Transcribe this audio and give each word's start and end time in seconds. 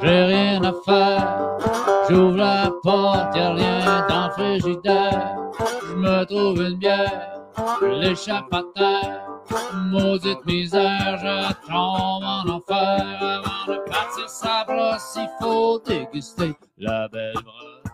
J'ai 0.00 0.22
rien 0.24 0.62
à 0.62 0.72
faire, 0.84 1.58
j'ouvre 2.08 2.36
la 2.36 2.70
porte, 2.84 3.34
y'a 3.34 3.52
rien 3.52 4.06
dans 4.08 4.26
le 4.26 4.32
frigidaire. 4.32 5.36
Je 5.88 5.94
me 5.94 6.24
trouve 6.24 6.62
une 6.62 6.76
bière, 6.76 7.40
l'échappe 7.82 8.54
à 8.54 8.62
terre. 8.76 9.24
Maudite 9.74 10.44
misère, 10.46 11.18
je 11.18 11.52
tombe 11.66 12.22
en 12.22 12.48
enfer. 12.48 13.16
Avant 13.20 13.66
de 13.66 13.78
partir 13.90 14.28
sa 14.28 14.64
brosse, 14.64 15.16
il 15.16 15.28
faut 15.40 15.80
déguster 15.84 16.54
la 16.78 17.08
belle 17.08 17.34
brosse. 17.42 17.88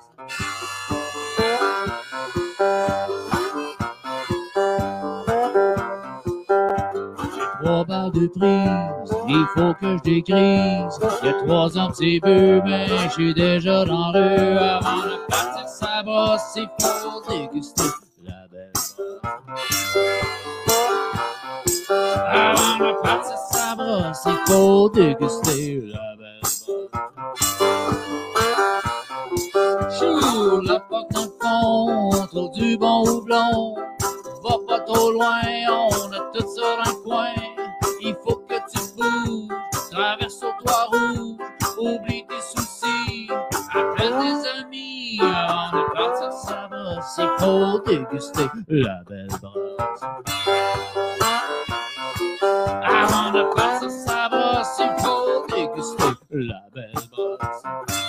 De 8.11 8.27
prise, 8.27 9.15
il 9.29 9.47
faut 9.55 9.75
que 9.75 9.97
je 9.97 10.03
dégrise. 10.03 10.99
Il 11.23 11.27
y 11.27 11.31
a 11.31 11.35
trois 11.45 11.79
ans 11.79 11.91
c'est 11.93 12.21
bu, 12.21 12.61
mais 12.65 12.87
je 12.87 13.09
suis 13.11 13.35
déjà 13.35 13.85
dans 13.85 14.13
le. 14.13 14.59
Avant 14.59 15.03
de 15.03 15.27
partir 15.29 15.69
sa 15.69 16.03
brosse, 16.03 16.57
il 16.57 16.69
faut 16.81 17.23
déguster 17.29 17.91
la 18.23 18.47
belle. 18.51 18.73
Avant 22.27 22.79
de 22.79 23.03
partir 23.03 23.37
sa 23.51 23.75
brosse, 23.77 24.27
il 24.27 24.39
faut 24.47 24.89
déguster 24.91 25.81
la 25.93 26.17
belle. 26.17 26.41
Chou, 29.99 30.61
la 30.63 30.81
porte 30.81 31.11
dans 31.13 31.25
le 31.25 31.31
fond, 31.41 32.49
du 32.55 32.77
bon 32.77 33.05
houblon. 33.09 33.77
Va 34.43 34.57
pas 34.69 34.81
trop 34.81 35.11
loin, 35.13 35.41
on 35.71 36.13
a 36.13 36.21
tout 36.33 36.47
dans 36.61 36.77
le 36.85 37.03
coin. 37.03 37.44
Traverse 40.05 40.43
au 40.43 40.53
toit 40.63 40.89
rouge, 40.93 41.39
oublie 41.79 42.27
tes 42.29 42.41
soucis, 42.41 43.29
appelle 43.73 44.13
tes 44.21 44.61
amis. 44.61 45.19
Avant 45.23 45.71
de 45.73 45.83
partir 45.95 46.33
sa 46.33 46.69
brosse, 46.69 47.19
il 47.19 47.31
faut 47.39 47.79
déguster 47.87 48.49
la 48.69 49.03
belle 49.09 49.29
brosse. 49.41 50.03
Avant 52.83 53.31
de 53.33 53.55
partir 53.55 53.91
sa 53.91 54.29
brosse, 54.29 54.79
il 54.79 55.03
faut 55.03 55.47
déguster 55.55 56.13
la 56.31 56.61
belle 56.75 56.93
brosse. 57.11 58.04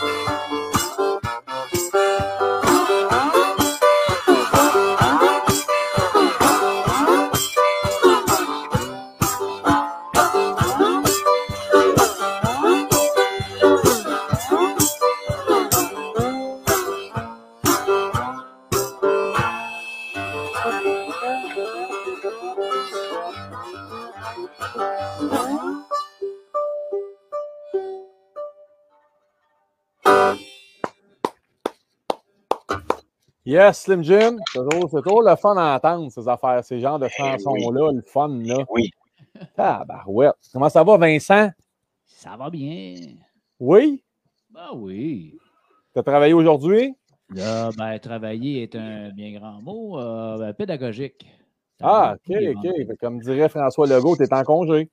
Yes, 33.45 33.81
Slim 33.81 34.03
Jim, 34.03 34.37
c'est 34.51 34.59
toujours, 34.59 34.89
c'est 34.89 35.01
toujours 35.03 35.21
le 35.21 35.35
fun 35.35 35.53
d'entendre 35.53 36.11
ces 36.11 36.27
affaires, 36.27 36.63
ces 36.63 36.79
genres 36.79 36.97
de 36.97 37.07
chansons-là, 37.07 37.91
le 37.91 38.01
fun, 38.01 38.39
là. 38.43 38.65
Oui. 38.69 38.89
Tabarouette. 39.55 40.35
Comment 40.51 40.69
ça 40.69 40.83
va, 40.83 40.97
Vincent? 40.97 41.51
Ça 42.05 42.35
va 42.37 42.49
bien. 42.49 42.95
Oui? 43.59 44.03
Ben 44.49 44.69
oui. 44.73 45.37
Tu 45.93 45.99
as 45.99 46.03
travaillé 46.03 46.33
aujourd'hui? 46.33 46.95
Là, 47.35 47.69
ben, 47.77 47.99
travailler 47.99 48.63
est 48.63 48.75
un 48.75 49.11
bien 49.11 49.37
grand 49.37 49.61
mot, 49.61 49.99
euh, 49.99 50.37
ben, 50.39 50.53
pédagogique. 50.53 51.27
Ah, 51.83 52.15
OK, 52.27 52.35
OK. 52.55 52.97
Comme 52.99 53.19
dirait 53.19 53.49
François 53.49 53.85
Legault, 53.85 54.15
tu 54.15 54.23
es 54.23 54.33
en 54.33 54.43
congé. 54.43 54.89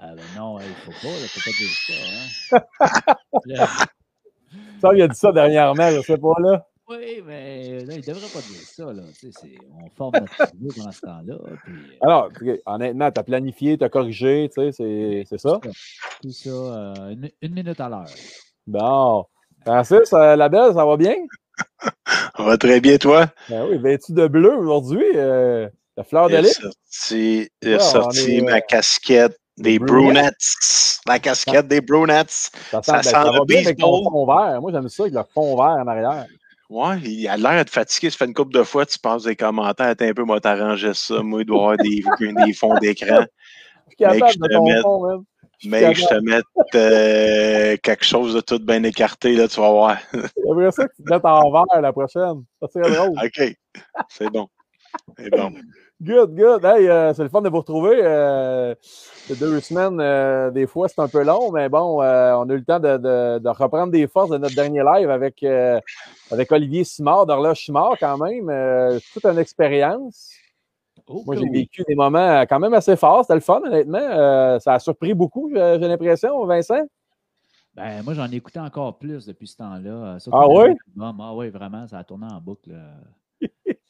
Ah, 0.00 0.14
ben 0.14 0.22
non, 0.36 0.58
il 0.60 0.66
faut 0.66 0.90
pas, 0.90 1.14
il 1.20 1.28
faut 1.28 1.50
pas 1.50 1.56
dire 1.58 1.70
ça. 1.86 2.56
Hein? 2.56 3.14
Là, 3.46 3.66
Ça, 4.80 4.90
il 4.94 5.02
a 5.02 5.08
dit 5.08 5.16
ça 5.16 5.32
dernièrement, 5.32 5.90
je 5.90 6.02
sais 6.02 6.18
pas, 6.18 6.34
là. 6.40 6.66
Oui, 6.88 7.22
mais 7.24 7.80
là, 7.84 7.94
il 7.94 8.00
devrait 8.04 8.28
pas 8.32 8.40
dire 8.40 8.60
ça. 8.62 8.92
Là. 8.92 9.02
Tu 9.18 9.30
sais, 9.32 9.38
c'est- 9.40 9.58
on 9.82 9.88
forme 9.96 10.14
notre 10.20 10.36
cerveau 10.36 10.68
pendant 10.76 10.92
ce 10.92 11.00
temps-là. 11.00 11.36
Puis, 11.64 11.72
euh, 11.72 11.96
Alors, 12.02 12.28
honnêtement, 12.66 13.10
tu 13.10 13.20
as 13.20 13.22
planifié, 13.22 13.78
tu 13.78 13.84
as 13.84 13.88
corrigé, 13.88 14.50
tu 14.54 14.62
sais, 14.62 14.72
c'est- 14.72 15.24
c'est 15.28 15.38
ça? 15.38 15.58
tout 16.22 16.30
ça, 16.30 16.50
euh, 16.50 17.10
une, 17.10 17.30
une 17.42 17.54
minute 17.54 17.80
à 17.80 17.88
l'heure. 17.88 18.06
Bon. 18.66 19.24
Francis, 19.64 20.12
euh, 20.12 20.36
la 20.36 20.48
belle, 20.48 20.74
ça 20.74 20.84
va 20.84 20.96
bien? 20.96 21.14
Ça 22.36 22.42
va 22.42 22.58
très 22.58 22.80
bien, 22.80 22.98
toi? 22.98 23.26
Ben 23.48 23.64
oui, 23.68 23.78
vêtu 23.78 24.12
de 24.12 24.26
bleu 24.26 24.56
aujourd'hui, 24.56 25.04
euh, 25.14 25.68
la 25.96 26.02
fleur 26.02 26.28
de 26.28 26.36
lys. 26.38 26.54
sorti, 26.60 27.48
j'ai 27.62 27.78
sorti 27.78 28.36
est, 28.38 28.40
ma 28.42 28.60
casquette 28.60 29.38
des 29.56 29.78
Brunettes. 29.78 30.14
Brunettes. 30.14 30.98
La 31.06 31.18
casquette 31.20 31.68
des 31.68 31.80
Brunettes. 31.80 32.30
Ça, 32.30 32.82
Ça 32.82 33.02
sent, 33.02 33.10
sent 33.10 33.14
ben, 33.14 33.32
le 33.32 33.56
avec 33.66 33.78
ton 33.78 34.02
fond 34.02 34.26
vert. 34.26 34.60
Moi, 34.60 34.72
j'aime 34.72 34.88
ça 34.88 35.04
avec 35.04 35.14
le 35.14 35.22
fond 35.32 35.54
vert 35.56 35.76
en 35.80 35.86
arrière. 35.86 36.26
Ouais, 36.70 36.98
il 37.00 37.28
a 37.28 37.36
l'air 37.36 37.64
de 37.64 37.70
fatigué. 37.70 38.10
Ça 38.10 38.18
fait 38.18 38.24
une 38.24 38.34
couple 38.34 38.54
de 38.54 38.62
fois, 38.62 38.86
tu 38.86 38.98
passes 38.98 39.24
des 39.24 39.36
commentaires. 39.36 39.88
Attends 39.88 40.06
un 40.06 40.14
peu, 40.14 40.24
moi, 40.24 40.40
t'arranger 40.40 40.94
ça. 40.94 41.22
Moi, 41.22 41.42
il 41.42 41.46
doit 41.46 41.56
y 41.56 41.60
avoir 41.60 41.76
des, 41.76 42.32
des 42.46 42.52
fonds 42.52 42.74
d'écran. 42.78 43.24
Capable 43.98 44.32
je 44.32 44.38
te 44.38 44.82
fond, 44.82 45.06
man. 45.06 45.24
Je 45.60 45.68
Mais 45.68 45.94
te 45.94 46.20
mette 46.20 46.44
euh, 46.74 47.76
quelque 47.82 48.04
chose 48.04 48.34
de 48.34 48.40
tout 48.40 48.58
bien 48.58 48.82
écarté, 48.82 49.34
là, 49.34 49.46
tu 49.46 49.60
vas 49.60 49.70
voir. 49.70 49.98
J'aimerais 50.46 50.72
ça 50.72 50.88
que 50.88 50.94
tu 50.96 51.04
te 51.04 51.10
mettes 51.10 51.24
en 51.24 51.50
vert 51.50 51.80
la 51.80 51.92
prochaine. 51.92 52.44
Ça 52.60 52.68
serait 52.68 52.90
drôle. 52.90 53.16
OK. 53.24 53.56
C'est 54.08 54.30
bon. 54.30 54.48
C'est 55.18 55.30
bon. 55.30 55.52
Good, 56.02 56.34
good. 56.34 56.64
Hey, 56.64 56.88
euh, 56.88 57.14
c'est 57.14 57.22
le 57.22 57.28
fun 57.28 57.40
de 57.40 57.48
vous 57.48 57.58
retrouver. 57.58 58.00
Euh, 58.02 58.74
deux 59.38 59.60
semaines, 59.60 60.00
euh, 60.00 60.50
des 60.50 60.66
fois, 60.66 60.88
c'est 60.88 61.00
un 61.00 61.08
peu 61.08 61.22
long, 61.22 61.52
mais 61.52 61.68
bon, 61.68 62.02
euh, 62.02 62.34
on 62.34 62.48
a 62.50 62.52
eu 62.52 62.58
le 62.58 62.64
temps 62.64 62.80
de, 62.80 62.96
de- 62.98 63.38
de 63.38 63.48
reprendre 63.48 63.92
des 63.92 64.06
forces 64.06 64.30
de 64.30 64.36
notre 64.38 64.54
dernier 64.56 64.82
live 64.82 65.08
avec, 65.08 65.42
avec 66.30 66.52
Olivier 66.52 66.84
Simard, 66.84 67.26
d'Horloge 67.26 67.60
Simard, 67.64 67.94
quand 67.98 68.18
même. 68.18 69.00
Toute 69.12 69.24
une 69.24 69.38
expérience. 69.38 70.30
Oh, 71.06 71.22
Moi, 71.26 71.36
j'ai 71.36 71.42
oui. 71.42 71.50
vécu 71.60 71.84
des 71.86 71.94
moments 71.94 72.42
quand 72.42 72.58
même 72.58 72.74
assez 72.74 72.96
forts. 72.96 73.22
C'était 73.22 73.34
le 73.34 73.40
fun, 73.40 73.60
honnêtement. 73.64 74.58
Ça 74.60 74.74
a 74.74 74.78
surpris 74.80 75.14
beaucoup, 75.14 75.48
j'ai 75.54 75.78
l'impression, 75.78 76.44
Vincent. 76.44 76.82
Ben, 77.74 78.02
moi, 78.02 78.14
j'en 78.14 78.30
ai 78.30 78.36
écouté 78.36 78.58
encore 78.60 78.98
plus 78.98 79.26
depuis 79.26 79.46
ce 79.46 79.56
temps-là. 79.56 80.18
Ah 80.32 80.42
album. 80.42 80.74
Ah 81.20 81.34
oui, 81.34 81.50
vraiment, 81.50 81.86
ça 81.88 81.98
a 81.98 82.04
tourné 82.04 82.26
en 82.30 82.40
boucle. 82.40 82.70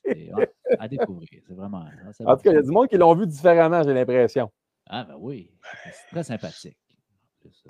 C'est 0.04 0.30
à 0.78 0.88
découvrir. 0.88 1.28
C'est 1.46 1.54
vraiment. 1.54 1.84
ah, 1.86 2.10
c'est 2.12 2.26
En 2.26 2.36
tout 2.36 2.42
cas, 2.42 2.50
il 2.50 2.54
y 2.54 2.58
a 2.58 2.62
du 2.62 2.70
monde 2.70 2.88
qui 2.88 2.96
l'ont 2.96 3.14
vu 3.14 3.26
différemment, 3.26 3.82
j'ai 3.82 3.94
l'impression. 3.94 4.50
Ah, 4.86 5.04
ben 5.04 5.16
oui. 5.18 5.50
C'est 5.84 6.10
très 6.10 6.24
sympathique. 6.24 6.76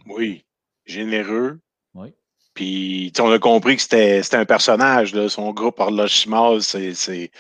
Oui. 0.06 0.44
Généreux. 0.84 1.60
Oui. 1.94 2.14
Puis, 2.54 3.10
tu 3.14 3.20
sais, 3.22 3.26
on 3.28 3.32
a 3.32 3.38
compris 3.38 3.76
que 3.76 3.82
c'était 3.82 4.22
c'était 4.22 4.36
un 4.36 4.44
personnage, 4.44 5.14
là. 5.14 5.28
Son 5.28 5.52
groupe 5.52 5.80
Horloge 5.80 6.26
c'est. 6.60 6.94
c'est- 6.94 7.30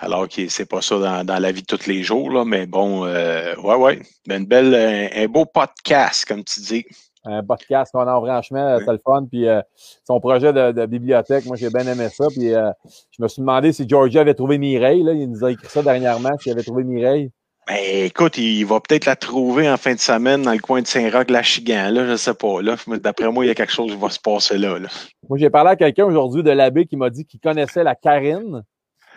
Alors 0.00 0.28
que 0.28 0.48
c'est 0.48 0.66
pas 0.66 0.80
ça 0.80 0.98
dans, 1.00 1.24
dans 1.24 1.40
la 1.40 1.50
vie 1.50 1.62
de 1.62 1.66
tous 1.66 1.86
les 1.88 2.04
jours, 2.04 2.30
là. 2.30 2.44
Mais 2.44 2.66
bon, 2.66 3.04
euh, 3.04 3.56
ouais, 3.56 3.74
ouais. 3.74 4.02
Une 4.28 4.46
belle, 4.46 4.74
un, 4.74 5.22
un 5.24 5.26
beau 5.26 5.44
podcast, 5.44 6.24
comme 6.24 6.44
tu 6.44 6.60
dis. 6.60 6.84
Un 7.28 7.42
podcast 7.42 7.92
qu'on 7.92 8.06
a 8.06 8.16
franchement, 8.16 8.78
c'était 8.78 8.92
le 8.92 9.00
fun. 9.04 9.24
Puis 9.30 9.46
euh, 9.46 9.60
son 10.04 10.20
projet 10.20 10.52
de, 10.52 10.72
de 10.72 10.86
bibliothèque, 10.86 11.46
moi 11.46 11.56
j'ai 11.56 11.70
bien 11.70 11.86
aimé 11.86 12.08
ça. 12.08 12.26
Puis 12.28 12.54
euh, 12.54 12.70
je 13.10 13.22
me 13.22 13.28
suis 13.28 13.40
demandé 13.40 13.72
si 13.72 13.88
Georgia 13.88 14.22
avait 14.22 14.34
trouvé 14.34 14.58
Mireille. 14.58 15.02
Là. 15.02 15.12
Il 15.12 15.30
nous 15.30 15.44
a 15.44 15.52
écrit 15.52 15.68
ça 15.68 15.82
dernièrement, 15.82 16.36
s'il 16.38 16.52
avait 16.52 16.62
trouvé 16.62 16.84
Mireille. 16.84 17.30
Ben, 17.66 17.76
écoute, 18.06 18.38
il 18.38 18.64
va 18.64 18.80
peut-être 18.80 19.04
la 19.04 19.14
trouver 19.14 19.70
en 19.70 19.76
fin 19.76 19.92
de 19.92 19.98
semaine 19.98 20.40
dans 20.40 20.52
le 20.52 20.58
coin 20.58 20.80
de 20.80 20.86
Saint-Roch-Lachigan, 20.86 21.90
là. 21.90 22.06
Je 22.06 22.16
sais 22.16 22.32
pas, 22.32 22.62
là. 22.62 22.76
D'après 23.02 23.30
moi, 23.30 23.44
il 23.44 23.48
y 23.48 23.50
a 23.50 23.54
quelque 23.54 23.72
chose 23.72 23.92
qui 23.92 23.98
va 23.98 24.08
se 24.08 24.18
passer 24.18 24.56
là, 24.56 24.78
là. 24.78 24.88
Moi, 25.28 25.36
j'ai 25.38 25.50
parlé 25.50 25.72
à 25.72 25.76
quelqu'un 25.76 26.06
aujourd'hui 26.06 26.42
de 26.42 26.50
l'abbé 26.50 26.86
qui 26.86 26.96
m'a 26.96 27.10
dit 27.10 27.26
qu'il 27.26 27.40
connaissait 27.40 27.84
la 27.84 27.94
Karine 27.94 28.62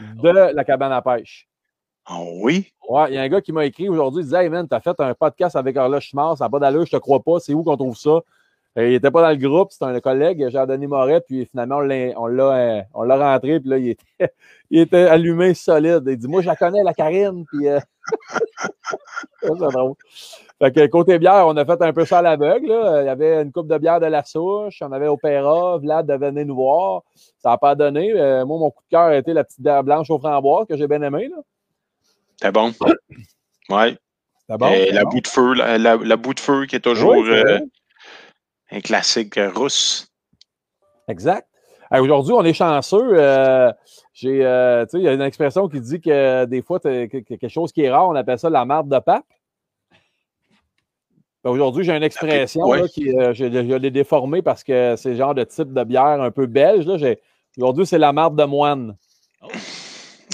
de 0.02 0.54
la 0.54 0.64
cabane 0.66 0.92
à 0.92 1.02
pêche. 1.02 1.48
Ah 2.14 2.20
oui? 2.42 2.74
Ouais, 2.90 3.06
il 3.10 3.14
y 3.16 3.18
a 3.18 3.22
un 3.22 3.30
gars 3.30 3.40
qui 3.40 3.54
m'a 3.54 3.66
écrit 3.66 3.88
aujourd'hui, 3.88 4.22
il 4.22 4.26
disait 4.26 4.44
Hey 4.44 4.50
man, 4.50 4.68
t'as 4.68 4.82
fait 4.82 5.00
un 5.00 5.14
podcast 5.14 5.56
avec 5.56 5.78
Horloge 5.78 6.04
Chimard, 6.04 6.38
ça 6.38 6.44
n'a 6.46 6.50
pas 6.50 6.60
d'allure, 6.60 6.86
je 6.86 6.92
te 6.92 6.98
crois 6.98 7.22
pas, 7.22 7.40
c'est 7.40 7.54
où 7.54 7.64
qu'on 7.64 7.78
trouve 7.78 7.96
ça? 7.96 8.20
Euh, 8.78 8.88
il 8.88 8.92
n'était 8.92 9.12
pas 9.12 9.22
dans 9.22 9.30
le 9.30 9.36
groupe, 9.48 9.72
c'était 9.72 9.86
un 9.86 10.00
collègue, 10.02 10.50
Jean-Denis 10.50 10.88
Moret, 10.88 11.22
puis 11.22 11.46
finalement, 11.46 11.80
euh, 11.82 12.12
on 12.16 12.28
l'a 13.04 13.34
rentré, 13.34 13.62
puis 13.62 13.70
là, 13.70 13.78
il 13.78 13.90
était, 13.92 14.04
il 14.72 14.80
était 14.82 15.08
allumé 15.08 15.54
solide. 15.54 16.04
Il 16.08 16.18
dit 16.18 16.28
Moi, 16.28 16.42
je 16.42 16.48
la 16.48 16.58
connais, 16.58 16.84
la 16.84 16.94
Karine, 16.94 17.46
puis. 17.46 17.70
euh, 17.70 17.80
drôle. 19.44 19.94
Fait 20.60 20.72
que 20.72 20.86
côté 20.88 21.18
bière, 21.18 21.46
on 21.48 21.56
a 21.56 21.66
fait 21.66 21.82
un 21.82 21.94
peu 21.94 22.06
ça 22.06 22.20
à 22.20 22.22
l'aveugle. 22.22 22.68
Il 23.02 23.06
y 23.06 23.10
avait 23.10 23.42
une 23.42 23.52
coupe 23.52 23.68
de 23.68 23.78
bière 23.78 24.00
de 24.00 24.06
la 24.06 24.24
souche, 24.24 24.82
on 24.82 24.92
avait 24.92 25.08
Opéra, 25.08 25.78
Vlad 25.78 26.08
de 26.08 26.14
venir 26.14 26.46
nous 26.46 26.56
voir. 26.56 27.04
Ça 27.40 27.52
n'a 27.52 27.58
pas 27.58 27.76
donné. 27.76 28.12
Euh, 28.16 28.46
moi, 28.46 28.60
mon 28.60 28.70
coup 28.70 28.84
de 28.84 28.90
cœur 28.90 29.08
a 29.08 29.16
été 29.16 29.34
la 29.34 29.44
petite 29.44 29.62
bière 29.62 29.84
blanche 29.84 30.10
au 30.10 30.20
framboise 30.20 30.68
que 30.68 30.76
j'ai 30.78 30.88
bien 30.88 31.02
aimé. 31.02 31.30
Là. 31.30 31.38
C'était 32.42 32.54
bon? 32.54 32.74
Ouais. 33.70 33.96
Bon? 34.50 34.68
Et 34.72 34.92
la 34.92 35.04
bon. 35.04 35.12
bout 35.12 35.22
de 35.22 35.28
feu, 35.28 35.54
la, 35.54 35.78
la, 35.78 35.96
la 35.96 36.16
bout 36.18 36.34
de 36.34 36.40
feu 36.40 36.66
qui 36.66 36.76
est 36.76 36.80
toujours 36.80 37.12
Oui, 37.12 37.30
euh, 37.30 37.60
un 38.72 38.80
classique 38.80 39.36
russe. 39.38 40.08
Exact. 41.08 41.48
Aujourd'hui, 41.92 42.34
on 42.34 42.44
est 42.44 42.54
chanceux. 42.54 43.12
Euh, 43.14 43.72
j'ai, 44.14 44.44
euh, 44.44 44.86
il 44.94 45.02
y 45.02 45.08
a 45.08 45.14
une 45.14 45.22
expression 45.22 45.70
qui 45.70 45.80
dit 45.82 46.02
que 46.02 46.46
des 46.46 46.64
fois, 46.64 46.80
quelque 46.80 47.48
chose 47.48 47.72
qui 47.72 47.84
est 47.84 47.92
rare, 47.92 48.10
on 48.10 48.16
appelle 48.16 48.40
ça 48.40 48.50
la 48.50 48.66
marde 48.66 48.90
de 48.90 48.98
pape. 48.98 49.24
Ben, 51.44 51.52
aujourd'hui, 51.52 51.84
j'ai 51.84 51.96
une 51.96 52.04
expression 52.04 52.64
qui 52.88 53.16
euh, 53.16 53.34
je, 53.36 53.46
l'ai 53.46 53.92
déformée 53.92 54.42
parce 54.42 54.64
que 54.64 54.96
c'est 54.96 55.12
le 55.12 55.16
genre 55.16 55.36
de 55.36 55.44
type 55.44 55.74
de 55.74 55.84
bière 55.84 56.22
un 56.22 56.32
peu 56.32 56.48
belge. 56.48 56.88
Aujourd'hui, 57.56 57.86
c'est 57.86 58.00
la 58.00 58.14
marde 58.14 58.36
de 58.36 58.46
moine. 58.46 58.96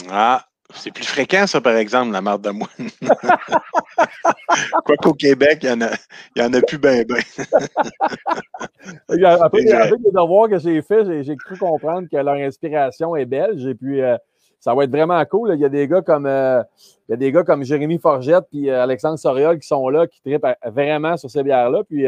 Ah, 0.09 0.46
c'est 0.73 0.91
plus 0.91 1.05
fréquent, 1.05 1.47
ça, 1.47 1.61
par 1.61 1.75
exemple, 1.75 2.11
la 2.11 2.21
marde 2.21 2.43
de 2.43 2.49
moine. 2.49 2.69
Quoiqu'au 4.85 5.13
Québec, 5.13 5.59
il 5.63 5.69
y 5.69 5.71
en 5.71 5.81
a, 5.81 5.91
y 6.35 6.41
en 6.41 6.53
a 6.53 6.61
plus 6.61 6.77
bien, 6.77 7.03
bien. 7.03 7.21
Après, 9.41 9.61
les 9.61 10.11
devoirs 10.11 10.49
que 10.49 10.59
j'ai 10.59 10.81
faits, 10.81 11.23
j'ai 11.23 11.37
cru 11.37 11.57
comprendre 11.57 12.07
que 12.11 12.17
leur 12.17 12.35
inspiration 12.35 13.15
est 13.15 13.25
belge. 13.25 13.65
Et 13.65 13.75
puis, 13.75 14.01
euh, 14.01 14.17
ça 14.59 14.75
va 14.75 14.83
être 14.83 14.91
vraiment 14.91 15.23
cool. 15.25 15.53
Il 15.53 15.61
y 15.61 15.65
a 15.65 15.69
des 15.69 15.87
gars 15.87 16.01
comme, 16.01 16.25
euh, 16.25 16.61
il 17.07 17.11
y 17.11 17.13
a 17.13 17.17
des 17.17 17.31
gars 17.31 17.43
comme 17.43 17.63
Jérémy 17.63 17.97
Forgette 17.97 18.43
puis 18.51 18.69
euh, 18.69 18.83
Alexandre 18.83 19.17
Soriol 19.17 19.59
qui 19.59 19.67
sont 19.67 19.87
là, 19.87 20.05
qui 20.05 20.21
trippent 20.21 20.45
vraiment 20.65 21.15
sur 21.15 21.31
ces 21.31 21.43
bières-là. 21.43 21.85
Puis, 21.85 22.05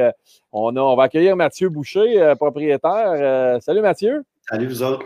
on, 0.52 0.76
a, 0.76 0.82
on 0.82 0.98
va 0.98 1.04
accueillir 1.04 1.38
Mathieu 1.38 1.70
Boucher, 1.70 2.34
propriétaire. 2.38 3.62
salut, 3.62 3.82
Mathieu. 3.82 4.24
Salut, 4.50 4.68
vous 4.68 4.84
autres. 4.84 5.06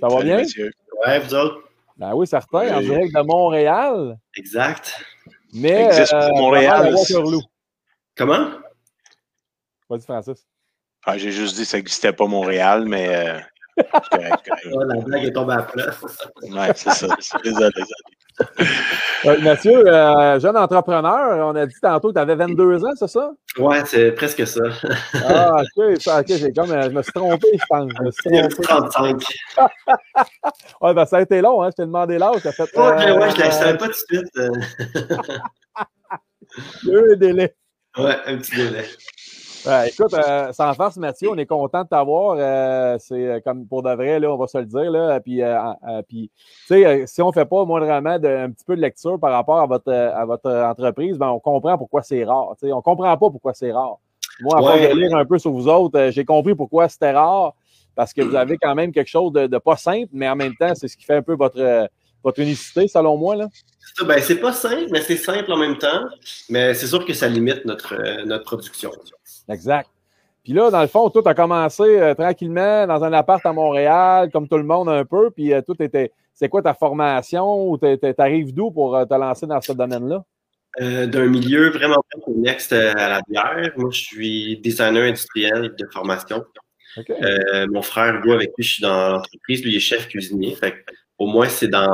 Ça 0.00 0.08
va 0.08 0.22
bien? 0.22 0.38
Mathieu. 0.38 0.72
Ouais, 1.06 1.20
vous 1.20 1.34
autres. 1.34 1.67
Ben 1.98 2.14
oui, 2.14 2.26
certain, 2.28 2.76
en 2.76 2.80
direct 2.80 3.12
de 3.12 3.22
Montréal. 3.22 4.16
Exact. 4.36 5.04
Mais 5.52 5.86
existe 5.86 6.14
euh, 6.14 6.30
Montréal. 6.30 6.94
Comment? 8.16 8.50
Vas-y, 9.90 10.02
Francis. 10.02 10.46
Ah, 11.04 11.18
J'ai 11.18 11.32
juste 11.32 11.56
dit 11.56 11.62
que 11.62 11.68
ça 11.68 11.76
n'existait 11.78 12.12
pas 12.12 12.26
Montréal, 12.26 12.84
mais. 12.86 13.08
Euh, 13.08 13.40
la 14.12 15.00
blague 15.00 15.24
est 15.24 15.32
tombée 15.32 15.54
à 15.54 15.62
plat. 15.62 15.90
Oui, 16.42 16.66
c'est 16.74 16.90
ça. 16.90 17.08
Désolé. 17.42 17.82
Mathieu, 19.24 19.86
euh, 19.86 20.38
jeune 20.38 20.56
entrepreneur, 20.56 21.46
on 21.46 21.56
a 21.56 21.66
dit 21.66 21.74
tantôt 21.80 22.08
que 22.08 22.14
tu 22.14 22.20
avais 22.20 22.36
22 22.36 22.84
ans, 22.84 22.92
c'est 22.96 23.08
ça? 23.08 23.30
Oui, 23.58 23.76
c'est 23.84 24.12
presque 24.12 24.46
ça. 24.46 24.60
ah, 25.26 25.62
ok, 25.76 26.24
j'ai 26.26 26.52
comme, 26.52 26.68
je 26.68 26.88
me 26.88 27.02
suis 27.02 27.12
trompé, 27.12 27.48
je 27.54 27.64
pense. 27.68 27.90
Je 27.98 28.02
me 28.02 28.10
suis 28.10 28.62
trompé. 28.62 28.62
35. 28.62 29.24
ouais, 30.80 30.94
ben, 30.94 31.06
ça 31.06 31.16
a 31.18 31.22
été 31.22 31.40
long, 31.40 31.62
hein? 31.62 31.70
Je 31.70 31.82
t'ai 31.82 31.86
demandé 31.86 32.18
l'âge, 32.18 32.40
fait. 32.40 32.58
Ouais, 32.60 32.68
euh, 32.76 33.18
ouais, 33.18 33.30
je 33.30 33.36
ne 33.36 33.40
la 33.40 33.50
savais 33.50 33.78
pas 33.78 33.86
tout 33.86 33.92
de 34.12 34.18
suite. 34.18 34.32
Euh. 35.70 36.60
Il 36.82 36.88
y 36.88 36.96
a 36.96 36.98
eu 36.98 37.12
un 37.12 37.16
délai. 37.16 37.54
Ouais, 37.98 38.16
un 38.26 38.38
petit 38.38 38.56
délai 38.56 38.84
écoute, 39.86 40.14
euh, 40.14 40.52
sans 40.52 40.72
farce, 40.74 40.96
Mathieu, 40.96 41.30
on 41.30 41.36
est 41.36 41.46
content 41.46 41.82
de 41.82 41.88
t'avoir. 41.88 42.36
Euh, 42.38 42.96
c'est 42.98 43.14
euh, 43.14 43.40
comme 43.40 43.66
pour 43.66 43.82
de 43.82 43.90
vrai, 43.90 44.20
là, 44.20 44.32
on 44.32 44.36
va 44.36 44.46
se 44.46 44.58
le 44.58 44.66
dire. 44.66 44.90
Là, 44.90 45.20
puis, 45.20 45.40
puis 46.08 46.30
si 46.66 47.22
on 47.22 47.28
ne 47.28 47.32
fait 47.32 47.44
pas 47.44 47.64
moindrement 47.64 48.10
un 48.10 48.50
petit 48.50 48.64
peu 48.64 48.76
de 48.76 48.80
lecture 48.80 49.18
par 49.18 49.32
rapport 49.32 49.60
à 49.60 49.66
votre, 49.66 49.92
à 49.92 50.24
votre 50.24 50.50
entreprise, 50.50 51.18
ben, 51.18 51.28
on 51.28 51.40
comprend 51.40 51.76
pourquoi 51.78 52.02
c'est 52.02 52.24
rare. 52.24 52.54
On 52.62 52.66
ne 52.66 52.80
comprend 52.80 53.16
pas 53.16 53.30
pourquoi 53.30 53.54
c'est 53.54 53.72
rare. 53.72 53.98
Moi, 54.40 54.56
à 54.56 54.60
force 54.60 54.80
de 54.80 54.94
lire 54.94 55.16
un 55.16 55.24
peu 55.24 55.38
sur 55.38 55.52
vous 55.52 55.68
autres, 55.68 56.10
j'ai 56.10 56.24
compris 56.24 56.54
pourquoi 56.54 56.88
c'était 56.88 57.12
rare. 57.12 57.54
Parce 57.94 58.12
que 58.12 58.22
vous 58.22 58.36
avez 58.36 58.56
quand 58.58 58.76
même 58.76 58.92
quelque 58.92 59.08
chose 59.08 59.32
de, 59.32 59.58
pas 59.58 59.76
simple, 59.76 60.10
mais 60.12 60.28
en 60.28 60.36
même 60.36 60.54
temps, 60.54 60.72
c'est 60.74 60.86
ce 60.86 60.96
qui 60.96 61.04
fait 61.04 61.16
un 61.16 61.22
peu 61.22 61.34
votre, 61.34 61.88
votre 62.22 62.40
unicité, 62.40 62.88
selon 62.88 63.16
moi. 63.16 63.36
Là. 63.36 63.48
Ben, 64.04 64.20
c'est 64.20 64.36
pas 64.36 64.52
simple, 64.52 64.86
mais 64.90 65.00
c'est 65.00 65.16
simple 65.16 65.50
en 65.50 65.56
même 65.56 65.78
temps. 65.78 66.06
Mais 66.48 66.74
c'est 66.74 66.86
sûr 66.86 67.04
que 67.04 67.12
ça 67.12 67.28
limite 67.28 67.64
notre, 67.64 68.24
notre 68.24 68.44
production. 68.44 68.90
Exact. 69.48 69.88
Puis 70.48 70.54
là, 70.54 70.70
dans 70.70 70.80
le 70.80 70.86
fond, 70.86 71.10
tout 71.10 71.22
a 71.26 71.34
commencé 71.34 71.82
euh, 71.82 72.14
tranquillement 72.14 72.86
dans 72.86 73.04
un 73.04 73.12
appart 73.12 73.44
à 73.44 73.52
Montréal, 73.52 74.30
comme 74.32 74.48
tout 74.48 74.56
le 74.56 74.64
monde 74.64 74.88
un 74.88 75.04
peu. 75.04 75.30
Puis 75.30 75.52
euh, 75.52 75.60
tout 75.60 75.76
était. 75.82 76.10
C'est 76.32 76.48
quoi 76.48 76.62
ta 76.62 76.72
formation 76.72 77.68
ou 77.68 77.76
t'arrives 77.76 78.54
d'où 78.54 78.70
pour 78.70 78.96
euh, 78.96 79.04
te 79.04 79.12
lancer 79.12 79.46
dans 79.46 79.60
ce 79.60 79.72
domaine-là? 79.72 80.24
D'un 80.80 81.26
milieu 81.26 81.68
vraiment 81.68 82.02
connexe 82.24 82.72
à 82.72 82.94
la 82.94 83.20
bière. 83.28 83.72
Moi, 83.76 83.90
je 83.90 84.00
suis 84.00 84.58
designer 84.60 85.02
industriel 85.02 85.74
de 85.76 85.86
formation. 85.92 86.42
mon 87.68 87.82
frère, 87.82 88.14
Hugo, 88.14 88.32
avec 88.32 88.52
lui, 88.56 88.64
je 88.64 88.72
suis 88.74 88.82
dans 88.82 89.10
l'entreprise. 89.10 89.62
Lui, 89.62 89.72
il 89.72 89.76
est 89.76 89.80
chef 89.80 90.08
cuisinier. 90.08 90.54
Fait 90.54 90.74
au 91.18 91.26
moins, 91.26 91.48
c'est 91.48 91.68
dans 91.68 91.90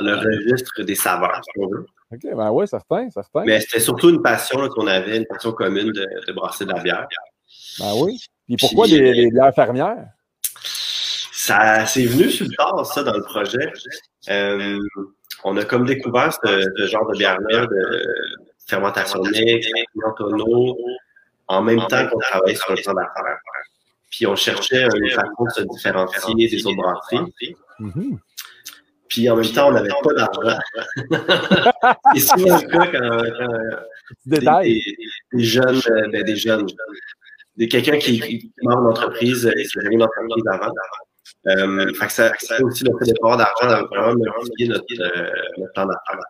le 0.00 0.14
registre 0.16 0.82
des 0.82 0.94
saveurs, 0.94 1.40
si 1.44 1.60
on 1.60 1.68
veut. 1.68 1.86
OK, 2.12 2.20
ben 2.36 2.50
oui, 2.50 2.68
certain, 2.68 3.08
certain. 3.10 3.44
Mais 3.44 3.60
c'était 3.60 3.80
surtout 3.80 4.10
une 4.10 4.22
passion 4.22 4.68
qu'on 4.68 4.86
avait, 4.86 5.18
une 5.18 5.26
passion 5.26 5.52
commune 5.52 5.92
de, 5.92 6.32
brasser 6.32 6.64
de 6.64 6.72
la 6.72 6.82
bière. 6.82 7.06
Ben 7.78 7.92
oui. 7.96 8.20
Puis 8.46 8.56
pourquoi 8.58 8.86
les, 8.86 9.12
les, 9.12 9.30
bières 9.30 9.54
fermières? 9.54 10.06
Ça, 11.32 11.86
c'est 11.86 12.04
venu 12.04 12.30
sur 12.30 12.46
le 12.46 12.54
tard, 12.56 12.86
ça, 12.86 13.02
dans 13.02 13.14
le 13.14 13.22
projet. 13.22 13.72
Euh, 14.28 14.78
on 15.44 15.56
a 15.56 15.64
comme 15.64 15.86
découvert 15.86 16.32
ce, 16.32 16.86
genre 16.86 17.06
de 17.10 17.18
bière-là, 17.18 17.66
de 17.66 18.02
fermentation 18.66 19.22
mixte, 19.22 19.70
tonneau, 20.16 20.76
en 21.48 21.62
même 21.62 21.80
temps 21.88 22.08
qu'on 22.08 22.18
travaillait 22.18 22.56
sur 22.56 22.72
le 22.74 22.82
plan 22.82 22.94
d'affaires. 22.94 23.38
Puis 24.10 24.26
on 24.26 24.36
cherchait 24.36 24.84
une 24.94 25.10
façon 25.10 25.44
de 25.44 25.50
se 25.50 25.62
différencier 25.62 26.48
des 26.48 26.66
autres 26.66 26.76
brasseries. 26.76 27.54
Mm-hmm. 27.80 28.18
Puis 29.08 29.28
en 29.28 29.36
même 29.36 29.46
temps, 29.46 29.68
on 29.68 29.72
n'avait 29.72 29.88
pas 30.02 30.14
d'argent. 30.14 30.58
c'est 32.14 32.20
souvent 32.20 32.58
le 32.58 32.68
cas 32.68 32.86
quand, 32.92 34.60
des, 34.62 34.82
des, 35.32 35.44
jeunes, 35.44 35.80
euh, 35.90 36.08
ben, 36.10 36.22
des 36.24 36.36
jeunes, 36.36 36.66
des, 37.56 37.68
quelqu'un 37.68 37.98
qui, 37.98 38.20
qui 38.20 38.52
marre 38.62 38.80
l'entreprise 38.80 39.46
et 39.46 39.64
qui 39.64 39.78
a 39.78 39.82
une 39.90 40.02
entreprise 40.02 40.44
avant. 40.50 40.72
Euh, 41.46 41.92
fait 41.94 42.06
que 42.06 42.12
ça, 42.12 42.32
ça 42.38 42.62
aussi 42.62 42.84
le 42.84 42.90
fait 42.98 43.12
d'avoir 43.12 43.36
d'argent 43.36 43.68
dans 43.68 43.86
vraiment 43.88 44.14
modifier 44.14 44.68
notre, 44.68 44.84
euh, 45.00 45.30
notre 45.58 45.72
plan 45.72 45.86
d'affaires. 45.86 46.24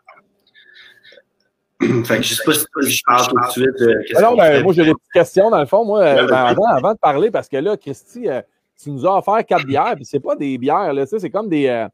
fait 2.04 2.16
que 2.18 2.22
je 2.22 2.34
sais 2.34 2.42
pas 2.44 2.52
si 2.52 2.90
je 2.90 3.02
parle 3.04 3.26
tout 3.28 3.36
de 3.36 3.50
suite. 3.50 3.82
Euh, 3.82 4.18
Alors, 4.18 4.36
ben, 4.36 4.62
moi, 4.62 4.72
j'ai 4.72 4.84
des 4.84 4.92
petites 4.92 5.12
questions 5.12 5.50
dans 5.50 5.60
le 5.60 5.66
fond. 5.66 5.84
Moi, 5.84 6.00
ben, 6.00 6.32
avant, 6.32 6.66
avant, 6.66 6.92
de 6.92 6.98
parler, 6.98 7.30
parce 7.30 7.48
que 7.48 7.56
là, 7.56 7.76
Christy, 7.76 8.28
euh, 8.28 8.40
tu 8.80 8.90
nous 8.90 9.06
as 9.06 9.18
offert 9.18 9.44
quatre 9.46 9.66
bières, 9.66 9.94
puis 9.96 10.04
c'est 10.04 10.20
pas 10.20 10.36
des 10.36 10.56
bières, 10.58 10.92
là, 10.92 11.04
c'est 11.06 11.30
comme 11.30 11.48
des. 11.48 11.66
Euh, 11.66 11.86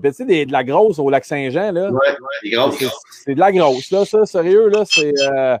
tu 0.00 0.12
sais, 0.12 0.46
de 0.46 0.52
la 0.52 0.64
grosse 0.64 0.98
au 0.98 1.10
lac 1.10 1.24
Saint-Jean, 1.24 1.72
là? 1.72 1.90
Ouais, 1.90 2.16
des 2.42 2.50
grosses. 2.50 2.84
C'est 3.24 3.34
de 3.34 3.40
la 3.40 3.52
grosse, 3.52 3.90
là, 3.90 4.04
ça, 4.04 4.26
sérieux, 4.26 4.68
là, 4.68 4.84
c'est. 4.84 5.12
Euh, 5.20 5.56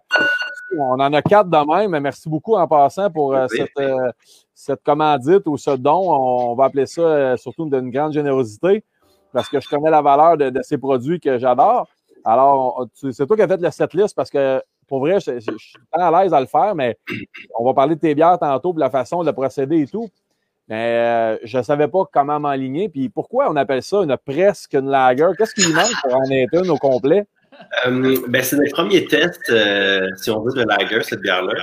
on 0.78 1.00
en 1.00 1.12
a 1.12 1.22
quatre 1.22 1.48
de 1.48 1.74
même, 1.74 1.90
mais 1.90 2.00
merci 2.00 2.28
beaucoup 2.28 2.54
en 2.54 2.66
passant 2.66 3.10
pour 3.10 3.34
euh, 3.34 3.46
cette, 3.48 3.78
euh, 3.78 4.10
cette 4.54 4.82
commandite 4.82 5.46
ou 5.46 5.56
ce 5.56 5.70
don. 5.70 6.12
On, 6.12 6.54
va 6.54 6.64
appeler 6.64 6.86
ça 6.86 7.36
surtout 7.36 7.66
d'une 7.66 7.90
grande 7.90 8.12
générosité 8.12 8.84
parce 9.32 9.48
que 9.48 9.60
je 9.60 9.68
connais 9.68 9.90
la 9.90 10.02
valeur 10.02 10.36
de, 10.36 10.60
ces 10.62 10.78
produits 10.78 11.20
que 11.20 11.38
j'adore. 11.38 11.88
Alors, 12.24 12.86
c'est 12.94 13.26
toi 13.26 13.36
qui 13.36 13.42
as 13.42 13.48
fait 13.48 13.60
le 13.60 13.70
setlist 13.70 14.14
parce 14.14 14.30
que 14.30 14.60
pour 14.88 15.00
vrai, 15.00 15.20
je, 15.20 15.38
je 15.38 15.50
suis 15.56 15.78
à 15.92 16.10
l'aise 16.10 16.34
à 16.34 16.40
le 16.40 16.46
faire, 16.46 16.74
mais 16.74 16.96
on 17.58 17.64
va 17.64 17.74
parler 17.74 17.94
de 17.94 18.00
tes 18.00 18.14
bières 18.14 18.38
tantôt, 18.38 18.72
de 18.72 18.80
la 18.80 18.90
façon 18.90 19.22
de 19.22 19.30
procéder 19.30 19.82
et 19.82 19.86
tout. 19.86 20.08
Mais 20.68 20.96
euh, 20.98 21.38
je 21.44 21.58
ne 21.58 21.62
savais 21.62 21.88
pas 21.88 22.04
comment 22.12 22.40
m'aligner. 22.40 22.88
Puis 22.88 23.08
pourquoi 23.08 23.50
on 23.50 23.56
appelle 23.56 23.82
ça 23.82 23.98
une 23.98 24.16
presque 24.16 24.74
une 24.74 24.90
lager? 24.90 25.28
Qu'est-ce 25.38 25.54
qui 25.54 25.72
manque 25.72 25.92
pour 26.02 26.14
en 26.14 26.24
être 26.30 26.54
une 26.54 26.70
au 26.70 26.76
complet? 26.76 27.26
Euh, 27.86 28.16
ben, 28.28 28.42
c'est 28.42 28.56
le 28.56 28.70
premier 28.70 29.06
test, 29.06 29.40
euh, 29.48 30.08
si 30.16 30.30
on 30.30 30.42
veut, 30.42 30.52
de 30.52 30.64
lager, 30.68 31.02
cette 31.02 31.20
bière-là. 31.20 31.54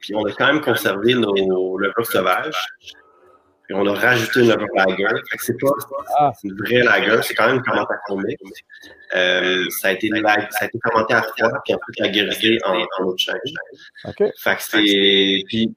puis 0.00 0.14
on 0.14 0.24
a 0.24 0.32
quand 0.32 0.46
même 0.46 0.60
conservé 0.60 1.14
nos 1.14 1.76
levures 1.76 2.06
sauvages. 2.06 2.56
Puis 3.70 3.78
on 3.78 3.86
a 3.86 3.94
rajouté 3.94 4.40
une 4.40 4.48
lager. 4.48 5.06
c'est 5.38 5.56
pas 5.60 5.68
ah. 6.18 6.32
une 6.42 6.56
vraie 6.56 6.82
lager, 6.82 7.22
c'est 7.22 7.34
quand 7.34 7.46
même 7.46 7.58
une 7.58 7.64
fermentation 7.64 8.16
mixte. 8.16 8.64
Euh, 9.14 9.64
ça, 9.80 9.88
a 9.88 9.92
été 9.92 10.10
ça 10.10 10.64
a 10.64 10.64
été 10.64 10.76
fermenté 10.82 11.14
à 11.14 11.22
froid, 11.22 11.50
puis 11.64 11.74
ensuite 11.74 12.00
lagerisé 12.00 12.58
en, 12.64 12.74
en 12.80 13.04
eau 13.04 13.14
de 13.14 13.18
chêne. 13.20 13.36
Okay. 14.06 14.32
Fait 14.38 14.56
que 14.56 14.62
c'est. 14.64 15.44
Puis, 15.46 15.72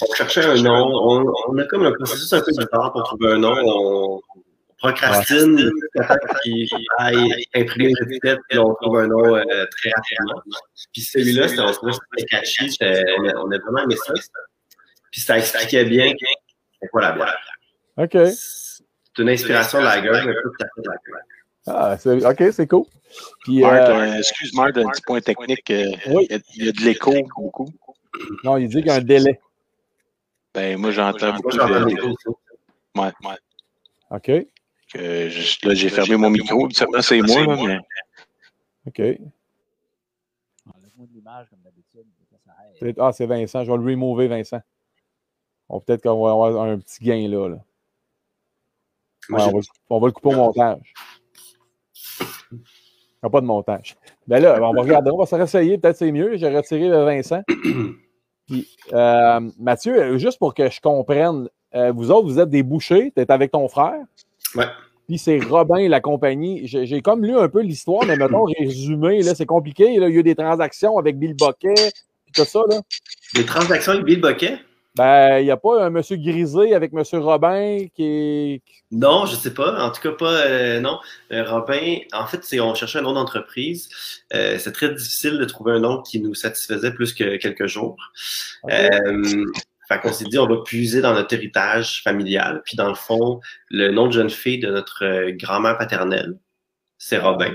on 0.00 0.12
cherchait 0.12 0.44
un 0.44 0.60
nom. 0.60 0.90
On, 0.92 1.32
on, 1.46 1.58
a 1.58 1.64
comme 1.66 1.86
un 1.86 1.92
processus 1.92 2.32
un 2.32 2.40
peu 2.40 2.50
bizarre 2.50 2.92
pour 2.92 3.04
trouver 3.04 3.34
un 3.34 3.38
nom. 3.38 3.54
On, 3.64 4.20
procrastine 4.78 5.70
peut-être 5.94 6.40
qu'il 6.42 6.66
aille 6.98 7.44
imprimer 7.54 7.90
une 7.90 8.10
étiquette, 8.10 8.40
puis 8.48 8.58
on 8.58 8.74
trouve 8.74 8.98
un 8.98 9.06
nom 9.06 9.36
euh, 9.36 9.44
très 9.44 9.90
rapidement. 9.94 10.42
Puis 10.92 11.02
celui-là, 11.02 11.46
c'était 11.46 11.60
un 11.60 11.72
peu 11.80 11.90
très 11.90 12.26
caché. 12.26 12.66
On 12.80 13.52
a 13.52 13.58
vraiment 13.58 13.84
aimé 13.84 13.94
ça. 14.04 14.14
Puis 15.12 15.20
ça 15.20 15.38
expliquait 15.38 15.84
bien 15.84 16.12
c'est 16.80 16.88
quoi 16.88 17.02
la 17.02 17.12
bière. 17.12 17.36
OK. 17.96 18.12
C'est 18.12 19.22
une 19.22 19.28
inspiration 19.28 19.80
de 19.80 19.84
la 19.84 20.00
gueule. 20.00 20.34
Ah, 21.66 21.96
OK, 22.04 22.42
c'est 22.52 22.66
cool. 22.66 22.86
Puis, 23.44 23.64
euh, 23.64 24.18
excuse-moi, 24.18 24.68
un 24.68 24.72
petit 24.72 25.02
point 25.02 25.20
technique. 25.20 25.70
Euh, 25.70 25.90
oui. 26.08 26.28
il, 26.54 26.64
y 26.64 26.68
a, 26.68 26.72
de 26.72 26.80
l'écho 26.80 27.12
beaucoup. 27.36 27.68
Non, 28.44 28.56
il 28.56 28.68
dit 28.68 28.76
qu'il 28.76 28.86
y 28.86 28.90
a 28.90 28.94
un 28.94 29.00
délai. 29.00 29.40
Ben, 30.54 30.78
moi, 30.78 30.90
j'entends 30.90 31.34
beaucoup 31.34 31.50
de 31.50 31.84
l'écho. 31.86 32.38
Ouais, 32.96 33.12
ouais. 33.24 33.36
OK. 34.10 34.46
Que 34.92 35.28
je, 35.28 35.68
là, 35.68 35.74
j'ai 35.74 35.88
fermé 35.88 36.16
mon 36.16 36.30
micro. 36.30 36.68
Seulement, 36.70 37.02
c'est 37.02 37.20
moi, 37.20 37.46
là, 37.46 37.56
mais... 37.56 37.78
OK. 38.86 39.00
Enlève-moi 40.66 41.06
de 41.06 41.12
l'image, 41.12 41.48
comme 41.50 41.60
d'habitude. 41.60 42.06
Ah, 42.98 43.12
c'est 43.12 43.26
Vincent. 43.26 43.64
Je 43.64 43.70
vais 43.70 43.76
le 43.76 43.84
remover, 43.84 44.28
Vincent. 44.28 44.60
On 45.70 45.80
Peut-être 45.80 46.02
qu'on 46.02 46.24
va 46.24 46.30
avoir 46.32 46.62
un 46.62 46.78
petit 46.78 47.04
gain 47.04 47.28
là. 47.28 47.56
Ouais, 49.28 49.42
on, 49.42 49.52
va, 49.52 49.60
on 49.90 50.00
va 50.00 50.06
le 50.08 50.12
couper 50.12 50.28
au 50.28 50.36
montage. 50.36 50.92
Il 52.50 52.56
n'y 52.56 53.26
a 53.26 53.30
pas 53.30 53.40
de 53.40 53.46
montage. 53.46 53.96
Ben 54.26 54.42
là, 54.42 54.58
on 54.60 54.72
va 54.72 54.82
regarder, 54.82 55.10
on 55.10 55.18
va 55.18 55.26
se 55.26 55.34
réessayer. 55.34 55.78
Peut-être 55.78 55.96
c'est 55.96 56.10
mieux. 56.10 56.36
J'ai 56.36 56.54
retiré 56.54 56.88
le 56.88 57.04
Vincent. 57.04 57.42
Puis, 58.46 58.68
euh, 58.92 59.40
Mathieu, 59.58 60.18
juste 60.18 60.38
pour 60.38 60.54
que 60.54 60.68
je 60.70 60.80
comprenne, 60.80 61.48
euh, 61.74 61.92
vous 61.92 62.10
autres, 62.10 62.26
vous 62.26 62.40
êtes 62.40 62.50
des 62.50 62.64
bouchers, 62.64 63.12
tu 63.14 63.22
es 63.22 63.30
avec 63.30 63.52
ton 63.52 63.68
frère. 63.68 64.00
Ouais. 64.56 64.66
Puis 65.06 65.18
c'est 65.18 65.38
Robin 65.38 65.76
et 65.76 65.88
la 65.88 66.00
compagnie. 66.00 66.66
J'ai 66.66 66.86
j'ai 66.86 67.00
comme 67.00 67.24
lu 67.24 67.36
un 67.38 67.48
peu 67.48 67.60
l'histoire, 67.60 68.04
mais 68.06 68.16
mettons, 68.16 68.44
résumé, 68.58 69.22
là, 69.22 69.34
c'est 69.34 69.46
compliqué. 69.46 69.98
Là, 69.98 70.08
il 70.08 70.14
y 70.14 70.16
a 70.16 70.20
eu 70.20 70.22
des 70.24 70.34
transactions 70.34 70.98
avec 70.98 71.18
Bill 71.18 71.34
Boquet, 71.34 71.92
puis 72.24 72.32
tout 72.34 72.44
ça. 72.44 72.62
Là. 72.68 72.80
Des 73.34 73.44
transactions 73.44 73.92
avec 73.92 74.04
Bill 74.04 74.20
Boquet? 74.20 74.58
Ben, 75.00 75.38
il 75.38 75.44
n'y 75.44 75.50
a 75.50 75.56
pas 75.56 75.82
un 75.82 75.88
monsieur 75.88 76.16
grisé 76.16 76.74
avec 76.74 76.92
monsieur 76.92 77.20
Robin 77.20 77.86
qui 77.94 78.04
est. 78.04 78.62
Non, 78.90 79.24
je 79.24 79.34
sais 79.34 79.54
pas. 79.54 79.82
En 79.82 79.90
tout 79.90 80.02
cas, 80.02 80.12
pas. 80.12 80.44
euh, 80.44 80.78
non. 80.78 80.98
Euh, 81.32 81.42
Robin, 81.42 82.00
en 82.12 82.26
fait, 82.26 82.44
c'est 82.44 82.60
on 82.60 82.74
cherchait 82.74 82.98
un 82.98 83.02
nom 83.02 83.14
d'entreprise. 83.14 83.88
Euh, 84.34 84.58
c'est 84.58 84.72
très 84.72 84.92
difficile 84.92 85.38
de 85.38 85.44
trouver 85.46 85.72
un 85.72 85.80
nom 85.80 86.02
qui 86.02 86.20
nous 86.20 86.34
satisfaisait 86.34 86.92
plus 86.92 87.14
que 87.14 87.38
quelques 87.38 87.66
jours. 87.66 87.96
Euh, 88.70 89.46
fait 89.88 90.00
qu'on 90.02 90.12
s'est 90.12 90.26
dit, 90.26 90.38
on 90.38 90.46
va 90.46 90.62
puiser 90.62 91.00
dans 91.00 91.14
notre 91.14 91.34
héritage 91.34 92.02
familial. 92.02 92.60
Puis 92.66 92.76
dans 92.76 92.90
le 92.90 92.94
fond, 92.94 93.40
le 93.70 93.90
nom 93.92 94.06
de 94.06 94.12
jeune 94.12 94.28
fille 94.28 94.58
de 94.58 94.70
notre 94.70 95.06
euh, 95.06 95.32
grand-mère 95.32 95.78
paternelle, 95.78 96.38
c'est 96.98 97.16
Robin. 97.16 97.54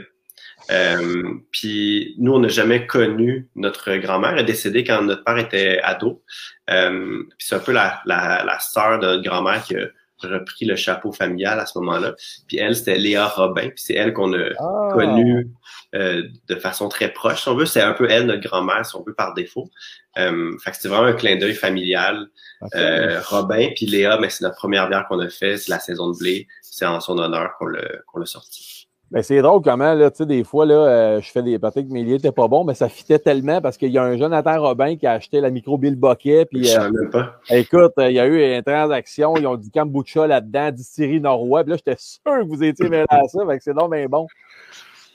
Euh, 0.71 1.33
puis 1.51 2.15
nous, 2.17 2.33
on 2.33 2.39
n'a 2.39 2.47
jamais 2.47 2.87
connu 2.87 3.47
notre 3.55 3.95
grand-mère. 3.97 4.31
Elle 4.33 4.39
est 4.39 4.43
décédée 4.45 4.83
quand 4.83 5.01
notre 5.03 5.23
père 5.23 5.37
était 5.37 5.79
ado. 5.83 6.23
Euh, 6.69 7.23
puis 7.37 7.47
c'est 7.47 7.55
un 7.55 7.59
peu 7.59 7.71
la, 7.71 8.01
la, 8.05 8.43
la 8.43 8.59
sœur 8.59 8.99
de 8.99 9.05
notre 9.07 9.23
grand-mère 9.23 9.63
qui 9.63 9.75
a 9.75 9.85
repris 10.19 10.65
le 10.65 10.75
chapeau 10.75 11.11
familial 11.11 11.59
à 11.59 11.65
ce 11.65 11.77
moment-là. 11.79 12.15
Puis 12.47 12.57
elle, 12.57 12.75
c'était 12.75 12.97
Léa 12.97 13.27
Robin. 13.27 13.69
Puis 13.69 13.73
c'est 13.85 13.93
elle 13.93 14.13
qu'on 14.13 14.33
a 14.33 14.49
Ah. 14.59 14.89
connue 14.93 15.49
euh, 15.93 16.23
de 16.47 16.55
façon 16.55 16.89
très 16.89 17.09
proche, 17.11 17.43
si 17.43 17.49
on 17.49 17.55
veut. 17.55 17.65
C'est 17.65 17.81
un 17.81 17.93
peu 17.93 18.09
elle, 18.09 18.25
notre 18.25 18.41
grand-mère, 18.41 18.85
si 18.85 18.95
on 18.95 19.03
veut, 19.03 19.13
par 19.13 19.33
défaut. 19.33 19.69
Euh, 20.17 20.57
fait 20.63 20.71
que 20.71 20.77
c'est 20.79 20.87
vraiment 20.87 21.07
un 21.07 21.13
clin 21.13 21.35
d'œil 21.35 21.53
familial. 21.53 22.27
Euh, 22.75 23.19
Robin, 23.25 23.69
puis 23.75 23.85
Léa, 23.85 24.17
mais 24.19 24.29
c'est 24.29 24.43
notre 24.43 24.55
première 24.57 24.87
bière 24.89 25.05
qu'on 25.07 25.19
a 25.19 25.29
fait, 25.29 25.57
c'est 25.57 25.69
la 25.69 25.79
saison 25.79 26.11
de 26.11 26.17
blé. 26.17 26.47
C'est 26.61 26.85
en 26.85 26.99
son 27.01 27.17
honneur 27.19 27.51
qu'on 27.59 27.67
l'a 27.67 27.81
qu'on 28.07 28.19
l'a 28.19 28.25
sorti. 28.25 28.74
Ben, 29.11 29.21
c'est 29.21 29.39
drôle 29.41 29.61
comment, 29.61 29.93
là, 29.93 30.09
tu 30.09 30.17
sais, 30.17 30.25
des 30.25 30.43
fois, 30.43 30.65
là, 30.65 30.73
euh, 30.75 31.21
je 31.21 31.31
fais 31.31 31.43
des. 31.43 31.59
Peut-être 31.59 31.87
que 31.87 31.93
mes 31.93 32.03
liens 32.03 32.13
n'étaient 32.13 32.31
pas 32.31 32.47
bons, 32.47 32.63
mais 32.63 32.73
ça 32.73 32.89
fitait 32.89 33.19
tellement 33.19 33.61
parce 33.61 33.77
qu'il 33.77 33.91
y 33.91 33.97
a 33.99 34.03
un 34.03 34.17
Jonathan 34.17 34.59
Robin 34.59 34.95
qui 34.95 35.05
a 35.05 35.13
acheté 35.13 35.41
la 35.41 35.51
micro 35.51 35.77
Bill 35.77 35.95
Boquet. 35.95 36.45
Puis, 36.45 36.65
Je 36.65 36.79
euh, 36.79 37.09
pas. 37.11 37.39
écoute, 37.51 37.93
euh, 37.99 38.09
il 38.09 38.15
y 38.15 38.19
a 38.19 38.25
eu 38.25 38.55
une 38.57 38.63
transaction, 38.63 39.35
ils 39.37 39.45
ont 39.45 39.57
du 39.57 39.69
kombucha 39.69 40.25
là-dedans, 40.25 40.71
distillerie 40.71 41.21
Norrois. 41.21 41.63
Puis 41.63 41.71
là, 41.71 41.77
j'étais 41.77 41.97
sûr 41.99 42.19
que 42.23 42.47
vous 42.47 42.63
étiez 42.63 42.89
mêlé 42.89 43.05
à 43.09 43.27
ça, 43.27 43.45
fait 43.47 43.57
que 43.57 43.63
c'est 43.63 43.75
donc 43.75 43.93
bien 43.93 44.07
bon. 44.07 44.25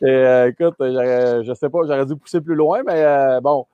Et, 0.03 0.09
euh, 0.09 0.49
écoute, 0.51 0.77
je 0.79 1.53
sais 1.55 1.69
pas, 1.69 1.81
j'aurais 1.83 2.07
dû 2.07 2.17
pousser 2.17 2.41
plus 2.41 2.55
loin, 2.55 2.83
mais 2.87 3.03
euh, 3.03 3.41
bon, 3.41 3.67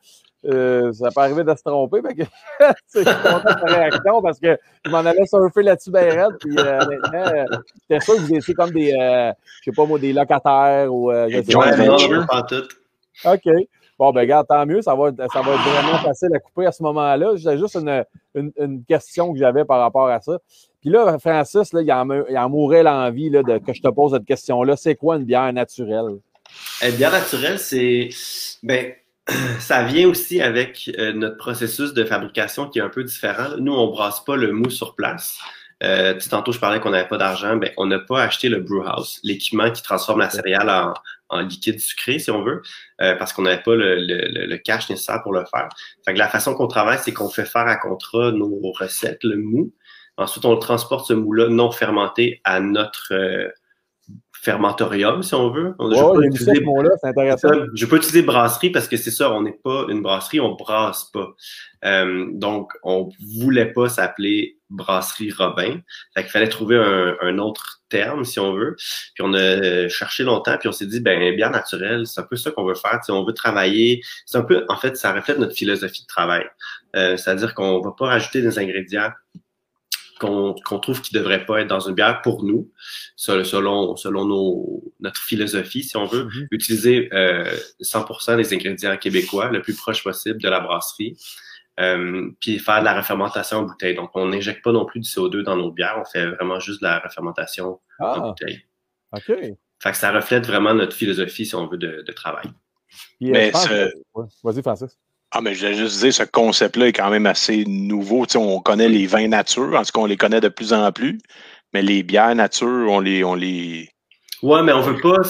euh, 0.49 0.93
ça 0.93 1.09
peut 1.15 1.21
arriver 1.21 1.45
de 1.45 1.55
se 1.55 1.63
tromper. 1.63 2.01
Fait 2.03 2.15
que, 2.15 2.23
je 2.95 3.01
suis 3.01 3.05
content 3.05 3.39
de 3.55 3.61
ta 3.67 3.75
réaction 3.75 4.23
parce 4.23 4.39
que 4.39 4.59
je 4.85 4.91
m'en 4.91 4.99
allais 4.99 5.27
surfer 5.27 5.63
là-dessus 5.63 5.91
bien 5.91 6.03
raide. 6.03 6.37
Puis, 6.41 6.57
euh, 6.59 6.81
honnêtement, 6.81 7.25
euh, 7.27 7.45
j'étais 7.89 8.05
sûr 8.05 8.15
que 8.17 8.21
vous 8.21 8.35
étiez 8.35 8.55
comme 8.55 8.71
des, 8.71 8.93
euh, 8.93 9.33
je 9.61 9.71
sais 9.71 9.75
pas 9.75 9.85
moi, 9.87 9.99
des 9.99 10.13
locataires 10.13 10.93
ou. 10.93 11.11
euh, 11.11 11.29
je 11.31 11.43
sais 11.43 11.51
Joint 11.53 11.71
pas. 11.71 11.77
Ouais, 11.79 11.87
non, 11.87 11.93
venture. 11.93 12.27
pas 12.27 12.39
en 12.39 12.43
tout. 12.43 12.63
OK. 13.25 13.55
Bon, 13.99 14.13
ben, 14.13 14.21
regarde, 14.21 14.47
tant 14.47 14.67
mieux. 14.67 14.83
Ça 14.83 14.95
va, 14.95 15.09
être- 15.09 15.23
ça 15.33 15.41
va 15.41 15.55
être 15.55 15.63
vraiment 15.63 15.99
facile 15.99 16.29
à 16.35 16.39
couper 16.39 16.67
à 16.67 16.73
ce 16.73 16.83
moment-là. 16.83 17.33
J'ai 17.37 17.57
juste 17.57 17.77
une, 17.77 18.05
une, 18.35 18.53
une 18.59 18.85
question 18.85 19.33
que 19.33 19.39
j'avais 19.39 19.65
par 19.65 19.81
rapport 19.81 20.09
à 20.09 20.21
ça. 20.21 20.39
Puis 20.83 20.91
là, 20.91 21.19
Francis, 21.19 21.73
là, 21.73 21.81
il, 21.81 21.91
en, 21.91 22.09
il 22.29 22.37
en 22.37 22.49
mourait 22.51 22.83
l'envie 22.83 23.31
là, 23.31 23.43
de, 23.43 23.57
que 23.59 23.73
je 23.73 23.81
te 23.81 23.89
pose 23.89 24.13
cette 24.13 24.27
question-là. 24.27 24.77
C'est 24.77 24.97
quoi 24.97 25.17
une 25.17 25.25
bière 25.25 25.51
naturelle? 25.53 26.19
Euh, 26.85 26.91
bière 26.93 27.11
naturelle, 27.11 27.59
c'est. 27.59 28.11
Ben, 28.63 28.93
ça 29.59 29.83
vient 29.85 30.09
aussi 30.09 30.41
avec 30.41 30.91
euh, 30.99 31.13
notre 31.13 31.37
processus 31.37 31.93
de 31.95 32.05
fabrication 32.05 32.69
qui 32.69 32.79
est 32.79 32.83
un 32.83 32.89
peu 32.89 33.03
différent. 33.05 33.57
Nous, 33.59 33.73
on 33.73 33.89
brasse 33.89 34.25
pas 34.25 34.37
le 34.37 34.53
mou 34.53 34.71
sur 34.71 34.95
place. 34.95 35.39
Euh, 35.83 36.15
tu 36.15 36.21
sais, 36.21 36.31
tantôt, 36.31 36.53
je 36.53 36.59
parlais 36.59 36.81
qu'on 36.81 36.91
n'avait 36.91 37.09
pas 37.09 37.19
d'argent. 37.19 37.57
Ben, 37.57 37.71
on 37.77 37.87
n'a 37.87 37.99
pas 37.99 38.23
acheté 38.23 38.49
le 38.49 38.61
brew 38.61 38.83
house, 38.87 39.21
l'équipement 39.23 39.71
qui 39.71 39.83
transforme 39.83 40.21
la 40.21 40.31
céréale 40.31 40.71
en, 40.71 40.95
en 41.29 41.41
liquide 41.41 41.81
sucré, 41.81 42.19
si 42.19 42.31
on 42.31 42.43
veut, 42.43 42.63
euh, 43.03 43.15
parce 43.17 43.33
qu'on 43.33 43.43
n'avait 43.43 43.63
pas 43.63 43.75
le, 43.75 43.97
le- 43.97 44.29
le- 44.29 44.47
le 44.47 44.57
cash 44.59 44.89
nécessaire 44.89 45.23
pour 45.23 45.33
le 45.35 45.45
faire. 45.45 45.69
Fait 46.05 46.15
que 46.15 46.19
la 46.19 46.29
façon 46.29 46.55
qu'on 46.55 46.69
travaille, 46.69 46.99
c'est 47.03 47.13
qu'on 47.13 47.29
fait 47.29 47.45
faire 47.45 47.67
à 47.67 47.77
contrat 47.77 48.31
nos 48.33 48.73
recettes, 48.73 49.23
le 49.25 49.37
mou. 49.37 49.73
Ensuite, 50.17 50.45
on 50.47 50.55
le 50.55 50.61
transporte 50.61 51.09
ce 51.09 51.13
mou-là 51.13 51.49
non 51.49 51.71
fermenté 51.71 52.41
à 52.45 52.61
notre 52.61 53.13
euh, 53.13 53.49
fermentorium, 54.47 55.25
si 55.25 55.35
on 55.35 55.51
veut. 55.51 55.75
Je 55.81 55.97
ça, 55.97 56.13
utiliser-. 56.23 56.65
C'est 57.01 57.09
intéressant. 57.09 57.49
Je 57.75 57.85
peux 57.85 57.97
utiliser 57.97 58.23
brasserie 58.23 58.71
parce 58.71 58.87
que 58.87 58.97
c'est 58.97 59.11
ça, 59.11 59.33
on 59.33 59.43
n'est 59.43 59.59
pas 59.65 59.87
une 59.89 60.03
brasserie, 60.03 60.39
on 60.39 60.55
brasse 60.55 61.11
pas. 61.13 61.35
Euh, 61.85 62.27
donc, 62.33 62.71
on 62.85 63.09
voulait 63.41 63.73
pas 63.73 63.89
s'appeler 63.89 64.59
brasserie 64.71 65.33
Robin. 65.33 65.81
Fait 66.15 66.23
qu'il 66.23 66.31
fallait 66.31 66.49
trouver 66.49 66.77
un, 66.77 67.17
un 67.21 67.39
autre 67.39 67.81
terme, 67.89 68.25
si 68.25 68.39
on 68.39 68.53
veut. 68.53 68.77
Puis 69.15 69.23
on 69.23 69.35
a 69.35 69.89
cherché 69.89 70.23
longtemps, 70.23 70.57
puis 70.59 70.69
on 70.69 70.73
s'est 70.73 70.87
dit, 70.87 71.01
ben, 71.01 71.35
bière 71.35 71.51
naturelle, 71.51 72.07
c'est 72.07 72.21
un 72.21 72.25
peu 72.25 72.37
ça 72.37 72.53
qu'on 72.53 72.65
veut 72.65 72.75
faire. 72.75 73.01
On 73.09 73.25
veut 73.25 73.35
travailler. 73.35 74.01
C'est 74.27 74.39
un 74.39 74.43
peu, 74.43 74.65
en 74.69 74.77
fait, 74.77 74.97
ça 74.97 75.13
reflète 75.13 75.41
notre 75.41 75.57
philosophie 75.57 76.03
de 76.03 76.07
travail. 76.07 76.45
Euh, 76.95 77.17
C'est-à-dire 77.17 77.53
qu'on 77.55 77.81
va 77.81 77.91
pas 77.99 78.07
rajouter 78.07 78.43
des 78.43 78.61
ingrédients 78.61 79.11
qu'on 80.19 80.55
qu'on 80.55 80.79
trouve 80.79 81.01
qui 81.03 81.15
devraient 81.15 81.45
pas 81.47 81.61
être 81.61 81.69
dans 81.69 81.81
une 81.81 81.95
bière 81.95 82.21
pour 82.23 82.45
nous, 82.45 82.71
selon, 83.17 83.97
selon, 83.97 84.25
nos, 84.25 84.85
notre 85.01 85.21
philosophie, 85.21 85.83
si 85.83 85.97
on 85.97 86.07
veut 86.07 86.25
Mhm. 86.25 86.49
utiliser 86.51 87.09
euh, 87.13 87.55
100% 87.81 88.37
des 88.37 88.53
ingrédients 88.55 88.97
québécois, 88.97 89.49
le 89.51 89.63
plus 89.63 89.75
proche 89.75 90.03
possible 90.03 90.41
de 90.41 90.49
la 90.49 90.61
brasserie, 90.61 91.17
euh, 91.81 92.31
puis 92.41 92.59
faire 92.59 92.81
de 92.81 92.85
la 92.87 92.95
refermentation 92.97 93.59
en 93.59 93.63
bouteille. 93.65 93.95
Donc, 93.95 94.11
on 94.15 94.27
n'injecte 94.27 94.63
pas 94.65 94.73
non 94.73 94.85
plus 94.87 95.01
du 95.01 95.09
CO2 95.09 95.43
dans 95.43 95.57
nos 95.57 95.71
bières, 95.71 95.97
on 96.01 96.05
fait 96.05 96.27
vraiment 96.27 96.59
juste 96.61 96.81
de 96.81 96.87
la 96.87 96.99
refermentation 97.01 97.81
en 97.99 98.07
Ah, 98.07 98.21
bouteille. 98.21 98.63
OK. 99.13 99.33
Fait 99.83 99.91
que 99.91 99.97
ça 99.99 100.11
reflète 100.11 100.47
vraiment 100.47 100.73
notre 100.73 100.97
philosophie, 100.97 101.45
si 101.45 101.55
on 101.55 101.67
veut, 101.67 101.77
de, 101.77 102.03
de 102.07 102.13
travail. 102.13 102.47
Puis, 103.19 103.29
euh, 103.29 103.33
Mais 103.33 103.53
ce- 103.53 103.69
que- 103.69 103.93
ouais. 104.15 104.25
Vas-y, 104.43 104.63
Francis. 104.63 104.99
Ah, 105.39 105.43
mais 105.43 105.55
je 105.55 105.67
voulais 105.67 105.77
juste 105.77 106.01
dire, 106.01 106.15
ce 106.15 106.23
concept-là 106.23 106.87
est 106.87 106.93
quand 106.95 107.11
même 107.11 107.27
assez 107.27 107.67
nouveau. 107.67 108.25
Tu 108.25 108.33
sais, 108.33 108.39
on 108.39 108.59
connaît 108.61 108.89
les 108.89 109.07
vins 109.07 109.29
nature, 109.29 109.75
en 109.75 109.83
tout 109.83 109.93
cas, 109.93 110.01
on 110.01 110.07
les 110.07 110.17
connaît 110.17 110.41
de 110.41 110.49
plus 110.49 110.73
en 110.73 110.91
plus, 110.93 111.19
mais 111.75 111.83
les 111.83 112.03
bières 112.03 112.35
nature, 112.35 112.87
on 112.89 113.01
les. 113.01 113.23
On 113.23 113.35
les 113.35 113.91
Ouais, 114.43 114.63
mais 114.63 114.73
on 114.73 114.81
veut 114.81 115.01
pas 115.01 115.23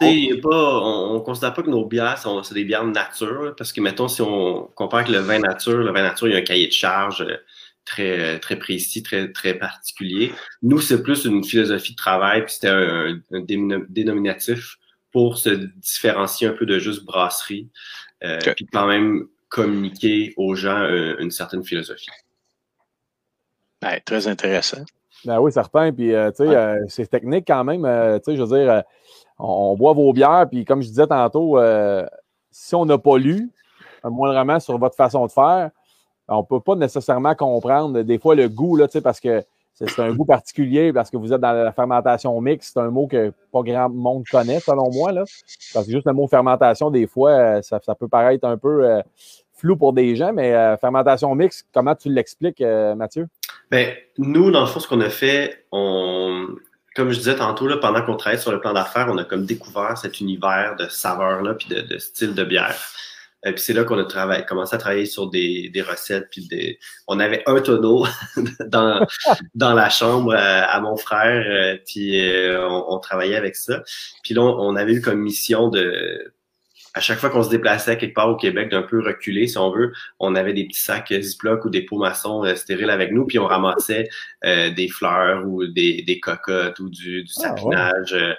n'est 0.00 0.40
pas. 0.40 0.80
on, 0.80 1.16
on 1.16 1.20
considère 1.20 1.54
pas 1.54 1.62
que 1.62 1.70
nos 1.70 1.86
bières 1.86 2.18
sont 2.18 2.42
c'est 2.44 2.54
des 2.54 2.64
bières 2.64 2.84
nature, 2.84 3.54
parce 3.56 3.72
que 3.72 3.80
mettons 3.80 4.06
si 4.06 4.22
on 4.22 4.68
compare 4.76 5.00
avec 5.00 5.12
le 5.12 5.18
vin 5.18 5.38
nature, 5.38 5.78
le 5.78 5.92
vin 5.92 6.02
nature 6.02 6.28
il 6.28 6.34
y 6.34 6.36
a 6.36 6.38
un 6.38 6.42
cahier 6.42 6.68
de 6.68 6.72
charge 6.72 7.22
euh, 7.22 7.36
très 7.84 8.38
très 8.40 8.56
précis, 8.56 9.02
très 9.02 9.32
très 9.32 9.54
particulier. 9.54 10.32
Nous 10.62 10.80
c'est 10.80 11.02
plus 11.02 11.24
une 11.24 11.44
philosophie 11.44 11.92
de 11.92 11.96
travail, 11.96 12.44
puis 12.44 12.54
c'était 12.54 12.68
un, 12.68 13.20
un 13.32 13.40
dénomina- 13.40 13.86
dénominatif 13.88 14.76
pour 15.12 15.38
se 15.38 15.50
différencier 15.76 16.48
un 16.48 16.52
peu 16.52 16.66
de 16.66 16.78
juste 16.78 17.04
brasserie, 17.04 17.68
euh, 18.24 18.38
puis 18.56 18.66
quand 18.66 18.86
même 18.86 19.26
communiquer 19.48 20.32
aux 20.36 20.54
gens 20.54 20.78
euh, 20.80 21.16
une 21.18 21.30
certaine 21.30 21.64
philosophie. 21.64 22.10
Ben, 23.80 24.00
très 24.04 24.28
intéressant. 24.28 24.84
Ben 25.24 25.40
oui, 25.40 25.52
certain. 25.52 25.92
Puis, 25.92 26.14
euh, 26.14 26.30
tu 26.30 26.38
sais, 26.38 26.48
Ouais. 26.48 26.54
euh, 26.56 26.78
c'est 26.88 27.06
technique 27.08 27.44
quand 27.46 27.64
même. 27.64 27.84
euh, 27.84 28.18
tu 28.18 28.30
sais, 28.32 28.36
je 28.36 28.42
veux 28.42 28.58
dire, 28.58 28.70
euh, 28.70 28.80
on, 29.38 29.72
on 29.72 29.76
boit 29.76 29.92
vos 29.92 30.12
bières, 30.12 30.46
puis 30.50 30.64
comme 30.64 30.82
je 30.82 30.88
disais 30.88 31.06
tantôt, 31.06 31.58
euh, 31.58 32.06
si 32.50 32.74
on 32.74 32.84
n'a 32.84 32.98
pas 32.98 33.18
lu, 33.18 33.50
un 34.04 34.10
moindrement 34.10 34.58
sur 34.60 34.78
votre 34.78 34.96
façon 34.96 35.26
de 35.26 35.32
faire, 35.32 35.70
on 36.28 36.38
ne 36.38 36.42
peut 36.42 36.60
pas 36.60 36.74
nécessairement 36.76 37.34
comprendre 37.34 38.02
des 38.02 38.18
fois 38.18 38.34
le 38.34 38.48
goût, 38.48 38.76
là, 38.76 38.86
tu 38.88 38.92
sais, 38.92 39.00
parce 39.00 39.20
que 39.20 39.42
c'est 39.86 40.02
un 40.02 40.14
goût 40.14 40.24
particulier, 40.24 40.92
parce 40.92 41.10
que 41.10 41.16
vous 41.16 41.32
êtes 41.32 41.40
dans 41.40 41.52
la 41.52 41.72
fermentation 41.72 42.38
mixte, 42.40 42.72
c'est 42.74 42.80
un 42.80 42.90
mot 42.90 43.06
que 43.06 43.32
pas 43.52 43.62
grand 43.62 43.88
monde 43.88 44.24
connaît, 44.30 44.60
selon 44.60 44.90
moi. 44.92 45.12
Là, 45.12 45.24
parce 45.74 45.86
que 45.86 45.92
juste 45.92 46.06
le 46.06 46.12
mot 46.12 46.26
fermentation, 46.28 46.90
des 46.90 47.06
fois, 47.06 47.30
euh, 47.30 47.62
ça, 47.62 47.94
peut 47.94 48.08
paraître 48.08 48.46
un 48.46 48.56
peu 48.56 48.84
euh, 48.84 49.00
flou 49.54 49.76
pour 49.76 49.92
des 49.92 50.16
gens, 50.16 50.32
mais 50.32 50.54
euh, 50.54 50.76
fermentation 50.76 51.34
mixte, 51.34 51.66
comment 51.72 51.94
tu 51.94 52.12
l'expliques, 52.12 52.62
Mathieu? 52.96 53.28
Ben, 53.70 53.94
nous, 54.18 54.50
dans 54.50 54.60
le 54.60 54.66
fond, 54.66 54.80
ce 54.80 54.88
qu'on 54.88 55.00
a 55.00 55.10
fait, 55.10 55.64
on, 55.72 56.48
comme 56.94 57.10
je 57.10 57.18
disais 57.18 57.36
tantôt, 57.36 57.66
là, 57.66 57.78
pendant 57.78 58.02
qu'on 58.02 58.16
travaillait 58.16 58.40
sur 58.40 58.52
le 58.52 58.60
plan 58.60 58.72
d'affaires, 58.72 59.08
on 59.10 59.18
a 59.18 59.24
comme 59.24 59.46
découvert 59.46 59.96
cet 59.96 60.20
univers 60.20 60.76
de 60.78 60.86
saveurs-là, 60.88 61.54
puis 61.54 61.68
de, 61.68 61.80
de 61.80 61.98
style 61.98 62.34
de 62.34 62.44
bière. 62.44 62.76
Et 63.44 63.52
puis 63.52 63.62
c'est 63.62 63.72
là 63.72 63.84
qu'on 63.84 63.98
a 63.98 64.04
travaillé, 64.04 64.44
commencé 64.44 64.74
à 64.74 64.78
travailler 64.78 65.06
sur 65.06 65.28
des, 65.28 65.68
des 65.70 65.82
recettes, 65.82 66.28
puis 66.30 66.46
des, 66.46 66.78
on 67.08 67.18
avait 67.18 67.42
un 67.46 67.60
tonneau 67.60 68.06
dans, 68.66 69.04
dans 69.54 69.74
la 69.74 69.90
chambre 69.90 70.34
à, 70.34 70.62
à 70.64 70.80
mon 70.80 70.96
frère, 70.96 71.44
euh, 71.48 71.76
puis 71.86 72.24
euh, 72.28 72.68
on, 72.68 72.94
on 72.94 72.98
travaillait 72.98 73.36
avec 73.36 73.56
ça. 73.56 73.82
Puis 74.22 74.34
là, 74.34 74.42
on 74.42 74.76
avait 74.76 74.94
eu 74.94 75.00
comme 75.00 75.20
mission 75.20 75.68
de 75.68 76.32
à 76.94 77.00
chaque 77.00 77.18
fois 77.18 77.30
qu'on 77.30 77.42
se 77.42 77.48
déplaçait 77.48 77.96
quelque 77.96 78.14
part 78.14 78.28
au 78.28 78.36
Québec, 78.36 78.70
d'un 78.70 78.82
peu 78.82 79.00
reculé, 79.00 79.46
si 79.46 79.56
on 79.56 79.70
veut, 79.70 79.92
on 80.18 80.34
avait 80.34 80.52
des 80.52 80.66
petits 80.66 80.80
sacs 80.82 81.12
Ziploc 81.20 81.64
ou 81.64 81.70
des 81.70 81.82
pots 81.82 81.98
maçons 81.98 82.44
euh, 82.44 82.54
stériles 82.54 82.90
avec 82.90 83.12
nous, 83.12 83.26
puis 83.26 83.38
on 83.38 83.46
ramassait 83.46 84.08
euh, 84.44 84.70
des 84.70 84.88
fleurs 84.88 85.46
ou 85.46 85.66
des, 85.66 86.02
des 86.02 86.20
cocottes 86.20 86.78
ou 86.80 86.90
du, 86.90 87.24
du 87.24 87.32
Ah, 87.38 87.40
ouais. 87.40 87.48
sapinage 87.48 88.12
euh, 88.12 88.34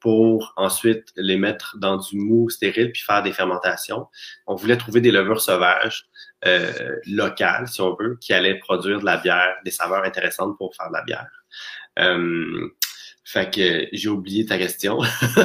pour 0.00 0.52
ensuite 0.56 1.12
les 1.16 1.36
mettre 1.36 1.76
dans 1.78 1.96
du 1.96 2.16
mou 2.16 2.48
stérile 2.48 2.92
puis 2.92 3.02
faire 3.02 3.22
des 3.22 3.32
fermentations. 3.32 4.06
On 4.46 4.54
voulait 4.54 4.76
trouver 4.76 5.00
des 5.00 5.10
levures 5.10 5.40
sauvages 5.40 6.06
euh, 6.46 6.96
locales, 7.06 7.66
si 7.66 7.80
on 7.80 7.96
veut, 7.96 8.16
qui 8.20 8.32
allaient 8.32 8.58
produire 8.58 9.00
de 9.00 9.04
la 9.04 9.16
bière, 9.16 9.56
des 9.64 9.70
saveurs 9.72 10.04
intéressantes 10.04 10.56
pour 10.58 10.74
faire 10.76 10.88
de 10.88 10.94
la 10.94 11.02
bière. 11.02 11.26
Fait 13.28 13.50
que 13.52 13.88
j'ai 13.92 14.08
oublié 14.08 14.46
ta 14.46 14.56
question. 14.56 14.98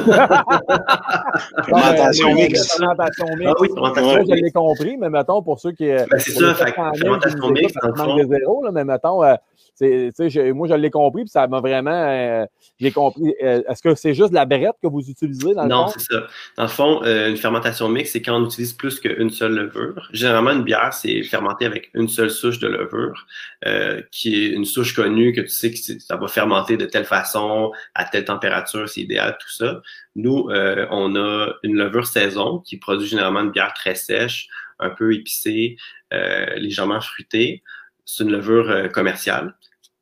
Fermentation 1.64 2.32
mixte. 2.34 2.76
Fermentation 2.78 3.26
mixte. 3.36 3.48
Ah 3.48 3.54
oui, 3.60 3.68
fermentation 3.74 4.24
je 4.28 4.34
l'ai 4.34 4.50
compris, 4.52 4.96
mais 4.96 5.10
mettons, 5.10 5.42
pour 5.42 5.58
ceux 5.60 5.72
qui. 5.72 5.86
Ben, 5.88 6.06
c'est 6.18 6.30
ça, 6.32 6.54
fait 6.54 6.66
que 6.66 6.76
400 6.76 6.90
000 6.94 6.94
qui 6.94 7.00
fermentation 7.00 7.50
mixte, 7.50 7.76
ça 7.80 7.88
manque 7.96 8.20
de 8.20 8.28
zéro, 8.28 8.64
là, 8.64 8.70
mais 8.72 8.84
mettons, 8.84 9.24
euh, 9.24 9.34
c'est- 9.74 10.12
tu 10.16 10.30
sais, 10.30 10.30
je- 10.30 10.52
moi, 10.52 10.68
je 10.68 10.74
l'ai 10.74 10.90
compris, 10.90 11.22
puis 11.22 11.30
ça 11.30 11.46
m'a 11.48 11.58
vraiment. 11.60 11.90
euh, 11.90 12.46
j'ai 12.78 12.92
compris. 12.92 13.34
Euh, 13.42 13.62
Est-ce 13.68 13.82
que 13.82 13.94
c'est 13.96 14.14
juste 14.14 14.32
la 14.32 14.44
brette 14.44 14.76
que 14.80 14.86
vous 14.86 15.00
utilisez 15.08 15.52
dans 15.54 15.62
le 15.64 15.68
Non, 15.68 15.88
c'est 15.88 16.00
ça. 16.00 16.22
Dans 16.56 16.62
le 16.64 16.68
fond, 16.68 17.00
euh, 17.04 17.30
une 17.30 17.36
fermentation 17.36 17.88
mixte, 17.88 18.12
c'est 18.12 18.22
quand 18.22 18.40
on 18.40 18.44
utilise 18.46 18.72
plus 18.74 19.00
qu'une 19.00 19.30
seule 19.30 19.54
levure. 19.54 20.08
Généralement, 20.12 20.50
une 20.52 20.62
bière, 20.62 20.92
c'est 20.92 21.22
fermenté 21.24 21.64
avec 21.66 21.90
une 21.94 22.08
seule 22.08 22.30
souche 22.30 22.58
de 22.60 22.68
levure, 22.68 23.26
euh, 23.66 24.00
qui 24.12 24.44
est 24.44 24.50
une 24.50 24.64
souche 24.64 24.94
connue 24.94 25.32
que 25.32 25.40
tu 25.40 25.48
sais 25.48 25.70
que 25.72 25.76
ça 25.78 26.16
va 26.16 26.28
fermenter 26.28 26.76
de 26.76 26.84
telle 26.86 27.04
façon, 27.04 27.71
à 27.94 28.04
telle 28.04 28.24
température, 28.24 28.88
c'est 28.88 29.00
idéal, 29.02 29.36
tout 29.40 29.50
ça. 29.50 29.82
Nous, 30.16 30.48
euh, 30.50 30.86
on 30.90 31.16
a 31.16 31.52
une 31.62 31.76
levure 31.76 32.06
saison 32.06 32.58
qui 32.60 32.76
produit 32.78 33.06
généralement 33.06 33.40
une 33.40 33.50
bière 33.50 33.72
très 33.74 33.94
sèche, 33.94 34.48
un 34.78 34.90
peu 34.90 35.14
épicée, 35.14 35.76
euh, 36.12 36.46
légèrement 36.56 37.00
fruitée. 37.00 37.62
C'est 38.04 38.24
une 38.24 38.32
levure 38.32 38.70
euh, 38.70 38.88
commerciale. 38.88 39.54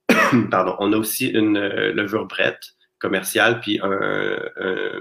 Pardon. 0.51 0.77
On 0.79 0.93
a 0.93 0.97
aussi 0.97 1.29
une 1.29 1.59
levure 1.59 2.27
brette 2.27 2.73
commerciale, 2.99 3.61
puis 3.61 3.81
un, 3.83 3.91
un- 3.91 4.51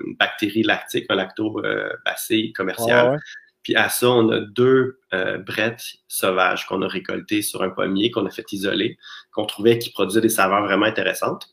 une 0.06 0.16
bactérie 0.20 0.64
lactique, 0.64 1.06
un 1.10 1.16
lactobacille 1.16 2.54
commercial. 2.54 3.12
Ouais. 3.12 3.18
Puis 3.64 3.76
à 3.76 3.90
ça, 3.90 4.10
on 4.10 4.30
a 4.30 4.40
deux 4.40 5.00
euh, 5.14 5.38
brettes 5.38 5.84
sauvages 6.08 6.66
qu'on 6.66 6.82
a 6.82 6.88
récoltées 6.88 7.42
sur 7.42 7.62
un 7.62 7.70
pommier, 7.70 8.10
qu'on 8.10 8.26
a 8.26 8.30
fait 8.30 8.52
isoler, 8.54 8.98
qu'on 9.34 9.46
trouvait 9.46 9.78
qui 9.80 9.92
produisaient 9.92 10.22
des 10.22 10.30
saveurs 10.30 10.64
vraiment 10.64 10.86
intéressantes. 10.86 11.50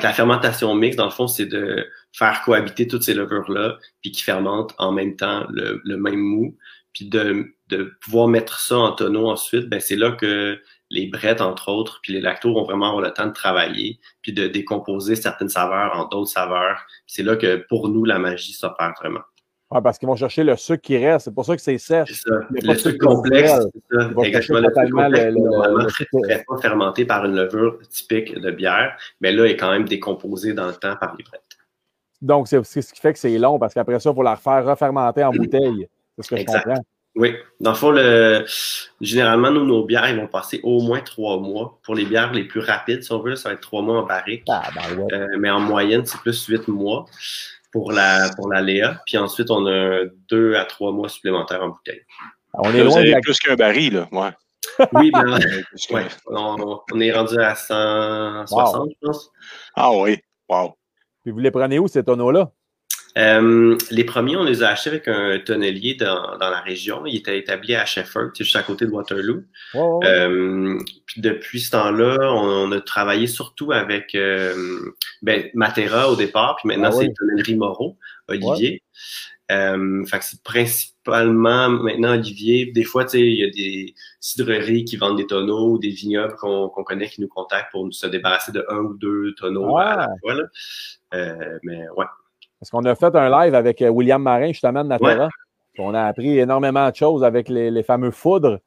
La 0.00 0.12
fermentation 0.12 0.74
mixte, 0.74 0.98
dans 0.98 1.04
le 1.04 1.10
fond, 1.10 1.26
c'est 1.26 1.46
de 1.46 1.86
faire 2.12 2.42
cohabiter 2.42 2.86
toutes 2.86 3.02
ces 3.02 3.14
levures-là, 3.14 3.78
puis 4.00 4.12
qui 4.12 4.22
fermentent 4.22 4.74
en 4.78 4.92
même 4.92 5.16
temps 5.16 5.46
le, 5.50 5.80
le 5.84 5.96
même 5.96 6.20
mou, 6.20 6.56
puis 6.92 7.08
de, 7.08 7.54
de 7.68 7.94
pouvoir 8.00 8.28
mettre 8.28 8.58
ça 8.60 8.78
en 8.78 8.92
tonneau 8.92 9.28
ensuite, 9.28 9.68
ben 9.68 9.80
c'est 9.80 9.96
là 9.96 10.12
que 10.12 10.60
les 10.90 11.06
brettes, 11.06 11.40
entre 11.40 11.70
autres, 11.70 12.00
puis 12.02 12.12
les 12.12 12.20
lactos 12.20 12.52
vont 12.52 12.64
vraiment 12.64 12.88
avoir 12.88 13.02
le 13.02 13.12
temps 13.12 13.26
de 13.26 13.32
travailler, 13.32 13.98
puis 14.20 14.32
de 14.32 14.46
décomposer 14.46 15.16
certaines 15.16 15.48
saveurs 15.48 15.96
en 15.96 16.06
d'autres 16.06 16.30
saveurs. 16.30 16.84
C'est 17.06 17.22
là 17.22 17.36
que, 17.36 17.64
pour 17.68 17.88
nous, 17.88 18.04
la 18.04 18.18
magie 18.18 18.52
s'opère 18.52 18.92
vraiment. 19.00 19.22
Ouais, 19.72 19.80
parce 19.82 19.98
qu'ils 19.98 20.08
vont 20.08 20.16
chercher 20.16 20.44
le 20.44 20.56
sucre 20.56 20.82
qui 20.82 20.96
reste. 20.98 21.26
C'est 21.26 21.34
pour 21.34 21.44
ça 21.44 21.56
que 21.56 21.62
c'est 21.62 21.78
C'est 21.78 22.06
sèche. 22.06 22.24
Il 22.54 22.66
pas 22.66 22.72
Le 22.72 22.78
sucre 22.78 23.06
complexe, 23.06 23.50
c'est 23.50 23.96
ça. 23.96 24.10
Il 24.18 24.24
Exactement. 24.24 24.24
chercher 24.24 24.32
Le 24.32 24.42
sucre 24.42 24.62
totalement 24.68 25.02
complexe, 25.04 25.24
le- 25.24 25.30
le- 25.30 25.40
normalement, 25.40 25.78
le 25.78 25.84
ne 25.84 25.88
serait 25.88 26.44
pas 26.46 26.58
fermenté 26.58 27.04
par 27.04 27.24
une 27.24 27.34
levure 27.36 27.78
typique 27.88 28.38
de 28.38 28.50
bière, 28.50 28.96
mais 29.20 29.32
là, 29.32 29.46
est 29.46 29.56
quand 29.56 29.70
même 29.72 29.84
décomposé 29.88 30.52
dans 30.52 30.66
le 30.66 30.74
temps 30.74 30.96
par 30.96 31.14
les 31.16 31.24
brettes. 31.24 31.42
Donc, 32.20 32.48
c'est 32.48 32.62
c'est 32.64 32.82
ce 32.82 32.92
qui 32.92 33.00
fait 33.00 33.12
que 33.12 33.18
c'est 33.18 33.36
long, 33.38 33.58
parce 33.58 33.74
qu'après 33.74 33.98
ça, 33.98 34.10
il 34.10 34.14
faut 34.14 34.22
la 34.22 34.34
refaire 34.34 34.64
refermenter 34.64 35.24
en 35.24 35.30
bouteille. 35.32 35.88
C'est 36.16 36.24
ce 36.24 36.28
que 36.30 36.36
je 36.36 36.44
comprends. 36.44 36.74
Oui. 37.14 37.34
Dans 37.60 37.72
le 37.72 37.76
fond, 37.76 37.90
le... 37.90 38.44
généralement, 39.00 39.50
nous, 39.50 39.66
nos 39.66 39.84
bières, 39.84 40.08
ils 40.08 40.16
vont 40.16 40.28
passer 40.28 40.60
au 40.62 40.80
moins 40.80 41.00
trois 41.00 41.38
mois. 41.38 41.78
Pour 41.82 41.94
les 41.94 42.06
bières 42.06 42.32
les 42.32 42.44
plus 42.44 42.60
rapides, 42.60 43.02
si 43.02 43.12
on 43.12 43.18
veut, 43.20 43.36
ça 43.36 43.50
va 43.50 43.54
être 43.54 43.60
trois 43.60 43.82
mois 43.82 43.98
en 44.00 44.06
barrique. 44.06 44.44
Ah, 44.48 44.62
ben 44.74 44.98
ouais. 45.02 45.12
Euh, 45.14 45.26
mais 45.38 45.50
en 45.50 45.60
moyenne, 45.60 46.06
c'est 46.06 46.18
plus 46.20 46.46
huit 46.46 46.66
mois 46.68 47.04
pour 47.72 47.90
la, 47.92 48.30
pour 48.36 48.52
la 48.52 48.60
Léa. 48.60 49.02
Puis 49.06 49.18
ensuite, 49.18 49.50
on 49.50 49.66
a 49.66 50.04
deux 50.28 50.54
à 50.54 50.64
trois 50.64 50.92
mois 50.92 51.08
supplémentaires 51.08 51.62
en 51.62 51.68
bouteille. 51.70 52.02
On 52.54 52.70
est 52.72 52.78
Là, 52.78 52.84
vous 52.84 52.90
loin 52.90 53.02
de 53.02 53.10
avez 53.10 53.20
plus 53.20 53.38
qu'un 53.40 53.56
baril, 53.56 53.94
là. 53.94 54.08
Ouais. 54.12 54.30
Oui, 54.92 55.10
ben, 55.10 55.38
ouais, 55.90 56.06
on, 56.26 56.80
on 56.92 57.00
est 57.00 57.12
rendu 57.12 57.38
à 57.38 57.54
160, 57.54 58.90
je 58.90 59.06
pense. 59.06 59.30
Ah 59.74 59.90
oui. 59.92 60.18
Wow. 60.48 60.74
Puis 61.22 61.32
vous 61.32 61.38
les 61.40 61.50
prenez 61.50 61.78
où, 61.78 61.88
ces 61.88 62.04
tonneaux-là? 62.04 62.52
Euh, 63.18 63.76
les 63.90 64.04
premiers, 64.04 64.36
on 64.36 64.44
les 64.44 64.62
a 64.62 64.68
achetés 64.70 64.90
avec 64.90 65.08
un 65.08 65.38
tonnelier 65.38 65.94
dans, 65.94 66.38
dans 66.38 66.50
la 66.50 66.60
région. 66.60 67.04
Il 67.04 67.16
était 67.16 67.38
établi 67.38 67.74
à 67.74 67.84
Shefford, 67.84 68.30
c'est 68.34 68.44
juste 68.44 68.56
à 68.56 68.62
côté 68.62 68.86
de 68.86 68.90
Waterloo. 68.90 69.42
Ouais, 69.74 69.80
ouais, 69.80 69.88
ouais. 69.98 70.06
Euh, 70.06 70.78
puis 71.06 71.20
depuis 71.20 71.60
ce 71.60 71.70
temps-là, 71.72 72.16
on, 72.20 72.68
on 72.68 72.72
a 72.72 72.80
travaillé 72.80 73.26
surtout 73.26 73.72
avec 73.72 74.14
euh, 74.14 74.92
ben, 75.20 75.50
Matera 75.54 76.10
au 76.10 76.16
départ, 76.16 76.56
puis 76.56 76.68
maintenant 76.68 76.90
Ah 76.92 76.96
oui. 76.96 77.06
c'est 77.06 77.14
Tonnellerie 77.14 77.56
Moreau, 77.56 77.98
Olivier. 78.28 78.82
Euh, 79.50 80.04
fait 80.06 80.18
que 80.20 80.24
c'est 80.24 80.42
principalement 80.42 81.68
maintenant 81.68 82.14
Olivier. 82.14 82.72
Des 82.72 82.84
fois, 82.84 83.04
tu 83.04 83.10
sais, 83.10 83.20
il 83.20 83.38
y 83.38 83.44
a 83.44 83.50
des 83.50 83.94
cidreries 84.20 84.84
qui 84.84 84.96
vendent 84.96 85.18
des 85.18 85.26
tonneaux 85.26 85.72
ou 85.72 85.78
des 85.78 85.90
vignobles 85.90 86.36
qu'on 86.36 86.68
connaît 86.70 87.08
qui 87.08 87.20
nous 87.20 87.28
contactent 87.28 87.70
pour 87.72 87.84
nous 87.84 87.92
se 87.92 88.06
débarrasser 88.06 88.52
de 88.52 88.64
un 88.70 88.78
ou 88.78 88.94
deux 88.94 89.34
tonneaux 89.34 89.76
à 89.76 89.96
la 89.96 90.08
fois. 90.22 90.34
là. 90.34 90.44
Euh, 91.12 91.58
mais 91.64 91.82
ouais. 91.96 92.06
Parce 92.62 92.70
qu'on 92.70 92.84
a 92.84 92.94
fait 92.94 93.12
un 93.16 93.28
live 93.28 93.56
avec 93.56 93.82
euh, 93.82 93.88
William 93.88 94.22
Marin, 94.22 94.52
justement, 94.52 94.84
de 94.84 94.88
Natera. 94.88 95.28
Puis 95.74 95.82
On 95.82 95.94
a 95.94 96.04
appris 96.04 96.38
énormément 96.38 96.88
de 96.88 96.94
choses 96.94 97.24
avec 97.24 97.48
les, 97.48 97.72
les 97.72 97.82
fameux 97.82 98.12
foudres. 98.12 98.60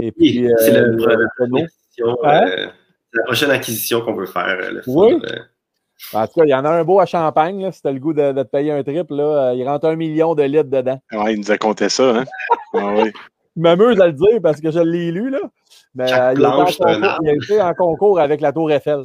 Et 0.00 0.12
puis, 0.12 0.46
Oui, 0.46 0.52
c'est 0.56 0.74
euh, 0.78 0.86
le- 0.86 0.96
le 0.96 1.26
tonneau. 1.36 1.58
Acquisition, 1.58 2.16
Hein? 2.24 2.46
euh, 2.46 2.66
c'est 3.12 3.18
la 3.18 3.24
prochaine 3.24 3.50
acquisition 3.50 4.00
qu'on 4.00 4.14
veut 4.14 4.24
faire. 4.24 4.46
euh, 4.62 4.70
Le 4.70 4.82
Oui. 4.86 5.12
foudre, 5.12 5.26
euh, 5.30 6.18
En 6.18 6.26
tout 6.26 6.40
cas, 6.40 6.46
il 6.46 6.48
y 6.48 6.54
en 6.54 6.64
a 6.64 6.70
un 6.70 6.84
beau 6.84 7.00
à 7.00 7.04
Champagne. 7.06 7.60
Là, 7.62 7.70
si 7.70 7.82
tu 7.82 7.88
as 7.88 7.92
le 7.92 7.98
goût 8.00 8.14
de, 8.14 8.32
de 8.32 8.42
te 8.42 8.48
payer 8.48 8.72
un 8.72 8.82
trip, 8.82 9.10
là, 9.10 9.50
euh, 9.50 9.54
il 9.54 9.68
rentre 9.68 9.88
un 9.88 9.94
million 9.96 10.34
de 10.34 10.42
litres 10.44 10.70
dedans. 10.70 10.98
Ouais, 11.12 11.34
il 11.34 11.40
nous 11.40 11.50
a 11.50 11.58
compté 11.58 11.90
ça, 11.90 12.20
hein? 12.20 12.24
Ah 12.72 12.94
oui. 12.96 13.12
Je 13.56 13.60
m'amuse 13.62 14.00
à 14.00 14.06
le 14.06 14.14
dire 14.14 14.40
parce 14.42 14.58
que 14.60 14.70
je 14.72 14.80
l'ai 14.80 15.12
lu. 15.12 15.28
Là. 15.30 15.38
Mais 15.94 16.12
euh, 16.12 16.32
il, 16.32 16.38
était 16.40 16.46
en 16.46 16.54
planche, 16.56 16.76
c'est 16.76 16.82
un 16.82 16.94
concours, 16.94 17.04
arbre. 17.10 17.22
il 17.24 17.28
a 17.28 17.32
été 17.34 17.60
en 17.62 17.74
concours 17.74 18.20
avec 18.20 18.40
la 18.40 18.52
Tour 18.52 18.72
Eiffel. 18.72 19.02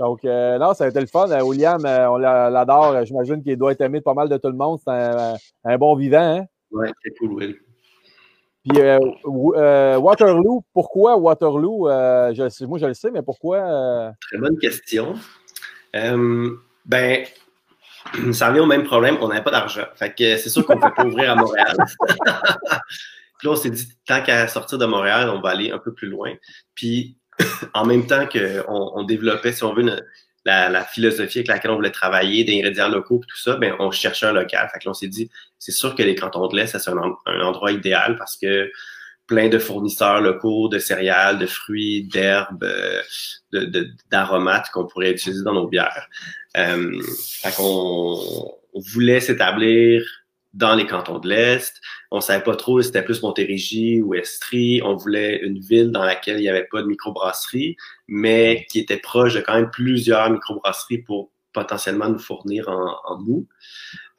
Donc, 0.00 0.24
euh, 0.24 0.58
non, 0.58 0.72
ça 0.72 0.84
a 0.84 0.88
été 0.88 0.98
le 0.98 1.06
fun. 1.06 1.30
Euh, 1.30 1.42
William, 1.42 1.84
euh, 1.84 2.08
on 2.08 2.16
l'a- 2.16 2.48
l'adore. 2.48 3.04
J'imagine 3.04 3.42
qu'il 3.42 3.58
doit 3.58 3.72
être 3.72 3.82
aimé 3.82 3.98
de 3.98 4.04
pas 4.04 4.14
mal 4.14 4.30
de 4.30 4.38
tout 4.38 4.48
le 4.48 4.54
monde. 4.56 4.78
C'est 4.82 4.90
un, 4.90 5.34
un 5.64 5.76
bon 5.76 5.94
vivant. 5.94 6.38
Hein? 6.38 6.46
Ouais, 6.70 6.90
c'est 7.04 7.10
cool, 7.18 7.34
Will. 7.34 7.56
Puis 8.66 8.78
Waterloo, 9.24 10.64
pourquoi 10.72 11.16
Waterloo? 11.18 11.88
Je 11.88 12.64
moi, 12.64 12.78
je 12.78 12.86
le 12.86 12.94
sais, 12.94 13.10
mais 13.10 13.20
pourquoi? 13.20 14.12
Très 14.22 14.38
bonne 14.38 14.56
question. 14.58 15.14
Ben, 15.92 17.24
ça 18.32 18.48
revient 18.48 18.60
au 18.60 18.66
même 18.66 18.84
problème, 18.84 19.18
on 19.20 19.28
n'avait 19.28 19.42
pas 19.44 19.50
d'argent. 19.50 19.84
Fait 19.96 20.14
que 20.14 20.38
c'est 20.38 20.48
sûr 20.48 20.64
qu'on 20.64 20.76
ne 20.76 20.80
peut 20.80 20.94
pas 20.94 21.04
ouvrir 21.04 21.32
à 21.32 21.34
Montréal. 21.36 21.76
Puis 23.38 23.48
là, 23.48 23.52
on 23.52 23.56
s'est 23.56 23.70
dit, 23.70 23.86
tant 24.06 24.22
qu'à 24.22 24.48
sortir 24.48 24.78
de 24.78 24.86
Montréal, 24.86 25.30
on 25.30 25.40
va 25.40 25.50
aller 25.50 25.70
un 25.70 25.78
peu 25.78 25.92
plus 25.94 26.08
loin. 26.08 26.32
Puis, 26.74 27.16
en 27.74 27.84
même 27.86 28.06
temps 28.06 28.26
qu'on 28.26 28.92
on 28.94 29.02
développait, 29.04 29.52
si 29.52 29.64
on 29.64 29.74
veut, 29.74 29.84
la, 30.44 30.68
la 30.68 30.84
philosophie 30.84 31.38
avec 31.38 31.48
laquelle 31.48 31.70
on 31.70 31.76
voulait 31.76 31.90
travailler, 31.90 32.44
des 32.44 32.56
ingrédients 32.58 32.88
locaux, 32.88 33.18
puis 33.18 33.28
tout 33.28 33.38
ça, 33.40 33.56
ben, 33.56 33.74
on 33.78 33.90
cherchait 33.90 34.26
un 34.26 34.32
local. 34.32 34.68
Fait 34.72 34.78
que 34.78 34.84
là, 34.86 34.90
on 34.92 34.94
s'est 34.94 35.08
dit, 35.08 35.30
c'est 35.58 35.72
sûr 35.72 35.94
que 35.94 36.02
les 36.02 36.14
cantons 36.14 36.46
de 36.48 36.56
l'Est, 36.56 36.78
c'est 36.78 36.90
un, 36.90 36.96
un 37.26 37.40
endroit 37.40 37.72
idéal 37.72 38.16
parce 38.16 38.36
que 38.36 38.70
plein 39.26 39.48
de 39.48 39.58
fournisseurs 39.58 40.20
locaux 40.20 40.68
de 40.68 40.78
céréales, 40.78 41.38
de 41.38 41.46
fruits, 41.46 42.02
d'herbes, 42.04 42.64
euh, 42.64 43.00
de- 43.52 43.64
de- 43.66 43.90
d'aromates 44.10 44.70
qu'on 44.70 44.86
pourrait 44.86 45.12
utiliser 45.12 45.44
dans 45.44 45.54
nos 45.54 45.68
bières. 45.68 46.08
Euh, 46.56 47.00
fait 47.42 47.54
qu'on 47.54 48.16
on 48.72 48.80
voulait 48.92 49.20
s'établir 49.20 50.02
dans 50.52 50.74
les 50.74 50.86
cantons 50.86 51.18
de 51.18 51.28
l'Est. 51.28 51.80
On 52.10 52.20
savait 52.20 52.42
pas 52.42 52.56
trop 52.56 52.80
si 52.80 52.88
c'était 52.88 53.02
plus 53.02 53.22
Montérégie 53.22 54.02
ou 54.02 54.14
Estrie. 54.14 54.80
On 54.84 54.96
voulait 54.96 55.40
une 55.42 55.58
ville 55.58 55.90
dans 55.90 56.04
laquelle 56.04 56.38
il 56.38 56.42
n'y 56.42 56.48
avait 56.48 56.68
pas 56.70 56.82
de 56.82 56.86
microbrasserie, 56.86 57.76
mais 58.08 58.66
qui 58.70 58.80
était 58.80 58.98
proche 58.98 59.34
de 59.34 59.40
quand 59.40 59.54
même 59.54 59.70
plusieurs 59.70 60.30
microbrasseries 60.30 61.02
pour 61.02 61.30
potentiellement 61.52 62.08
nous 62.08 62.18
fournir 62.18 62.68
en, 62.68 62.96
en 63.04 63.18
mou. 63.20 63.46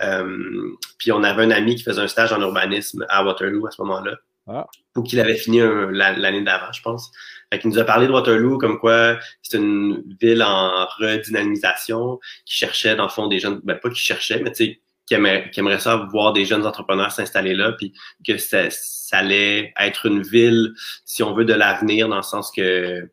Euh, 0.02 0.72
puis 0.98 1.12
on 1.12 1.24
avait 1.24 1.44
un 1.44 1.52
ami 1.52 1.76
qui 1.76 1.84
faisait 1.84 2.02
un 2.02 2.08
stage 2.08 2.34
en 2.34 2.42
urbanisme 2.42 3.06
à 3.10 3.24
Waterloo 3.24 3.68
à 3.68 3.72
ce 3.72 3.82
moment-là. 3.82 4.18
Ah. 4.48 4.68
Ou 4.96 5.04
qu'il 5.04 5.20
avait 5.20 5.38
fini 5.38 5.60
l'année 5.60 6.42
d'avant, 6.42 6.72
je 6.72 6.82
pense. 6.82 7.12
Fait 7.52 7.60
qu'il 7.60 7.70
nous 7.70 7.78
a 7.78 7.84
parlé 7.84 8.08
de 8.08 8.12
Waterloo 8.12 8.58
comme 8.58 8.80
quoi 8.80 9.18
c'est 9.44 9.58
une 9.58 10.04
ville 10.20 10.42
en 10.44 10.88
redynamisation 11.00 12.20
qui 12.46 12.56
cherchait, 12.56 12.96
dans 12.96 13.04
le 13.04 13.10
fond, 13.10 13.28
des 13.28 13.40
jeunes, 13.40 13.62
ben 13.64 13.78
pas 13.78 13.90
qui 13.90 14.02
cherchait, 14.02 14.42
mais 14.42 14.52
tu 14.52 14.66
sais, 14.66 14.82
qui 15.06 15.16
aimerait, 15.16 15.50
qui 15.52 15.60
aimerait 15.60 15.80
ça 15.80 15.96
voir 15.96 16.34
des 16.34 16.46
jeunes 16.46 16.66
entrepreneurs 16.66 17.12
s'installer 17.12 17.54
là, 17.54 17.74
puis 17.74 17.94
que 18.26 18.38
ça, 18.38 18.70
ça 18.70 19.18
allait 19.18 19.74
être 19.80 20.06
une 20.06 20.22
ville, 20.22 20.74
si 21.06 21.24
on 21.24 21.34
veut, 21.34 21.46
de 21.46 21.54
l'avenir, 21.54 22.08
dans 22.08 22.18
le 22.18 22.22
sens 22.22 22.52
que 22.52 23.10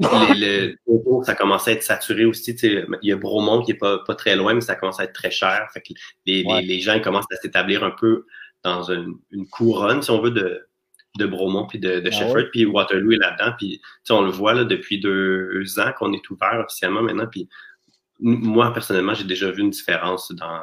les, 0.00 0.76
le, 0.86 1.24
ça 1.24 1.34
commence 1.34 1.66
à 1.66 1.72
être 1.72 1.82
saturé 1.82 2.24
aussi. 2.24 2.52
Il 2.62 2.86
y 3.02 3.12
a 3.12 3.16
Bromont 3.16 3.62
qui 3.62 3.72
est 3.72 3.78
pas, 3.78 3.98
pas 3.98 4.14
très 4.14 4.36
loin, 4.36 4.54
mais 4.54 4.60
ça 4.60 4.76
commence 4.76 5.00
à 5.00 5.04
être 5.04 5.12
très 5.12 5.30
cher. 5.30 5.68
Fait 5.72 5.80
que 5.80 5.92
les, 6.24 6.44
les, 6.44 6.62
les 6.62 6.80
gens 6.80 7.00
commencent 7.00 7.30
à 7.32 7.36
s'établir 7.36 7.82
un 7.82 7.90
peu 7.90 8.24
dans 8.62 8.90
une, 8.90 9.14
une, 9.32 9.48
couronne, 9.48 10.02
si 10.02 10.10
on 10.10 10.20
veut, 10.20 10.30
de, 10.30 10.68
de 11.18 11.26
Bromont 11.26 11.66
puis 11.66 11.78
de, 11.78 12.00
de 12.00 12.08
ah 12.08 12.12
Shefford. 12.12 12.50
Puis 12.52 12.64
Waterloo 12.64 13.12
est 13.12 13.16
là-dedans. 13.16 13.54
Puis 13.58 13.80
on 14.10 14.22
le 14.22 14.30
voit 14.30 14.54
là, 14.54 14.64
depuis 14.64 15.00
deux 15.00 15.64
ans 15.78 15.92
qu'on 15.98 16.12
est 16.12 16.30
ouvert 16.30 16.64
officiellement 16.64 17.02
maintenant. 17.02 17.26
Puis 17.26 17.48
moi, 18.20 18.72
personnellement, 18.72 19.14
j'ai 19.14 19.24
déjà 19.24 19.50
vu 19.50 19.62
une 19.62 19.70
différence 19.70 20.32
dans, 20.32 20.62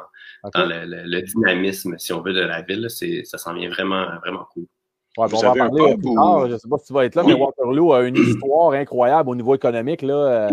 dans 0.54 0.66
le, 0.66 0.84
le, 0.84 1.22
dynamisme, 1.22 1.96
si 1.98 2.12
on 2.12 2.22
veut, 2.22 2.32
de 2.32 2.40
la 2.40 2.62
ville. 2.62 2.88
Ça 3.24 3.38
s'en 3.38 3.54
vient 3.54 3.68
vraiment, 3.70 4.06
vraiment 4.22 4.46
cool. 4.52 4.66
Ouais, 5.16 5.26
on 5.32 5.38
va 5.38 5.50
en 5.50 5.54
parler 5.54 5.96
plus 5.96 6.14
tard. 6.14 6.46
Je 6.46 6.52
ne 6.52 6.58
sais 6.58 6.68
pas 6.68 6.78
si 6.78 6.86
tu 6.86 6.92
vas 6.92 7.04
être 7.06 7.14
là, 7.14 7.22
mais 7.26 7.32
Waterloo 7.32 7.92
a 7.92 8.02
une 8.02 8.16
histoire 8.16 8.72
incroyable 8.72 9.30
au 9.30 9.34
niveau 9.34 9.54
économique. 9.54 10.02
Là. 10.02 10.14
Euh, 10.14 10.50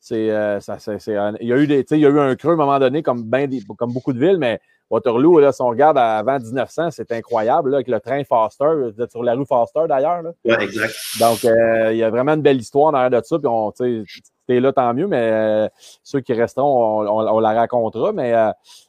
c'est, 0.00 0.30
euh, 0.30 0.58
ça, 0.60 0.78
c'est, 0.78 0.98
il, 1.40 1.48
y 1.48 1.52
a 1.52 1.58
eu 1.58 1.66
des, 1.66 1.84
il 1.90 1.98
y 1.98 2.06
a 2.06 2.08
eu 2.08 2.18
un 2.18 2.34
creux 2.34 2.52
à 2.52 2.54
un 2.54 2.56
moment 2.56 2.78
donné, 2.78 3.02
comme, 3.02 3.24
ben 3.24 3.50
comme 3.76 3.92
beaucoup 3.92 4.14
de 4.14 4.18
villes, 4.18 4.38
mais 4.38 4.60
Waterloo, 4.88 5.40
là, 5.40 5.52
si 5.52 5.60
on 5.60 5.68
regarde 5.68 5.98
avant 5.98 6.38
1900, 6.38 6.92
c'est 6.92 7.12
incroyable, 7.12 7.70
là, 7.70 7.78
avec 7.78 7.88
le 7.88 8.00
train 8.00 8.22
Foster. 8.24 8.92
Vous 8.94 9.02
êtes 9.02 9.10
sur 9.10 9.22
la 9.22 9.34
rue 9.34 9.44
Foster, 9.44 9.82
d'ailleurs. 9.88 10.22
Oui, 10.44 10.54
exact. 10.60 10.94
Donc, 11.20 11.44
euh, 11.44 11.92
il 11.92 11.98
y 11.98 12.02
a 12.02 12.08
vraiment 12.08 12.34
une 12.34 12.42
belle 12.42 12.60
histoire 12.60 12.92
derrière 12.92 13.10
de 13.10 13.20
ça. 13.22 13.38
Puis, 13.38 13.48
on, 13.48 13.72
tu 13.72 14.06
es 14.48 14.60
là, 14.60 14.72
tant 14.72 14.94
mieux, 14.94 15.08
mais 15.08 15.68
ceux 16.04 16.20
qui 16.20 16.32
resteront, 16.32 17.02
on, 17.02 17.28
on, 17.34 17.40
la 17.40 17.52
racontera. 17.52 18.12
Mais 18.12 18.32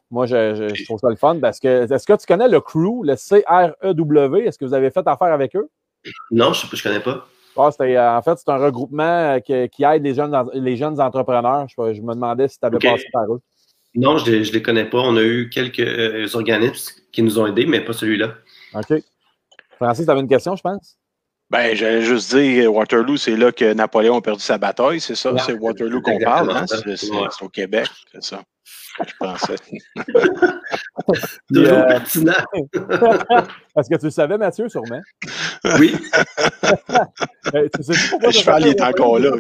moi, 0.09 0.25
je, 0.25 0.71
je, 0.73 0.85
trouve 0.85 0.99
ça 0.99 1.09
le 1.09 1.15
fun 1.15 1.37
parce 1.39 1.59
que 1.59 1.91
est-ce 1.91 2.05
que 2.05 2.13
tu 2.13 2.25
connais 2.25 2.47
le 2.47 2.61
crew, 2.61 3.03
le 3.03 3.15
CREW? 3.15 4.47
Est-ce 4.47 4.57
que 4.57 4.65
vous 4.65 4.73
avez 4.73 4.89
fait 4.89 5.05
affaire 5.05 5.33
avec 5.33 5.55
eux? 5.55 5.69
Non, 6.31 6.53
je 6.53 6.65
ne 6.65 6.81
connais 6.81 7.01
pas. 7.01 7.27
Ah, 7.57 7.69
en 7.69 8.21
fait, 8.21 8.37
c'est 8.37 8.49
un 8.49 8.57
regroupement 8.57 9.03
euh, 9.03 9.39
qui, 9.39 9.67
qui, 9.69 9.83
aide 9.83 10.03
les 10.03 10.13
jeunes, 10.13 10.35
les 10.53 10.77
jeunes 10.77 11.01
entrepreneurs. 11.01 11.65
Je, 11.67 11.93
je 11.93 12.01
me 12.01 12.13
demandais 12.13 12.47
si 12.47 12.59
tu 12.59 12.65
avais 12.65 12.77
passé 12.77 13.05
par 13.11 13.25
eux. 13.33 13.41
Non, 13.95 14.17
je 14.19 14.31
ne 14.31 14.37
les 14.37 14.61
connais 14.61 14.85
pas. 14.85 14.99
On 14.99 15.17
a 15.17 15.23
eu 15.23 15.49
quelques 15.49 15.79
euh, 15.79 16.27
organismes 16.33 17.01
qui 17.11 17.23
nous 17.23 17.39
ont 17.39 17.47
aidés, 17.47 17.65
mais 17.65 17.81
pas 17.81 17.93
celui-là. 17.93 18.35
OK. 18.75 19.01
Francis, 19.77 20.05
tu 20.05 20.11
avais 20.11 20.21
une 20.21 20.27
question, 20.27 20.55
je 20.55 20.61
pense? 20.61 20.97
Ben, 21.49 21.75
j'allais 21.75 22.03
juste 22.03 22.35
dire, 22.35 22.71
Waterloo, 22.73 23.17
c'est 23.17 23.35
là 23.35 23.51
que 23.51 23.73
Napoléon 23.73 24.17
a 24.17 24.21
perdu 24.21 24.43
sa 24.43 24.57
bataille, 24.57 24.99
c'est 24.99 25.15
ça? 25.15 25.35
c'est 25.39 25.53
Waterloo 25.53 26.01
qu'on 26.01 26.19
parle, 26.19 26.51
hein? 26.51 26.65
C'est 26.67 27.09
au 27.41 27.49
Québec, 27.49 27.87
c'est 28.11 28.23
ça 28.23 28.43
je 29.05 29.13
pensais. 29.19 29.55
Toujours 31.53 31.73
euh... 31.73 31.87
pertinent. 31.87 32.33
Est-ce 33.77 33.89
que 33.89 33.95
tu 33.97 34.05
le 34.05 34.11
savais, 34.11 34.37
Mathieu, 34.37 34.69
sûrement? 34.69 35.01
Oui. 35.79 35.95
Euh, 37.53 37.69
tu 37.73 37.81
sais 37.81 37.93
pourquoi 38.09 38.31
je 38.31 38.39
cheval 38.39 38.67
est 38.67 38.81
encore 38.81 39.19
là. 39.19 39.31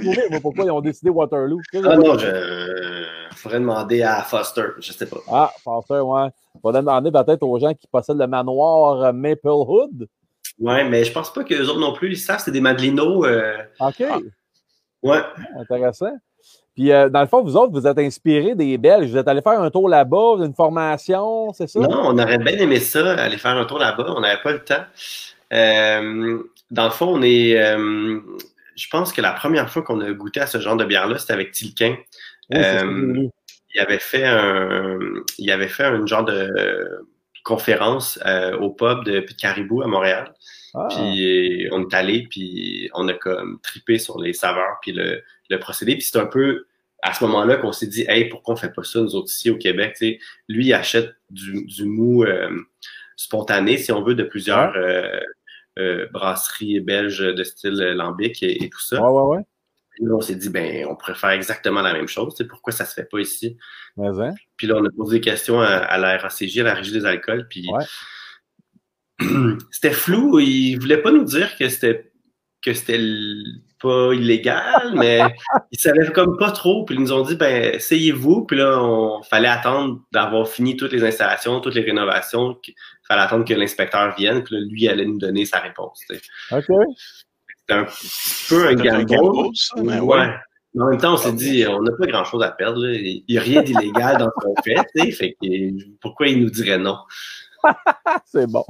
Pourquoi 0.41 0.63
ils 0.63 0.71
ont 0.71 0.79
décidé 0.79 1.09
Waterloo? 1.09 1.59
Ah 1.73 1.97
non, 1.97 2.17
je 2.17 3.05
faudrait 3.37 3.59
demander 3.59 4.03
à 4.03 4.21
Foster, 4.23 4.63
je 4.79 4.91
ne 4.91 4.97
sais 4.97 5.05
pas. 5.05 5.17
Ah, 5.29 5.51
Foster, 5.63 5.99
ouais. 5.99 6.29
Il 6.55 6.61
faudrait 6.61 6.81
demander 6.81 7.11
peut-être 7.11 7.43
aux 7.43 7.59
gens 7.59 7.73
qui 7.73 7.87
possèdent 7.87 8.17
le 8.17 8.27
manoir 8.27 9.13
Maplewood. 9.13 10.07
Oui, 10.59 10.89
mais 10.89 11.03
je 11.03 11.11
pense 11.11 11.31
pas 11.31 11.43
qu'eux 11.43 11.67
autres 11.67 11.79
non 11.79 11.93
plus, 11.93 12.11
ils 12.11 12.17
savent, 12.17 12.41
c'est 12.43 12.51
des 12.51 12.61
Madelinos. 12.61 13.25
Euh... 13.25 13.57
OK. 13.79 14.03
Ah. 14.09 14.19
Ouais. 15.03 15.21
Intéressant. 15.59 16.17
Puis, 16.77 16.91
euh, 16.91 17.09
dans 17.09 17.21
le 17.21 17.27
fond, 17.27 17.41
vous 17.41 17.57
autres, 17.57 17.71
vous 17.71 17.87
êtes 17.87 17.97
inspirés 17.97 18.53
des 18.53 18.77
Belges. 18.77 19.09
Vous 19.09 19.17
êtes 19.17 19.27
allés 19.27 19.41
faire 19.41 19.59
un 19.59 19.71
tour 19.71 19.89
là-bas, 19.89 20.35
une 20.45 20.53
formation, 20.53 21.51
c'est 21.53 21.67
ça? 21.67 21.79
Non, 21.79 21.89
on 22.03 22.19
aurait 22.19 22.37
bien 22.37 22.55
aimé 22.55 22.79
ça, 22.79 23.15
aller 23.15 23.39
faire 23.39 23.57
un 23.57 23.65
tour 23.65 23.79
là-bas. 23.79 24.05
On 24.15 24.19
n'avait 24.19 24.43
pas 24.43 24.51
le 24.51 24.63
temps. 24.63 24.83
Euh, 25.53 26.37
dans 26.69 26.83
le 26.83 26.91
fond, 26.91 27.07
on 27.07 27.23
est. 27.23 27.59
Euh, 27.59 28.19
je 28.75 28.87
pense 28.91 29.11
que 29.11 29.21
la 29.21 29.31
première 29.31 29.71
fois 29.71 29.81
qu'on 29.81 30.01
a 30.01 30.11
goûté 30.11 30.39
à 30.39 30.45
ce 30.45 30.59
genre 30.59 30.77
de 30.77 30.85
bière-là, 30.85 31.17
c'était 31.17 31.33
avec 31.33 31.51
Tilquin. 31.51 31.95
il 32.51 33.31
avait 33.79 33.97
fait 33.97 34.27
un. 34.27 34.99
Il 35.39 35.49
avait 35.49 35.69
fait 35.69 35.85
un 35.85 36.05
genre 36.05 36.25
de 36.25 37.07
conférence 37.43 38.19
au 38.61 38.69
pub 38.69 39.03
de 39.03 39.25
Caribou 39.35 39.81
à 39.81 39.87
Montréal. 39.87 40.31
Ah. 40.75 40.89
Puis 40.91 41.67
on 41.71 41.89
est 41.89 41.93
allé, 41.95 42.27
puis 42.29 42.91
on 42.93 43.07
a 43.07 43.13
comme 43.13 43.59
tripé 43.63 43.97
sur 43.97 44.19
les 44.19 44.33
saveurs, 44.33 44.77
puis 44.83 44.91
le, 44.91 45.23
le 45.49 45.57
procédé. 45.57 45.95
Puis 45.95 46.07
c'est 46.11 46.19
un 46.19 46.27
peu 46.27 46.66
à 47.01 47.13
ce 47.13 47.23
moment-là 47.25 47.57
qu'on 47.57 47.71
s'est 47.71 47.87
dit, 47.87 48.05
hey, 48.07 48.25
pourquoi 48.29 48.55
on 48.55 48.57
fait 48.57 48.73
pas 48.73 48.83
ça 48.83 48.99
nous 48.99 49.15
autres 49.15 49.31
ici 49.31 49.49
au 49.49 49.57
Québec? 49.57 49.97
lui, 50.47 50.65
il 50.65 50.73
achète 50.73 51.11
du, 51.29 51.65
du 51.65 51.85
mou 51.85 52.23
euh, 52.23 52.49
spontané, 53.15 53.77
si 53.77 53.91
on 53.91 54.03
veut, 54.03 54.15
de 54.15 54.23
plusieurs 54.23 54.75
euh, 54.75 55.19
euh, 55.77 56.07
brasseries 56.11 56.79
belges 56.79 57.19
de 57.19 57.43
style 57.43 57.73
lambic 57.73 58.41
et, 58.41 58.69
tout 58.69 58.81
ça. 58.81 59.01
Ouais, 59.01 59.09
ouais, 59.09 59.37
ouais. 59.37 59.43
là, 59.99 60.15
on 60.15 60.21
s'est 60.21 60.35
dit, 60.35 60.49
ben, 60.49 60.85
on 60.87 60.95
pourrait 60.95 61.15
faire 61.15 61.31
exactement 61.31 61.81
la 61.81 61.93
même 61.93 62.07
chose. 62.07 62.35
Pourquoi 62.49 62.73
ça 62.73 62.85
se 62.85 62.93
fait 62.93 63.07
pas 63.09 63.19
ici? 63.19 63.57
hein? 63.97 64.33
Puis 64.55 64.65
là, 64.67 64.75
on 64.77 64.85
a 64.85 64.89
posé 64.89 65.17
des 65.17 65.21
questions 65.21 65.61
à, 65.61 65.97
la 65.97 66.17
RACJ, 66.17 66.59
à 66.59 66.63
la 66.63 66.73
Régie 66.73 66.93
des 66.93 67.05
alcools. 67.05 67.47
Puis 67.47 67.67
c'était 69.71 69.91
flou. 69.91 70.39
Ils 70.39 70.77
voulaient 70.79 71.01
pas 71.01 71.11
nous 71.11 71.23
dire 71.23 71.55
que 71.57 71.69
c'était 71.69 72.11
que 72.63 72.73
c'était 72.73 72.99
pas 73.81 74.13
illégal, 74.13 74.93
mais 74.95 75.21
ils 75.71 75.79
savaient 75.79 76.11
comme 76.11 76.37
pas 76.37 76.51
trop. 76.51 76.85
Puis 76.85 76.95
ils 76.95 77.01
nous 77.01 77.13
ont 77.13 77.21
dit, 77.21 77.35
ben, 77.35 77.75
essayez-vous. 77.75 78.45
Puis 78.45 78.57
là, 78.57 78.81
on 78.81 79.21
fallait 79.23 79.47
attendre 79.47 80.01
d'avoir 80.11 80.47
fini 80.47 80.75
toutes 80.75 80.91
les 80.91 81.03
installations, 81.03 81.59
toutes 81.61 81.75
les 81.75 81.81
rénovations. 81.81 82.57
Il 82.67 82.73
fallait 83.07 83.21
attendre 83.21 83.45
que 83.45 83.53
l'inspecteur 83.53 84.15
vienne. 84.15 84.43
Puis 84.43 84.55
là, 84.55 84.61
lui, 84.61 84.83
il 84.83 84.89
allait 84.89 85.05
nous 85.05 85.19
donner 85.19 85.45
sa 85.45 85.59
réponse. 85.59 86.01
OK. 86.51 86.65
C'était 87.59 87.73
un 87.73 87.85
peu 88.49 88.67
un 88.67 88.73
gamble. 88.75 89.49
Mais 89.83 89.99
ouais. 89.99 90.33
Mais 90.73 90.83
en 90.83 90.89
même 90.89 90.99
temps, 90.99 91.13
on 91.13 91.17
s'est 91.17 91.33
dit, 91.33 91.65
on 91.67 91.81
n'a 91.81 91.91
pas 91.97 92.05
grand-chose 92.05 92.43
à 92.43 92.51
perdre. 92.51 92.79
Là. 92.85 92.93
Il 92.93 93.23
n'y 93.27 93.37
a 93.37 93.41
rien 93.41 93.63
d'illégal 93.63 94.17
dans 94.17 94.27
ce 94.27 94.45
qu'on 94.45 94.55
fait. 94.61 95.11
Fait 95.11 95.35
que, 95.41 95.97
pourquoi 96.01 96.27
il 96.27 96.41
nous 96.41 96.49
dirait 96.49 96.77
non? 96.77 96.97
c'est 98.25 98.47
bon. 98.47 98.65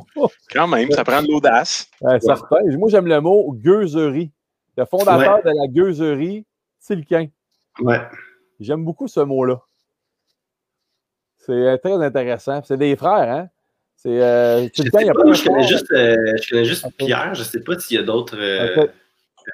Quand 0.52 0.68
même, 0.68 0.90
ça 0.92 1.04
prend 1.04 1.22
de 1.22 1.28
l'audace. 1.28 1.90
Ouais, 2.02 2.20
certain. 2.20 2.58
Moi, 2.78 2.90
j'aime 2.90 3.08
le 3.08 3.20
mot 3.22 3.52
gueuserie. 3.54 4.32
Le 4.78 4.86
fondateur 4.86 5.42
de 5.44 5.50
la 5.50 5.68
gueuserie, 5.68 6.46
Silquin. 6.80 7.28
Ouais. 7.80 8.02
J'aime 8.60 8.84
beaucoup 8.86 9.08
ce 9.08 9.20
mot-là. 9.20 9.60
C'est 11.40 11.52
euh, 11.52 11.78
très 11.78 11.94
intéressant. 11.94 12.62
C'est 12.64 12.78
des 12.78 12.96
frères, 12.96 13.30
hein? 13.30 13.50
C'est 13.98 14.22
euh, 14.22 14.68
pas 14.92 15.00
je, 15.02 15.44
connais 15.44 15.68
juste, 15.68 15.92
euh, 15.92 16.16
je 16.40 16.50
connais 16.50 16.66
juste 16.66 16.86
Pierre. 16.98 17.34
Je 17.34 17.40
ne 17.40 17.46
sais 17.46 17.62
pas 17.62 17.80
s'il 17.80 17.98
y 17.98 18.00
a 18.00 18.04
d'autres. 18.04 18.38
Euh, 18.38 18.88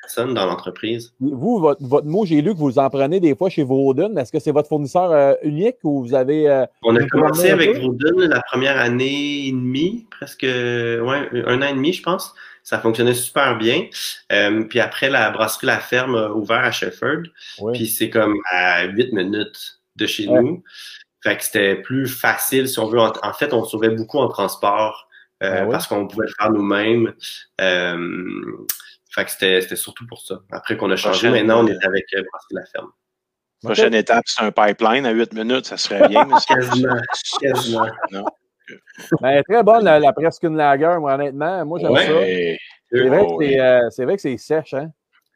personne 0.02 0.34
dans 0.34 0.46
l'entreprise. 0.46 1.14
Vous, 1.20 1.60
votre, 1.60 1.82
votre 1.84 2.08
mot, 2.08 2.26
j'ai 2.26 2.42
lu 2.42 2.54
que 2.54 2.60
vous 2.60 2.80
en 2.80 2.90
prenez 2.90 3.20
des 3.20 3.36
fois 3.36 3.50
chez 3.50 3.64
Vauden. 3.64 4.18
Est-ce 4.18 4.32
que 4.32 4.40
c'est 4.40 4.52
votre 4.52 4.68
fournisseur 4.68 5.12
euh, 5.12 5.34
unique 5.44 5.78
ou 5.84 6.04
vous 6.04 6.14
avez. 6.14 6.50
Euh, 6.50 6.66
on 6.84 6.96
a 6.96 7.06
commencé 7.08 7.50
avec 7.50 7.78
Vauden 7.78 8.28
la 8.28 8.42
première 8.42 8.80
année 8.80 9.48
et 9.48 9.52
demie, 9.52 10.08
presque 10.10 10.44
ouais, 10.44 11.30
un 11.46 11.62
an 11.62 11.68
et 11.68 11.74
demi, 11.74 11.94
je 11.94 12.04
pense. 12.04 12.34
Ça 12.64 12.80
fonctionnait 12.80 13.14
super 13.14 13.58
bien. 13.58 13.88
Euh, 14.32 14.64
puis 14.64 14.80
après, 14.80 15.10
la 15.10 15.32
brasserie 15.32 15.68
La 15.68 15.80
Ferme 15.80 16.16
a 16.16 16.30
ouvert 16.32 16.64
à 16.64 16.72
Shefford. 16.72 17.24
Puis 17.74 17.88
c'est 17.88 18.10
comme 18.10 18.36
à 18.52 18.86
8 18.86 19.14
minutes 19.14 19.82
de 19.96 20.06
chez 20.06 20.28
nous. 20.28 20.64
Fait 21.22 21.38
que 21.38 21.44
c'était 21.44 21.76
plus 21.76 22.08
facile, 22.08 22.68
si 22.68 22.80
on 22.80 22.88
veut. 22.88 23.00
En, 23.00 23.34
fait, 23.34 23.54
on 23.54 23.64
sauvait 23.64 23.90
beaucoup 23.90 24.20
en 24.20 24.28
transport. 24.28 25.08
Ah 25.42 25.66
parce 25.66 25.88
qu'on 25.88 26.08
pouvait 26.08 26.28
le 26.28 26.34
faire 26.40 26.52
nous-mêmes. 26.52 27.14
Fait 29.14 29.26
que 29.26 29.32
c'était 29.32 29.76
surtout 29.76 30.08
pour 30.08 30.22
ça. 30.22 30.40
Après 30.52 30.76
qu'on 30.76 30.90
a 30.90 30.96
changé, 30.96 31.30
maintenant, 31.30 31.64
on 31.64 31.68
est 31.68 31.86
avec 31.86 32.06
euh, 32.16 32.24
la 32.52 32.66
ferme. 32.66 32.92
Prochaine 33.62 33.94
étape, 33.94 34.24
c'est 34.26 34.44
un 34.44 34.52
pipeline 34.52 35.06
à 35.06 35.12
8 35.12 35.34
minutes, 35.34 35.66
ça 35.66 35.78
serait 35.78 36.08
bien. 36.10 36.28
quasiment. 36.48 36.96
quasiment. 37.40 37.88
Non. 38.12 38.26
Ben, 39.22 39.44
très 39.44 39.64
bonne, 39.64 39.84
la, 39.84 40.00
la, 40.00 40.14
presque 40.14 40.44
une 40.44 40.58
lager, 40.58 40.96
moi, 41.00 41.14
honnêtement. 41.14 41.66
Moi, 41.66 41.80
j'aime 41.80 41.96
ça. 41.96 42.04
C'est 42.04 43.08
vrai, 43.08 43.20
oh, 43.22 43.42
euh, 43.42 44.06
vrai, 44.06 44.16
que 44.16 44.22
c'est 44.22 44.38
sèche, 44.38 44.74
hein? 44.74 44.90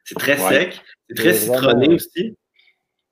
C'est 0.04 0.14
très 0.14 0.36
sec. 0.36 0.80
C'est 1.08 1.16
très 1.16 1.34
citronné 1.34 1.94
aussi. 1.94 2.36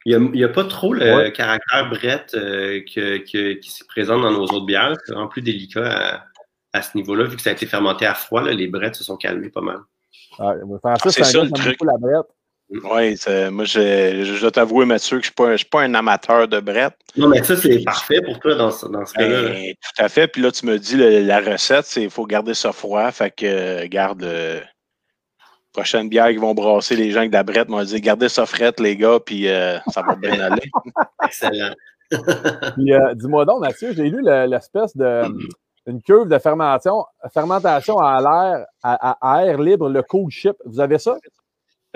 Il 0.04 0.18
n'y 0.18 0.44
a, 0.44 0.46
a, 0.46 0.50
pas 0.50 0.64
trop 0.64 0.92
le 0.94 1.30
caractère 1.30 1.88
brette 1.90 2.34
euh, 2.34 2.80
que, 2.80 3.18
que, 3.18 3.54
qui 3.54 3.70
se 3.70 3.84
présente 3.84 4.22
dans 4.22 4.30
nos 4.30 4.44
autres 4.44 4.64
bières. 4.64 4.94
C'est 5.04 5.12
vraiment 5.12 5.28
plus 5.28 5.42
délicat 5.42 5.84
à, 5.84 6.24
à 6.72 6.82
ce 6.82 6.96
niveau-là. 6.96 7.24
Vu 7.24 7.36
que 7.36 7.42
ça 7.42 7.50
a 7.50 7.52
été 7.54 7.66
fermenté 7.66 8.06
à 8.06 8.14
froid, 8.14 8.42
là, 8.42 8.52
les 8.52 8.68
brettes 8.68 8.94
se 8.94 9.04
sont 9.04 9.16
calmées 9.16 9.50
pas 9.50 9.62
mal. 9.62 9.80
Ah, 10.38 10.54
c'est 11.08 11.24
ça 11.24 11.44
le 11.44 11.50
truc. 11.50 11.78
La 11.82 11.94
oui, 12.68 13.16
moi, 13.52 13.64
je, 13.64 14.24
je 14.24 14.40
dois 14.40 14.50
t'avouer, 14.50 14.86
Mathieu, 14.86 15.20
que 15.20 15.26
je 15.26 15.42
ne 15.42 15.56
suis, 15.56 15.66
pas 15.66 15.82
un 15.82 15.94
amateur 15.94 16.48
de 16.48 16.58
brette. 16.58 16.96
Non, 17.16 17.28
mais 17.28 17.42
ça, 17.44 17.56
c'est 17.56 17.84
parfait 17.84 18.20
pour 18.20 18.40
toi 18.40 18.56
dans, 18.56 18.72
ce, 18.72 18.86
dans 18.86 19.06
ce 19.06 19.14
cas-là. 19.14 19.50
Ben, 19.50 19.74
tout 19.74 20.02
à 20.02 20.08
fait. 20.08 20.26
Puis 20.26 20.42
là, 20.42 20.50
tu 20.50 20.66
me 20.66 20.76
dis, 20.78 20.96
la 20.96 21.40
recette, 21.40 21.84
c'est 21.84 22.00
qu'il 22.00 22.10
faut 22.10 22.26
garder 22.26 22.54
ça 22.54 22.72
froid. 22.72 23.08
Fait 23.12 23.30
que, 23.30 23.86
garde, 23.86 24.24
euh, 24.24 24.60
prochaine 25.72 26.08
bière 26.08 26.30
qui 26.30 26.38
vont 26.38 26.54
brasser 26.54 26.96
les 26.96 27.12
gens 27.12 27.20
avec 27.20 27.30
de 27.30 27.36
la 27.36 27.44
brette, 27.44 27.68
m'ont 27.68 27.84
dit, 27.84 28.00
gardez 28.00 28.28
ça 28.28 28.46
frette, 28.46 28.80
les 28.80 28.96
gars, 28.96 29.20
puis 29.24 29.48
euh, 29.48 29.78
ça 29.88 30.02
va 30.02 30.16
bien 30.16 30.40
aller. 30.40 30.68
Excellent. 31.24 31.72
puis, 32.10 32.92
euh, 32.92 33.14
dis-moi 33.14 33.44
donc, 33.44 33.60
Mathieu, 33.60 33.92
j'ai 33.92 34.10
lu 34.10 34.22
l'espèce 34.22 34.96
de 34.96 35.22
une 35.86 36.02
cuve 36.02 36.28
de 36.28 36.38
fermentation, 36.38 37.04
fermentation 37.32 37.98
à 37.98 38.20
l'air, 38.20 38.66
à, 38.82 39.44
air 39.44 39.60
libre, 39.60 39.88
le 39.88 40.02
cool 40.02 40.30
ship. 40.30 40.56
Vous 40.64 40.80
avez 40.80 40.98
ça? 40.98 41.16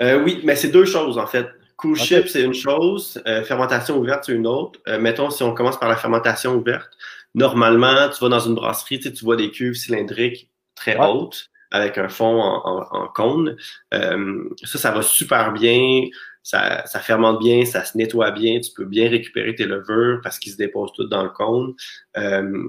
Euh, 0.01 0.23
oui, 0.23 0.41
mais 0.43 0.55
c'est 0.55 0.69
deux 0.69 0.85
choses 0.85 1.17
en 1.17 1.27
fait. 1.27 1.47
Cool 1.77 1.95
chip, 1.95 2.27
c'est 2.27 2.43
une 2.43 2.53
chose. 2.53 3.21
Euh, 3.27 3.43
fermentation 3.43 3.97
ouverte, 3.97 4.25
c'est 4.25 4.33
une 4.33 4.47
autre. 4.47 4.79
Euh, 4.87 4.99
mettons, 4.99 5.29
si 5.29 5.43
on 5.43 5.53
commence 5.53 5.79
par 5.79 5.89
la 5.89 5.95
fermentation 5.95 6.55
ouverte, 6.55 6.91
normalement, 7.33 8.09
tu 8.09 8.23
vas 8.23 8.29
dans 8.29 8.39
une 8.39 8.55
brasserie, 8.55 8.99
tu, 8.99 9.09
sais, 9.09 9.13
tu 9.13 9.25
vois 9.25 9.35
des 9.35 9.49
cuves 9.49 9.73
cylindriques 9.73 10.49
très 10.75 10.97
hautes 10.97 11.49
avec 11.71 11.97
un 11.97 12.09
fond 12.09 12.39
en, 12.41 12.85
en, 12.91 13.07
cône. 13.07 13.55
Euh, 13.93 14.49
ça, 14.63 14.77
ça 14.77 14.91
va 14.91 15.01
super 15.01 15.53
bien. 15.53 16.03
Ça, 16.43 16.85
ça, 16.87 16.99
fermente 16.99 17.39
bien, 17.39 17.65
ça 17.65 17.85
se 17.85 17.97
nettoie 17.97 18.31
bien, 18.31 18.59
tu 18.59 18.71
peux 18.75 18.85
bien 18.85 19.09
récupérer 19.09 19.53
tes 19.53 19.65
levures 19.65 20.19
parce 20.23 20.39
qu'ils 20.39 20.51
se 20.51 20.57
déposent 20.57 20.91
toutes 20.93 21.09
dans 21.09 21.23
le 21.23 21.29
cône. 21.29 21.73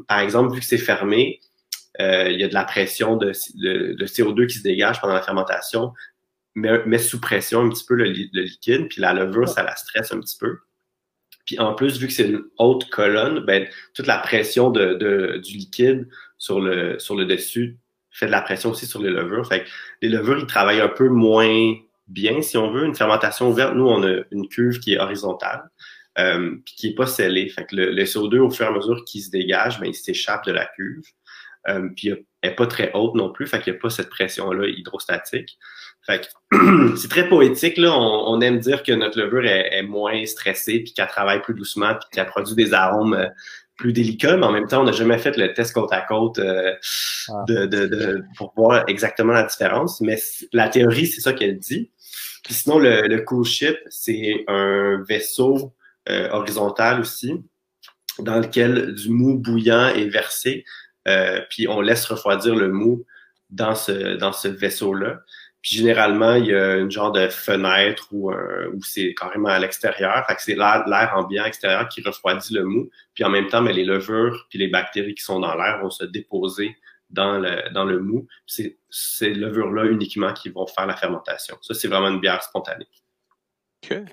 par 0.06 0.20
exemple, 0.20 0.52
vu 0.54 0.60
que 0.60 0.66
c'est 0.66 0.78
fermé, 0.78 1.40
il 1.98 2.36
y 2.38 2.44
a 2.44 2.48
de 2.48 2.54
la 2.54 2.64
pression 2.64 3.16
de, 3.16 3.32
de, 3.54 3.94
de, 3.94 4.06
CO2 4.06 4.46
qui 4.46 4.58
se 4.58 4.62
dégage 4.62 5.00
pendant 5.00 5.14
la 5.14 5.22
fermentation 5.22 5.92
met, 6.54 6.98
sous 6.98 7.20
pression 7.20 7.60
un 7.60 7.68
petit 7.68 7.84
peu 7.84 7.94
le, 7.94 8.04
liquide, 8.04 8.88
puis 8.88 9.00
la 9.00 9.12
levure, 9.12 9.48
ça 9.48 9.62
la 9.62 9.76
stresse 9.76 10.12
un 10.12 10.20
petit 10.20 10.36
peu. 10.38 10.58
Puis 11.46 11.58
en 11.58 11.74
plus, 11.74 11.98
vu 11.98 12.06
que 12.06 12.12
c'est 12.12 12.28
une 12.28 12.44
haute 12.58 12.88
colonne, 12.90 13.40
ben, 13.40 13.66
toute 13.94 14.06
la 14.06 14.18
pression 14.18 14.70
de, 14.70 14.94
de, 14.94 15.38
du 15.38 15.56
liquide 15.56 16.08
sur 16.38 16.60
le, 16.60 16.98
sur 16.98 17.16
le 17.16 17.24
dessus 17.24 17.78
fait 18.14 18.26
de 18.26 18.30
la 18.30 18.42
pression 18.42 18.70
aussi 18.70 18.86
sur 18.86 19.00
les 19.00 19.10
levures. 19.10 19.46
Fait 19.46 19.64
que 19.64 19.68
les 20.02 20.10
levures, 20.10 20.38
ils 20.38 20.46
travaillent 20.46 20.82
un 20.82 20.88
peu 20.88 21.08
moins 21.08 21.74
bien, 22.08 22.42
si 22.42 22.56
on 22.56 22.70
veut. 22.70 22.84
Une 22.84 22.94
fermentation 22.94 23.48
ouverte, 23.48 23.74
nous, 23.74 23.86
on 23.86 24.02
a 24.02 24.22
une 24.30 24.48
cuve 24.48 24.80
qui 24.80 24.94
est 24.94 24.98
horizontale, 24.98 25.62
euh, 26.18 26.56
puis 26.64 26.74
qui 26.76 26.88
n'est 26.88 26.94
pas 26.94 27.06
scellée. 27.06 27.48
Fait 27.48 27.64
que 27.64 27.76
le, 27.76 28.04
CO2, 28.04 28.38
au 28.38 28.50
fur 28.50 28.66
et 28.66 28.68
à 28.68 28.72
mesure 28.72 29.04
qu'il 29.04 29.22
se 29.22 29.30
dégage, 29.30 29.80
ben, 29.80 29.86
il 29.86 29.94
s'échappe 29.94 30.44
de 30.46 30.52
la 30.52 30.66
cuve. 30.66 31.04
Euh, 31.68 31.88
puis 31.94 32.08
elle 32.08 32.24
n'est 32.42 32.56
pas 32.56 32.66
très 32.66 32.90
haute 32.92 33.14
non 33.14 33.30
plus, 33.32 33.46
fait 33.46 33.60
qu'il 33.60 33.72
n'y 33.72 33.78
a 33.78 33.80
pas 33.80 33.90
cette 33.90 34.10
pression-là 34.10 34.66
hydrostatique. 34.66 35.58
Fait 36.04 36.28
c'est 36.96 37.08
très 37.08 37.28
poétique, 37.28 37.76
là. 37.76 37.96
On, 37.96 38.40
aime 38.40 38.58
dire 38.58 38.82
que 38.82 38.90
notre 38.92 39.20
levure 39.20 39.44
est, 39.44 39.82
moins 39.82 40.24
stressée, 40.26 40.80
puis 40.80 40.92
qu'elle 40.92 41.06
travaille 41.06 41.40
plus 41.40 41.54
doucement, 41.54 41.94
puis 41.94 42.08
qu'elle 42.12 42.26
produit 42.26 42.56
des 42.56 42.74
arômes 42.74 43.14
euh, 43.14 43.28
plus 43.76 43.92
délicats, 43.92 44.36
mais 44.36 44.46
en 44.46 44.52
même 44.52 44.68
temps, 44.68 44.82
on 44.82 44.84
n'a 44.84 44.92
jamais 44.92 45.18
fait 45.18 45.36
le 45.36 45.52
test 45.54 45.72
côte 45.72 45.92
à 45.92 46.02
côte 46.02 46.38
euh, 46.38 46.72
ah. 47.28 47.44
de, 47.48 47.66
de, 47.66 47.86
de, 47.86 48.22
pour 48.36 48.52
voir 48.56 48.84
exactement 48.88 49.32
la 49.32 49.44
différence. 49.44 50.00
Mais 50.00 50.18
la 50.52 50.68
théorie, 50.68 51.06
c'est 51.06 51.20
ça 51.20 51.32
qu'elle 51.32 51.58
dit. 51.58 51.90
Puis 52.44 52.54
sinon, 52.54 52.78
le, 52.78 53.08
le 53.08 53.20
cool 53.22 53.44
ship, 53.44 53.76
c'est 53.88 54.44
un 54.48 55.02
vaisseau 55.08 55.74
euh, 56.08 56.28
horizontal 56.30 57.00
aussi, 57.00 57.42
dans 58.18 58.40
lequel 58.40 58.94
du 58.94 59.08
mou 59.10 59.38
bouillant 59.38 59.88
est 59.88 60.08
versé, 60.08 60.64
puis 61.50 61.66
on 61.68 61.80
laisse 61.80 62.04
refroidir 62.04 62.54
le 62.54 62.68
mou 62.68 63.04
dans 63.50 63.74
ce, 63.74 64.16
dans 64.16 64.32
ce 64.32 64.48
vaisseau-là. 64.48 65.20
Puis 65.62 65.76
généralement, 65.76 66.34
il 66.34 66.46
y 66.46 66.54
a 66.54 66.76
une 66.76 66.90
genre 66.90 67.12
de 67.12 67.28
fenêtre 67.28 68.08
où, 68.10 68.32
où 68.32 68.82
c'est 68.82 69.14
carrément 69.14 69.48
à 69.48 69.58
l'extérieur. 69.60 70.24
Fait 70.26 70.34
que 70.34 70.42
c'est 70.42 70.56
l'air 70.56 71.12
ambiant 71.14 71.44
extérieur 71.44 71.88
qui 71.88 72.02
refroidit 72.02 72.52
le 72.52 72.64
mou. 72.64 72.90
Puis 73.14 73.22
en 73.22 73.30
même 73.30 73.46
temps, 73.46 73.62
mais 73.62 73.72
les 73.72 73.84
levures 73.84 74.46
puis 74.50 74.58
les 74.58 74.68
bactéries 74.68 75.14
qui 75.14 75.22
sont 75.22 75.38
dans 75.38 75.54
l'air 75.54 75.78
vont 75.80 75.90
se 75.90 76.04
déposer 76.04 76.76
dans 77.10 77.38
le, 77.38 77.70
dans 77.72 77.84
le 77.84 78.00
mou. 78.00 78.26
C'est 78.46 78.78
ces 78.90 79.32
levures-là 79.32 79.84
uniquement 79.84 80.32
qui 80.32 80.48
vont 80.48 80.66
faire 80.66 80.86
la 80.86 80.96
fermentation. 80.96 81.56
Ça, 81.62 81.74
c'est 81.74 81.88
vraiment 81.88 82.08
une 82.08 82.20
bière 82.20 82.42
spontanée. 82.42 82.88
OK. 83.84 84.04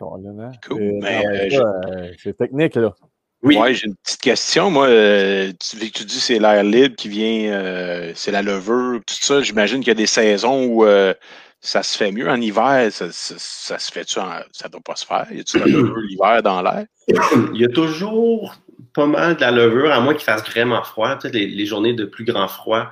Cool. 0.68 1.00
Euh, 1.04 2.14
c'est 2.18 2.38
technique, 2.38 2.76
là. 2.76 2.94
Oui. 3.42 3.58
Ouais, 3.58 3.74
j'ai 3.74 3.88
une 3.88 3.96
petite 3.96 4.22
question. 4.22 4.70
Moi, 4.70 4.88
euh, 4.88 5.52
tu, 5.60 5.92
tu 5.92 6.04
dis 6.04 6.20
c'est 6.20 6.40
l'air 6.40 6.64
libre 6.64 6.96
qui 6.96 7.08
vient, 7.08 7.54
euh, 7.54 8.12
c'est 8.14 8.32
la 8.32 8.42
levure, 8.42 9.00
tout 9.06 9.16
ça. 9.16 9.42
J'imagine 9.42 9.80
qu'il 9.80 9.88
y 9.88 9.92
a 9.92 9.96
des 9.96 10.08
saisons 10.08 10.66
où 10.66 10.84
euh, 10.84 11.14
ça 11.62 11.82
se 11.82 11.98
fait 11.98 12.12
mieux. 12.12 12.30
En 12.30 12.40
hiver, 12.42 12.92
ça, 12.92 13.10
se 13.12 13.92
fait-tu, 13.92 14.20
ça 14.52 14.70
doit 14.70 14.82
pas 14.82 14.96
se 14.98 15.06
faire. 15.06 15.28
Y 15.32 15.40
a-tu 15.40 15.58
de 15.58 15.64
la 15.64 15.68
levure 15.72 15.98
l'hiver 16.00 16.44
dans 16.44 16.62
l'air? 16.62 16.86
Il 17.08 17.62
y 17.62 17.64
a 17.64 17.70
toujours 17.70 18.56
pas 18.94 19.06
mal 19.06 19.36
de 19.36 19.42
la 19.42 19.52
levure, 19.52 19.92
à 19.92 20.02
moins 20.02 20.14
qu'il 20.14 20.26
fasse 20.26 20.44
vraiment 20.44 20.84
froid. 20.84 21.16
Peut-être 21.16 21.34
les, 21.34 21.66
journées 21.66 21.94
de 21.94 22.04
plus 22.04 22.26
grand 22.26 22.50
froid, 22.50 22.90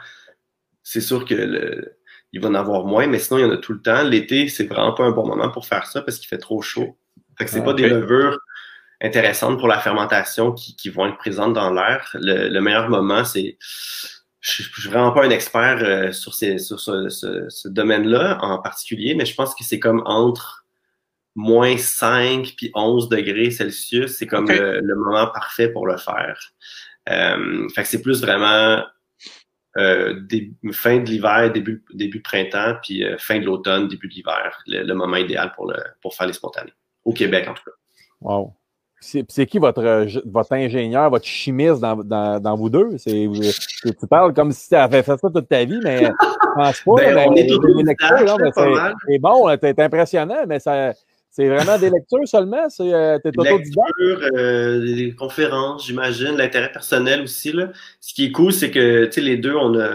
c'est 0.82 1.02
sûr 1.02 1.26
que 1.26 1.36
le, 1.36 1.98
il 2.32 2.40
va 2.40 2.48
en 2.48 2.56
avoir 2.56 2.86
moins, 2.86 3.08
mais 3.08 3.20
sinon, 3.20 3.40
il 3.40 3.42
y 3.42 3.46
en 3.46 3.52
a 3.52 3.58
tout 3.58 3.74
le 3.74 3.82
temps. 3.82 4.02
L'été, 4.04 4.48
c'est 4.48 4.66
vraiment 4.66 4.94
pas 4.94 5.04
un 5.04 5.12
bon 5.12 5.28
moment 5.28 5.50
pour 5.50 5.66
faire 5.66 5.88
ça 5.88 6.02
parce 6.02 6.20
qu'il 6.20 6.30
fait 6.30 6.38
trop 6.38 6.62
chaud. 6.62 6.98
Fait 7.38 7.44
que 7.44 7.52
c'est 7.52 7.60
ah, 7.60 7.64
pas 7.64 7.74
des 7.74 7.90
levures 7.90 8.40
intéressantes 9.02 9.60
pour 9.60 9.68
la 9.68 9.80
fermentation 9.80 10.52
qui, 10.52 10.76
qui 10.76 10.90
vont 10.90 11.08
être 11.08 11.18
présentes 11.18 11.54
dans 11.54 11.72
l'air. 11.72 12.10
Le, 12.16 12.60
meilleur 12.60 12.90
moment, 12.90 13.24
c'est 13.24 13.58
je 14.40 14.64
ne 14.64 14.68
suis 14.68 14.90
vraiment 14.90 15.12
pas 15.12 15.26
un 15.26 15.30
expert 15.30 15.80
euh, 15.82 16.12
sur, 16.12 16.34
ces, 16.34 16.58
sur 16.58 16.80
ce, 16.80 17.10
ce, 17.10 17.68
domaine-là 17.68 18.38
en 18.42 18.60
particulier, 18.60 19.14
mais 19.16 19.26
je 19.26 19.36
pense 19.36 19.54
que 19.56 19.64
c'est 19.64 19.80
comme 19.80 20.02
entre 20.06 20.66
moins 21.36 21.78
5 21.78 22.54
puis 22.58 22.72
11 22.74 23.10
degrés 23.10 23.52
Celsius, 23.52 24.18
c'est 24.18 24.28
comme 24.28 24.50
le, 24.50 24.96
moment 24.96 25.28
parfait 25.28 25.70
pour 25.70 25.86
le 25.88 25.98
faire. 25.98 26.40
Euh, 27.10 27.70
fait 27.70 27.84
que 27.84 27.88
c'est 27.88 28.02
plus 28.02 28.22
vraiment 28.22 28.84
euh, 29.78 30.20
fin 30.72 30.98
de 30.98 31.06
l'hiver, 31.06 31.52
début, 31.52 31.86
début 31.94 32.18
de 32.18 32.24
printemps, 32.24 32.76
puis 32.82 33.04
euh, 33.04 33.18
fin 33.20 33.40
de 33.40 33.46
l'automne, 33.46 33.88
début 33.88 34.08
de 34.08 34.16
l'hiver, 34.16 34.64
le, 34.66 34.84
le, 34.84 34.94
moment 34.96 35.18
idéal 35.18 35.52
pour, 35.56 35.72
le, 35.72 35.78
pour 36.02 36.16
faire 36.16 36.26
les 36.26 36.34
spontanés. 36.34 36.74
Au 37.06 37.14
Québec, 37.14 37.48
en 37.48 37.54
tout 37.54 37.64
cas. 37.64 37.72
Wow. 38.22 38.56
C'est 39.00 39.46
qui 39.46 39.60
votre, 39.60 39.84
euh, 39.84 40.06
votre 40.26 40.54
ingénieur, 40.54 41.10
votre 41.10 41.26
chimiste 41.26 41.80
dans, 41.80 41.96
dans, 41.98 42.40
dans 42.40 42.56
vous 42.56 42.70
deux? 42.70 42.98
Tu 43.06 44.08
parles 44.10 44.34
comme 44.34 44.52
si 44.52 44.70
tu 44.70 44.76
avais 44.76 45.04
fait 45.04 45.18
ça 45.18 45.30
toute 45.30 45.48
ta 45.48 45.64
vie, 45.66 45.80
mais 45.84 46.06
je 46.06 46.12
pense 46.56 46.82
pas. 46.82 47.14
Ben, 47.14 47.28
on 47.30 47.36
est 47.36 47.48
tout 47.48 47.62
C'est 49.08 49.20
bon, 49.20 49.58
c'est 49.62 49.80
impressionnant, 49.80 50.44
mais 50.48 50.60
ça, 50.60 50.94
c'est 51.38 51.48
vraiment 51.48 51.78
des 51.78 51.92
lectures 51.92 52.28
seulement? 52.28 52.68
C'est 52.68 52.92
euh, 52.92 53.20
lectures, 53.24 54.30
euh, 54.36 54.80
des 54.80 55.14
conférences, 55.14 55.86
j'imagine, 55.86 56.36
l'intérêt 56.36 56.72
personnel 56.72 57.22
aussi. 57.22 57.52
Là. 57.52 57.70
Ce 58.02 58.16
qui 58.16 58.26
est 58.26 58.32
cool, 58.32 58.52
c'est 58.52 58.72
que 58.72 59.08
les 59.18 59.38
deux, 59.38 59.56
on 59.56 59.80
a 59.80 59.90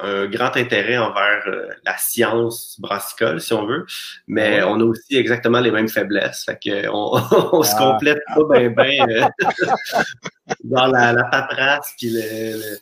un 0.00 0.26
grand 0.26 0.56
intérêt 0.56 0.98
envers 0.98 1.42
euh, 1.46 1.68
la 1.84 1.96
science 1.96 2.78
brassicole, 2.80 3.40
si 3.40 3.52
on 3.52 3.66
veut, 3.66 3.86
mais 4.26 4.62
on 4.62 4.80
a 4.80 4.84
aussi 4.84 5.16
exactement 5.16 5.60
les 5.60 5.70
mêmes 5.70 5.88
faiblesses. 5.88 6.44
Fait 6.44 6.58
que 6.58 6.88
on, 6.88 7.12
on 7.58 7.62
se 7.62 7.74
ah. 7.76 7.92
complète 7.92 8.18
pas 8.34 8.44
bien 8.58 9.06
euh, 9.08 9.28
dans 10.64 10.86
la, 10.86 11.12
la 11.12 11.24
paperasse 11.24 11.94
puis 11.98 12.10
le, 12.10 12.78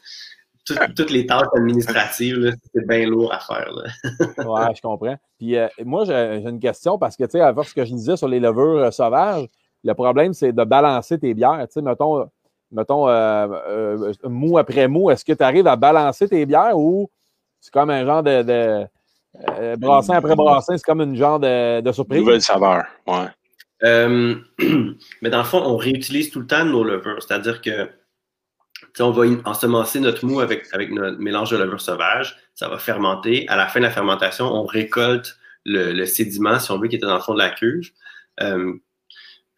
toutes 0.96 1.10
les 1.10 1.26
tâches 1.26 1.48
administratives, 1.56 2.54
c'est 2.74 2.86
bien 2.86 3.06
lourd 3.06 3.32
à 3.32 3.40
faire. 3.40 3.72
ouais, 4.38 4.74
je 4.74 4.82
comprends. 4.82 5.16
Puis 5.38 5.56
euh, 5.56 5.68
moi, 5.84 6.04
j'ai 6.04 6.42
une 6.46 6.60
question 6.60 6.98
parce 6.98 7.16
que, 7.16 7.24
tu 7.24 7.32
sais, 7.32 7.40
à 7.40 7.52
voir 7.52 7.66
ce 7.66 7.74
que 7.74 7.84
je 7.84 7.92
disais 7.92 8.16
sur 8.16 8.28
les 8.28 8.40
levures 8.40 8.92
sauvages, 8.92 9.46
le 9.82 9.94
problème, 9.94 10.32
c'est 10.34 10.52
de 10.52 10.64
balancer 10.64 11.18
tes 11.18 11.32
bières. 11.34 11.66
Tu 11.66 11.74
sais, 11.74 11.82
mettons, 11.82 12.28
mettons, 12.70 13.08
euh, 13.08 13.46
euh, 13.68 14.12
mou 14.24 14.58
après 14.58 14.88
mou, 14.88 15.10
est-ce 15.10 15.24
que 15.24 15.32
tu 15.32 15.42
arrives 15.42 15.66
à 15.66 15.76
balancer 15.76 16.28
tes 16.28 16.46
bières 16.46 16.76
ou 16.76 17.10
c'est 17.60 17.72
comme 17.72 17.90
un 17.90 18.04
genre 18.04 18.22
de, 18.22 18.42
de 18.42 18.86
euh, 19.58 19.76
brassin 19.76 20.14
après 20.14 20.34
brassin, 20.34 20.76
c'est 20.76 20.84
comme 20.84 21.00
une 21.00 21.16
genre 21.16 21.38
de, 21.38 21.80
de 21.80 21.92
surprise? 21.92 22.20
Nouvelle 22.20 22.42
saveur, 22.42 22.84
ouais. 23.06 23.26
mais 23.82 25.30
dans 25.30 25.38
le 25.38 25.44
fond, 25.44 25.62
on 25.64 25.76
réutilise 25.76 26.30
tout 26.30 26.40
le 26.40 26.46
temps 26.46 26.64
nos 26.64 26.84
levures, 26.84 27.22
c'est-à-dire 27.22 27.62
que 27.62 27.88
on 28.98 29.10
va 29.10 29.24
ensemencer 29.44 30.00
notre 30.00 30.26
mou 30.26 30.40
avec, 30.40 30.66
avec 30.72 30.90
notre 30.90 31.18
mélange 31.18 31.50
de 31.50 31.56
levure 31.56 31.80
sauvage, 31.80 32.36
ça 32.54 32.68
va 32.68 32.78
fermenter. 32.78 33.46
À 33.48 33.56
la 33.56 33.68
fin 33.68 33.80
de 33.80 33.84
la 33.84 33.90
fermentation, 33.90 34.46
on 34.46 34.64
récolte 34.64 35.38
le, 35.64 35.92
le 35.92 36.06
sédiment, 36.06 36.58
si 36.58 36.70
on 36.70 36.78
veut, 36.78 36.88
qui 36.88 36.96
était 36.96 37.06
dans 37.06 37.14
le 37.14 37.20
fond 37.20 37.34
de 37.34 37.38
la 37.38 37.50
cuve. 37.50 37.90
Euh, 38.40 38.74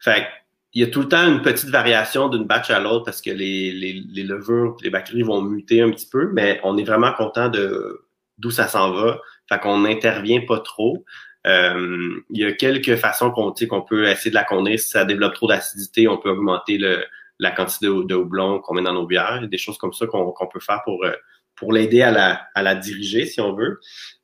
fait 0.00 0.26
il 0.74 0.80
y 0.80 0.84
a 0.84 0.88
tout 0.88 1.00
le 1.00 1.08
temps 1.08 1.26
une 1.26 1.42
petite 1.42 1.68
variation 1.68 2.28
d'une 2.28 2.44
batch 2.44 2.70
à 2.70 2.80
l'autre 2.80 3.04
parce 3.04 3.20
que 3.20 3.30
les, 3.30 3.72
les, 3.72 4.02
les 4.08 4.22
levures, 4.22 4.76
les 4.82 4.90
bactéries 4.90 5.22
vont 5.22 5.42
muter 5.42 5.82
un 5.82 5.90
petit 5.90 6.08
peu, 6.10 6.30
mais 6.32 6.60
on 6.64 6.78
est 6.78 6.84
vraiment 6.84 7.12
content 7.12 7.48
de 7.48 8.06
d'où 8.38 8.50
ça 8.50 8.68
s'en 8.68 8.92
va. 8.92 9.20
Fait 9.48 9.58
qu'on 9.60 9.80
n'intervient 9.80 10.40
pas 10.46 10.60
trop. 10.60 11.04
Euh, 11.46 12.20
il 12.30 12.40
y 12.40 12.44
a 12.44 12.52
quelques 12.52 12.96
façons 12.96 13.30
qu'on 13.30 13.52
qu'on 13.52 13.82
peut 13.82 14.06
essayer 14.08 14.30
de 14.30 14.34
la 14.34 14.44
connaître. 14.44 14.82
Si 14.82 14.90
ça 14.90 15.04
développe 15.04 15.34
trop 15.34 15.48
d'acidité, 15.48 16.08
on 16.08 16.16
peut 16.16 16.30
augmenter 16.30 16.78
le, 16.78 17.04
la 17.38 17.50
quantité 17.50 17.86
de, 17.86 18.02
de 18.04 18.14
houblon 18.14 18.60
qu'on 18.60 18.74
met 18.74 18.82
dans 18.82 18.94
nos 18.94 19.06
bières. 19.06 19.46
Des 19.46 19.58
choses 19.58 19.76
comme 19.76 19.92
ça 19.92 20.06
qu'on 20.06 20.32
qu'on 20.32 20.46
peut 20.46 20.60
faire 20.60 20.80
pour, 20.84 21.04
euh, 21.04 21.12
pour 21.54 21.72
l'aider 21.72 22.00
à 22.00 22.10
la, 22.10 22.46
à 22.54 22.62
la 22.62 22.74
diriger, 22.74 23.26
si 23.26 23.40
on 23.40 23.54
veut. 23.54 23.78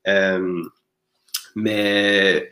Euh, 0.06 0.62
mais, 1.58 2.50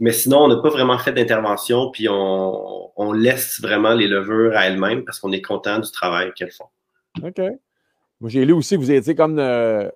mais 0.00 0.12
sinon, 0.12 0.44
on 0.44 0.48
n'a 0.48 0.56
pas 0.56 0.70
vraiment 0.70 0.98
fait 0.98 1.12
d'intervention, 1.12 1.90
puis 1.90 2.08
on, 2.08 2.90
on, 2.96 3.12
laisse 3.12 3.60
vraiment 3.60 3.94
les 3.94 4.06
levures 4.06 4.56
à 4.56 4.66
elles-mêmes 4.66 5.04
parce 5.04 5.18
qu'on 5.18 5.32
est 5.32 5.42
content 5.42 5.80
du 5.80 5.90
travail 5.90 6.32
qu'elles 6.34 6.52
font. 6.52 6.68
OK. 7.22 7.40
Moi, 8.20 8.30
j'ai 8.30 8.44
lu 8.44 8.52
aussi, 8.52 8.76
vous 8.76 8.90
étiez 8.90 9.14
comme, 9.14 9.38
euh, 9.38 9.88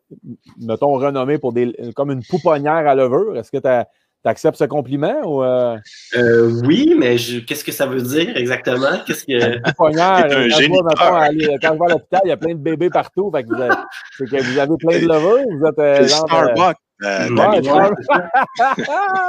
mettons, 0.61 0.93
renommé 0.95 1.39
pour 1.39 1.53
des, 1.53 1.73
comme 1.95 2.11
une 2.11 2.25
pouponnière 2.25 2.87
à 2.89 2.95
levure. 2.95 3.37
Est-ce 3.37 3.53
que 3.53 3.59
tu 3.59 4.29
acceptes 4.29 4.59
ce 4.59 4.65
compliment 4.65 5.21
ou 5.25 5.45
euh? 5.45 5.79
Euh, 6.17 6.61
oui, 6.65 6.97
mais 6.99 7.17
qu'est-ce 7.17 7.65
que 7.65 7.73
ça 7.73 7.87
veut 7.87 8.03
dire 8.03 8.37
exactement? 8.37 8.99
Qu'est-ce 9.07 9.25
que. 9.25 9.63
Pouponnière, 9.63 10.27
quand, 10.29 10.49
je 10.49 10.69
vois, 10.69 10.83
quand, 10.97 11.73
je 11.73 11.77
vois, 11.77 11.87
à 11.87 11.91
l'hôpital, 11.91 12.21
il 12.25 12.29
y 12.29 12.33
a 12.33 12.37
plein 12.37 12.55
de 12.55 12.61
bébés 12.61 12.91
partout. 12.91 13.31
Fait 13.31 13.45
que 13.45 13.49
vous, 13.49 13.63
avez, 13.63 13.75
que 14.19 14.53
vous 14.53 14.59
avez 14.59 14.77
plein 14.79 14.99
de 14.99 15.07
levures. 15.07 15.47
Vous 15.59 15.83
êtes, 15.83 16.09
Starbucks. 16.09 16.77
Euh, 17.05 17.29
Ouais, 17.29 17.37
Tammy 17.37 17.57
ouais. 17.57 17.63
Trump. 17.63 17.97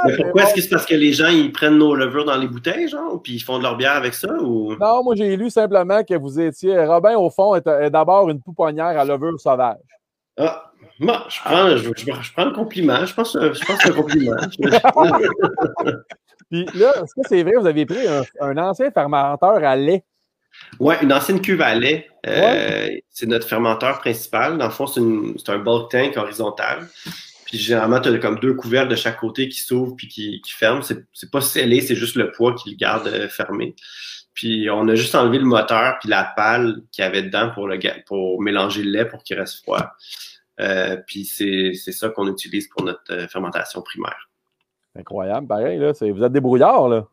Mais 0.06 0.16
pourquoi 0.16 0.42
est-ce 0.42 0.54
que 0.54 0.60
c'est 0.60 0.68
parce 0.70 0.86
que 0.86 0.94
les 0.94 1.12
gens 1.12 1.28
ils 1.28 1.52
prennent 1.52 1.78
nos 1.78 1.94
levures 1.94 2.24
dans 2.24 2.36
les 2.36 2.48
bouteilles, 2.48 2.88
genre, 2.88 3.20
puis 3.22 3.34
ils 3.34 3.40
font 3.40 3.58
de 3.58 3.62
leur 3.62 3.76
bière 3.76 3.92
avec 3.94 4.14
ça 4.14 4.32
ou? 4.40 4.74
Non, 4.76 5.04
moi, 5.04 5.14
j'ai 5.14 5.36
lu 5.36 5.50
simplement 5.50 6.02
que 6.02 6.14
vous 6.14 6.40
étiez. 6.40 6.84
Robin, 6.84 7.16
au 7.16 7.30
fond, 7.30 7.54
est, 7.54 7.66
est 7.66 7.90
d'abord 7.90 8.28
une 8.28 8.40
pouponnière 8.42 8.98
à 8.98 9.04
levure 9.04 9.38
sauvage. 9.40 9.76
Ah, 10.36 10.64
moi, 10.98 11.24
je 11.28 11.38
prends, 11.44 11.68
je, 11.76 11.90
je- 11.96 12.22
je 12.22 12.32
prends 12.32 12.44
le 12.46 12.52
compliment. 12.52 13.04
Je 13.06 13.14
pense, 13.14 13.32
je 13.40 13.64
pense 13.64 13.76
que 13.78 13.82
c'est 13.84 13.90
un 13.90 13.92
compliment. 13.92 14.36
Puis 16.50 16.64
là, 16.74 16.92
est-ce 17.02 17.14
que 17.14 17.20
c'est 17.28 17.42
vrai, 17.42 17.52
vous 17.58 17.66
avez 17.66 17.86
pris 17.86 18.06
un, 18.08 18.22
un 18.40 18.56
ancien 18.58 18.90
fermenteur 18.90 19.62
à 19.62 19.76
lait? 19.76 20.02
ouais, 20.80 20.96
une 21.02 21.12
ancienne 21.12 21.40
cuve 21.40 21.62
à 21.62 21.74
lait. 21.76 22.08
Euh, 22.26 22.88
C'est 23.08 23.26
notre 23.26 23.46
fermenteur 23.46 24.00
principal. 24.00 24.58
Dans 24.58 24.64
le 24.64 24.70
fond, 24.72 24.86
c'est 24.88 25.00
un 25.00 25.58
bulk 25.58 25.90
tank 25.90 26.16
horizontal. 26.16 26.88
Puis 27.50 27.58
généralement, 27.58 28.00
tu 28.00 28.08
as 28.08 28.18
comme 28.18 28.38
deux 28.38 28.54
couverts 28.54 28.86
de 28.86 28.94
chaque 28.94 29.18
côté 29.18 29.48
qui 29.48 29.58
s'ouvrent 29.58 29.96
puis 29.96 30.06
qui, 30.06 30.40
qui 30.40 30.52
ferment. 30.52 30.82
C'est 30.82 31.30
pas 31.32 31.40
scellé, 31.40 31.80
c'est 31.80 31.96
juste 31.96 32.14
le 32.14 32.30
poids 32.30 32.54
qui 32.54 32.70
le 32.70 32.76
garde 32.76 33.08
euh, 33.08 33.28
fermé. 33.28 33.74
Puis 34.34 34.70
on 34.70 34.86
a 34.86 34.94
juste 34.94 35.16
enlevé 35.16 35.38
le 35.38 35.44
moteur 35.44 35.98
puis 35.98 36.08
la 36.08 36.32
pale 36.36 36.82
qu'il 36.92 37.02
y 37.02 37.06
avait 37.06 37.22
dedans 37.22 37.50
pour, 37.52 37.66
le, 37.66 37.76
ga- 37.76 37.96
pour 38.06 38.40
mélanger 38.40 38.84
le 38.84 38.92
lait 38.92 39.04
pour 39.04 39.24
qu'il 39.24 39.36
reste 39.36 39.62
froid. 39.64 39.90
Euh, 40.60 40.96
puis 41.08 41.24
c'est 41.24 41.74
ça 41.74 42.08
qu'on 42.10 42.28
utilise 42.28 42.68
pour 42.68 42.84
notre 42.84 43.02
euh, 43.10 43.26
fermentation 43.26 43.82
primaire. 43.82 44.28
Incroyable, 44.96 45.48
pareil, 45.48 45.78
là. 45.78 45.92
Vous 46.00 46.22
êtes 46.22 46.32
des 46.32 46.40
brouillards, 46.40 46.88
là. 46.88 47.06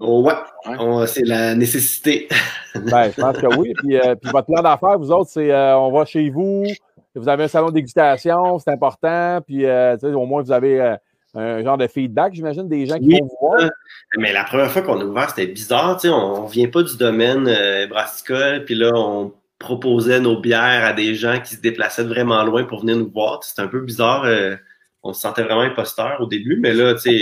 Oh, 0.00 0.22
ouais, 0.24 1.06
c'est 1.06 1.24
la 1.24 1.54
nécessité. 1.54 2.28
Ben, 2.74 3.10
je 3.10 3.20
pense 3.20 3.36
que 3.36 3.46
oui. 3.56 3.72
Puis, 3.74 3.98
euh, 3.98 4.14
puis 4.14 4.30
votre 4.30 4.46
plan 4.46 4.62
d'affaires, 4.62 4.98
vous 4.98 5.10
autres, 5.10 5.30
c'est 5.30 5.50
euh, 5.50 5.76
on 5.76 5.92
va 5.92 6.04
chez 6.04 6.30
vous, 6.30 6.64
vous 7.14 7.28
avez 7.28 7.44
un 7.44 7.48
salon 7.48 7.68
de 7.68 7.74
dégustation, 7.74 8.58
c'est 8.58 8.70
important. 8.70 9.40
Puis, 9.46 9.64
euh, 9.66 9.96
au 10.02 10.26
moins, 10.26 10.42
vous 10.42 10.52
avez 10.52 10.80
euh, 10.80 10.96
un 11.34 11.62
genre 11.62 11.78
de 11.78 11.86
feedback, 11.86 12.34
j'imagine, 12.34 12.68
des 12.68 12.86
gens 12.86 12.98
qui 12.98 13.06
Oui. 13.06 13.20
vont 13.20 13.26
vous 13.28 13.36
voir. 13.48 13.70
Mais 14.18 14.32
la 14.32 14.44
première 14.44 14.70
fois 14.70 14.82
qu'on 14.82 15.00
a 15.00 15.04
ouvert, 15.04 15.30
c'était 15.30 15.46
bizarre. 15.46 15.96
tu 15.96 16.08
sais, 16.08 16.14
On, 16.14 16.44
on 16.44 16.46
vient 16.46 16.68
pas 16.68 16.82
du 16.82 16.96
domaine 16.96 17.46
euh, 17.48 17.86
brassicole, 17.86 18.64
puis 18.64 18.74
là, 18.74 18.90
on 18.94 19.32
proposait 19.58 20.20
nos 20.20 20.40
bières 20.40 20.84
à 20.84 20.92
des 20.92 21.14
gens 21.14 21.38
qui 21.40 21.54
se 21.54 21.60
déplaçaient 21.60 22.04
de 22.04 22.08
vraiment 22.08 22.42
loin 22.44 22.64
pour 22.64 22.80
venir 22.80 22.96
nous 22.96 23.10
voir. 23.10 23.44
C'était 23.44 23.62
un 23.62 23.68
peu 23.68 23.80
bizarre. 23.80 24.24
euh, 24.24 24.56
on 25.02 25.12
se 25.12 25.20
sentait 25.22 25.42
vraiment 25.42 25.62
imposteur 25.62 26.18
au 26.20 26.26
début, 26.26 26.58
mais 26.60 26.74
là, 26.74 26.92
tu 26.94 27.00
sais, 27.18 27.20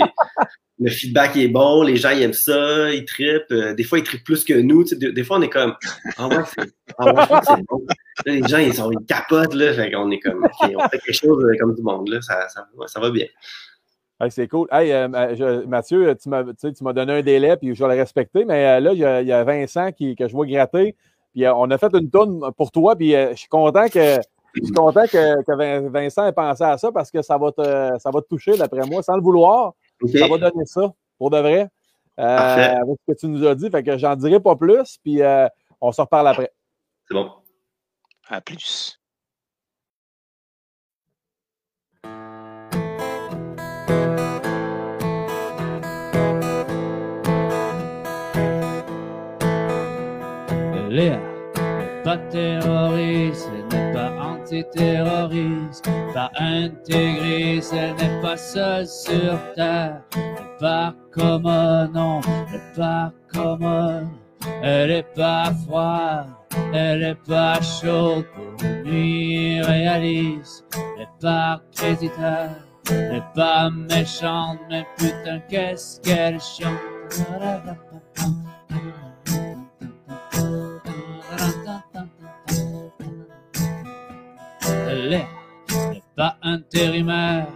le 0.79 0.89
feedback 0.89 1.35
est 1.35 1.49
bon, 1.49 1.83
les 1.83 1.97
gens 1.97 2.11
aiment 2.11 2.33
ça, 2.33 2.91
ils 2.91 3.03
trippent. 3.03 3.51
euh, 3.51 3.73
des 3.73 3.83
fois, 3.83 3.99
ils 3.99 4.03
trippent 4.03 4.23
plus 4.23 4.43
que 4.45 4.53
nous. 4.53 4.83
Des, 4.85 5.23
fois, 5.23 5.37
on 5.37 5.41
est 5.41 5.49
comme 5.49 5.75
Ah 6.17 6.29
c'est 6.47 7.65
bon. 7.67 7.83
Là, 8.25 8.33
les 8.33 8.47
gens, 8.47 8.57
ils, 8.59 8.73
sont, 8.73 8.91
ils 8.91 9.05
capotent, 9.05 9.53
là. 9.53 9.73
Est 9.73 9.91
comme 9.91 10.11
on 10.11 10.89
fait 10.89 10.99
quelque 10.99 11.13
chose 11.13 11.43
euh, 11.43 11.53
comme 11.59 11.75
du 11.75 11.81
monde, 11.81 12.07
là. 12.07 12.21
Ça, 12.21 12.47
ça, 12.47 12.99
va 12.99 13.11
bien. 13.11 13.25
C'est 14.29 14.47
cool. 14.47 14.67
Hey, 14.71 14.91
euh, 14.91 15.65
Mathieu, 15.67 16.15
tu 16.21 16.29
m'as 16.29 16.43
tu 16.43 16.93
donné 16.93 17.13
un 17.13 17.21
délai, 17.21 17.57
puis 17.57 17.75
je 17.75 17.83
vais 17.83 17.95
le 17.95 17.99
respecter. 17.99 18.45
Mais 18.45 18.65
euh, 18.65 18.79
là, 18.79 18.93
il 18.93 19.27
y, 19.27 19.33
a, 19.33 19.43
Vincent 19.43 19.91
qui, 19.91 20.15
que 20.15 20.27
je 20.27 20.33
vois 20.33 20.45
gratter. 20.45 20.95
Puis 21.33 21.45
on 21.47 21.69
a 21.71 21.77
fait 21.77 21.93
une 21.93 22.09
tourne 22.09 22.51
pour 22.57 22.71
toi, 22.71 22.95
puis 22.95 23.11
je 23.11 23.35
suis 23.35 23.49
content 23.49 23.87
que. 23.89 24.17
Je 24.55 24.63
suis 24.63 24.73
content 24.73 25.03
que, 25.03 25.43
que 25.43 25.51
Vin- 25.55 25.89
Vincent 25.89 26.25
ait 26.25 26.31
pensé 26.31 26.63
à 26.63 26.75
ça 26.79 26.91
parce 26.91 27.11
que 27.11 27.21
ça 27.21 27.37
va 27.37 27.51
te, 27.51 27.99
ça 27.99 28.09
va 28.11 28.19
te 28.19 28.27
toucher, 28.27 28.57
d'après 28.57 28.81
moi, 28.87 29.03
sans 29.03 29.15
le 29.15 29.21
vouloir. 29.21 29.75
OK? 30.01 30.11
Ça 30.11 30.27
va 30.27 30.37
donner 30.37 30.65
ça, 30.65 30.93
pour 31.17 31.29
de 31.29 31.37
vrai. 31.37 31.69
Euh, 32.19 32.23
avec 32.23 32.97
ce 33.07 33.13
que 33.13 33.19
tu 33.19 33.27
nous 33.27 33.45
as 33.47 33.55
dit. 33.55 33.69
Fait 33.69 33.83
que 33.83 33.97
j'en 33.97 34.15
dirai 34.15 34.39
pas 34.39 34.55
plus, 34.55 34.97
puis 35.03 35.21
euh, 35.21 35.47
on 35.79 35.91
se 35.91 36.01
reparle 36.01 36.27
après. 36.27 36.51
C'est 37.07 37.13
bon. 37.13 37.31
À 38.27 38.41
plus. 38.41 38.99
Léa 50.89 51.19
n'est 51.55 52.03
pas 52.03 52.17
terroriste, 52.17 53.47
antiterroriste, 54.49 55.85
pas 56.13 56.31
intégriste, 56.39 57.73
elle 57.73 57.95
n'est 57.95 58.21
pas 58.21 58.37
seule 58.37 58.87
sur 58.87 59.37
terre, 59.55 60.01
elle 60.15 60.21
n'est 60.21 60.57
pas 60.59 60.95
commode, 61.11 61.93
non, 61.93 62.19
elle 62.25 62.53
n'est 62.53 62.75
pas 62.75 63.13
commode, 63.31 64.07
elle 64.63 64.89
n'est 64.89 65.03
pas 65.03 65.51
froide, 65.65 66.27
elle 66.73 66.99
n'est 67.01 67.15
pas 67.15 67.61
chaude 67.61 68.25
pour 68.33 68.65
nuit 68.85 69.61
réaliste, 69.61 70.65
elle 70.73 70.99
n'est 70.99 71.07
pas 71.21 71.61
créditable, 71.75 72.55
elle 72.89 73.13
n'est 73.13 73.23
pas 73.35 73.69
méchante, 73.69 74.59
mais 74.69 74.85
putain 74.97 75.39
qu'est-ce 75.47 76.01
qu'elle 76.01 76.39
chante? 76.39 76.73
Pas 86.19 86.35
intérimaire, 86.43 87.47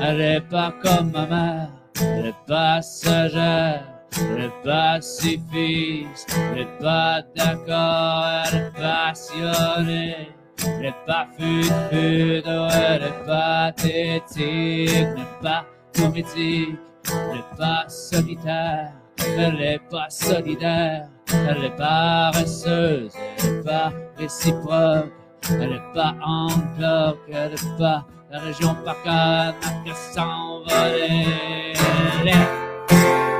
elle 0.00 0.22
est 0.22 0.40
pas 0.40 0.72
comme 0.82 1.10
ma 1.12 1.26
mère, 1.26 1.68
elle 2.00 2.28
est 2.28 2.46
pas 2.46 2.80
sagère, 2.80 3.84
elle 4.18 4.44
est 4.44 4.62
pas 4.64 4.94
pacifiste, 4.94 6.34
elle 6.34 6.60
est 6.60 6.78
pas 6.80 7.20
d'accord, 7.36 8.24
elle 8.46 8.56
est 8.56 8.80
passionnée, 8.80 10.30
elle 10.64 10.86
est 10.86 11.06
pas 11.06 11.28
fut 11.36 11.70
elle 11.92 13.02
est 13.02 13.26
pathétique, 13.26 14.88
elle 14.96 15.14
n'est 15.14 15.42
pas 15.42 15.66
comédique, 15.94 16.78
elle 17.10 17.38
est 17.40 17.56
pas 17.58 17.84
solitaire, 17.86 18.92
elle 19.18 19.60
est 19.60 19.90
pas 19.90 20.08
solidaire, 20.08 21.10
elle 21.28 21.64
est 21.64 21.76
paresseuse, 21.76 23.12
elle 23.44 23.58
est 23.58 23.62
pas 23.62 23.92
réciproque. 24.16 25.12
Elle 25.50 25.72
est 25.72 25.94
pas 25.94 26.14
en 26.24 26.48
bloc, 26.76 27.18
elle 27.28 27.52
est 27.52 27.78
pas 27.78 28.04
la 28.30 28.40
région 28.40 28.76
par 28.84 29.00
qu'à 29.04 29.54
s'envoler. 29.94 31.72
Elle 32.20 32.32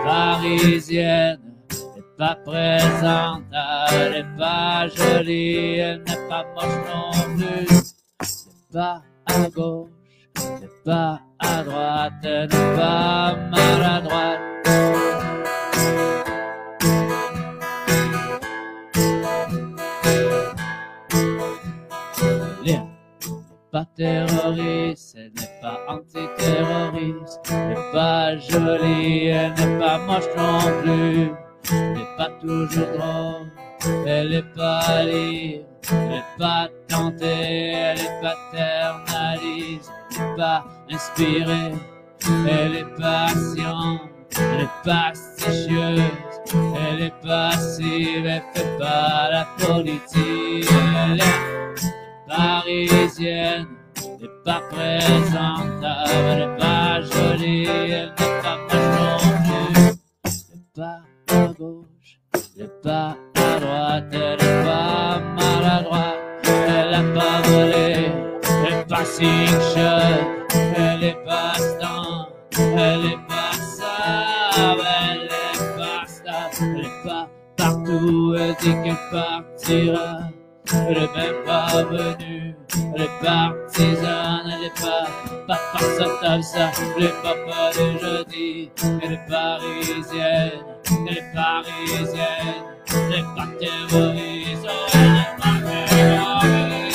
parisienne, 0.04 1.40
elle 1.70 1.98
est 1.98 2.16
pas 2.16 2.36
présentable, 2.44 3.92
elle 3.92 4.14
est 4.14 4.38
pas 4.38 4.86
jolie, 4.88 5.78
elle 5.78 6.02
n'est 6.04 6.28
pas 6.28 6.44
moche 6.54 6.80
non 6.86 7.36
plus. 7.36 7.66
Elle 8.20 8.72
pas 8.72 9.02
à 9.26 9.48
gauche, 9.50 9.90
elle 10.36 10.68
pas 10.84 11.20
à 11.40 11.62
droite, 11.64 12.12
elle 12.22 12.48
n'est 12.48 12.76
pas 12.76 13.36
maladroite. 13.50 15.25
Pas 23.72 23.84
terroriste, 23.96 25.16
elle 25.16 25.32
n'est 25.34 25.60
pas 25.60 25.80
antiterroriste, 25.88 27.40
elle 27.50 27.68
n'est 27.68 27.92
pas 27.92 28.36
jolie, 28.38 29.26
elle 29.26 29.52
n'est 29.54 29.78
pas 29.78 29.98
moche 29.98 30.24
non 30.36 30.58
plus, 30.82 31.30
elle 31.72 31.92
n'est 31.92 32.16
pas 32.16 32.30
toujours 32.40 32.86
drôle, 32.96 34.06
elle 34.06 34.30
n'est 34.30 34.42
pas 34.42 35.02
libre, 35.04 35.64
elle 35.90 36.08
n'est 36.08 36.24
pas 36.38 36.68
tentée, 36.88 37.72
elle 37.72 37.98
est 37.98 38.20
paternaliste, 38.20 39.92
elle 40.10 40.26
n'est 40.26 40.36
pas 40.36 40.64
inspirée, 40.90 41.72
elle 42.48 42.76
est 42.76 42.96
patiente, 42.96 44.00
elle 44.38 44.60
est 44.60 44.84
pasticieuse, 44.84 46.00
elle 46.54 47.02
est 47.02 47.20
passive, 47.22 48.26
elle 48.26 48.42
fait 48.54 48.78
pas 48.78 49.28
la 49.30 49.46
politique, 49.58 50.70
elle 51.10 51.20
est 51.20 51.56
parisienne, 52.28 53.66
n'est 54.20 54.28
pas 54.44 54.60
présentable, 54.70 56.10
elle 56.10 56.38
n'est 56.38 56.56
pas 56.58 57.00
jolie, 57.00 57.64
elle 57.66 58.12
n'est 58.18 58.42
pas 58.42 58.56
moche 58.56 59.24
non 59.24 59.42
plus, 59.44 59.98
elle 60.24 60.58
n'est 60.58 60.74
pas 60.74 61.00
à 61.28 61.46
gauche, 61.58 62.20
elle 62.34 62.62
n'est 62.62 62.82
pas 62.82 63.16
à 63.34 63.60
droite, 63.60 64.04
elle 64.12 64.38
n'est 64.38 64.64
pas 64.64 65.20
maladroite, 65.36 66.18
elle 66.44 66.90
n'a 66.90 67.20
pas 67.20 67.42
volé, 67.42 68.10
elle 68.42 68.76
n'est 68.76 68.84
pas 68.84 69.04
shot, 69.04 70.58
elle 70.76 71.00
n'est 71.00 71.18
pas 71.24 71.54
stand, 71.54 72.28
elle 72.58 73.00
n'est 73.02 73.22
pas 73.28 73.52
sable, 73.52 74.82
elle 75.02 75.20
n'est 75.22 75.76
pas 75.76 76.06
stable, 76.06 76.56
elle 76.60 76.82
n'est 76.82 77.02
pas 77.04 77.28
partout, 77.56 78.34
elle 78.38 78.54
dit 78.56 78.74
qu'elle 78.82 78.96
partira. 79.10 80.35
Est 80.68 81.14
même 81.14 81.44
pas 81.44 81.84
venue, 81.84 82.56
elle 82.94 83.02
est 83.02 83.24
partisane, 83.24 84.52
elle 84.52 84.64
est 84.64 84.80
pas, 84.80 85.06
pas 85.46 85.60
par 85.72 85.82
vu 86.36 86.42
ça, 86.42 86.70
elle 86.96 87.04
est 87.04 87.22
pas 87.22 87.34
pas 87.46 87.70
le 87.78 87.98
jeudi, 87.98 88.70
elle 89.02 89.12
est 89.12 89.26
parisienne, 89.28 90.64
elle 91.08 91.18
est 91.18 91.34
parisienne, 91.34 92.64
elle 92.88 93.14
est 93.14 93.22
pas 93.36 93.46
terroriste, 93.60 94.66
elle 94.92 95.00
est 95.00 95.36
pas 95.38 95.54
terroriste. 95.88 96.86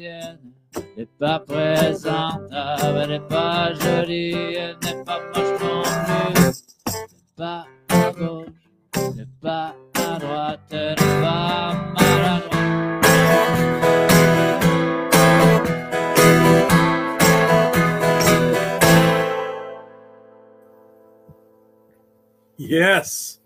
elle 0.00 0.38
n'est 0.96 1.06
pas 1.18 1.40
présente, 1.40 2.42
elle 2.52 3.08
n'est 3.08 3.20
pas 3.20 3.72
jolie, 3.74 4.54
elle 4.54 4.76
n'est 4.82 5.04
pas 5.04 5.20
moche 5.34 5.60
non 5.60 5.82
plus. 5.82 6.44
N'est 6.86 7.36
pas 7.36 7.66
à 8.08 8.12
gauche, 8.12 8.46
n'est 9.16 9.26
pas 9.42 9.74
à 9.94 10.18
droite, 10.18 10.60
n'est 10.72 10.94
pas 10.94 11.74
maladroite. 11.94 13.58
Yes! 22.58 23.40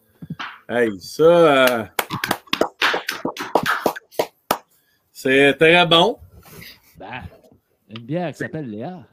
Hey, 0.69 0.91
ça, 1.01 1.23
euh, 1.25 1.85
c'est 5.13 5.55
très 5.59 5.87
bon. 5.87 6.19
Ben, 6.97 7.23
une 7.89 8.03
bière 8.05 8.33
qui 8.33 8.39
s'appelle 8.39 8.71
Léa. 8.71 9.07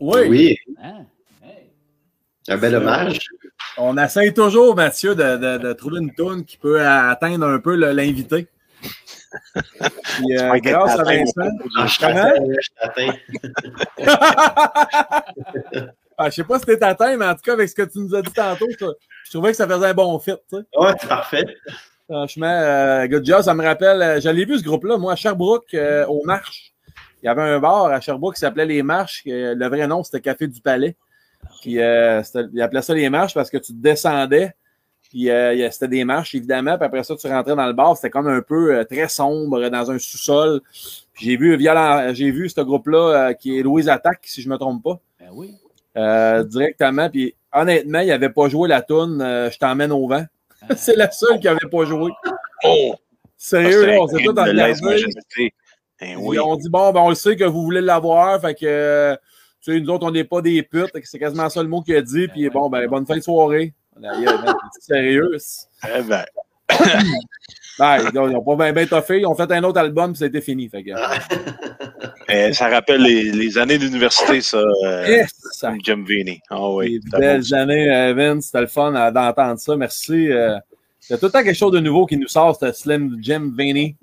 Oui. 0.00 0.20
Oui, 0.28 0.58
Hein? 0.80 1.04
Hey. 1.42 1.70
un 2.48 2.56
bel 2.56 2.74
hommage. 2.76 3.28
On 3.78 3.96
essaye 3.98 4.32
toujours, 4.34 4.74
Mathieu, 4.76 5.14
de, 5.14 5.36
de- 5.36 5.58
de 5.58 5.72
trouver 5.72 5.98
une 6.00 6.14
tourne 6.14 6.44
qui 6.44 6.56
peut 6.56 6.80
atteindre 6.86 7.46
un 7.46 7.58
peu 7.58 7.74
l'invité. 7.74 8.46
Puis, 9.54 10.38
euh, 10.38 10.58
grâce 10.62 10.98
à 10.98 11.02
Vincent. 11.02 11.50
Je. 11.86 13.10
Ah, 16.16 16.30
je 16.30 16.36
sais 16.36 16.44
pas 16.44 16.60
si 16.60 16.64
t'es 16.66 16.80
atteint, 16.84 17.16
mais 17.16 17.26
en 17.26 17.34
tout 17.34 17.40
cas, 17.42 17.54
avec 17.54 17.68
ce 17.68 17.74
que 17.74 17.82
tu 17.82 17.98
nous 17.98 18.14
as 18.14 18.22
dit 18.22 18.32
tantôt, 18.32 18.66
je, 18.70 18.86
je 19.24 19.30
trouvais 19.32 19.50
que 19.50 19.56
ça 19.56 19.66
faisait 19.66 19.86
un 19.86 19.94
bon 19.94 20.16
fit. 20.20 20.30
tu 20.48 20.58
sais. 20.58 20.62
Ouais, 20.78 20.92
c'est 21.00 21.08
parfait. 21.08 21.44
Franchement, 22.08 22.46
euh, 22.46 23.06
good 23.08 23.24
job. 23.26 23.42
Ça 23.42 23.52
me 23.52 23.64
rappelle, 23.64 24.00
euh, 24.00 24.20
je 24.20 24.28
l'ai 24.28 24.44
vu 24.44 24.56
ce 24.56 24.62
groupe-là, 24.62 24.96
moi, 24.96 25.14
à 25.14 25.16
Sherbrooke, 25.16 25.74
euh, 25.74 26.06
aux 26.06 26.22
Marches. 26.24 26.72
Il 27.20 27.26
y 27.26 27.28
avait 27.28 27.42
un 27.42 27.58
bar 27.58 27.86
à 27.86 28.00
Sherbrooke 28.00 28.34
qui 28.34 28.40
s'appelait 28.40 28.64
Les 28.66 28.84
Marches. 28.84 29.22
le 29.26 29.66
vrai 29.68 29.88
nom, 29.88 30.04
c'était 30.04 30.20
Café 30.20 30.46
du 30.46 30.60
Palais. 30.60 30.94
Puis, 31.64 31.80
euh, 31.80 32.20
ils 32.52 32.60
appelaient 32.60 32.82
ça 32.82 32.92
Les 32.92 33.08
Marches 33.08 33.32
parce 33.32 33.48
que 33.48 33.56
tu 33.56 33.72
descendais. 33.72 34.52
Puis, 35.08 35.30
euh, 35.30 35.54
il 35.54 35.72
c'était 35.72 35.88
des 35.88 36.04
marches, 36.04 36.34
évidemment. 36.34 36.76
Puis 36.76 36.84
après 36.84 37.02
ça, 37.04 37.16
tu 37.16 37.26
rentrais 37.26 37.56
dans 37.56 37.66
le 37.66 37.72
bar. 37.72 37.96
C'était 37.96 38.10
comme 38.10 38.26
un 38.26 38.42
peu 38.42 38.74
euh, 38.74 38.84
très 38.84 39.08
sombre 39.08 39.70
dans 39.70 39.90
un 39.90 39.98
sous-sol. 39.98 40.60
Puis 41.14 41.24
j'ai 41.24 41.36
vu, 41.38 41.56
violent, 41.56 42.12
j'ai 42.12 42.30
vu 42.30 42.50
ce 42.50 42.60
groupe-là 42.60 42.98
euh, 42.98 43.32
qui 43.32 43.58
est 43.58 43.62
Louise 43.62 43.88
Attaque, 43.88 44.20
si 44.24 44.42
je 44.42 44.50
me 44.50 44.58
trompe 44.58 44.82
pas. 44.82 45.00
Ben 45.18 45.28
oui. 45.32 45.54
Euh, 45.96 46.44
directement. 46.44 47.08
Puis 47.08 47.34
honnêtement, 47.50 48.00
il 48.00 48.08
n'avait 48.08 48.28
pas 48.28 48.48
joué 48.50 48.68
la 48.68 48.82
toune 48.82 49.22
euh, 49.22 49.50
Je 49.50 49.58
t'emmène 49.58 49.92
au 49.92 50.06
vent. 50.06 50.26
c'est 50.76 50.96
la 50.96 51.10
seule 51.10 51.40
qui 51.40 51.46
n'avait 51.46 51.70
pas 51.70 51.84
joué. 51.86 52.10
Oh! 52.64 52.94
Sérieux, 53.38 53.86
là, 53.86 53.96
on 54.00 54.06
s'est 54.06 54.26
regardés. 54.26 54.52
lèse-majesté. 54.52 55.54
Ben 56.00 56.16
oui. 56.18 56.36
Puis 56.36 56.40
On 56.40 56.56
dit 56.56 56.68
bon, 56.68 56.92
ben, 56.92 57.00
on 57.00 57.08
le 57.08 57.14
sait 57.14 57.36
que 57.36 57.44
vous 57.44 57.62
voulez 57.62 57.80
l'avoir. 57.80 58.40
Fait 58.40 58.54
que 58.54 58.66
euh, 58.66 59.16
sais, 59.72 59.80
nous 59.80 59.90
autres, 59.90 60.06
on 60.06 60.10
n'est 60.10 60.24
pas 60.24 60.40
des 60.40 60.62
putes. 60.62 60.92
C'est 61.04 61.18
quasiment 61.18 61.48
ça 61.48 61.62
le 61.62 61.68
mot 61.68 61.82
qu'il 61.82 61.96
a 61.96 62.02
dit. 62.02 62.28
Puis 62.28 62.48
bon, 62.50 62.68
ben, 62.68 62.86
bonne 62.88 63.06
fin 63.06 63.16
de 63.16 63.22
soirée. 63.22 63.72
Sérieux. 64.80 65.36
Eh 65.84 66.02
ben, 66.02 66.24
Ben, 67.78 67.98
ils 68.12 68.14
n'ont 68.14 68.42
pas 68.42 68.56
bien 68.56 68.72
ben 68.72 68.86
toffé. 68.86 69.20
Ils 69.20 69.26
ont 69.26 69.34
fait 69.34 69.50
un 69.50 69.64
autre 69.64 69.80
album, 69.80 70.12
puis 70.12 70.18
c'était 70.18 70.40
fini. 70.40 70.68
Fait 70.68 70.84
que, 70.84 70.90
eh, 72.28 72.52
ça 72.52 72.68
rappelle 72.68 73.02
les, 73.02 73.32
les 73.32 73.58
années 73.58 73.78
d'université, 73.78 74.40
ça, 74.40 74.58
euh, 74.58 75.06
yes, 75.08 75.32
ça 75.52 75.74
Jim 75.82 76.04
Vini. 76.06 76.40
Ah 76.50 76.70
oui. 76.70 77.00
C'était 77.04 77.18
belles 77.18 77.42
bon, 77.50 77.56
années, 77.56 77.90
euh, 77.90 78.14
Vince. 78.14 78.46
C'était 78.46 78.60
le 78.60 78.66
fun 78.68 78.94
euh, 78.94 79.10
d'entendre 79.10 79.58
ça. 79.58 79.74
Merci. 79.76 80.30
euh, 80.30 80.56
C'est 81.00 81.18
tout 81.18 81.26
le 81.26 81.32
temps 81.32 81.42
quelque 81.42 81.56
chose 81.56 81.72
de 81.72 81.80
nouveau 81.80 82.06
qui 82.06 82.16
nous 82.16 82.28
sort, 82.28 82.56
ce 82.56 82.70
Slim 82.70 83.18
Jim 83.20 83.50
Vaney. 83.56 83.96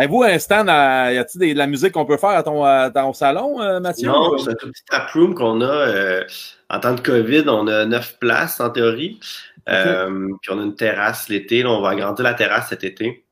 Avez-vous 0.00 0.22
un 0.22 0.38
stand, 0.38 0.70
à- 0.70 1.12
y 1.12 1.18
a-t-il 1.18 1.52
de 1.52 1.58
la 1.58 1.66
musique 1.66 1.92
qu'on 1.92 2.06
peut 2.06 2.16
faire 2.16 2.30
à 2.30 2.42
ton, 2.42 2.64
à 2.64 2.90
ton 2.90 3.12
salon, 3.12 3.60
euh, 3.60 3.80
Mathieu? 3.80 4.08
Non, 4.08 4.38
c'est 4.38 4.48
un 4.50 4.54
tout 4.54 4.68
petit 4.68 4.84
taproom 4.88 5.34
qu'on 5.34 5.60
a. 5.60 5.66
euh, 5.66 6.24
en 6.70 6.80
temps 6.80 6.94
de 6.94 7.00
COVID, 7.02 7.44
on 7.48 7.66
a 7.66 7.84
neuf 7.84 8.18
places 8.18 8.60
en 8.60 8.70
théorie. 8.70 9.20
Euh, 9.68 10.26
puis 10.40 10.50
on 10.52 10.58
a 10.58 10.62
une 10.62 10.74
terrasse 10.74 11.28
l'été. 11.28 11.62
Là, 11.62 11.70
on 11.70 11.82
va 11.82 11.90
agrandir 11.90 12.24
la 12.24 12.32
terrasse 12.32 12.70
cet 12.70 12.82
été. 12.82 13.26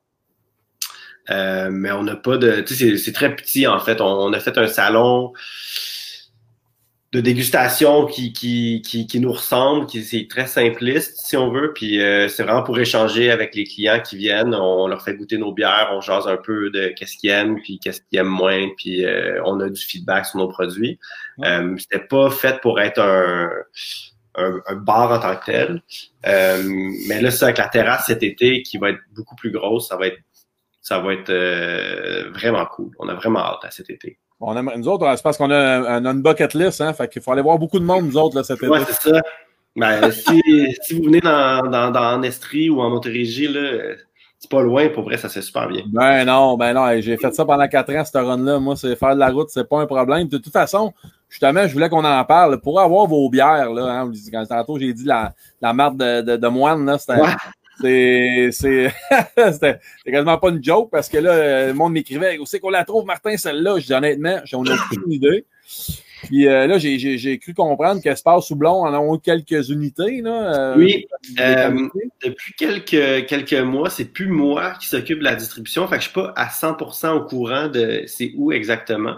Euh, 1.30 1.70
mais 1.72 1.90
on 1.90 2.02
n'a 2.02 2.16
pas 2.16 2.36
de. 2.36 2.60
Tu 2.60 2.74
sais, 2.74 2.90
c'est- 2.90 2.96
c'est 2.98 3.12
très 3.12 3.34
petit 3.34 3.66
en 3.66 3.78
fait. 3.78 4.00
On, 4.02 4.06
on 4.06 4.32
a 4.34 4.38
fait 4.38 4.58
un 4.58 4.66
salon 4.66 5.32
de 7.12 7.22
dégustation 7.22 8.04
qui, 8.04 8.34
qui, 8.34 8.82
qui, 8.82 9.06
qui 9.06 9.18
nous 9.18 9.32
ressemble, 9.32 9.86
qui 9.86 10.02
c'est 10.04 10.26
très 10.28 10.46
simpliste 10.46 11.16
si 11.16 11.38
on 11.38 11.50
veut. 11.50 11.72
Puis 11.72 12.02
euh, 12.02 12.28
c'est 12.28 12.42
vraiment 12.42 12.62
pour 12.62 12.78
échanger 12.78 13.30
avec 13.30 13.54
les 13.54 13.64
clients 13.64 14.00
qui 14.00 14.16
viennent. 14.18 14.54
On 14.54 14.86
leur 14.88 15.02
fait 15.02 15.14
goûter 15.14 15.38
nos 15.38 15.52
bières, 15.52 15.88
on 15.92 16.02
jase 16.02 16.28
un 16.28 16.36
peu 16.36 16.68
de 16.70 16.88
qu'est-ce 16.88 17.16
qu'ils 17.16 17.30
aiment, 17.30 17.61
puis 17.62 17.78
qu'est-ce 17.78 18.02
qu'ils 18.02 18.18
aiment 18.18 18.26
moins, 18.26 18.68
puis 18.76 19.06
euh, 19.06 19.40
on 19.46 19.59
a 19.61 19.70
du 19.70 19.80
feedback 19.80 20.26
sur 20.26 20.38
nos 20.38 20.48
produits. 20.48 20.98
Euh, 21.44 21.74
C'était 21.78 22.04
pas 22.04 22.30
fait 22.30 22.61
pour 22.61 22.78
être 22.78 23.00
un, 23.00 23.48
un, 24.34 24.61
un 24.66 24.76
bar 24.76 25.11
en 25.12 25.18
tant 25.18 25.34
que 25.36 25.46
tel. 25.46 25.82
Euh, 26.26 26.62
mais 27.09 27.22
là, 27.22 27.30
c'est 27.30 27.44
avec 27.44 27.56
la 27.56 27.68
terrasse 27.68 28.06
cet 28.06 28.22
été 28.22 28.62
qui 28.62 28.76
va 28.76 28.90
être 28.90 29.00
beaucoup 29.16 29.34
plus 29.34 29.50
grosse, 29.50 29.88
ça 29.88 29.96
va 29.96 30.09
être 30.09 30.18
ça 30.82 31.00
va 31.00 31.12
être 31.12 31.30
euh, 31.30 32.30
vraiment 32.32 32.64
cool. 32.66 32.90
On 32.98 33.09
a 33.09 33.14
vraiment 33.14 33.40
hâte 33.40 33.64
à 33.64 33.70
cet 33.70 33.90
été. 33.90 34.18
On 34.41 34.57
aimerait- 34.57 34.78
nous 34.78 34.89
autres, 34.89 35.07
c'est 35.16 35.22
parce 35.22 35.36
qu'on 35.36 35.51
a, 35.51 35.57
un- 35.97 36.05
une 36.07 36.22
bucket 36.22 36.55
list, 36.55 36.80
hein, 36.80 36.93
fait 36.93 37.09
qu'il 37.09 37.20
faut 37.22 37.32
aller 37.32 37.43
voir 37.43 37.59
beaucoup 37.59 37.78
de 37.78 37.84
monde, 37.84 38.05
nous 38.07 38.16
autres, 38.16 38.36
là, 38.36 38.45
cet 38.45 38.59
été. 38.59 38.68
Ouais, 38.68 38.80
c'est 38.86 39.11
ça. 39.11 39.20
Ben, 39.76 40.11
si, 40.11 40.41
si 40.82 40.95
vous 40.95 41.05
venez 41.05 41.20
dans, 41.20 41.62
dans, 41.68 41.91
dans 41.91 42.22
Estrie 42.22 42.70
ou 42.70 42.80
en 42.80 42.91
Montérégie, 42.91 43.49
là, 43.49 43.95
c'est 44.39 44.51
pas 44.51 44.62
loin, 44.62 44.89
pour 44.89 45.05
vrai, 45.05 45.16
ça 45.16 45.28
fait 45.28 45.43
super 45.43 45.68
bien. 45.68 45.82
Ben 45.93 46.24
non, 46.24 46.57
ben 46.57 46.72
non, 46.72 47.01
j'ai 47.01 47.16
fait 47.16 47.34
ça 47.34 47.45
pendant 47.45 47.66
quatre 47.68 47.93
ans, 47.95 48.05
cette 48.05 48.14
run-là. 48.22 48.59
Moi, 48.61 48.76
c'est 48.76 48.95
faire 48.97 49.14
de 49.14 49.20
la 49.20 49.30
route, 49.30 49.49
c'est 49.51 49.68
pas 49.68 49.80
un 49.80 49.86
problème. 49.86 50.28
De 50.28 50.39
toute 50.39 50.53
façon, 50.53 50.93
justement, 51.28 51.66
je 51.66 51.72
voulais 51.72 51.89
qu'on 51.89 52.05
en 52.05 52.24
parle. 52.24 52.61
Pour 52.61 52.80
avoir 52.80 53.07
vos 53.07 53.28
bières, 53.28 53.70
là, 53.72 54.01
hein, 54.03 54.12
quand 54.32 54.47
tantôt 54.47 54.78
j'ai 54.78 54.93
dit 54.93 55.05
la, 55.05 55.32
la 55.61 55.72
marque 55.72 55.97
de, 55.97 56.22
de, 56.22 56.36
de 56.36 56.49
moine, 56.49 56.86
là, 56.86 56.99
c'était. 56.99 57.20
Ouais. 57.20 57.28
C'est, 57.81 58.49
c'est, 58.53 58.93
c'était 59.53 59.79
quasiment 60.05 60.39
pas 60.39 60.49
une 60.51 60.62
joke 60.62 60.91
parce 60.91 61.09
que 61.09 61.18
là, 61.18 61.68
le 61.68 61.74
monde 61.74 61.93
m'écrivait, 61.93 62.39
où 62.39 62.47
c'est 62.47 62.59
qu'on 62.61 62.70
la 62.70 62.85
trouve, 62.85 63.05
Martin, 63.05 63.37
celle-là? 63.37 63.79
Je 63.79 63.87
dis 63.87 63.95
honnêtement, 63.95 64.41
j'en 64.45 64.64
ai 64.64 64.72
aucune 64.72 65.12
idée. 65.12 65.45
Puis 66.24 66.48
euh, 66.48 66.66
là, 66.66 66.78
j'ai, 66.78 67.38
cru 67.38 67.54
comprendre 67.54 68.02
qu'Espace 68.02 68.50
Houblon 68.50 68.84
en 68.84 68.94
ont 68.94 69.18
quelques 69.18 69.68
unités, 69.68 70.20
là. 70.20 70.72
euh, 70.72 70.76
Oui, 70.76 71.06
euh, 71.38 71.88
depuis 72.24 72.54
quelques, 72.54 73.26
quelques 73.26 73.52
mois, 73.52 73.90
c'est 73.90 74.06
plus 74.06 74.28
moi 74.28 74.72
qui 74.80 74.88
s'occupe 74.88 75.20
de 75.20 75.24
la 75.24 75.34
distribution, 75.34 75.86
fait 75.86 75.96
que 75.96 76.02
je 76.02 76.08
suis 76.08 76.14
pas 76.14 76.32
à 76.36 76.48
100% 76.48 77.10
au 77.12 77.24
courant 77.24 77.68
de 77.68 78.02
c'est 78.06 78.32
où 78.36 78.52
exactement. 78.52 79.16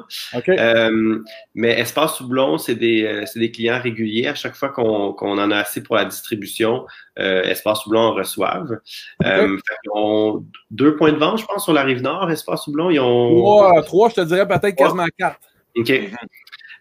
Mais 1.54 1.70
Espace 1.78 2.20
Houblon, 2.20 2.58
c'est 2.58 2.74
des, 2.74 3.24
c'est 3.26 3.40
des 3.40 3.50
clients 3.50 3.80
réguliers. 3.80 4.28
À 4.28 4.34
chaque 4.34 4.54
fois 4.54 4.68
qu'on 4.68 5.14
en 5.16 5.50
a 5.50 5.56
assez 5.56 5.82
pour 5.82 5.96
la 5.96 6.04
distribution, 6.04 6.86
Espace 7.16 7.86
Houblon 7.86 8.00
en 8.00 8.14
reçoivent. 8.14 8.78
Qu'ils 9.22 9.90
ont 9.94 10.44
deux 10.70 10.96
points 10.96 11.12
de 11.12 11.18
vente, 11.18 11.38
je 11.38 11.44
pense, 11.46 11.64
sur 11.64 11.72
la 11.72 11.82
rive 11.82 12.02
nord, 12.02 12.30
Espace. 12.30 12.64
Ils 12.66 13.00
ont... 13.00 13.40
Trois, 13.40 13.82
trois, 13.82 14.08
je 14.10 14.14
te 14.16 14.20
dirais 14.22 14.46
peut-être 14.46 14.76
quasiment 14.76 15.06
quatre. 15.18 15.40
OK. 15.76 15.92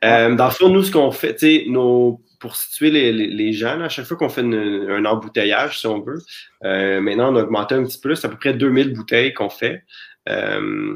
Euh, 0.05 0.35
dans 0.35 0.45
le 0.45 0.51
fond, 0.51 0.69
nous, 0.69 0.83
ce 0.83 0.91
qu'on 0.91 1.11
fait, 1.11 1.35
tu 1.35 1.39
sais, 1.39 1.65
nos, 1.67 2.21
pour 2.39 2.55
situer 2.55 2.89
les, 2.91 3.11
les, 3.11 3.27
les 3.27 3.53
gens, 3.53 3.81
à 3.81 3.89
chaque 3.89 4.05
fois 4.05 4.15
qu'on 4.17 4.29
fait 4.29 4.41
une- 4.41 4.87
un 4.89 5.05
embouteillage, 5.05 5.79
si 5.79 5.87
on 5.87 6.01
veut, 6.01 6.19
euh, 6.63 7.01
maintenant, 7.01 7.33
on 7.33 7.37
a 7.37 7.43
augmenté 7.43 7.75
un 7.75 7.83
petit 7.83 7.99
peu, 7.99 8.15
c'est 8.15 8.27
à 8.27 8.29
peu 8.29 8.37
près 8.37 8.53
2000 8.53 8.93
bouteilles 8.93 9.33
qu'on 9.33 9.49
fait. 9.49 9.83
Euh, 10.29 10.93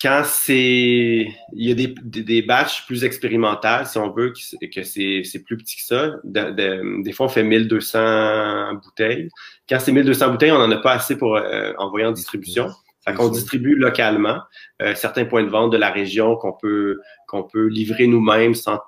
quand 0.00 0.22
c'est, 0.24 1.26
il 1.54 1.68
y 1.68 1.72
a 1.72 1.74
des, 1.74 1.92
des, 2.04 2.22
des 2.22 2.42
batchs 2.42 2.86
plus 2.86 3.02
expérimentales, 3.04 3.84
si 3.86 3.98
on 3.98 4.12
veut, 4.12 4.32
que 4.32 4.82
c'est 4.84 5.22
c'est 5.24 5.42
plus 5.42 5.56
petit 5.56 5.76
que 5.76 5.82
ça. 5.82 6.12
De- 6.22 6.50
de- 6.52 7.02
des 7.02 7.12
fois, 7.12 7.26
on 7.26 7.28
fait 7.28 7.42
1200 7.42 8.74
bouteilles. 8.74 9.28
Quand 9.68 9.80
c'est 9.80 9.90
1200 9.92 10.30
bouteilles, 10.30 10.52
on 10.52 10.58
n'en 10.58 10.70
a 10.70 10.78
pas 10.80 10.92
assez 10.92 11.18
pour 11.18 11.36
euh, 11.36 11.72
envoyer 11.78 12.06
en 12.06 12.12
distribution. 12.12 12.68
Fait 13.08 13.14
qu'on 13.16 13.28
distribue 13.28 13.74
localement 13.76 14.40
euh, 14.82 14.94
certains 14.94 15.24
points 15.24 15.42
de 15.42 15.48
vente 15.48 15.72
de 15.72 15.76
la 15.76 15.90
région 15.90 16.36
qu'on 16.36 16.52
peut 16.52 17.00
qu'on 17.26 17.42
peut 17.42 17.66
livrer 17.66 18.06
nous-mêmes 18.06 18.54
sans, 18.54 18.80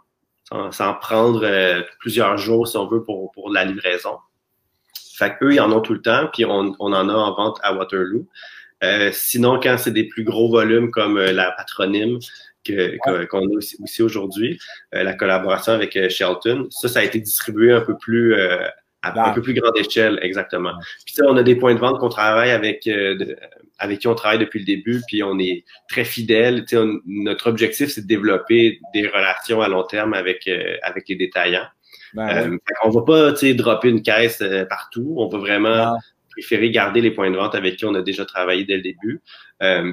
sans, 0.48 0.70
sans 0.72 0.94
prendre 0.94 1.42
euh, 1.44 1.82
plusieurs 2.00 2.36
jours, 2.38 2.66
si 2.68 2.76
on 2.76 2.86
veut, 2.86 3.02
pour, 3.02 3.30
pour 3.32 3.50
la 3.50 3.64
livraison. 3.64 4.16
Fait 5.16 5.36
qu'eux, 5.38 5.52
ils 5.52 5.60
en 5.60 5.70
ont 5.72 5.80
tout 5.80 5.92
le 5.94 6.00
temps, 6.02 6.28
puis 6.32 6.44
on, 6.44 6.74
on 6.78 6.92
en 6.92 7.08
a 7.08 7.12
en 7.14 7.34
vente 7.34 7.58
à 7.62 7.74
Waterloo. 7.74 8.26
Euh, 8.82 9.10
sinon, 9.12 9.60
quand 9.60 9.76
c'est 9.78 9.90
des 9.90 10.04
plus 10.04 10.24
gros 10.24 10.50
volumes 10.50 10.90
comme 10.90 11.18
euh, 11.18 11.32
la 11.32 11.50
patronyme 11.52 12.18
que- 12.64 12.96
que- 13.04 13.24
qu'on 13.26 13.40
a 13.46 13.56
aussi, 13.56 13.76
aussi 13.82 14.02
aujourd'hui, 14.02 14.58
euh, 14.94 15.02
la 15.02 15.12
collaboration 15.12 15.72
avec 15.74 15.94
euh, 15.96 16.08
Shelton, 16.08 16.66
ça, 16.70 16.88
ça 16.88 17.00
a 17.00 17.02
été 17.02 17.20
distribué 17.20 17.72
un 17.72 17.82
peu 17.82 17.96
plus 17.98 18.32
euh, 18.34 18.66
à 19.02 19.28
un 19.28 19.32
peu 19.34 19.40
plus 19.42 19.52
grande 19.54 19.76
échelle, 19.76 20.18
exactement. 20.22 20.72
Puis 21.04 21.14
ça, 21.14 21.24
on 21.28 21.36
a 21.36 21.42
des 21.42 21.56
points 21.56 21.74
de 21.74 21.78
vente 21.80 21.98
qu'on 22.00 22.08
travaille 22.10 22.50
avec, 22.50 22.86
euh, 22.86 23.14
de- 23.16 23.36
avec 23.80 23.98
qui 23.98 24.06
on 24.08 24.14
travaille 24.14 24.38
depuis 24.38 24.60
le 24.60 24.64
début, 24.64 25.00
puis 25.08 25.22
on 25.24 25.38
est 25.38 25.64
très 25.88 26.04
on- 26.76 27.00
notre 27.06 27.48
objectif, 27.48 27.88
c'est 27.88 28.02
de 28.02 28.06
développer 28.06 28.78
des 28.94 29.08
relations 29.08 29.60
à 29.60 29.68
long 29.68 29.82
terme 29.82 30.14
avec, 30.14 30.46
euh, 30.46 30.76
avec 30.82 31.08
les 31.08 31.16
détaillants. 31.16 31.66
Ben, 32.14 32.28
Euh, 32.28 32.50
fait 32.50 32.74
qu'on 32.80 32.90
va 32.90 33.02
pas 33.02 33.32
dropper 33.54 33.88
une 33.88 34.02
caisse 34.02 34.40
euh, 34.42 34.64
partout. 34.66 35.14
On 35.18 35.28
va 35.28 35.38
vraiment 35.38 35.86
non. 35.92 35.98
préféré 36.30 36.70
garder 36.70 37.00
les 37.00 37.10
points 37.10 37.30
de 37.30 37.36
vente 37.36 37.54
avec 37.54 37.76
qui 37.76 37.84
on 37.86 37.94
a 37.94 38.02
déjà 38.02 38.24
travaillé 38.24 38.64
dès 38.64 38.76
le 38.76 38.82
début. 38.82 39.20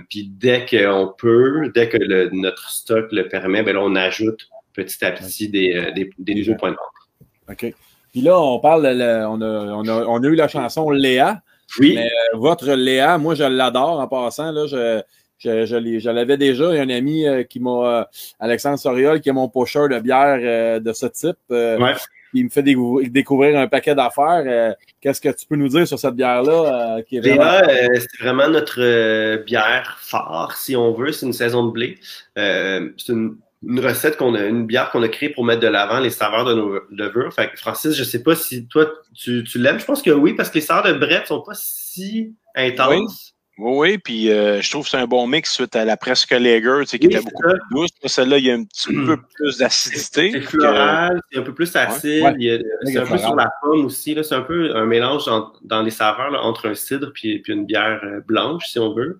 Puis 0.09 0.29
dès 0.33 0.65
qu'on 0.65 1.13
peut, 1.17 1.71
dès 1.73 1.89
que 1.89 1.97
le, 1.97 2.29
notre 2.31 2.69
stock 2.69 3.11
le 3.11 3.27
permet, 3.27 3.63
ben 3.63 3.73
là, 3.75 3.81
on 3.83 3.95
ajoute 3.95 4.47
petit 4.73 5.03
à 5.03 5.11
petit 5.11 5.49
des, 5.49 5.91
des, 5.95 6.09
des 6.17 6.35
nouveaux 6.35 6.55
points 6.55 6.71
de 6.71 6.75
vente. 6.77 7.49
OK. 7.49 7.73
Puis 8.11 8.21
là, 8.21 8.39
on 8.39 8.59
parle, 8.59 8.83
de 8.83 9.25
on, 9.25 9.41
a, 9.41 9.47
on, 9.73 9.87
a, 9.87 10.05
on 10.05 10.23
a 10.23 10.27
eu 10.27 10.35
la 10.35 10.47
chanson 10.47 10.89
Léa. 10.89 11.41
Oui, 11.79 11.93
Mais 11.95 12.07
euh, 12.07 12.37
votre 12.37 12.71
Léa, 12.73 13.17
moi, 13.17 13.35
je 13.35 13.43
l'adore 13.43 13.99
en 13.99 14.07
passant. 14.07 14.51
Là, 14.51 14.65
je, 14.67 15.01
je, 15.37 15.65
je, 15.65 15.99
je 15.99 16.09
l'avais 16.09 16.37
déjà. 16.37 16.71
Il 16.73 16.77
y 16.77 16.79
a 16.79 16.83
un 16.83 16.89
ami 16.89 17.27
euh, 17.27 17.43
qui 17.43 17.59
m'a, 17.59 17.99
euh, 17.99 18.03
Alexandre 18.39 18.79
Soriol, 18.79 19.19
qui 19.21 19.29
est 19.29 19.33
mon 19.33 19.49
pusher 19.49 19.87
de 19.89 19.99
bière 19.99 20.39
euh, 20.41 20.79
de 20.79 20.93
ce 20.93 21.05
type. 21.07 21.37
euh, 21.51 21.77
Ouais. 21.77 21.93
Il 22.33 22.43
me 22.43 22.49
fait 22.49 22.61
décou- 22.61 23.09
découvrir 23.09 23.57
un 23.57 23.67
paquet 23.67 23.95
d'affaires. 23.95 24.43
Euh, 24.45 24.73
Qu'est-ce 24.99 25.21
que 25.21 25.29
tu 25.29 25.47
peux 25.47 25.55
nous 25.55 25.69
dire 25.69 25.87
sur 25.87 25.97
cette 25.97 26.13
bière-là? 26.15 26.97
euh, 26.97 27.01
qui 27.03 27.17
est 27.17 27.19
vraiment... 27.21 27.43
Léa, 27.43 27.69
euh, 27.69 27.87
c'est 27.99 28.21
vraiment 28.23 28.49
notre 28.49 28.81
euh, 28.81 29.37
bière 29.43 29.97
phare, 30.01 30.55
si 30.57 30.75
on 30.75 30.91
veut. 30.93 31.13
C'est 31.13 31.25
une 31.25 31.33
saison 31.33 31.65
de 31.65 31.71
blé. 31.71 31.97
Euh, 32.37 32.89
c'est 32.97 33.13
une, 33.13 33.37
une 33.67 33.79
recette 33.81 34.15
qu'on 34.17 34.33
a, 34.35 34.45
une 34.45 34.65
bière 34.65 34.89
qu'on 34.91 35.03
a 35.03 35.09
créée 35.09 35.29
pour 35.29 35.43
mettre 35.45 35.59
de 35.61 35.67
l'avant 35.67 35.99
les 35.99 36.09
saveurs 36.09 36.45
de 36.45 36.53
nos 36.53 36.79
levures. 36.89 37.33
Fait 37.33 37.51
que 37.51 37.57
Francis, 37.59 37.93
je 37.93 38.03
sais 38.03 38.23
pas 38.23 38.35
si 38.35 38.67
toi 38.67 38.89
tu, 39.13 39.43
tu 39.43 39.59
l'aimes. 39.59 39.79
Je 39.79 39.85
pense 39.85 40.01
que 40.01 40.11
oui, 40.11 40.33
parce 40.33 40.49
que 40.49 40.55
les 40.55 40.61
saveurs 40.61 40.93
de 40.93 40.97
Brett 40.97 41.27
sont 41.27 41.41
pas 41.41 41.53
si 41.53 42.33
intenses. 42.55 43.33
Oui, 43.59 43.73
oui, 43.93 43.97
puis 43.97 44.31
euh, 44.31 44.61
je 44.61 44.69
trouve 44.69 44.83
que 44.83 44.91
c'est 44.91 44.97
un 44.97 45.07
bon 45.07 45.25
mix 45.25 45.51
suite 45.51 45.75
à 45.75 45.83
la 45.83 45.97
presque 45.97 46.29
Lager, 46.29 46.81
tu 46.81 46.85
sais, 46.89 46.99
qui 46.99 47.07
Oui, 47.07 47.15
était 47.15 47.23
beaucoup 47.23 47.41
ça. 47.41 47.49
plus 47.49 47.59
douce. 47.71 47.89
Là, 48.03 48.09
Celle-là, 48.09 48.37
il 48.37 48.45
y 48.45 48.51
a 48.51 48.53
un 48.53 48.63
petit 48.63 48.93
peu 48.93 49.17
plus 49.35 49.57
d'acidité. 49.57 50.29
C'est 50.31 50.41
floral, 50.41 51.19
c'est 51.31 51.39
un 51.39 51.41
peu 51.41 51.53
plus 51.55 51.75
acide. 51.75 52.21
Ouais. 52.23 52.61
C'est 52.83 52.97
un 52.99 53.05
peu 53.07 53.17
sur 53.17 53.35
la 53.35 53.49
pomme 53.63 53.83
aussi. 53.85 54.13
là. 54.13 54.21
C'est 54.21 54.35
un 54.35 54.41
peu 54.41 54.75
un 54.75 54.85
mélange 54.85 55.27
en- 55.27 55.51
dans 55.63 55.81
les 55.81 55.89
saveurs 55.89 56.29
là, 56.29 56.41
entre 56.43 56.69
un 56.69 56.75
cidre 56.75 57.11
puis, 57.13 57.39
puis 57.39 57.51
une 57.53 57.65
bière 57.65 57.99
euh, 58.03 58.19
blanche, 58.27 58.67
si 58.67 58.77
on 58.77 58.93
veut. 58.93 59.17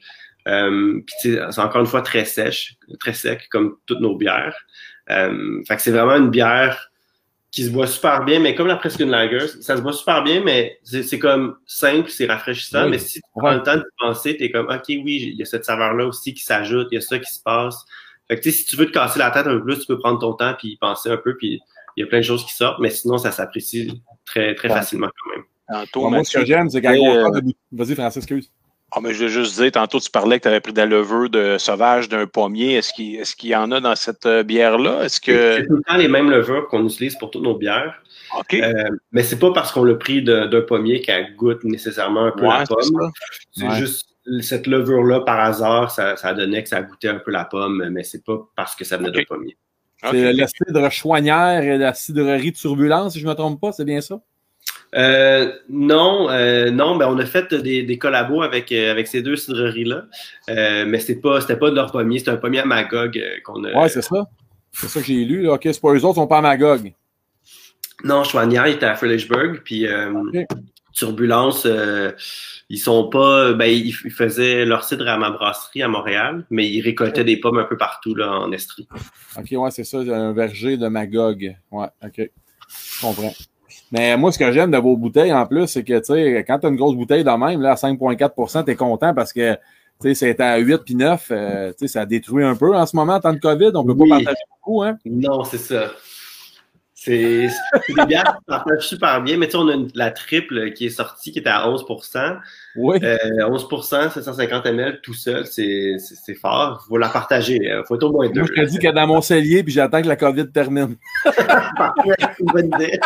Euh, 0.48 1.02
puis 1.06 1.16
tu 1.22 1.36
sais, 1.36 1.42
c'est 1.52 1.62
encore 1.62 1.82
une 1.82 1.88
fois 1.88 2.02
très 2.02 2.26
sèche, 2.26 2.76
très 3.00 3.14
sec, 3.14 3.48
comme 3.50 3.78
toutes 3.86 4.00
nos 4.00 4.16
bières. 4.16 4.56
Euh, 5.10 5.62
fait 5.68 5.76
que 5.76 5.82
c'est 5.82 5.92
vraiment 5.92 6.16
une 6.16 6.30
bière 6.30 6.90
qui 7.52 7.64
se 7.64 7.70
boit 7.70 7.88
super 7.88 8.24
bien, 8.26 8.40
mais 8.40 8.56
comme 8.56 8.68
la 8.68 8.76
presque 8.76 9.00
une 9.00 9.10
lager, 9.10 9.48
ça 9.48 9.78
se 9.78 9.82
boit 9.82 9.94
super 9.94 10.24
bien, 10.24 10.42
mais 10.44 10.80
c'est 10.84 11.02
c'est 11.04 11.18
comme 11.20 11.58
simple, 11.66 12.10
c'est 12.10 12.26
rafraîchissant. 12.26 12.86
Oui. 12.86 12.92
Mais 12.92 13.00
si 13.00 13.22
tu 13.22 13.28
prends 13.36 13.54
le 13.54 13.64
temps 13.64 13.78
de 13.78 13.86
penser, 14.00 14.38
t'es 14.38 14.52
comme, 14.52 14.68
OK, 14.68 14.84
oui, 14.90 15.32
il 15.32 15.36
y 15.36 15.42
a 15.42 15.46
cette 15.46 15.66
saveur-là 15.66 16.06
aussi 16.06 16.34
qui 16.34 16.44
s'ajoute, 16.44 16.88
il 16.92 16.96
y 16.96 16.98
a 16.98 17.02
ça 17.02 17.20
qui 17.20 17.34
se 17.34 17.42
passe. 17.42 17.86
Fait 18.28 18.36
que 18.36 18.42
tu 18.42 18.52
sais, 18.52 18.58
si 18.58 18.66
tu 18.66 18.76
veux 18.76 18.86
te 18.86 18.92
casser 18.92 19.20
la 19.20 19.32
tête 19.32 19.48
un 19.48 19.58
peu 19.58 19.64
plus, 19.64 19.80
tu 19.80 19.86
peux 19.88 19.98
prendre 19.98 20.20
ton 20.20 20.34
temps 20.34 20.54
puis 20.58 20.70
y 20.70 20.78
penser 20.78 21.10
un 21.10 21.18
peu, 21.18 21.36
puis 21.38 21.62
il 21.96 22.02
y 22.02 22.04
a 22.04 22.08
plein 22.08 22.20
de 22.20 22.24
choses 22.24 22.46
qui 22.46 22.54
sortent, 22.54 22.80
mais 22.80 22.90
sinon, 22.90 23.18
ça 23.18 23.32
s'apprécie 23.32 24.04
très, 24.26 24.54
très 24.54 24.68
Ouais. 24.70 24.76
facilement 24.76 25.08
quand 25.08 25.36
même. 25.36 25.46
Tantôt, 25.70 26.02
Bon, 26.02 26.12
moi, 26.12 26.24
ce 26.24 26.38
que 26.38 26.46
j'aime, 26.46 26.70
c'est 26.70 26.82
quand 26.82 26.94
on 26.94 27.16
euh, 27.16 27.22
parle 27.24 27.42
de... 27.42 27.54
Vas-y, 27.72 27.96
Francis, 27.96 28.18
excuse. 28.18 28.52
Ah, 28.94 29.00
mais 29.02 29.14
je 29.14 29.24
veux 29.24 29.30
juste 29.30 29.60
dire, 29.60 29.70
tantôt, 29.72 30.00
tu 30.00 30.10
parlais 30.10 30.38
que 30.38 30.44
tu 30.44 30.48
avais 30.48 30.62
pris 30.62 30.72
de 30.72 30.78
la 30.78 30.86
levure 30.86 31.30
de 31.30 31.58
sauvage 31.58 32.08
d'un 32.08 32.26
pommier. 32.26 32.76
Est-ce 32.76 32.94
qu'il 32.94 33.16
est 33.16 33.44
y 33.44 33.56
en 33.56 33.70
a 33.72 33.82
dans 33.82 33.96
cette 33.96 34.26
euh, 34.26 34.44
bière-là? 34.44 35.04
Est-ce 35.04 35.20
que. 35.20 35.58
C'est 35.58 35.68
tout 35.68 35.76
le 35.76 35.84
temps 35.84 35.98
les 35.98 36.08
mêmes 36.08 36.30
levures 36.30 36.68
qu'on 36.70 36.86
utilise 36.86 37.16
pour 37.18 37.30
toutes 37.30 37.44
nos 37.44 37.58
bières, 37.58 38.02
OK. 38.38 38.54
euh, 38.54 38.72
mais 39.12 39.24
c'est 39.24 39.40
pas 39.40 39.52
parce 39.52 39.74
qu'on 39.74 39.84
l'a 39.84 39.96
pris 39.96 40.22
de- 40.22 40.46
d'un 40.46 40.62
pommier 40.62 41.02
qu'elle 41.02 41.36
goûte 41.36 41.66
nécessairement 41.66 42.26
un 42.28 42.32
peu 42.32 42.44
Ouais, 42.48 42.60
la 42.60 42.66
pomme. 42.66 43.12
C'est 43.52 43.66
Ouais. 43.68 43.76
juste 43.76 44.08
cette 44.42 44.68
levure-là, 44.68 45.20
par 45.22 45.40
hasard, 45.40 45.92
ça, 45.92 46.16
ça 46.16 46.34
donnait 46.34 46.64
que 46.64 46.70
ça 46.70 46.82
goûtait 46.82 47.10
un 47.10 47.20
peu 47.20 47.32
la 47.32 47.44
pomme, 47.44 47.90
mais 47.90 48.04
c'est 48.04 48.24
pas 48.24 48.40
parce 48.56 48.74
que 48.76 48.86
ça 48.86 48.96
venait 48.96 49.10
Ok. 49.10 49.16
d'un 49.16 49.24
pommier. 49.24 49.58
C'est 50.12 50.32
la 50.32 50.48
cidre 50.48 50.90
et 51.62 51.78
la 51.78 51.94
cidrerie 51.94 52.54
turbulence, 52.54 53.14
si 53.14 53.20
je 53.20 53.26
ne 53.26 53.32
me 53.32 53.36
trompe 53.36 53.60
pas, 53.60 53.72
c'est 53.74 53.86
bien 53.86 54.00
ça? 54.00 54.22
Euh, 54.96 55.52
non, 55.70 56.30
euh, 56.30 56.72
non, 56.72 56.96
ben 56.96 57.08
on 57.10 57.18
a 57.20 57.26
fait 57.26 57.54
des, 57.54 57.84
des 57.84 57.98
collabos 57.98 58.42
avec, 58.42 58.72
euh, 58.72 58.92
avec 58.92 59.08
ces 59.08 59.22
deux 59.22 59.36
cidreries-là, 59.36 60.06
mais 60.48 61.00
c'est 61.00 61.20
pas, 61.20 61.42
c'était 61.42 61.58
pas 61.58 61.70
de 61.70 61.76
leur 61.76 61.92
pommier, 61.92 62.20
c'était 62.20 62.32
un 62.32 62.38
pommier 62.38 62.60
à 62.60 62.66
Magog 62.66 63.22
qu'on 63.44 63.64
a. 63.66 63.74
Ouais, 63.82 63.90
c'est 63.90 64.02
ça. 64.02 64.26
C'est 64.72 64.88
ça 64.88 65.00
que 65.02 65.08
j'ai 65.08 65.26
lu. 65.26 65.42
là. 65.44 65.54
OK, 65.54 65.62
c'est 65.64 65.82
pas 65.82 65.90
eux 65.94 66.06
autres, 66.06 66.14
ils 66.18 66.22
sont 66.22 66.28
pas 66.28 66.38
à 66.38 66.42
Magog. 66.42 66.94
Non, 68.04 68.24
Chouanière, 68.24 68.68
était 68.68 68.86
à 68.86 68.96
Frelichburg, 68.96 69.62
puis 69.64 69.88
euh, 69.88 70.12
Ok. 70.14 70.46
Turbulence, 70.94 71.68
ils 72.70 72.80
sont 72.80 73.08
pas, 73.10 73.54
ben 73.54 73.66
ils, 73.68 73.94
ils 74.04 74.12
faisaient 74.12 74.66
leur 74.66 74.84
cidre 74.84 75.08
à 75.08 75.18
ma 75.20 75.30
brasserie 75.30 75.84
à 75.84 75.88
Montréal, 75.88 76.44
mais 76.50 76.68
ils 76.68 76.82
récoltaient 76.82 77.24
des 77.24 77.38
pommes 77.38 77.60
un 77.60 77.66
peu 77.66 77.78
partout 77.78 78.16
là 78.16 78.32
en 78.32 78.52
Estrie. 78.52 78.88
OK, 79.38 79.48
ouais, 79.52 79.70
c'est 79.70 79.84
ça, 79.84 80.00
un 80.00 80.34
verger 80.34 80.76
de 80.76 80.88
Magog. 80.88 81.56
Ouais, 81.72 81.88
OK. 82.04 82.16
Je 82.18 83.02
comprends. 83.02 83.34
Mais 83.92 84.18
moi, 84.18 84.32
ce 84.32 84.38
que 84.40 84.52
j'aime 84.52 84.72
de 84.72 84.78
vos 84.78 84.98
bouteilles, 84.98 85.34
en 85.34 85.46
plus, 85.46 85.68
c'est 85.68 85.84
que, 85.84 85.98
tu 86.00 86.06
sais, 86.14 86.44
quand 86.48 86.60
tu 86.60 86.68
as 86.68 86.70
une 86.70 86.76
grosse 86.76 86.96
bouteille 86.96 87.24
de 87.24 87.30
même, 87.30 87.62
là, 87.62 87.72
à 87.72 87.76
5,4 87.76 88.66
tu 88.66 88.72
es 88.72 88.76
content 88.76 89.14
parce 89.14 89.32
que, 89.32 89.54
tu 89.54 89.60
sais, 90.02 90.14
c'est 90.14 90.40
à 90.42 90.58
8 90.58 90.78
puis 90.86 90.96
9, 90.96 91.28
euh, 91.32 91.70
tu 91.72 91.76
sais, 91.80 91.88
ça 91.88 92.06
détruit 92.06 92.44
un 92.44 92.56
peu 92.56 92.76
en 92.76 92.86
ce 92.86 92.96
moment, 92.96 93.14
en 93.16 93.20
temps 93.20 93.34
de 93.34 93.40
COVID. 93.40 93.72
On 93.76 93.86
peut 93.86 93.94
Oui. 93.98 94.10
pas 94.10 94.16
partager 94.18 94.38
beaucoup, 94.60 94.84
hein? 94.84 94.98
Non, 95.06 95.44
c'est 95.44 95.58
ça. 95.58 95.86
C'est 97.08 97.48
c'est 97.88 97.94
des 97.96 98.06
bières 98.06 98.24
qui 98.40 98.46
partagent 98.48 98.88
super 98.88 99.22
bien, 99.22 99.38
mais 99.38 99.46
tu 99.48 99.54
sais, 99.54 99.58
on 99.58 99.68
a 99.70 99.74
une- 99.74 99.90
la 99.96 100.12
triple 100.12 100.72
qui 100.74 100.88
est 100.88 100.90
sortie, 100.90 101.32
qui 101.32 101.40
était 101.40 101.50
à 101.50 101.70
11 101.70 101.86
Oui. 102.76 103.00
Euh, 103.02 103.18
11% 103.48 104.10
750 104.10 104.66
ml 104.66 105.00
tout 105.02 105.14
seul, 105.14 105.46
c'est 105.46 105.96
c'est- 106.00 106.16
c'est 106.26 106.36
fort. 106.36 106.84
Il 106.86 106.88
faut 106.90 106.98
la 106.98 107.10
partager. 107.10 107.60
Il 107.62 107.82
faut 107.88 107.96
être 107.96 108.04
au 108.04 108.12
moins 108.12 108.28
deux. 108.30 108.42
Moi, 108.42 108.50
je 108.56 108.62
te 108.62 108.68
dis 108.68 108.80
que 108.80 108.92
dans 108.94 109.08
mon 109.08 109.22
cellier, 109.22 109.64
puis 109.64 109.72
j'attends 109.74 110.02
que 110.02 110.08
la 110.08 110.16
COVID 110.18 110.52
termine. 110.52 110.96
Parfait, 111.24 112.16
c'est 112.20 112.40
une 112.40 112.46
bonne 112.52 112.68
idée. 112.76 113.00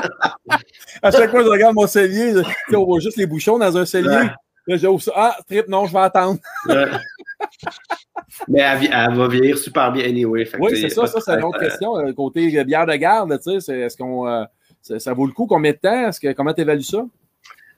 À 1.02 1.12
chaque 1.12 1.30
fois 1.30 1.40
que 1.42 1.46
je 1.46 1.52
regarde 1.52 1.76
mon 1.76 1.88
cellier, 1.88 2.34
on 2.74 2.86
voit 2.86 3.00
juste 3.00 3.18
les 3.18 3.26
bouchons 3.28 3.60
dans 3.60 3.78
un 3.78 3.86
cellier. 3.86 4.08
Ouais. 4.10 4.26
Là. 4.68 4.90
Ah, 5.16 5.36
trip, 5.48 5.68
non, 5.68 5.86
je 5.86 5.92
vais 5.94 6.00
attendre. 6.00 6.40
Mais 8.48 8.60
elle, 8.60 9.16
va 9.16 9.28
vieillir 9.28 9.58
super 9.58 9.92
bien 9.92 10.06
anyway. 10.06 10.46
Fait 10.46 10.58
Oui, 10.60 10.76
c'est 10.80 10.90
ça, 10.90 11.06
ça, 11.08 11.20
c'est 11.20 11.32
une 11.32 11.44
autre 11.44 11.60
question. 11.60 11.98
Euh, 11.98 12.14
Côté 12.14 12.64
bière 12.64 12.86
de 12.86 12.96
garde, 12.96 13.40
tu 13.44 13.60
sais, 13.60 13.80
est-ce 13.80 13.98
qu'on. 13.98 14.28
euh, 14.28 14.44
ça, 14.82 15.00
ça 15.00 15.14
vaut 15.14 15.26
le 15.26 15.32
coup? 15.32 15.48
Combien 15.48 15.72
de 15.72 15.78
temps? 15.78 16.08
Est-ce 16.08 16.20
que, 16.20 16.34
comment 16.34 16.54
tu 16.54 16.62
évalues 16.62 16.84
ça? 16.84 17.06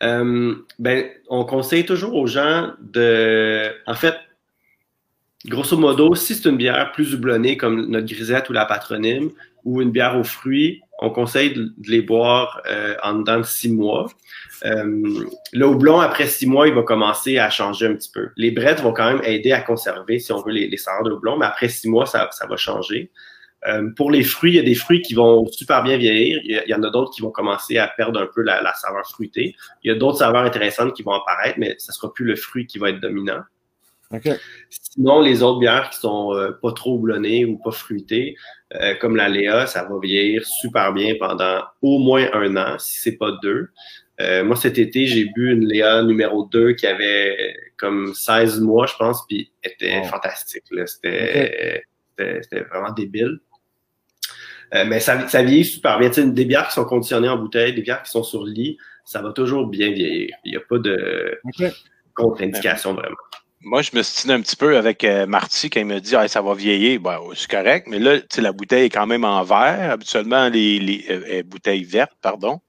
Euh, 0.03 0.55
ben, 0.80 1.05
on 1.30 1.45
conseille 1.45 1.86
toujours 1.86 2.16
aux 2.16 2.28
gens 2.28 2.72
de. 2.82 3.72
En 3.88 3.95
fait, 3.95 4.16
grosso 5.45 5.78
modo, 5.78 6.16
si 6.16 6.36
c'est 6.36 6.49
une 6.49 6.57
bière 6.57 6.91
plus 6.91 7.14
houblonnée 7.14 7.57
comme 7.57 7.89
notre 7.89 8.07
grisette 8.07 8.49
ou 8.49 8.53
la 8.53 8.66
patronyme, 8.66 9.32
ou 9.64 9.82
une 9.82 9.91
bière 9.91 10.18
aux 10.18 10.24
fruits, 10.24 10.82
on 11.00 11.10
conseille 11.10 11.54
de, 11.54 11.74
les 11.88 12.02
boire 12.02 12.62
euh, 12.70 12.96
en 13.04 13.16
dedans 13.16 13.38
de 13.38 13.44
six 13.44 13.72
mois. 13.72 14.08
Euh, 14.66 15.26
le 15.52 15.66
houblon, 15.66 16.00
après 16.00 16.28
six 16.28 16.48
mois, 16.48 16.68
il 16.68 16.74
va 16.74 16.84
commencer 16.84 17.38
à 17.38 17.50
changer 17.50 17.88
un 17.88 17.96
petit 17.96 18.12
peu. 18.12 18.30
Les 18.38 18.52
brettes 18.52 18.82
vont 18.82 18.94
quand 18.94 19.12
même 19.12 19.22
aider 19.24 19.52
à 19.52 19.62
conserver, 19.62 20.20
si 20.20 20.32
on 20.32 20.41
veut, 20.41 20.52
les, 20.52 20.68
les 20.68 20.78
saveurs 20.78 21.04
de 21.04 21.12
houblon, 21.12 21.38
mais 21.38 21.46
après 21.46 21.68
six 21.68 21.89
mois, 21.89 22.06
ça, 22.06 22.30
va 22.48 22.58
changer. 22.58 23.12
Euh, 23.68 23.89
pour 23.96 24.12
les 24.12 24.24
fruits, 24.24 24.52
il 24.52 24.56
y 24.56 24.60
a 24.60 24.64
des 24.64 24.76
fruits 24.76 25.02
qui 25.02 25.14
vont 25.14 25.46
super 25.48 25.84
bien 25.84 25.98
vieillir. 25.98 26.39
Il 26.44 26.64
y, 26.68 26.74
en 26.74 26.84
a 26.84 26.89
d'autres 26.89 27.12
qui 27.12 27.22
vont 27.22 27.32
commencer 27.32 27.78
à 27.78 27.88
perdre 27.88 28.22
un 28.22 28.28
peu 28.34 28.41
la, 28.41 28.62
la 28.62 28.74
saveur 28.74 29.08
fruitée. 29.08 29.56
Il 29.84 29.89
y 29.89 29.91
a 29.91 29.96
d'autres 29.96 30.20
saveurs 30.20 30.44
intéressantes 30.44 30.94
qui 30.94 31.04
vont 31.04 31.14
apparaître, 31.14 31.58
mais 31.60 31.76
ça 31.78 31.94
sera 31.94 32.14
plus 32.14 32.26
le 32.26 32.36
fruit 32.36 32.68
qui 32.68 32.78
va 32.78 32.89
être 32.89 33.00
dominant. 33.00 33.41
OK. 34.14 34.30
Sinon, 34.70 35.22
les 35.22 35.41
autres 35.41 35.59
bières 35.59 35.89
qui 35.89 35.97
sont 35.97 36.34
euh, 36.36 36.51
pas 36.61 36.72
trop 36.72 36.95
houblonnées 36.95 37.45
ou 37.45 37.57
pas 37.57 37.72
fruitées, 37.72 38.36
euh, 38.76 38.93
comme 38.95 39.16
la 39.16 39.28
Léa, 39.28 39.66
ça 39.66 39.84
va 39.84 39.95
vieillir 40.01 40.45
super 40.45 40.93
bien 40.93 41.16
pendant 41.20 41.64
au 41.82 41.99
moins 41.99 42.28
un 42.34 42.55
an, 42.55 42.78
si 42.78 42.99
c'est 42.99 43.18
pas 43.18 43.32
deux. 43.41 43.70
Euh, 44.22 44.43
moi, 44.43 44.55
cet 44.55 44.78
été, 44.78 45.07
j'ai 45.07 45.26
bu 45.26 45.51
une 45.51 45.66
Léa 45.66 46.03
numéro 46.03 46.45
2 46.45 46.74
qui 46.74 46.86
avait 46.86 47.55
comme 47.78 48.14
16 48.14 48.61
mois, 48.61 48.86
je 48.86 48.95
pense, 48.97 49.26
puis 49.28 49.51
était 49.64 50.03
fantastique. 50.03 50.64
C'était 50.86 51.84
vraiment 52.70 52.91
débile. 52.91 53.39
Euh, 54.74 54.86
mais 54.88 54.99
ça, 54.99 55.28
ça 55.28 55.43
vieillit 55.43 55.66
super 55.66 55.99
bien. 55.99 56.09
Tu 56.09 56.16
sais, 56.16 56.28
des 56.28 56.45
bières 56.45 56.68
qui 56.68 56.74
sont 56.74 56.86
conditionnées 56.86 57.30
en 57.30 57.38
bouteille, 57.38 57.74
des 57.74 57.82
bières 57.82 58.01
qui 58.01 58.11
sont 58.11 58.24
sur 58.24 58.43
lit, 58.43 58.78
ça 59.05 59.22
va 59.22 59.32
toujours 59.32 59.68
bien 59.68 59.91
vieillir. 59.91 60.36
Il 60.45 60.51
n'y 60.51 60.57
a 60.57 60.61
pas 60.61 60.80
de 60.80 61.39
contre-indication 62.16 62.93
vraiment. 62.93 63.16
Moi, 63.66 63.82
je 63.82 63.91
me 63.93 64.03
stine 64.03 64.32
un 64.32 64.41
petit 64.41 64.57
peu 64.57 64.78
avec 64.78 65.05
euh, 65.05 65.26
Marty 65.26 65.70
quand 65.70 65.80
il 65.80 65.86
me 65.86 65.99
dit 65.99 66.16
ah, 66.16 66.28
ça 66.28 66.41
va 66.41 66.53
vieillir. 66.53 66.99
Ben, 66.99 67.18
c'est 67.34 67.49
correct, 67.49 67.88
mais 67.89 67.97
là, 67.97 68.18
la 68.38 68.51
bouteille 68.51 68.86
est 68.86 68.89
quand 68.89 69.07
même 69.07 69.24
en 69.24 69.41
verre. 69.43 69.91
Habituellement, 69.91 70.49
les, 70.49 70.80
les 70.80 71.05
euh, 71.09 71.39
euh, 71.39 71.43
bouteilles 71.43 71.86
vertes, 71.86 72.11
pardon. 72.22 72.59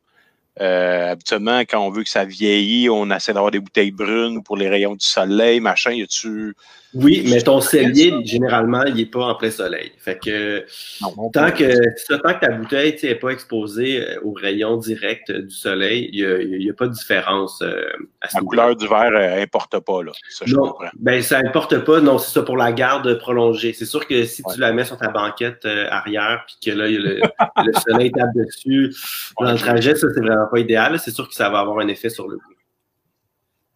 Euh, 0.61 1.11
habituellement, 1.11 1.61
quand 1.61 1.81
on 1.81 1.91
veut 1.91 2.05
que 2.05 2.09
ça 2.09 2.25
vieillit, 2.25 2.89
on 2.89 3.11
essaie 3.11 3.33
d'avoir 3.33 3.51
des 3.51 3.59
bouteilles 3.59 3.91
brunes 3.91 4.45
pour 4.45 4.57
les 4.57 4.69
rayons 4.69 4.95
du 4.95 5.05
soleil, 5.05 5.59
machin. 5.61 5.93
Y 5.93 6.03
a-tu. 6.03 6.55
Oui, 6.95 7.25
mais 7.29 7.41
ton 7.43 7.61
cellier, 7.61 8.15
généralement, 8.25 8.85
il 8.85 8.95
n'est 8.95 9.07
pas 9.07 9.25
en 9.25 9.35
plein 9.35 9.51
soleil. 9.51 9.93
Fait 9.99 10.19
que 10.19 10.65
Non, 11.03 11.31
tant 11.31 11.51
que, 11.51 11.73
ça, 11.97 12.19
tant 12.19 12.35
que 12.35 12.41
ta 12.47 12.53
bouteille 12.53 12.97
n'est 13.03 13.15
pas 13.17 13.31
exposée 13.31 14.01
euh, 14.01 14.21
aux 14.23 14.33
rayons 14.33 14.77
directs 14.77 15.29
euh, 15.31 15.43
du 15.43 15.51
soleil, 15.51 16.09
il 16.13 16.59
n'y 16.59 16.71
a, 16.71 16.75
pas 16.75 16.87
de 16.87 16.93
différence 16.93 17.61
euh, 17.63 17.85
à 18.21 18.29
ce 18.29 18.37
La 18.37 18.43
couleur 18.43 18.77
du 18.77 18.87
verre 18.87 19.13
euh, 19.15 19.43
importe 19.43 19.79
pas, 19.81 20.03
là. 20.03 20.13
Ça, 20.29 20.45
je 20.47 20.55
Non, 20.55 20.63
comprends. 20.69 20.89
ben 20.99 21.21
ça 21.23 21.39
importe 21.39 21.79
pas. 21.85 22.01
Non, 22.01 22.19
c'est 22.19 22.33
ça 22.33 22.43
pour 22.43 22.57
la 22.57 22.73
garde 22.73 23.19
prolongée. 23.19 23.73
C'est 23.73 23.85
sûr 23.87 24.07
que 24.07 24.25
si 24.25 24.43
Ouais. 24.45 24.55
tu 24.55 24.61
la 24.61 24.73
mets 24.73 24.85
sur 24.85 24.97
ta 24.97 25.09
banquette 25.09 25.65
euh, 25.65 25.87
arrière, 25.91 26.45
puis 26.47 26.57
que 26.73 26.77
là, 26.79 26.87
il 26.89 26.95
y 26.95 26.97
a 26.97 27.01
le, 27.01 27.21
le 27.67 27.73
soleil 27.89 28.13
tape 28.13 28.35
dessus 28.35 28.95
dans 29.41 29.53
le 29.53 29.59
trajet, 29.59 29.95
ça, 29.95 30.07
c'est 30.15 30.21
vraiment 30.21 30.47
pas 30.51 30.59
idéal. 30.61 30.99
C'est 30.99 31.11
sûr 31.13 31.29
que 31.29 31.35
ça 31.35 31.51
va 31.51 31.59
avoir 31.61 31.79
un 31.81 31.89
effet 31.89 32.09
sur 32.11 32.29
le 32.29 32.37
goût. 32.37 32.55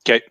OK. 0.08 0.22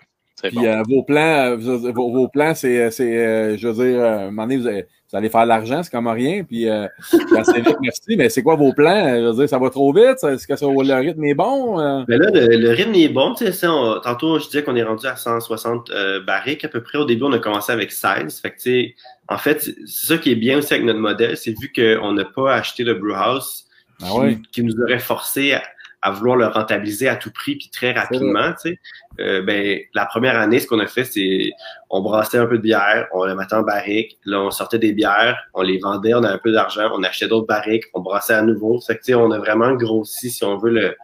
Puis 0.43 0.51
bon. 0.55 0.65
euh, 0.65 0.83
vos 0.87 1.03
plans, 1.03 1.57
euh, 1.57 1.91
vos, 1.91 2.11
vos 2.11 2.27
plans, 2.27 2.53
c'est, 2.53 2.91
c'est 2.91 3.17
euh, 3.17 3.57
je 3.57 3.67
veux 3.67 3.73
dire, 3.85 3.99
euh, 4.01 4.05
à 4.05 4.21
un 4.21 4.25
moment 4.25 4.43
donné, 4.43 4.57
vous, 4.57 4.67
allez- 4.67 4.85
vous 5.11 5.17
allez 5.17 5.29
faire 5.29 5.43
de 5.43 5.47
l'argent, 5.47 5.81
c'est 5.83 5.89
comme 5.91 6.07
rien, 6.07 6.43
puis 6.43 6.69
euh, 6.69 6.85
ben, 7.31 7.43
c'est 7.43 7.61
vite, 7.61 7.77
merci, 7.81 8.15
mais 8.17 8.29
c'est 8.29 8.43
quoi 8.43 8.55
vos 8.55 8.71
plans? 8.73 9.07
Je 9.15 9.25
veux 9.31 9.33
dire, 9.33 9.49
ça 9.49 9.57
va 9.57 9.69
trop 9.71 9.91
vite? 9.93 10.23
Est-ce 10.23 10.45
que 10.45 10.55
ça, 10.55 10.65
le 10.67 10.93
rythme 10.99 11.23
est 11.25 11.33
bon? 11.33 11.79
Euh, 11.79 12.03
Mais 12.07 12.17
là, 12.17 12.29
le, 12.31 12.55
le 12.57 12.69
rythme 12.69 12.93
est 12.93 13.09
bon. 13.09 13.33
Tu 13.33 13.45
sais, 13.45 13.51
ça, 13.51 13.71
on- 13.73 13.99
tantôt, 13.99 14.37
je 14.37 14.45
disais 14.45 14.63
qu'on 14.63 14.75
est 14.75 14.83
rendu 14.83 15.07
à 15.07 15.15
160 15.15 15.89
euh, 15.89 16.21
barriques 16.23 16.65
à 16.65 16.67
peu 16.67 16.83
près. 16.83 16.97
Au 16.99 17.05
début, 17.05 17.23
on 17.23 17.31
a 17.31 17.39
commencé 17.39 17.71
avec 17.71 17.91
16. 17.91 18.39
Fait 18.39 18.51
que, 18.51 18.55
tu 18.57 18.61
sais, 18.61 18.95
en 19.29 19.37
fait, 19.37 19.61
c'est 19.61 19.75
c'est 19.87 20.05
ça 20.05 20.17
qui 20.19 20.31
est 20.31 20.35
bien 20.35 20.57
aussi 20.59 20.73
avec 20.73 20.85
notre 20.85 20.99
modèle, 20.99 21.35
c'est 21.37 21.55
vu 21.59 21.71
qu'on 21.73 22.11
n'a 22.13 22.25
pas 22.25 22.53
acheté 22.53 22.83
le 22.83 22.93
brewhouse 22.93 23.65
Ah 24.03 24.05
qui, 24.11 24.19
ouais. 24.19 24.37
qui 24.51 24.63
nous 24.63 24.79
aurait 24.81 24.99
forcé 24.99 25.53
à, 25.53 25.63
à 26.01 26.11
vouloir 26.11 26.37
le 26.37 26.47
rentabiliser 26.47 27.07
à 27.07 27.15
tout 27.15 27.31
prix 27.31 27.55
puis 27.55 27.69
très 27.71 27.91
rapidement. 27.91 28.53
Tu 28.53 28.69
sais. 28.69 28.79
Euh, 29.19 29.41
ben, 29.41 29.79
la 29.93 30.05
première 30.05 30.37
année, 30.37 30.59
ce 30.59 30.67
qu'on 30.67 30.79
a 30.79 30.87
fait, 30.87 31.03
c'est 31.03 31.51
on 31.89 32.01
brassait 32.01 32.37
un 32.37 32.45
peu 32.45 32.57
de 32.57 32.63
bière, 32.63 33.07
on 33.13 33.25
le 33.25 33.35
mettait 33.35 33.55
en 33.55 33.63
barrique, 33.63 34.17
là, 34.25 34.41
on 34.41 34.51
sortait 34.51 34.79
des 34.79 34.93
bières, 34.93 35.37
on 35.53 35.63
les 35.63 35.79
vendait, 35.79 36.13
on 36.13 36.23
avait 36.23 36.35
un 36.35 36.37
peu 36.37 36.51
d'argent, 36.51 36.89
on 36.93 37.03
achetait 37.03 37.27
d'autres 37.27 37.47
barriques, 37.47 37.85
on 37.93 38.01
brassait 38.01 38.33
à 38.33 38.41
nouveau. 38.41 38.79
Fait 38.79 38.95
que, 38.95 38.99
tu 38.99 39.05
sais, 39.07 39.15
on 39.15 39.31
a 39.31 39.39
vraiment 39.39 39.73
grossi, 39.73 40.29
si 40.29 40.43
on 40.43 40.57
veut, 40.57 40.71
le, 40.71 40.95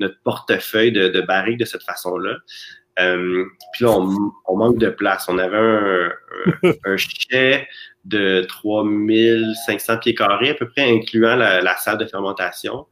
notre 0.00 0.20
portefeuille 0.22 0.92
de, 0.92 1.08
de 1.08 1.20
barriques 1.22 1.58
de 1.58 1.64
cette 1.64 1.82
façon-là. 1.82 2.36
Euh, 3.00 3.44
puis 3.72 3.84
là, 3.84 3.92
on, 3.92 4.32
on 4.46 4.56
manque 4.56 4.78
de 4.78 4.90
place. 4.90 5.26
On 5.28 5.38
avait 5.38 5.56
un, 5.56 6.12
un, 6.62 6.72
un 6.84 6.96
chai 6.96 7.66
de 8.04 8.44
3500 8.48 9.98
pieds 9.98 10.14
carrés 10.14 10.50
à 10.50 10.54
peu 10.54 10.68
près, 10.68 10.82
incluant 10.82 11.36
la, 11.36 11.62
la 11.62 11.76
salle 11.76 11.98
de 11.98 12.04
fermentation. 12.04 12.86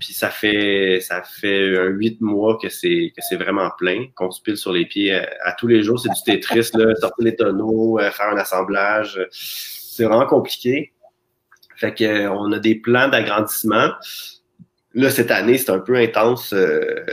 Puis 0.00 0.12
ça 0.12 0.28
fait 0.30 0.98
ça 1.00 1.22
fait 1.22 1.78
un 1.78 1.84
huit 1.86 2.20
mois 2.20 2.58
que 2.60 2.68
c'est 2.68 3.12
que 3.16 3.22
c'est 3.28 3.36
vraiment 3.36 3.70
plein, 3.78 4.06
qu'on 4.16 4.30
se 4.30 4.42
pile 4.42 4.56
sur 4.56 4.72
les 4.72 4.86
pieds 4.86 5.14
à, 5.14 5.28
à 5.44 5.52
tous 5.52 5.66
les 5.68 5.82
jours. 5.82 6.00
C'est 6.00 6.08
du 6.08 6.22
Tetris, 6.40 6.70
là, 6.74 6.94
sortir 7.00 7.24
les 7.24 7.36
tonneaux, 7.36 7.98
euh, 8.00 8.10
faire 8.10 8.28
un 8.30 8.36
assemblage. 8.36 9.18
euh, 9.18 9.26
C'est 9.30 10.04
vraiment 10.04 10.26
compliqué. 10.26 10.92
Fait 11.76 11.94
que 11.94 12.04
euh, 12.04 12.30
on 12.32 12.50
a 12.52 12.58
des 12.58 12.74
plans 12.76 13.08
d'agrandissement. 13.08 13.90
Là, 14.96 15.10
cette 15.10 15.30
année, 15.32 15.58
c'est 15.58 15.70
un 15.70 15.80
peu 15.80 15.96
intense 15.96 16.52
euh, 16.52 17.04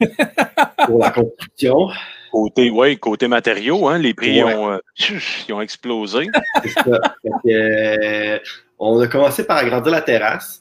pour 0.86 0.98
la 0.98 1.10
construction. 1.10 1.88
Côté, 2.32 2.70
ouais, 2.70 2.96
côté 2.96 3.28
matériaux, 3.28 3.88
hein, 3.88 3.98
les 3.98 4.14
prix 4.14 4.42
Ouais. 4.42 4.54
ont, 4.54 4.72
euh, 4.72 4.78
ils 5.48 5.52
ont 5.52 5.60
explosé. 5.60 6.28
C'est 6.62 6.68
ça. 6.70 7.00
Fait 7.22 7.30
que, 7.44 7.48
euh, 7.50 8.38
on 8.78 8.98
a 9.00 9.06
commencé 9.08 9.44
par 9.46 9.58
agrandir 9.58 9.92
la 9.92 10.00
terrasse. 10.00 10.59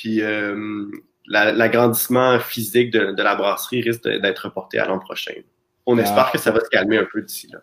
Puis 0.00 0.22
euh, 0.22 0.86
la- 1.26 1.52
l'agrandissement 1.52 2.38
physique 2.40 2.90
de, 2.90 3.12
de 3.12 3.22
la 3.22 3.34
brasserie 3.34 3.82
risque 3.82 4.02
d'être 4.04 4.38
reporté 4.46 4.78
à 4.78 4.86
l'an 4.86 4.98
prochain. 4.98 5.34
On 5.84 5.98
Ah. 5.98 6.02
espère 6.02 6.32
que 6.32 6.38
ça 6.38 6.50
va 6.52 6.60
se 6.60 6.70
calmer 6.70 6.96
un 6.96 7.04
peu 7.12 7.20
d'ici 7.20 7.48
là. 7.52 7.58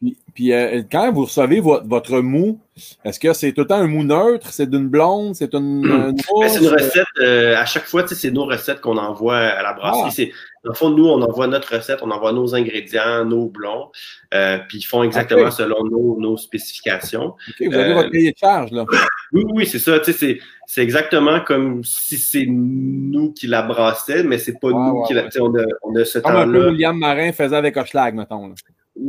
Puis, 0.00 0.16
puis, 0.34 0.52
euh, 0.52 0.82
quand 0.90 1.12
vous 1.12 1.26
recevez 1.26 1.60
votre, 1.60 1.86
votre 1.86 2.18
mou, 2.20 2.58
est-ce 3.04 3.20
que 3.20 3.32
c'est 3.32 3.52
tout 3.52 3.60
le 3.60 3.66
temps 3.68 3.76
un 3.76 3.86
mou 3.86 4.02
neutre? 4.02 4.48
C'est 4.50 4.68
d'une 4.68 4.88
blonde? 4.88 5.36
C'est 5.36 5.54
une, 5.54 5.84
une 5.84 6.12
Mais 6.16 6.22
rousse? 6.28 6.48
c'est 6.48 6.60
une 6.60 6.68
recette, 6.68 7.06
euh, 7.20 7.56
à 7.56 7.64
chaque 7.66 7.84
fois, 7.84 8.02
tu 8.02 8.08
sais, 8.08 8.14
c'est 8.16 8.30
nos 8.32 8.44
recettes 8.44 8.80
qu'on 8.80 8.96
envoie 8.96 9.36
à 9.36 9.62
la 9.62 9.72
brasserie. 9.74 10.02
Ah. 10.06 10.10
C'est, 10.10 10.32
dans 10.64 10.70
le 10.70 10.74
fond, 10.74 10.90
nous, 10.90 11.06
on 11.06 11.22
envoie 11.22 11.46
notre 11.46 11.76
recette, 11.76 12.00
on 12.02 12.10
envoie 12.10 12.32
nos 12.32 12.52
ingrédients, 12.54 13.24
nos 13.24 13.48
blonds, 13.48 13.90
euh, 14.34 14.58
puis 14.68 14.78
ils 14.78 14.82
font 14.84 15.04
exactement 15.04 15.50
selon 15.52 15.84
nos, 15.84 16.18
nos 16.18 16.36
spécifications. 16.36 17.34
Vous 17.60 17.72
avez 17.72 17.90
euh, 17.92 17.94
votre 17.94 18.10
cahier 18.10 18.32
de 18.32 18.38
charge, 18.38 18.72
là. 18.72 18.84
Oui, 19.32 19.44
oui, 19.54 19.66
c'est 19.66 19.78
ça. 19.78 19.98
Tu 20.00 20.12
sais, 20.12 20.18
c'est, 20.18 20.38
c'est 20.66 20.82
exactement 20.82 21.40
comme 21.40 21.84
si 21.84 22.18
c'est 22.18 22.46
nous 22.46 23.32
qui 23.32 23.46
la 23.46 23.62
brassait, 23.62 24.24
mais 24.24 24.38
c'est 24.38 24.58
pas 24.60 24.70
nous 24.70 25.00
ouais, 25.00 25.06
qui 25.06 25.14
la. 25.14 25.22
ouais. 25.22 25.28
tu 25.30 25.38
sais, 25.38 25.40
On 25.40 25.54
a, 25.56 25.64
on 25.82 25.94
a 25.96 26.04
ce 26.04 26.18
Comme 26.18 26.36
un 26.36 26.44
peu 26.46 26.52
temps-là. 26.52 26.70
William 26.70 26.98
Marin 26.98 27.32
faisait 27.32 27.56
avec 27.56 27.76
Hochelag, 27.76 28.14
mettons. 28.14 28.48
Là. 28.48 28.54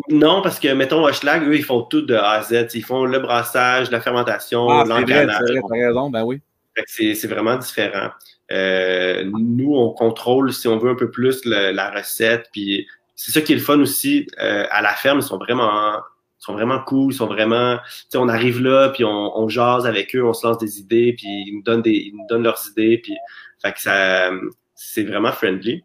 Non, 0.10 0.42
parce 0.42 0.60
que, 0.60 0.72
mettons, 0.74 1.04
Hochelag, 1.06 1.44
eux, 1.48 1.56
ils 1.56 1.64
font 1.64 1.82
tout 1.84 2.02
de 2.02 2.16
A 2.16 2.32
à 2.32 2.42
Z. 2.42 2.68
Ils 2.74 2.84
font 2.84 3.06
le 3.06 3.20
brassage, 3.20 3.92
la 3.92 4.00
fermentation, 4.00 4.70
Ah, 4.70 4.86
l'engrenage. 4.88 5.42
raison, 5.70 6.10
ben 6.10 6.24
oui. 6.24 6.42
C'est, 6.88 7.14
c'est 7.16 7.28
vraiment 7.28 7.58
différent. 7.58 8.10
Euh, 8.52 9.24
nous, 9.26 9.76
on 9.76 9.92
contrôle, 9.92 10.54
si 10.54 10.68
on 10.68 10.78
veut, 10.78 10.90
un 10.92 10.96
peu 10.96 11.12
plus 11.12 11.44
le- 11.46 11.72
la 11.72 11.92
recette. 11.92 12.48
Puis 12.52 12.88
c'est 13.16 13.32
ça 13.32 13.42
qui 13.42 13.52
est 13.54 13.58
le 13.58 13.62
fun 13.62 13.80
aussi. 13.80 14.28
euh, 14.42 14.66
à 14.72 14.82
la 14.82 14.94
ferme, 14.94 15.20
ils 15.20 15.24
sont 15.24 15.38
vraiment, 15.38 15.96
ils 15.98 16.44
sont 16.44 16.54
vraiment 16.54 16.80
cool. 16.80 17.12
Ils 17.14 17.16
sont 17.16 17.28
vraiment. 17.28 17.78
Tu 17.78 18.06
sais, 18.10 18.18
on 18.18 18.30
arrive 18.30 18.62
là, 18.62 18.90
puis 18.90 19.04
on, 19.04 19.38
on 19.38 19.48
jase 19.50 19.86
avec 19.86 20.16
eux, 20.16 20.26
on 20.26 20.34
se 20.34 20.48
lance 20.48 20.58
des 20.58 20.80
idées, 20.80 21.14
puis 21.18 21.28
ils 21.48 21.56
nous 21.56 21.62
donnent 21.64 21.82
des, 21.84 21.92
ils 21.92 22.14
nous 22.16 22.26
donnent 22.28 22.44
leurs 22.44 22.62
idées. 22.72 22.98
Puis, 23.04 23.16
fait 23.62 23.74
que 23.74 23.82
ça, 23.82 24.32
c'est 24.74 25.04
vraiment 25.04 25.32
friendly. 25.32 25.84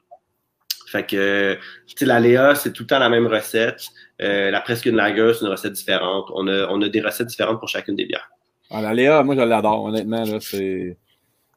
Fait 0.90 1.04
que, 1.06 1.54
tu 1.86 1.94
sais, 1.96 2.04
la 2.06 2.18
Léa, 2.20 2.54
c'est 2.54 2.72
tout 2.72 2.84
le 2.84 2.86
temps 2.86 2.98
la 2.98 3.08
même 3.08 3.26
recette. 3.26 3.82
Euh, 4.22 4.50
la 4.50 4.60
presque 4.60 4.86
une 4.86 4.96
lager, 4.96 5.32
c'est 5.34 5.44
une 5.44 5.50
recette 5.50 5.72
différente. 5.72 6.26
On 6.34 6.48
a, 6.48 6.66
on 6.70 6.80
a 6.82 6.88
des 6.88 7.00
recettes 7.00 7.26
différentes 7.28 7.58
pour 7.60 7.68
chacune 7.68 7.94
des 7.96 8.06
bières. 8.06 8.30
Ah, 8.70 8.80
la 8.80 8.94
Léa, 8.94 9.22
moi, 9.22 9.34
je 9.34 9.40
l'adore, 9.40 9.84
honnêtement. 9.84 10.24
Là, 10.24 10.38
c'est... 10.40 10.96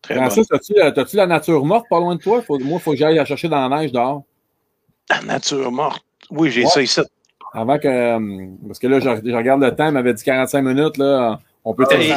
Très 0.01 0.15
bon. 0.15 0.21
Francis, 0.21 0.47
as-tu, 0.51 0.73
euh, 0.79 0.91
t'as-tu 0.91 1.15
la 1.15 1.27
nature 1.27 1.63
morte 1.63 1.85
pas 1.89 1.99
loin 1.99 2.15
de 2.15 2.21
toi? 2.21 2.41
Faut, 2.41 2.57
moi, 2.59 2.79
il 2.79 2.81
faut 2.81 2.91
que 2.91 2.97
j'aille 2.97 3.15
la 3.15 3.25
chercher 3.25 3.47
dans 3.47 3.67
la 3.69 3.77
neige 3.81 3.91
dehors. 3.91 4.23
La 5.09 5.21
nature 5.21 5.71
morte. 5.71 6.03
Oui, 6.29 6.49
j'ai 6.51 6.63
Ouais. 6.63 6.69
ça 6.69 6.81
ici. 6.81 7.01
Avant 7.53 7.77
que. 7.77 7.87
euh, 7.87 8.47
Parce 8.65 8.79
que 8.79 8.87
là, 8.87 8.99
je, 8.99 9.09
je 9.29 9.35
regarde 9.35 9.61
le 9.61 9.75
temps, 9.75 9.87
il 9.87 9.91
m'avait 9.93 10.13
dit 10.13 10.23
45 10.23 10.61
minutes. 10.61 10.97
Là, 10.97 11.39
on 11.63 11.73
peut 11.73 11.85
Hey, 11.91 12.11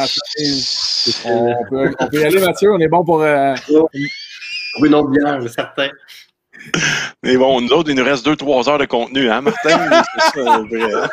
on, 1.26 1.28
on 1.60 1.64
peut, 1.68 1.94
on 2.00 2.06
peut 2.08 2.20
y 2.20 2.24
aller, 2.24 2.40
Mathieu. 2.40 2.72
On 2.72 2.78
est 2.78 2.88
bon 2.88 3.04
pour. 3.04 3.20
euh, 3.22 3.54
Oui, 4.80 4.88
non, 4.90 5.04
bière, 5.04 5.40
certain. 5.50 5.88
Mais 7.22 7.36
bon, 7.36 7.60
nous 7.60 7.68
autres, 7.70 7.90
il 7.90 7.96
nous 7.96 8.04
reste 8.04 8.26
2-3 8.26 8.68
heures 8.70 8.78
de 8.78 8.84
contenu, 8.86 9.30
hein, 9.30 9.40
Martin? 9.40 10.02
C'est 10.34 10.42
ça, 10.42 10.58
le 10.62 10.68
vrai. 10.68 11.08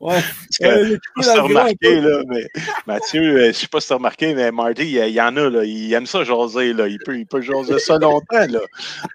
Ouais. 0.00 0.14
Ouais, 0.20 0.20
je 0.60 0.92
sais 0.92 0.98
pas 1.16 1.22
si 1.22 1.38
remarqué, 1.38 2.00
là, 2.00 2.22
mais 2.28 2.46
Mathieu, 2.86 3.22
euh, 3.22 3.46
je 3.48 3.52
sais 3.52 3.66
pas 3.68 3.80
si 3.80 3.88
t'as 3.88 3.94
remarqué, 3.96 4.34
mais 4.34 4.50
Marty, 4.50 4.82
il, 4.82 4.96
il 4.96 5.10
y 5.14 5.20
en 5.20 5.36
a, 5.36 5.48
là, 5.50 5.64
il 5.64 5.92
aime 5.92 6.06
ça 6.06 6.24
jaser, 6.24 6.72
là. 6.72 6.88
Il 6.88 6.98
peut, 7.04 7.16
il 7.18 7.26
peut 7.26 7.40
jaser 7.40 7.78
ça 7.78 7.98
longtemps, 7.98 8.46
là. 8.48 8.60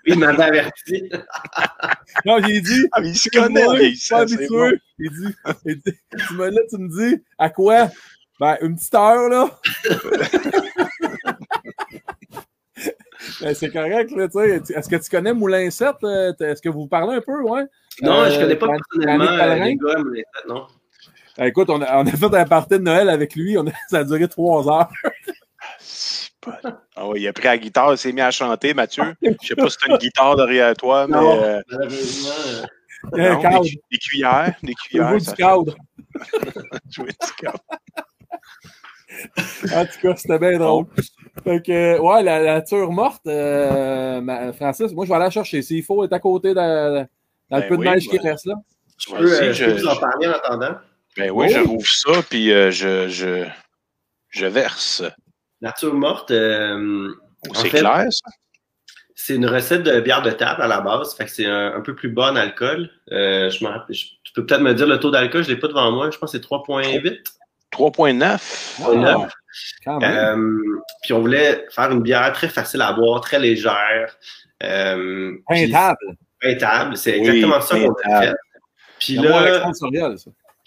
Il 0.05 0.19
m'avait 0.19 0.43
averti. 0.43 1.09
Non, 2.25 2.37
j'ai 2.45 2.61
dit. 2.61 2.85
Ah, 2.91 3.01
mais 3.01 3.09
il 3.09 3.17
se 3.17 3.27
connaît, 3.29 3.63
Moi, 3.63 3.73
là, 3.75 3.81
il 3.83 3.97
c'est 3.97 4.13
habitué. 4.13 4.47
bon. 4.49 4.71
Il 4.99 5.09
dit, 5.09 5.35
il 5.65 5.75
dit- 5.77 5.93
tu 6.27 6.33
me, 6.35 6.49
là, 6.49 6.61
tu 6.69 6.77
me 6.77 6.87
dis, 6.89 7.23
à 7.39 7.49
quoi? 7.49 7.89
Ben, 8.39 8.57
une 8.61 8.75
petite 8.75 8.93
heure, 8.93 9.29
là. 9.29 9.49
Ben, 13.41 13.53
c'est 13.55 13.69
correct, 13.71 14.11
là, 14.15 14.27
tu 14.27 14.39
sais. 14.39 14.73
Est-ce 14.77 14.89
que 14.89 14.95
tu 14.95 15.09
connais 15.09 15.33
Moulin 15.33 15.69
7? 15.69 15.95
euh, 16.03 16.33
Est-ce 16.39 16.61
que 16.61 16.69
vous 16.69 16.87
parlez 16.87 17.17
un 17.17 17.21
peu, 17.21 17.41
ouais? 17.41 17.63
Non, 18.01 18.21
Euh, 18.21 18.29
je 18.31 18.39
connais 18.39 18.55
pas 18.55 18.67
personnellement 18.67 19.25
euh, 19.25 19.55
les 19.55 19.75
gars, 19.75 20.03
mais 20.11 20.23
non. 20.47 20.65
Euh, 21.39 21.45
Écoute, 21.45 21.69
on 21.69 21.81
a, 21.81 21.97
on 22.01 22.05
a 22.07 22.11
fait 22.11 22.35
un 22.35 22.45
party 22.45 22.75
de 22.79 22.83
Noël 22.83 23.09
avec 23.09 23.35
lui. 23.35 23.57
On 23.57 23.65
a, 23.67 23.71
ça 23.89 23.99
a 23.99 24.03
duré 24.03 24.27
trois 24.27 24.67
heures. 24.69 24.89
Pas- 26.41 26.59
Ah 26.95 27.07
ouais, 27.07 27.21
il 27.21 27.27
a 27.27 27.33
pris 27.33 27.45
la 27.45 27.57
guitare, 27.57 27.93
il 27.93 27.97
s'est 27.97 28.11
mis 28.11 28.21
à 28.21 28.29
chanter, 28.31 28.73
Mathieu. 28.73 29.15
Je 29.21 29.29
sais 29.47 29.55
pas 29.55 29.69
si 29.69 29.77
t'as 29.77 29.91
une 29.93 29.97
guitare 29.97 30.35
derrière 30.35 30.73
toi, 30.75 31.07
mais 31.07 31.15
Non. 31.17 31.41
euh, 31.43 31.61
Malheureusement. 31.71 32.29
euh, 33.15 33.33
non, 33.51 33.61
des, 33.61 33.81
des 33.91 33.97
cuillères, 33.97 34.53
des 34.61 34.73
cuillères. 34.73 35.21
ça 35.21 35.31
du 35.31 35.37
cadre. 35.37 35.75
jouer 36.89 37.07
du 37.09 37.31
cadre. 37.41 37.59
En 39.75 39.85
tout 39.85 39.99
cas, 40.01 40.15
c'était 40.15 40.39
bien 40.39 40.57
drôle. 40.59 40.85
Fait 41.43 41.61
que, 41.61 41.99
ouais, 41.99 42.23
la, 42.23 42.39
la 42.41 42.53
nature 42.55 42.91
morte, 42.91 43.25
euh, 43.27 44.21
ma- 44.21 44.53
Francis, 44.53 44.91
moi, 44.93 45.05
je 45.05 45.09
vais 45.09 45.15
aller 45.15 45.25
la 45.25 45.29
chercher. 45.31 45.61
S'il 45.61 45.83
faut, 45.83 46.03
elle 46.03 46.09
est 46.09 46.13
à 46.13 46.19
côté 46.19 46.49
de, 46.49 46.55
dans 46.55 47.07
Ben 47.49 47.59
le 47.61 47.67
peu 47.67 47.75
de 47.77 47.81
oui, 47.81 47.89
neige 47.89 48.07
qui 48.07 48.17
ben- 48.17 48.31
reste 48.31 48.45
là. 48.45 48.55
Je 48.97 49.11
peux, 49.13 49.27
je 49.27 49.65
peux 49.65 49.77
je- 49.77 49.81
vous 49.81 49.87
en 49.87 49.95
parler 49.97 50.27
en 50.27 50.31
attendant. 50.33 50.75
Ben 51.17 51.31
oui, 51.31 51.47
Oh. 51.49 51.53
je 51.53 51.59
rouvre 51.67 51.87
ça, 51.87 52.21
puis 52.29 52.51
euh, 52.51 52.71
je, 52.71 53.07
je, 53.09 53.45
je 54.29 54.45
verse. 54.45 55.03
Nature 55.61 55.93
morte, 55.93 56.31
euh, 56.31 57.09
Oh, 57.49 57.53
c'est 57.55 57.69
clair, 57.69 58.05
ça? 58.09 58.29
c'est 59.15 59.35
une 59.35 59.45
recette 59.45 59.83
de 59.83 59.99
bière 59.99 60.21
de 60.21 60.31
table 60.31 60.61
à 60.61 60.67
la 60.67 60.79
base. 60.81 61.13
Fait 61.15 61.25
que 61.25 61.31
c'est 61.31 61.45
un, 61.45 61.73
un 61.75 61.81
peu 61.81 61.93
plus 61.93 62.09
bas 62.09 62.31
en 62.31 62.35
alcool. 62.35 62.89
Euh, 63.11 63.49
je 63.49 63.57
tu 63.59 64.33
peux 64.33 64.45
peut-être 64.45 64.61
me 64.61 64.73
dire 64.73 64.87
le 64.87 64.97
taux 64.99 65.11
d'alcool, 65.11 65.43
je 65.43 65.49
l'ai 65.49 65.57
pas 65.59 65.67
devant 65.67 65.91
moi. 65.91 66.09
Je 66.09 66.17
pense 66.17 66.31
que 66.31 66.37
c'est 66.37 66.43
3.8. 66.43 67.19
3.9. 67.73 68.81
Wow. 68.85 68.95
neuf. 68.95 69.31
Quand 69.85 69.99
même. 69.99 70.15
Euh, 70.15 70.79
puis 71.03 71.13
on 71.13 71.19
voulait 71.21 71.65
faire 71.69 71.91
une 71.91 72.01
bière 72.01 72.31
très 72.33 72.47
facile 72.49 72.81
à 72.81 72.93
boire, 72.93 73.21
très 73.21 73.39
légère. 73.39 74.17
Euh, 74.63 75.33
Peintable. 75.47 75.97
Peintable, 76.39 76.97
c'est 76.97 77.19
Oui, 77.19 77.27
exactement 77.27 77.61
ça 77.61 77.77
qu'on 77.79 77.93
a 78.11 78.21
fait. 78.21 78.33
Puis 78.99 79.15
là, 79.15 79.71
ça. 79.73 79.87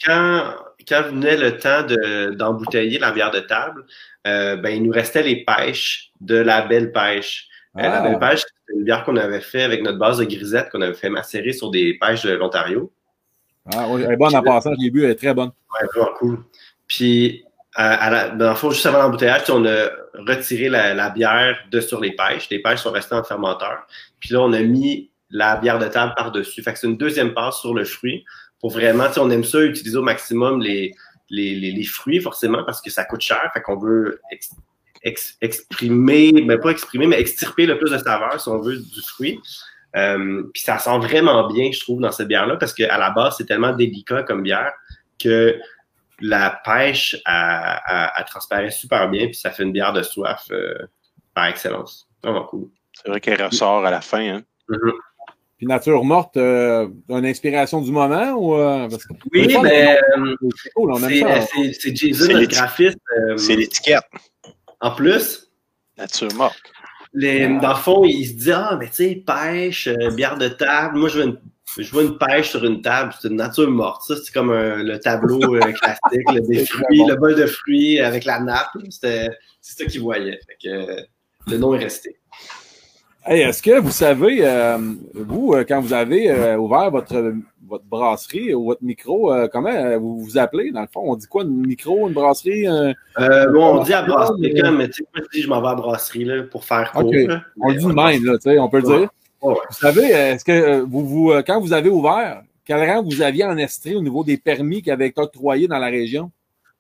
quand, 0.04 0.54
quand 0.86 1.02
venait 1.09 1.36
le 1.36 1.57
temps 1.59 1.82
de- 1.82 2.30
d'embouteiller 2.34 2.98
la 2.98 3.11
bière 3.12 3.30
de 3.30 3.40
table, 3.40 3.84
euh, 4.26 4.57
ben, 4.57 4.70
il 4.70 4.82
nous 4.82 4.92
restait 4.92 5.22
les 5.22 5.44
pêches 5.44 6.11
de 6.20 6.36
la 6.36 6.62
belle 6.62 6.92
pêche. 6.92 7.48
Euh, 7.78 7.82
la 7.82 7.98
Ah. 7.98 8.02
belle 8.09 8.18
pêche, 8.18 8.40
c'est 8.40 8.74
une 8.76 8.84
bière 8.84 9.04
qu'on 9.04 9.16
avait 9.16 9.40
fait 9.40 9.62
avec 9.62 9.82
notre 9.82 9.98
base 9.98 10.18
de 10.18 10.24
grisette 10.24 10.70
qu'on 10.70 10.80
avait 10.82 10.94
fait 10.94 11.11
macérer 11.11 11.52
sur 11.52 11.70
des 11.70 11.94
pêches 12.00 12.22
de 12.24 12.32
l'Ontario. 12.34 12.92
Ah, 13.74 13.86
elle 13.98 14.12
est 14.12 14.16
bonne 14.16 14.34
en 14.36 14.42
passant, 14.42 14.70
je 14.78 14.84
l'ai 14.84 14.90
bu, 14.90 15.04
elle 15.04 15.11
est 15.11 15.14
très 15.16 15.34
bonne. 15.34 15.50
Ouais, 15.72 15.86
vraiment 15.92 16.12
cool. 16.18 16.38
Puis 16.87 17.45
à, 17.74 18.11
la, 18.11 18.28
dans 18.30 18.51
le 18.51 18.55
fond, 18.57 18.70
juste 18.70 18.87
avant 18.87 18.99
l'embouteillage, 18.99 19.43
on 19.51 19.64
a 19.66 19.91
retiré 20.14 20.68
la, 20.68 20.95
la, 20.95 21.11
bière 21.11 21.59
de 21.70 21.80
sur 21.80 22.01
les 22.01 22.12
pêches. 22.12 22.49
Les 22.51 22.61
pêches 22.61 22.80
sont 22.80 22.91
restées 22.91 23.14
en 23.14 23.22
fermenteur. 23.22 23.87
Puis 24.18 24.30
là, 24.32 24.41
on 24.41 24.53
a 24.53 24.61
mis 24.62 25.11
la 25.30 25.57
bière 25.57 25.78
de 25.78 25.87
table 25.87 26.14
par-dessus. 26.16 26.62
Fait 26.62 26.72
que 26.72 26.78
c'est 26.78 26.87
une 26.87 26.97
deuxième 26.97 27.34
passe 27.34 27.61
sur 27.61 27.74
le 27.74 27.84
fruit 27.84 28.24
pour 28.61 28.70
vraiment, 28.70 29.07
on 29.18 29.30
aime 29.30 29.45
ça, 29.45 29.61
utiliser 29.62 29.97
au 29.97 30.03
maximum 30.03 30.61
les, 30.61 30.95
les, 31.30 31.55
les, 31.55 31.72
les, 31.72 31.84
fruits, 31.84 32.20
forcément, 32.20 32.64
parce 32.64 32.80
que 32.80 32.91
ça 32.91 33.05
coûte 33.05 33.20
cher. 33.20 33.51
Fait 33.53 33.61
qu'on 33.61 33.76
veut 33.76 34.20
ex, 34.30 34.51
ex, 35.03 35.37
exprimer, 35.41 36.32
mais 36.32 36.59
pas 36.59 36.70
exprimer, 36.70 37.07
mais 37.07 37.20
extirper 37.20 37.66
le 37.66 37.78
plus 37.78 37.91
de 37.91 37.99
saveur, 37.99 38.41
si 38.41 38.49
on 38.49 38.61
veut, 38.61 38.78
du 38.78 39.03
fruit. 39.03 39.41
Euh, 39.97 40.45
puis 40.53 40.62
ça 40.62 40.78
sent 40.78 40.99
vraiment 40.99 41.51
bien, 41.51 41.70
je 41.72 41.80
trouve, 41.80 42.01
dans 42.01 42.12
cette 42.12 42.28
bière-là, 42.28 42.57
parce 42.57 42.74
qu'à 42.74 42.99
la 42.99 43.11
base, 43.11 43.37
c'est 43.39 43.47
tellement 43.47 43.72
délicat 43.72 44.22
comme 44.22 44.43
bière 44.43 44.72
que 45.22 45.59
la 46.21 46.61
pêche, 46.64 47.17
elle, 47.27 48.25
transparaît 48.27 48.71
super 48.71 49.09
bien, 49.09 49.27
puis 49.27 49.35
ça 49.35 49.51
fait 49.51 49.62
une 49.62 49.73
bière 49.73 49.93
de 49.93 50.03
soif 50.03 50.47
euh, 50.51 50.75
par 51.35 51.47
excellence. 51.47 52.09
Vraiment 52.23 52.45
cool. 52.45 52.69
C'est 52.93 53.09
vrai 53.09 53.21
qu'elle 53.21 53.43
ressort 53.43 53.85
à 53.85 53.91
la 53.91 54.01
fin. 54.01 54.37
Hein? 54.37 54.43
Mm-hmm. 54.69 54.93
Puis 55.57 55.67
Nature 55.67 56.05
Morte, 56.05 56.37
euh, 56.37 56.89
une 57.09 57.25
inspiration 57.25 57.81
du 57.81 57.91
moment? 57.91 58.33
Ou, 58.33 58.55
euh, 58.57 58.89
parce 58.91 59.07
que, 59.07 59.14
oui, 59.33 59.51
fun, 59.51 59.62
mais 59.62 59.99
c'est 60.62 60.71
cool, 60.75 60.93
on 60.93 61.03
aime 61.03 61.21
ça. 61.21 61.47
c'est 61.81 61.97
Jason, 61.97 62.33
le 62.33 62.47
graphiste. 62.47 62.99
Euh, 63.19 63.37
c'est 63.39 63.57
l'étiquette. 63.57 64.05
En 64.81 64.91
plus. 64.91 65.51
Nature 65.97 66.29
Morte. 66.35 66.61
Les, 67.14 67.49
dans 67.49 67.71
le 67.71 67.77
fond, 67.77 68.05
il 68.05 68.27
se 68.27 68.35
dit 68.35 68.53
Ah, 68.53 68.77
mais 68.79 68.89
tu 68.89 68.97
sais, 68.97 69.25
pêche, 69.27 69.89
euh, 69.89 70.11
bière 70.11 70.37
de 70.37 70.49
table. 70.49 70.99
Moi, 70.99 71.09
je 71.09 71.21
veux 71.21 71.25
une, 71.25 71.41
je 71.79 71.95
veux 71.95 72.05
une 72.05 72.19
pêche 72.19 72.51
sur 72.51 72.64
une 72.64 72.81
table. 72.81 73.12
C'est 73.21 73.29
une 73.29 73.37
nature 73.37 73.71
morte. 73.71 74.03
Ça, 74.07 74.14
c'est 74.17 74.33
comme 74.33 74.51
un, 74.51 74.83
le 74.83 74.99
tableau 74.99 75.57
euh, 75.57 75.61
classique, 75.73 76.33
le, 76.33 76.41
des 76.41 76.64
fruits, 76.64 77.05
le 77.07 77.17
bol 77.17 77.35
de 77.35 77.47
fruits 77.47 78.01
avec 78.01 78.25
la 78.25 78.41
nappe. 78.41 78.77
C'est 78.91 79.29
ça 79.61 79.85
qu'il 79.85 80.01
voyait. 80.01 80.39
Fait 80.47 80.57
que, 80.62 80.69
euh, 80.69 81.03
le 81.49 81.59
nom 81.59 81.75
est 81.75 81.85
resté. 81.85 82.17
Hey, 83.29 83.41
Est-ce 83.41 83.61
que 83.61 83.81
vous 83.81 83.91
savez, 83.91 84.39
euh, 84.43 84.79
vous, 85.12 85.53
euh, 85.53 85.64
quand 85.67 85.81
vous 85.81 85.93
avez 85.93 86.31
euh, 86.31 86.57
ouvert 86.59 86.93
votre, 86.93 87.35
votre 87.67 87.85
brasserie 87.85 88.55
ou 88.55 88.67
votre 88.67 88.85
micro, 88.85 89.33
euh, 89.33 89.49
comment 89.53 89.99
vous 89.99 90.21
vous 90.21 90.39
appelez, 90.39 90.71
dans 90.71 90.83
le 90.83 90.87
fond? 90.87 91.03
On 91.05 91.17
dit 91.17 91.27
quoi, 91.27 91.43
une 91.43 91.67
micro, 91.67 92.07
une 92.07 92.14
brasserie? 92.14 92.67
Bon, 93.19 93.79
on 93.79 93.83
dit 93.83 93.93
à 93.93 94.03
brasserie, 94.03 94.53
mais 94.73 94.89
tu 94.89 95.03
sais, 95.03 95.09
je 95.17 95.23
dis, 95.33 95.43
je 95.43 95.49
m'en 95.49 95.61
vais 95.61 95.69
à 95.69 95.75
brasserie 95.75 96.25
là, 96.25 96.45
pour 96.45 96.64
faire 96.64 96.93
court. 96.93 97.07
Okay. 97.07 97.27
On 97.61 97.71
le 97.71 97.75
dit 97.75 97.87
même, 97.87 98.25
là, 98.25 98.39
tu 98.39 98.43
sais, 98.43 98.61
on 98.61 98.69
peut 98.69 98.81
le 98.81 98.87
Ouais. 98.87 99.09
Ouais. 99.49 99.61
Vous 99.70 99.76
savez, 99.76 100.07
est-ce 100.07 100.44
que 100.44 100.80
vous, 100.80 101.07
vous, 101.07 101.32
quand 101.47 101.61
vous 101.61 101.72
avez 101.72 101.90
ouvert, 101.90 102.42
quel 102.64 102.90
rang 102.90 103.03
vous 103.03 103.22
aviez 103.22 103.44
en 103.44 103.57
Estrie 103.57 103.94
au 103.94 104.03
niveau 104.03 104.24
des 104.24 104.36
permis 104.36 104.82
qui 104.82 104.90
avaient 104.90 105.09
été 105.09 105.20
octroyés 105.20 105.68
dans 105.68 105.78
la 105.78 105.86
région? 105.86 106.30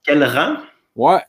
Quel 0.02 0.24
rang? 0.24 0.56
Ouais. 0.96 1.20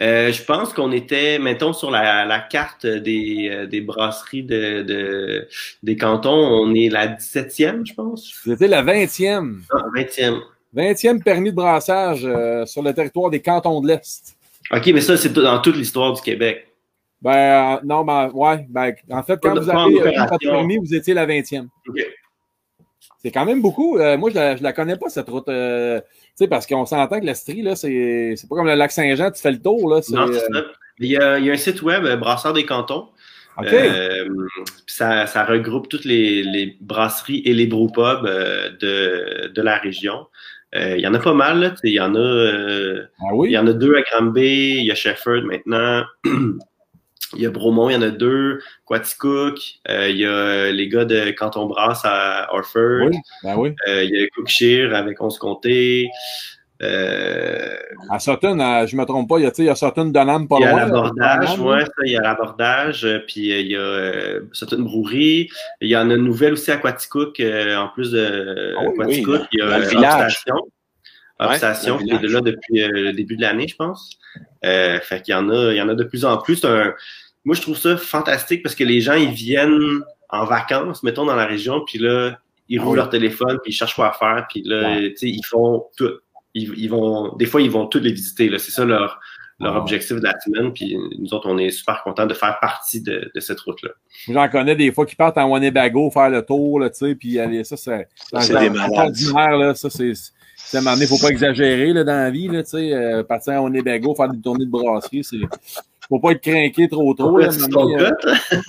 Euh, 0.00 0.32
je 0.32 0.42
pense 0.42 0.72
qu'on 0.72 0.92
était, 0.92 1.38
mettons, 1.38 1.72
sur 1.72 1.90
la, 1.90 2.24
la 2.24 2.40
carte 2.40 2.86
des, 2.86 3.48
euh, 3.50 3.66
des 3.66 3.80
brasseries 3.80 4.42
de, 4.42 4.82
de, 4.82 5.48
des 5.82 5.96
cantons, 5.96 6.30
on 6.30 6.74
est 6.74 6.88
la 6.88 7.08
17e, 7.08 7.86
je 7.86 7.94
pense. 7.94 8.32
C'était 8.44 8.68
la 8.68 8.82
20e. 8.82 9.60
Ah, 9.72 9.82
20e. 9.96 10.40
20e 10.76 11.22
permis 11.22 11.50
de 11.50 11.56
brassage 11.56 12.24
euh, 12.24 12.66
sur 12.66 12.82
le 12.82 12.92
territoire 12.92 13.30
des 13.30 13.40
cantons 13.40 13.80
de 13.80 13.88
l'Est. 13.88 14.36
OK, 14.70 14.86
mais 14.88 15.00
ça, 15.00 15.16
c'est 15.16 15.32
dans 15.32 15.58
toute 15.60 15.76
l'histoire 15.76 16.12
du 16.12 16.20
Québec. 16.20 16.67
Ben, 17.20 17.76
euh, 17.76 17.80
non, 17.84 18.04
ben, 18.04 18.30
ouais. 18.32 18.66
Ben, 18.68 18.94
en 19.10 19.22
fait, 19.22 19.38
quand 19.42 19.58
vous 19.58 19.68
avez 19.68 19.92
eu 19.92 19.98
votre 20.00 20.38
permis, 20.38 20.76
vous 20.78 20.94
étiez 20.94 21.14
la 21.14 21.26
20e. 21.26 21.66
OK. 21.88 22.06
C'est 23.20 23.32
quand 23.32 23.44
même 23.44 23.60
beaucoup. 23.60 23.98
Euh, 23.98 24.16
moi, 24.16 24.30
je 24.30 24.36
la, 24.36 24.56
je 24.56 24.62
la 24.62 24.72
connais 24.72 24.96
pas, 24.96 25.08
cette 25.08 25.28
route. 25.28 25.48
euh, 25.48 26.00
tu 26.00 26.06
sais, 26.36 26.48
parce 26.48 26.66
qu'on 26.66 26.86
s'entend 26.86 27.18
que 27.18 27.24
l'Estrie, 27.24 27.62
là, 27.62 27.74
c'est 27.74 28.34
c'est 28.36 28.48
pas 28.48 28.54
comme 28.54 28.66
le 28.66 28.74
lac 28.74 28.92
Saint-Jean, 28.92 29.32
tu 29.32 29.42
fais 29.42 29.50
le 29.50 29.60
tour, 29.60 29.88
là. 29.90 30.00
Non, 30.10 30.26
c'est 30.32 30.38
ça. 30.38 30.64
Il 31.00 31.06
y, 31.10 31.16
a, 31.16 31.38
il 31.38 31.44
y 31.44 31.50
a 31.50 31.52
un 31.52 31.56
site 31.56 31.82
web, 31.82 32.04
Brasseur 32.20 32.52
des 32.52 32.64
cantons. 32.64 33.08
Euh, 33.64 34.28
ça, 34.86 35.26
ça 35.26 35.44
regroupe 35.44 35.88
toutes 35.88 36.04
les, 36.04 36.44
les 36.44 36.76
brasseries 36.80 37.42
et 37.44 37.54
les 37.54 37.66
brewpubs 37.66 38.24
de, 38.24 39.48
de 39.48 39.62
la 39.62 39.78
région. 39.78 40.26
Euh, 40.74 40.96
il 40.96 41.00
y 41.00 41.06
en 41.06 41.14
a 41.14 41.18
pas 41.18 41.34
mal, 41.34 41.60
là. 41.60 41.70
Tu 41.70 41.76
sais, 41.76 41.88
Il 41.88 41.94
y 41.94 42.00
en 42.00 42.14
a, 42.14 42.18
euh, 42.18 43.06
ah 43.20 43.34
oui? 43.34 43.48
il 43.50 43.52
y 43.52 43.58
en 43.58 43.66
a 43.66 43.72
deux 43.72 43.96
à 43.96 44.02
Granby, 44.02 44.76
il 44.80 44.84
y 44.84 44.90
a 44.92 44.94
Shefford 44.94 45.42
maintenant. 45.44 46.04
Il 47.34 47.42
y 47.42 47.46
a 47.46 47.50
Bromont, 47.50 47.90
il 47.90 47.92
y 47.92 47.96
en 47.96 48.02
a 48.02 48.10
deux. 48.10 48.60
Quaticook, 48.86 49.58
euh, 49.88 50.08
il 50.08 50.16
y 50.16 50.26
a 50.26 50.70
les 50.72 50.88
gars 50.88 51.04
de 51.04 51.30
Canton 51.32 51.66
Brasse 51.66 52.00
à 52.04 52.48
Orford. 52.54 53.08
Oui, 53.10 53.16
ben 53.42 53.56
oui. 53.56 53.74
Euh, 53.86 54.02
il 54.04 54.10
y 54.18 54.24
a 54.24 54.28
Cookshire 54.28 54.94
avec 54.94 55.20
11 55.20 55.36
comtés. 55.38 56.08
Euh, 56.80 57.74
À 58.08 58.18
Sutton, 58.20 58.58
à- 58.60 58.86
je 58.86 58.96
me 58.96 59.04
trompe 59.04 59.28
pas, 59.28 59.38
il 59.38 59.42
y 59.42 59.46
a, 59.46 59.50
il 59.58 59.64
y 59.64 59.68
a 59.68 59.74
Sutton 59.74 60.06
Dunham 60.06 60.46
pas 60.46 60.56
il 60.60 60.62
y 60.62 60.64
a 60.66 60.70
loin. 60.70 60.80
l'abordage, 60.80 61.58
là. 61.58 61.84
ça, 61.84 61.92
il 62.06 62.12
y 62.12 62.16
a 62.16 62.20
l'abordage. 62.20 63.04
euh, 63.04 63.18
Puis 63.26 63.52
euh, 63.52 63.60
il 63.60 63.66
y 63.72 63.76
a 63.76 63.80
euh, 63.80 64.40
Sutton 64.52 64.82
Brewery. 64.82 65.48
Il 65.80 65.88
y 65.88 65.96
en 65.96 66.08
a 66.10 66.14
une 66.14 66.24
nouvelle 66.24 66.52
aussi 66.52 66.70
à 66.70 66.76
Quaticook, 66.76 67.40
euh, 67.40 67.76
en 67.76 67.88
plus 67.88 68.12
de 68.12 68.74
Ah 68.78 68.84
oui, 68.86 68.96
Quaticook. 68.96 69.40
oui, 69.40 69.46
il 69.52 69.58
y 69.58 69.62
a 69.62 69.78
le 69.78 69.84
euh, 69.84 69.88
village. 69.88 70.44
Upstation. 71.40 71.96
Ouais, 71.96 72.04
qui 72.04 72.10
est 72.10 72.28
là 72.28 72.40
depuis 72.40 72.82
euh, 72.82 72.88
le 72.92 73.12
début 73.12 73.36
de 73.36 73.42
l'année, 73.42 73.68
je 73.68 73.76
pense. 73.76 74.18
Euh, 74.64 74.98
fait 75.00 75.22
qu'il 75.22 75.32
y 75.32 75.34
en 75.36 75.48
a, 75.50 75.72
il 75.72 75.76
y 75.76 75.80
en 75.82 75.88
a 75.88 75.94
de 75.94 76.04
plus 76.04 76.24
en 76.24 76.38
plus. 76.38 76.56
C'est 76.56 76.66
Un, 76.66 76.94
moi, 77.44 77.54
je 77.54 77.62
trouve 77.62 77.76
ça 77.78 77.96
fantastique 77.96 78.62
parce 78.62 78.74
que 78.74 78.84
les 78.84 79.00
gens, 79.00 79.14
ils 79.14 79.30
viennent 79.30 80.00
en 80.30 80.44
vacances, 80.44 81.02
mettons, 81.02 81.24
dans 81.24 81.36
la 81.36 81.46
région, 81.46 81.82
puis 81.86 81.98
là, 81.98 82.38
ils 82.68 82.78
Ah 82.80 82.82
roulent 82.82 82.96
leur 82.96 83.08
téléphone, 83.08 83.58
puis 83.62 83.72
ils 83.72 83.74
cherchent 83.74 83.94
quoi 83.94 84.12
faire, 84.12 84.46
puis 84.50 84.62
là, 84.64 84.98
tu 84.98 85.16
sais, 85.16 85.28
ils 85.28 85.44
font 85.44 85.86
tout. 85.96 86.10
Ils, 86.54 86.72
ils 86.76 86.88
vont, 86.88 87.34
des 87.36 87.46
fois, 87.46 87.62
ils 87.62 87.70
vont 87.70 87.86
toutes 87.86 88.02
les 88.02 88.12
visiter. 88.12 88.48
là. 88.48 88.58
C'est 88.58 88.72
ça 88.72 88.84
leur, 88.84 89.20
leur 89.60 89.76
Ah. 89.76 89.78
objectif 89.78 90.16
de 90.16 90.22
la 90.24 90.38
semaine. 90.40 90.72
Puis 90.72 90.96
nous 91.18 91.32
autres, 91.32 91.48
on 91.48 91.56
est 91.58 91.70
super 91.70 92.02
contents 92.02 92.26
de 92.26 92.34
faire 92.34 92.58
partie 92.60 93.00
de, 93.02 93.30
de 93.34 93.40
cette 93.40 93.60
route-là. 93.60 93.90
J'en 94.28 94.48
connais 94.48 94.74
des 94.76 94.90
fois 94.92 95.06
qui 95.06 95.14
partent 95.16 95.38
en 95.38 95.50
Winnebago 95.50 96.10
faire 96.10 96.30
le 96.30 96.42
tour, 96.44 96.80
là, 96.80 96.90
tu 96.90 96.98
sais, 96.98 97.14
puis 97.14 97.38
aller, 97.38 97.64
ça, 97.64 97.76
c'est 97.76 98.08
c'est 98.40 98.58
des 98.58 98.70
malades. 98.70 99.14
ça, 99.76 99.88
c'est. 99.90 100.12
C'est 100.64 100.76
à 100.76 100.80
un 100.80 100.82
moment 100.82 100.96
donné, 100.96 101.06
faut 101.06 101.18
pas 101.18 101.28
exagérer 101.30 101.92
là, 101.92 102.04
dans 102.04 102.12
la 102.12 102.30
vie, 102.30 102.48
là, 102.48 102.62
tu 102.62 102.70
sais, 102.70 102.92
euh, 102.92 103.22
partir 103.22 103.54
en 103.54 103.64
Winnebago, 103.64 104.14
faire 104.14 104.28
des 104.28 104.40
tournées 104.40 104.66
de 104.66 104.70
brasserie, 104.70 105.24
c'est. 105.24 105.36
Faut 106.08 106.18
pas 106.20 106.30
être 106.32 106.40
craqué 106.40 106.88
trop 106.88 107.12
trop. 107.12 107.36
Là, 107.36 107.48
donné, 107.68 107.96
euh, 108.00 108.10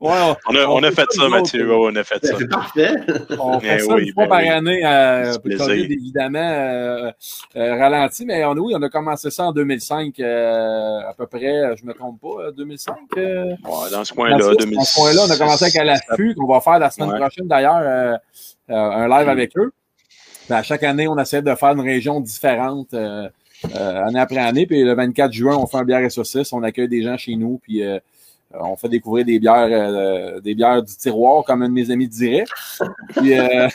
ouais, 0.00 0.10
on, 0.10 0.36
On 0.48 0.54
a, 0.56 0.66
on 0.66 0.82
a 0.82 0.90
fait 0.90 1.06
ça, 1.10 1.28
Mathieu. 1.30 1.66
Ouais, 1.68 1.90
on 1.92 1.96
a 1.96 2.04
fait 2.04 2.24
ça. 2.24 2.34
C'est 2.38 2.46
parfait. 2.48 2.94
On 3.38 3.58
fait 3.58 3.76
Eh 3.76 3.78
ça 3.80 3.94
oui, 3.94 4.02
une 4.08 4.12
fois 4.12 4.24
ben 4.24 4.28
par 4.28 4.40
oui. 4.40 4.48
année, 4.48 4.82
euh. 4.84 5.34
COVID, 5.58 5.84
évidemment, 5.92 6.38
euh, 6.40 7.10
euh, 7.56 7.78
ralenti, 7.78 8.26
mais 8.26 8.44
on, 8.44 8.52
oui, 8.52 8.74
on 8.76 8.82
a 8.82 8.88
commencé 8.90 9.30
ça 9.30 9.44
en 9.44 9.52
2005, 9.52 10.18
euh, 10.20 10.98
à 11.08 11.14
peu 11.16 11.26
près, 11.26 11.74
je 11.76 11.86
me 11.86 11.94
trompe 11.94 12.20
pas, 12.20 12.48
euh, 12.48 12.52
2005. 12.52 12.94
Euh, 13.16 13.44
Ouais, 13.64 13.90
dans 13.90 14.04
ce 14.04 14.12
coin-là, 14.12 14.38
ce- 14.40 14.56
2006. 14.58 14.74
dans 14.76 14.84
ce 14.84 14.94
coin-là, 14.94 15.20
on 15.26 15.30
a 15.30 15.36
commencé 15.38 15.64
avec 15.64 15.76
à 15.76 15.84
l'affût, 15.84 16.34
qu'on 16.34 16.46
va 16.52 16.60
faire 16.60 16.78
la 16.78 16.90
semaine 16.90 17.10
Ouais. 17.12 17.18
prochaine 17.18 17.48
d'ailleurs, 17.48 18.18
un 18.74 19.08
live 19.08 19.26
Mm. 19.26 19.30
avec 19.30 19.56
eux. 19.56 19.72
Puis 20.46 20.54
à 20.54 20.62
chaque 20.62 20.82
année, 20.82 21.06
on 21.08 21.18
essaie 21.18 21.42
de 21.42 21.54
faire 21.54 21.70
une 21.70 21.80
région 21.80 22.20
différente, 22.20 22.94
euh, 22.94 23.28
euh, 23.76 24.04
année 24.04 24.18
après 24.18 24.38
année. 24.38 24.66
Puis 24.66 24.82
le 24.82 24.94
24 24.94 25.32
juin, 25.32 25.56
on 25.56 25.66
fait 25.66 25.78
un 25.78 25.84
bière 25.84 26.00
et 26.00 26.10
saucisse, 26.10 26.52
on 26.52 26.62
accueille 26.62 26.88
des 26.88 27.02
gens 27.02 27.16
chez 27.16 27.36
nous, 27.36 27.60
puis 27.62 27.82
euh, 27.82 27.98
on 28.58 28.76
fait 28.76 28.88
découvrir 28.88 29.24
des 29.24 29.38
bières, 29.38 29.68
euh, 29.70 30.40
des 30.40 30.54
bières 30.54 30.82
du 30.82 30.94
tiroir, 30.96 31.44
comme 31.44 31.62
un 31.62 31.68
de 31.68 31.74
mes 31.74 31.90
amis 31.90 32.08
dirait. 32.08 32.44
Puis, 33.16 33.38
euh, 33.38 33.68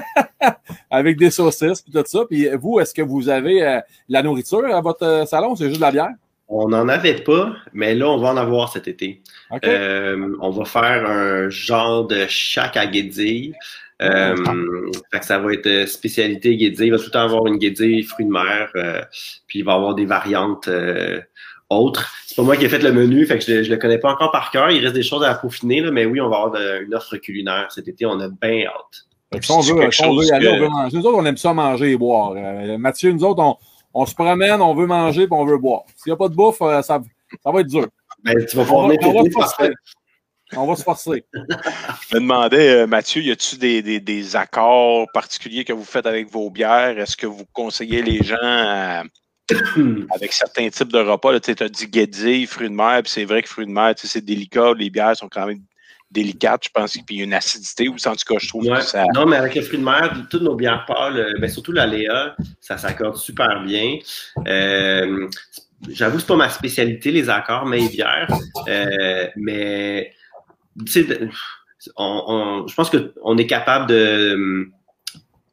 avec 0.90 1.16
des 1.18 1.30
saucisses, 1.30 1.82
puis 1.82 1.92
tout 1.92 2.02
ça. 2.04 2.24
Puis 2.28 2.48
vous, 2.60 2.80
est-ce 2.80 2.92
que 2.94 3.02
vous 3.02 3.28
avez 3.28 3.62
euh, 3.62 3.80
la 4.08 4.22
nourriture 4.22 4.64
à 4.74 4.80
votre 4.80 5.04
euh, 5.04 5.24
salon 5.24 5.52
ou 5.52 5.56
c'est 5.56 5.68
juste 5.68 5.76
de 5.76 5.82
la 5.82 5.92
bière? 5.92 6.10
On 6.48 6.68
n'en 6.68 6.88
avait 6.88 7.22
pas, 7.22 7.52
mais 7.74 7.94
là, 7.94 8.08
on 8.08 8.16
va 8.18 8.28
en 8.30 8.36
avoir 8.38 8.72
cet 8.72 8.88
été. 8.88 9.22
Euh, 9.64 10.34
on 10.40 10.50
va 10.50 10.64
faire 10.64 11.04
un 11.06 11.50
genre 11.50 12.06
de 12.06 12.26
chac 12.26 12.76
à 12.76 12.86
guédille. 12.86 13.54
Euh, 14.00 14.36
fait 15.12 15.18
que 15.20 15.24
ça 15.26 15.38
va 15.38 15.52
être 15.52 15.66
euh, 15.66 15.86
spécialité 15.86 16.56
guédille. 16.56 16.86
Il 16.86 16.90
va 16.92 16.98
tout 16.98 17.06
le 17.06 17.10
temps 17.10 17.22
avoir 17.24 17.46
une 17.46 17.56
guédille 17.58 18.02
fruits 18.04 18.26
de 18.26 18.30
mer. 18.30 18.70
euh, 18.76 19.02
puis 19.46 19.58
il 19.60 19.64
va 19.64 19.74
avoir 19.74 19.94
des 19.94 20.04
variantes 20.06 20.68
euh, 20.68 21.20
autres. 21.68 22.10
C'est 22.26 22.36
pas 22.36 22.42
moi 22.42 22.56
qui 22.56 22.64
ai 22.64 22.68
fait 22.68 22.78
le 22.78 22.92
menu, 22.92 23.26
fait 23.26 23.38
que 23.38 23.44
je, 23.44 23.52
le- 23.54 23.62
je 23.64 23.70
le 23.70 23.76
connais 23.76 23.98
pas 23.98 24.12
encore 24.12 24.30
par 24.30 24.50
cœur. 24.50 24.70
Il 24.70 24.82
reste 24.82 24.94
des 24.94 25.02
choses 25.02 25.24
à 25.24 25.34
peaufiner, 25.34 25.80
là, 25.80 25.90
mais 25.90 26.06
oui, 26.06 26.20
on 26.20 26.28
va 26.28 26.36
avoir 26.36 26.50
de- 26.52 26.84
une 26.84 26.94
offre 26.94 27.16
culinaire 27.16 27.66
cet 27.70 27.88
été. 27.88 28.06
On 28.06 28.18
a 28.20 28.28
bien 28.28 28.66
hâte. 28.66 29.04
Si 29.42 29.50
on 29.52 29.60
veut, 29.74 29.90
si 29.90 30.02
on 30.04 30.16
veut 30.16 30.24
y 30.24 30.30
aller, 30.32 30.48
on 30.48 30.58
veut 30.60 30.68
manger. 30.68 30.96
Nous 30.96 31.06
autres, 31.06 31.18
on 31.18 31.24
aime 31.26 31.36
ça 31.36 31.52
manger 31.52 31.90
et 31.92 31.96
boire. 31.96 32.32
Euh, 32.36 32.78
Mathieu, 32.78 33.12
nous 33.12 33.24
autres, 33.24 33.42
on, 33.42 33.56
on 33.92 34.06
se 34.06 34.14
promène, 34.14 34.62
on 34.62 34.74
veut 34.74 34.86
manger 34.86 35.26
puis 35.26 35.36
on 35.36 35.44
veut 35.44 35.58
boire. 35.58 35.82
S'il 35.96 36.10
n'y 36.10 36.14
a 36.14 36.16
pas 36.16 36.28
de 36.28 36.34
bouffe, 36.34 36.62
euh, 36.62 36.80
ça, 36.82 37.02
ça 37.44 37.50
va 37.50 37.60
être 37.60 37.66
dur. 37.66 37.86
Ben, 38.24 38.34
tu 38.46 38.56
vas 38.56 38.62
pouvoir 38.64 38.88
venir 38.88 39.00
on 40.56 40.66
va 40.66 40.76
se 40.76 40.82
forcer. 40.82 41.24
Je 41.34 42.14
me 42.16 42.20
demandais, 42.20 42.70
euh, 42.82 42.86
Mathieu, 42.86 43.22
y 43.22 43.30
a-tu 43.30 43.56
des, 43.56 43.82
des, 43.82 44.00
des 44.00 44.36
accords 44.36 45.06
particuliers 45.12 45.64
que 45.64 45.72
vous 45.72 45.84
faites 45.84 46.06
avec 46.06 46.30
vos 46.30 46.50
bières? 46.50 46.98
Est-ce 46.98 47.16
que 47.16 47.26
vous 47.26 47.44
conseillez 47.52 48.02
les 48.02 48.22
gens 48.22 48.36
à- 48.40 49.04
avec 50.14 50.32
certains 50.32 50.68
types 50.70 50.92
de 50.92 50.98
repas? 50.98 51.38
Tu 51.40 51.54
as 51.60 51.68
dit 51.68 51.86
guédille, 51.86 52.46
fruits 52.46 52.68
de 52.68 52.74
mer, 52.74 53.02
puis 53.02 53.10
c'est 53.12 53.24
vrai 53.24 53.42
que 53.42 53.48
fruits 53.48 53.66
de 53.66 53.70
mer, 53.70 53.94
c'est 53.96 54.24
délicat. 54.24 54.72
Les 54.76 54.90
bières 54.90 55.16
sont 55.16 55.28
quand 55.28 55.46
même 55.46 55.60
délicate, 56.10 56.62
je 56.64 56.70
pense, 56.72 56.96
puis 57.06 57.16
une 57.16 57.34
acidité 57.34 57.86
aussi, 57.88 58.08
en 58.08 58.12
tout 58.16 58.24
cas, 58.32 58.38
je 58.40 58.48
trouve 58.48 58.64
Ouais. 58.64 58.78
que 58.78 58.84
ça. 58.84 59.04
Non, 59.14 59.26
mais 59.26 59.36
avec 59.36 59.54
les 59.54 59.60
fruits 59.60 59.78
de 59.78 59.84
mer, 59.84 60.10
toutes 60.30 60.40
nos 60.42 60.54
bières 60.54 60.86
pâles, 60.86 61.34
ben, 61.38 61.50
surtout 61.50 61.72
la 61.72 61.86
Léa, 61.86 62.34
ça 62.62 62.78
s'accorde 62.78 63.16
super 63.16 63.62
bien. 63.62 63.98
Euh, 64.46 65.28
J'avoue 65.90 66.18
c'est 66.18 66.26
pas 66.26 66.34
ma 66.34 66.48
spécialité, 66.48 67.12
les 67.12 67.30
accords, 67.30 67.64
mais 67.64 67.78
les 67.78 67.88
bières. 67.88 68.26
Euh, 68.66 69.28
mais, 69.36 70.12
on, 71.96 72.22
on- 72.26 72.66
je 72.66 72.74
pense 72.74 72.90
qu'on 72.90 73.36
est 73.38 73.46
capable 73.46 73.86
de, 73.88 74.68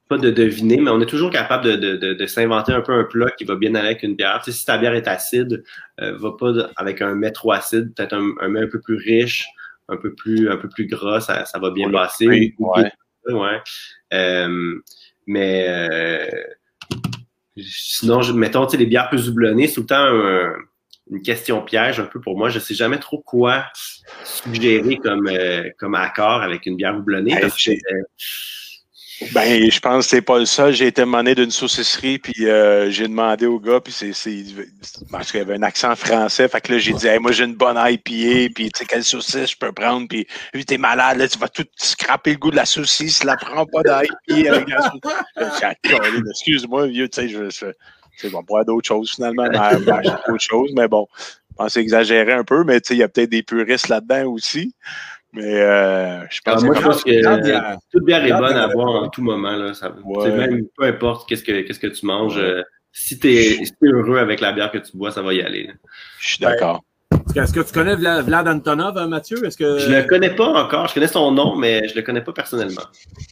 pas 0.07 0.17
de 0.17 0.30
deviner, 0.30 0.78
mais 0.78 0.91
on 0.91 1.01
est 1.01 1.05
toujours 1.07 1.30
capable 1.32 1.63
de, 1.65 1.76
de, 1.76 1.95
de, 1.97 2.13
de 2.13 2.26
s'inventer 2.26 2.71
un 2.73 2.82
peu 2.82 2.93
un 2.93 3.03
plat 3.05 3.32
qui 3.32 3.43
va 3.43 3.55
bien 3.55 3.73
aller 3.76 3.88
avec 3.88 4.03
une 4.03 4.15
bière. 4.15 4.41
Tu 4.43 4.51
sais, 4.51 4.57
si 4.59 4.65
ta 4.65 4.78
bière 4.78 4.93
est 4.93 5.07
acide, 5.07 5.63
euh, 6.01 6.15
va 6.17 6.32
pas 6.38 6.51
avec 6.78 7.01
un 7.01 7.15
mets 7.15 7.32
trop 7.32 7.51
acide, 7.53 7.93
peut-être 7.95 8.13
un, 8.13 8.32
un 8.39 8.47
mets 8.49 8.61
un 8.61 8.67
peu 8.67 8.80
plus 8.80 8.97
riche, 8.97 9.47
un 9.89 9.97
peu 9.97 10.13
plus, 10.13 10.49
un 10.49 10.57
peu 10.57 10.69
plus 10.69 10.86
gras, 10.88 11.21
ça, 11.21 11.45
ça 11.45 11.59
va 11.59 11.71
bien 11.71 11.89
passer. 11.91 12.28
oui, 12.28 12.53
Ou- 12.59 12.71
ouais. 12.76 12.91
ouais. 13.34 13.61
Euh, 14.13 14.76
mais 15.28 15.65
euh, 15.67 16.28
sinon, 17.57 18.21
je, 18.21 18.34
mettons, 18.34 18.65
tu 18.65 18.71
sais, 18.71 18.78
les 18.78 18.86
bières 18.86 19.09
plus 19.09 19.30
houblonnées, 19.30 19.67
c'est 19.67 19.76
tout 19.76 19.82
le 19.82 19.88
temps 19.88 19.95
un- 20.05 20.53
une 21.12 21.22
question 21.22 21.62
piège 21.62 21.99
un 21.99 22.06
peu 22.06 22.20
pour 22.20 22.38
moi. 22.38 22.49
Je 22.49 22.60
sais 22.60 22.74
jamais 22.74 22.99
trop 22.99 23.20
quoi 23.20 23.66
suggérer 24.24 24.97
comme, 24.97 25.28
euh, 25.28 25.70
comme 25.78 25.95
accord 25.95 26.41
avec 26.41 26.66
une 26.66 26.76
bière 26.76 26.95
houblonnée. 26.95 27.38
Parce 27.39 27.64
que, 27.64 27.72
euh, 27.72 28.03
Ben, 29.34 29.72
je 29.72 29.80
pense 29.80 30.06
que 30.06 30.10
c'est 30.10 30.22
pas 30.22 30.39
le 30.39 30.45
seul. 30.45 30.74
J'ai 30.74 30.88
été 30.88 31.01
demandé 31.01 31.36
d'une 31.36 31.51
saucisserie, 31.51 32.18
puis 32.18 32.47
euh, 32.47 32.89
j'ai 32.89 33.08
demandé 33.08 33.45
au 33.45 33.60
gars, 33.60 33.80
puis 33.80 33.93
c'est, 33.93 34.12
parce 35.10 35.32
qu'il 35.32 35.39
avait 35.39 35.53
un 35.53 35.64
accent 35.64 35.95
français. 35.95 36.49
Fait 36.49 36.60
que 36.60 36.74
là, 36.74 36.80
j'ai 36.80 36.91
dit, 36.91 37.08
Hey, 37.08 37.20
moi, 37.20 37.32
j'ai 37.32 37.45
une 37.45 37.56
bonne 37.56 37.78
IPA, 37.78 38.53
puis 38.53 38.72
tu 38.72 38.80
sais, 38.80 38.86
quelle 38.86 39.06
saucisse 39.06 39.51
je 39.51 39.58
peux 39.58 39.72
prendre, 39.72 40.08
puis 40.10 40.28
t'es 40.66 40.78
malade, 40.78 41.20
là, 41.20 41.28
tu 41.30 41.39
vas 41.39 41.47
tout 41.47 41.66
scraper 41.78 42.32
le 42.32 42.38
goût 42.38 42.51
de 42.51 42.58
la 42.58 42.66
saucisse, 42.66 43.24
la 43.24 43.38
prends 43.38 43.66
pas 43.66 43.84
d'IPA 43.84 44.53
avec 44.53 44.70
la 44.70 44.82
saucisse. 44.82 45.22
Ah, 45.38 45.74
excuse-moi, 46.30 46.88
vieux, 46.88 47.08
tu 47.08 47.22
sais, 47.22 47.30
je, 47.30 47.49
je, 47.49 47.68
tu 48.18 48.28
sais, 48.28 48.34
on 48.34 48.38
va 48.39 48.43
boire 48.43 48.66
d'autres 48.66 48.88
choses 48.88 49.11
finalement, 49.16 49.45
d'autres 49.47 50.38
choses, 50.39 50.72
mais 50.76 50.88
bon, 50.88 51.07
je 51.18 51.55
pense 51.57 51.78
exagérer 51.78 52.34
un 52.34 52.43
peu, 52.43 52.63
mais 52.63 52.82
tu 52.82 52.89
sais, 52.89 52.93
il 52.95 52.99
y 52.99 53.03
a 53.03 53.07
peut-être 53.07 53.30
des 53.30 53.43
puristes 53.43 53.88
là-dedans 53.89 54.26
aussi. 54.32 54.74
Mais 55.34 55.59
euh, 55.61 56.22
je 56.30 56.39
pense 56.45 56.61
Ah, 56.63 56.66
moi, 56.66 56.76
que 56.76 56.82
je 56.82 56.86
pense 56.88 57.03
que 57.03 57.11
euh, 57.11 57.76
toute 57.91 58.05
bière 58.05 58.24
est 58.26 58.32
bonne 58.32 58.55
à 58.55 58.70
boire 58.70 59.03
en 59.03 59.09
tout 59.09 59.22
moment. 59.22 59.51
Là, 59.51 59.74
ça, 59.74 59.93
Ouais. 60.05 60.32
même 60.32 60.66
peu 60.78 60.86
importe 60.86 61.28
qu'est-ce 61.28 61.43
que, 61.43 61.61
qu'est-ce 61.61 61.80
que 61.80 61.88
tu 61.88 62.05
manges. 62.05 62.38
Ouais. 62.38 62.41
euh, 62.43 62.63
si 62.93 63.20
tu 63.20 63.28
es, 63.34 63.57
heureux 63.84 64.18
avec 64.20 64.39
la 64.39 64.53
bière 64.53 64.72
que 64.72 64.78
tu 64.78 64.95
bois, 64.95 65.11
ça 65.11 65.22
va 65.22 65.34
y 65.34 65.41
aller. 65.41 65.68
là. 65.68 65.74
je 66.20 66.28
suis 66.30 66.39
d'accord. 66.39 66.82
Est-ce 67.34 67.51
que 67.51 67.59
tu 67.59 67.73
connais 67.73 67.95
Vla- 67.95 68.21
Vlad 68.21 68.47
Antonov, 68.47 68.97
hein, 68.97 69.07
Mathieu? 69.07 69.43
Est-ce 69.45 69.57
que... 69.57 69.80
Je 69.80 69.89
le 69.89 70.03
connais 70.03 70.36
pas 70.36 70.47
encore. 70.47 70.88
Je 70.88 70.93
connais 70.93 71.07
son 71.07 71.32
nom, 71.32 71.55
mais 71.55 71.88
je 71.88 71.95
le 71.95 72.01
connais 72.01 72.21
pas 72.21 72.32
personnellement. 72.32 72.84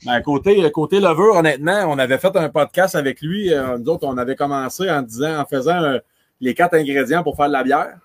Ben, 0.05 0.21
côté, 0.21 0.69
côté 0.71 0.99
Lover, 0.99 1.37
honnêtement, 1.37 1.85
on 1.87 1.97
avait 1.97 2.17
fait 2.17 2.35
un 2.35 2.49
podcast 2.49 2.95
avec 2.95 3.21
lui. 3.21 3.53
Euh, 3.53 3.77
nous 3.77 3.89
autres, 3.91 4.05
on 4.07 4.17
avait 4.17 4.35
commencé 4.35 4.89
en 4.89 5.01
disant, 5.03 5.39
en 5.39 5.45
faisant 5.45 5.81
euh, 5.83 5.99
les 6.41 6.53
quatre 6.53 6.73
ingrédients 6.73 7.23
pour 7.23 7.37
faire 7.37 7.47
de 7.47 7.53
la 7.53 7.63
bière. 7.63 7.97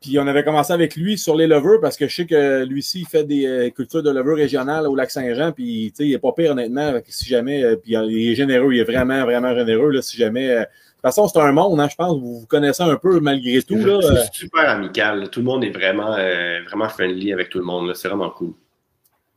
Puis 0.00 0.18
on 0.18 0.26
avait 0.26 0.44
commencé 0.44 0.72
avec 0.72 0.96
lui 0.96 1.18
sur 1.18 1.34
les 1.34 1.46
levures 1.46 1.80
parce 1.80 1.96
que 1.96 2.06
je 2.06 2.14
sais 2.14 2.26
que 2.26 2.64
lui 2.64 2.82
ci 2.82 3.00
il 3.00 3.06
fait 3.06 3.24
des 3.24 3.46
euh, 3.46 3.70
cultures 3.70 4.02
de 4.02 4.10
levures 4.10 4.36
régionales 4.36 4.86
au 4.86 4.94
lac 4.94 5.10
Saint-Jean. 5.10 5.52
Puis 5.52 5.92
il 5.98 6.12
est 6.14 6.18
pas 6.18 6.32
pire 6.32 6.52
honnêtement. 6.52 6.92
Si 7.08 7.26
jamais, 7.28 7.76
puis 7.76 7.92
il 7.92 8.30
est 8.30 8.34
généreux, 8.34 8.72
il 8.74 8.80
est 8.80 8.84
vraiment, 8.84 9.22
vraiment 9.24 9.54
généreux. 9.54 9.90
Là, 9.90 10.02
si 10.02 10.16
jamais. 10.16 10.66
De 11.04 11.08
toute 11.10 11.16
façon, 11.16 11.28
c'est 11.28 11.38
un 11.38 11.52
monde, 11.52 11.78
hein, 11.80 11.88
je 11.90 11.96
pense. 11.96 12.18
Vous 12.18 12.40
vous 12.40 12.46
connaissez 12.46 12.82
un 12.82 12.96
peu 12.96 13.20
malgré 13.20 13.60
tout. 13.62 13.74
Là, 13.74 13.98
euh, 14.02 14.16
C'est 14.24 14.32
super 14.32 14.70
amical. 14.70 15.20
là. 15.20 15.26
Tout 15.28 15.40
le 15.40 15.44
monde 15.44 15.62
est 15.62 15.70
vraiment, 15.70 16.14
euh, 16.14 16.60
vraiment 16.66 16.88
friendly 16.88 17.30
avec 17.30 17.50
tout 17.50 17.58
le 17.58 17.64
monde. 17.66 17.88
là. 17.88 17.94
C'est 17.94 18.08
vraiment 18.08 18.30
cool. 18.30 18.54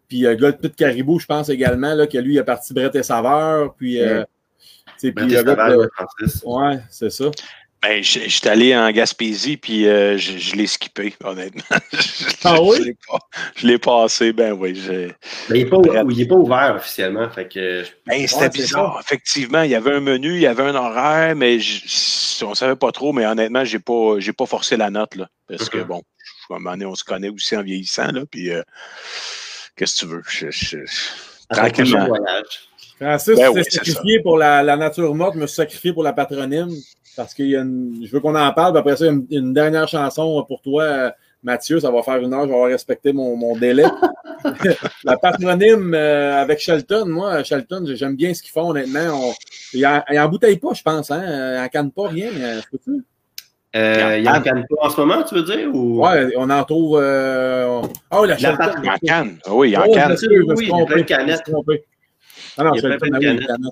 Puis 0.07 0.25
euh, 0.25 0.35
gars 0.37 0.53
de 0.53 0.67
Caribou, 0.69 1.19
je 1.19 1.25
pense 1.25 1.49
également 1.49 1.93
là, 1.93 2.07
que 2.07 2.17
lui, 2.19 2.35
il 2.35 2.39
a 2.39 2.45
parti 2.45 2.73
Brett 2.73 2.95
et 2.95 3.03
Saveur. 3.03 3.73
Puis, 3.75 4.01
euh, 4.01 4.23
sais, 4.95 5.11
puis 5.11 5.25
Brett 5.25 5.45
le 5.45 5.55
gars. 5.55 5.77
Ouais, 6.45 6.79
c'est 6.89 7.09
ça. 7.09 7.25
Ben, 7.83 8.03
je 8.03 8.27
suis 8.27 8.47
allé 8.49 8.75
en 8.75 8.89
Gaspésie, 8.91 9.55
puis 9.55 9.87
euh, 9.87 10.17
je, 10.17 10.37
je 10.37 10.55
l'ai 10.55 10.65
skippé, 10.67 11.13
honnêtement. 11.23 11.61
Ah 12.43 12.61
oui? 12.61 12.77
Je 13.55 13.67
l'ai 13.67 13.77
pas- 13.77 14.01
passé, 14.01 14.31
ben 14.33 14.53
oui. 14.53 14.73
Mais 15.49 15.59
il 15.59 15.63
n'est 15.65 16.25
pas, 16.25 16.35
ouvert 16.35 16.75
officiellement. 16.75 17.29
Fait 17.29 17.47
que, 17.47 17.83
Ben, 18.05 18.25
c'était 18.27 18.43
c'est 18.43 18.53
bizarre. 18.53 18.99
Effectivement, 19.03 19.61
il 19.63 19.71
y 19.71 19.75
avait 19.75 19.93
un 19.95 19.99
menu, 19.99 20.35
il 20.35 20.41
y 20.41 20.47
avait 20.47 20.63
un 20.63 20.75
horaire, 20.75 21.35
mais 21.35 21.59
je, 21.59 22.45
on 22.45 22.55
savait 22.55 22.75
pas 22.75 22.91
trop. 22.91 23.11
Mais 23.13 23.25
honnêtement, 23.25 23.65
j'ai 23.65 23.79
pas, 23.79 24.15
j'ai 24.19 24.33
pas 24.33 24.45
forcé 24.45 24.77
la 24.77 24.89
note, 24.89 25.15
là. 25.15 25.27
Parce 25.47 25.69
que, 25.69 25.79
Mhm. 25.79 25.83
bon, 25.85 26.01
à 26.49 26.53
un 26.55 26.59
moment 26.59 26.71
donné, 26.71 26.85
on 26.85 26.95
se 26.95 27.03
connaît 27.03 27.29
aussi 27.29 27.55
en 27.57 27.63
vieillissant, 27.63 28.11
là. 28.11 28.21
Puis, 28.29 28.51
euh, 28.51 28.61
qu'est-ce 29.75 29.95
que 29.95 29.99
tu 29.99 30.05
veux? 30.07 30.23
Je- 30.51 30.85
tranquillement. 31.53 32.07
Francis, 32.99 33.35
Ben 33.35 33.49
oui, 33.49 33.63
sacrifié 33.69 34.21
pour 34.21 34.37
la, 34.37 34.63
la 34.63 34.75
nature 34.75 35.13
morte, 35.13 35.35
je 35.35 35.39
me 35.41 35.47
suis 35.47 35.55
sacrifié 35.55 35.93
pour 35.93 36.01
la 36.03 36.13
patronyme. 36.13 36.69
Parce 37.17 37.33
que 37.33 37.43
je 37.43 38.09
veux 38.11 38.19
qu'on 38.21 38.35
en 38.35 38.53
parle. 38.53 38.71
puis 38.73 38.79
après 38.79 38.95
ça, 38.95 39.07
une, 39.07 39.25
une 39.31 39.53
dernière 39.53 39.87
chanson 39.87 40.45
pour 40.47 40.61
toi, 40.61 41.11
Mathieu. 41.43 41.79
Ça 41.79 41.91
va 41.91 42.01
faire 42.03 42.17
une 42.17 42.33
heure, 42.33 42.43
je 42.43 42.47
vais 42.49 42.53
avoir 42.53 42.69
respecté 42.69 43.11
mon, 43.11 43.35
mon 43.35 43.57
délai. 43.57 43.85
la 45.03 45.17
patronyme 45.17 45.93
euh, 45.93 46.41
avec 46.41 46.59
Shelton, 46.59 47.05
moi, 47.07 47.43
Shelton, 47.43 47.83
j'aime 47.95 48.15
bien 48.15 48.33
ce 48.33 48.41
qu'ils 48.41 48.51
font, 48.51 48.69
honnêtement. 48.69 48.99
On, 49.29 49.33
ils, 49.73 49.85
en, 49.85 50.01
ils 50.11 50.19
en 50.19 50.29
bouteillent 50.29 50.59
pas, 50.59 50.73
je 50.73 50.83
pense. 50.83 51.09
Hein? 51.11 51.23
Ils 51.25 51.65
en 51.65 51.67
cannent 51.69 51.91
pas 51.91 52.07
rien. 52.07 52.29
euh, 52.39 52.61
peux-tu? 52.71 53.03
Euh, 53.75 54.17
il 54.19 54.29
en 54.29 54.41
canne 54.41 54.65
pas 54.69 54.85
en 54.87 54.89
ce 54.89 54.97
moment, 55.01 55.23
tu 55.23 55.35
veux 55.35 55.43
dire? 55.43 55.69
Ou... 55.73 56.01
Ouais, 56.05 56.31
on 56.37 56.49
en 56.49 56.63
trouve. 56.63 56.99
Euh, 57.01 57.81
Ah 58.09 58.21
oui, 58.21 58.27
la 58.27 58.35
La 58.35 58.37
Shelton. 58.39 58.57
pat- 58.57 58.77
En 58.87 58.97
canne. 59.05 59.37
Ah 59.45 59.53
Oui, 59.53 59.75
en 59.75 59.83
Oh, 59.87 59.93
canne. 59.93 60.15
Oui, 60.55 60.69
il 60.71 60.77
y 60.77 60.81
a 60.81 60.85
plein 60.85 60.97
de 60.97 61.01
canettes. 61.01 61.41
Ah 62.57 62.63
non, 62.63 62.71
Il 62.73 62.81
y 62.81 62.85
a 62.85 62.97
plein 62.97 63.09
de 63.09 63.15
ah 63.15 63.19
canettes. 63.19 63.49
Euh, 63.49 63.63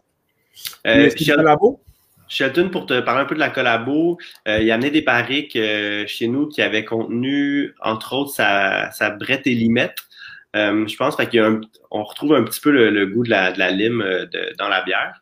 Mais 0.86 1.06
est-ce 1.06 1.16
qu'il 1.16 1.28
y 1.28 1.32
a 1.32 1.36
Shel- 1.36 1.40
du 1.42 1.46
labo? 1.46 1.80
Shelton, 2.28 2.70
pour 2.70 2.86
te 2.86 3.00
parler 3.02 3.22
un 3.22 3.26
peu 3.26 3.36
de 3.36 3.40
la 3.40 3.50
collabo, 3.50 4.18
euh, 4.48 4.60
il 4.60 4.72
a 4.72 4.76
amené 4.76 4.90
des 4.90 5.02
barriques 5.02 5.56
euh, 5.56 6.06
chez 6.08 6.28
nous 6.28 6.48
qui 6.48 6.62
avaient 6.62 6.86
contenu, 6.86 7.74
entre 7.82 8.14
autres, 8.14 8.32
sa, 8.32 8.92
sa 8.92 9.12
brette 9.12 9.46
et 9.48 9.54
limette. 9.54 9.98
Euh, 10.56 10.88
je 10.88 10.96
pense 10.96 11.16
fait 11.16 11.28
on 11.92 12.04
retrouve 12.04 12.34
un 12.34 12.44
petit 12.44 12.62
peu 12.62 12.72
le, 12.72 13.06
goût 13.08 13.24
de 13.24 13.30
la, 13.30 13.52
de 13.52 13.60
la 13.60 13.72
lime 13.72 14.02
euh, 14.02 14.26
dans 14.58 14.70
la 14.70 14.84
bière. 14.84 15.22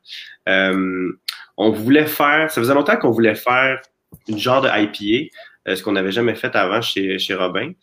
On 1.56 1.70
voulait 1.70 2.06
faire, 2.06 2.50
ça 2.50 2.62
faisait 2.62 2.74
longtemps 2.74 2.98
qu'on 2.98 3.12
voulait 3.12 3.36
faire 3.36 3.80
une 4.28 4.40
genre 4.40 4.62
de 4.62 4.70
IPA, 4.70 5.30
ce 5.76 5.84
qu'on 5.84 5.92
n'avait 5.92 6.12
jamais 6.12 6.36
fait 6.36 6.56
avant 6.56 6.82
chez, 6.82 7.20
chez 7.20 7.36
Robin. 7.36 7.74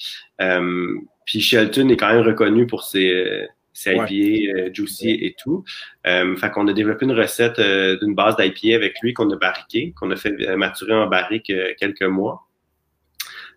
Puis 1.25 1.41
Shelton 1.41 1.89
est 1.89 1.97
quand 1.97 2.13
même 2.13 2.27
reconnu 2.27 2.67
pour 2.67 2.83
ses, 2.83 3.47
Ouais. 3.87 4.07
IPA 4.11 4.59
euh, 4.59 4.71
juicy 4.73 5.11
et 5.11 5.35
tout. 5.39 5.65
Euh, 6.07 6.37
fait 6.37 6.51
qu'on 6.51 6.69
a 6.69 6.73
développé 6.73 7.05
une 7.07 7.13
recette 7.13 7.59
euh, 7.59 7.99
d'une 7.99 8.15
base 8.15 8.37
d'IPA 8.37 8.77
avec 8.77 9.01
lui 9.03 9.15
qu'on 9.15 9.31
a 9.31 9.37
barriqué, 9.37 9.93
qu'on 9.99 10.11
a 10.11 10.17
fait 10.17 10.33
maturer 10.57 10.95
en 10.95 11.07
barrique 11.07 11.53
quelques 11.79 12.03
mois. 12.03 12.47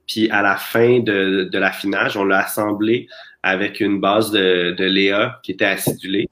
Puis 0.07 0.29
à 0.29 0.41
la 0.41 0.57
fin 0.57 0.99
de, 0.99 1.49
de 1.51 1.57
l'affinage, 1.57 2.17
on 2.17 2.25
l'a 2.25 2.39
assemblé 2.39 3.07
avec 3.41 3.79
une 3.79 3.99
base 3.99 4.31
de, 4.31 4.71
de 4.77 4.85
Léa 4.85 5.39
qui 5.43 5.51
était 5.51 5.65
acidulée. 5.65 6.27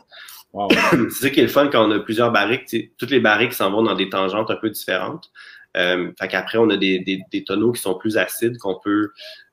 Wow. 0.53 0.69
C'est 1.09 1.27
ça 1.27 1.29
qui 1.29 1.39
est 1.39 1.43
le 1.43 1.49
fun 1.49 1.67
quand 1.67 1.87
on 1.87 1.91
a 1.91 1.99
plusieurs 1.99 2.31
barriques. 2.31 2.75
Toutes 2.97 3.11
les 3.11 3.19
barriques 3.19 3.53
s'en 3.53 3.71
vont 3.71 3.83
dans 3.83 3.95
des 3.95 4.09
tangentes 4.09 4.51
un 4.51 4.55
peu 4.55 4.69
différentes. 4.69 5.31
Euh, 5.77 6.11
fait 6.19 6.27
qu'après, 6.27 6.57
on 6.57 6.69
a 6.69 6.77
des, 6.77 6.99
des, 6.99 7.21
des 7.31 7.43
tonneaux 7.43 7.71
qui 7.71 7.81
sont 7.81 7.95
plus 7.95 8.17
acides 8.17 8.57
qu'on 8.57 8.77
peut 8.83 9.11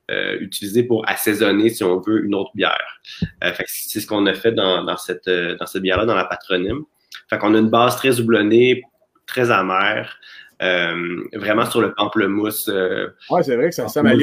euh, 0.09 0.83
pour 0.87 1.07
assaisonner, 1.07 1.69
si 1.69 1.83
on 1.83 1.99
veut, 1.99 2.25
une 2.25 2.35
autre 2.35 2.51
bière. 2.55 3.01
Euh, 3.43 3.51
c'est 3.67 3.99
ce 3.99 4.07
qu'on 4.07 4.25
a 4.25 4.33
fait 4.33 4.51
dans, 4.51 4.83
dans 4.83 4.97
cette, 4.97 5.27
euh, 5.27 5.55
dans 5.57 5.65
cette 5.65 5.81
bière-là, 5.81 6.05
dans 6.05 6.15
la 6.15 6.25
patronyme. 6.25 6.83
Fait 7.29 7.37
qu'on 7.37 7.53
a 7.55 7.59
une 7.59 7.69
base 7.69 7.95
très 7.95 8.19
houblonnée, 8.19 8.83
très 9.25 9.51
amère, 9.51 10.19
euh, 10.61 11.23
vraiment 11.33 11.65
sur 11.65 11.81
le 11.81 11.93
pamplemousse. 11.93 12.67
euh, 12.69 13.07
Ouais, 13.29 13.43
c'est 13.43 13.55
vrai 13.55 13.69
que 13.69 13.75
ça 13.75 13.85
ressemble 13.85 14.09
à 14.09 14.11
peu. 14.11 14.17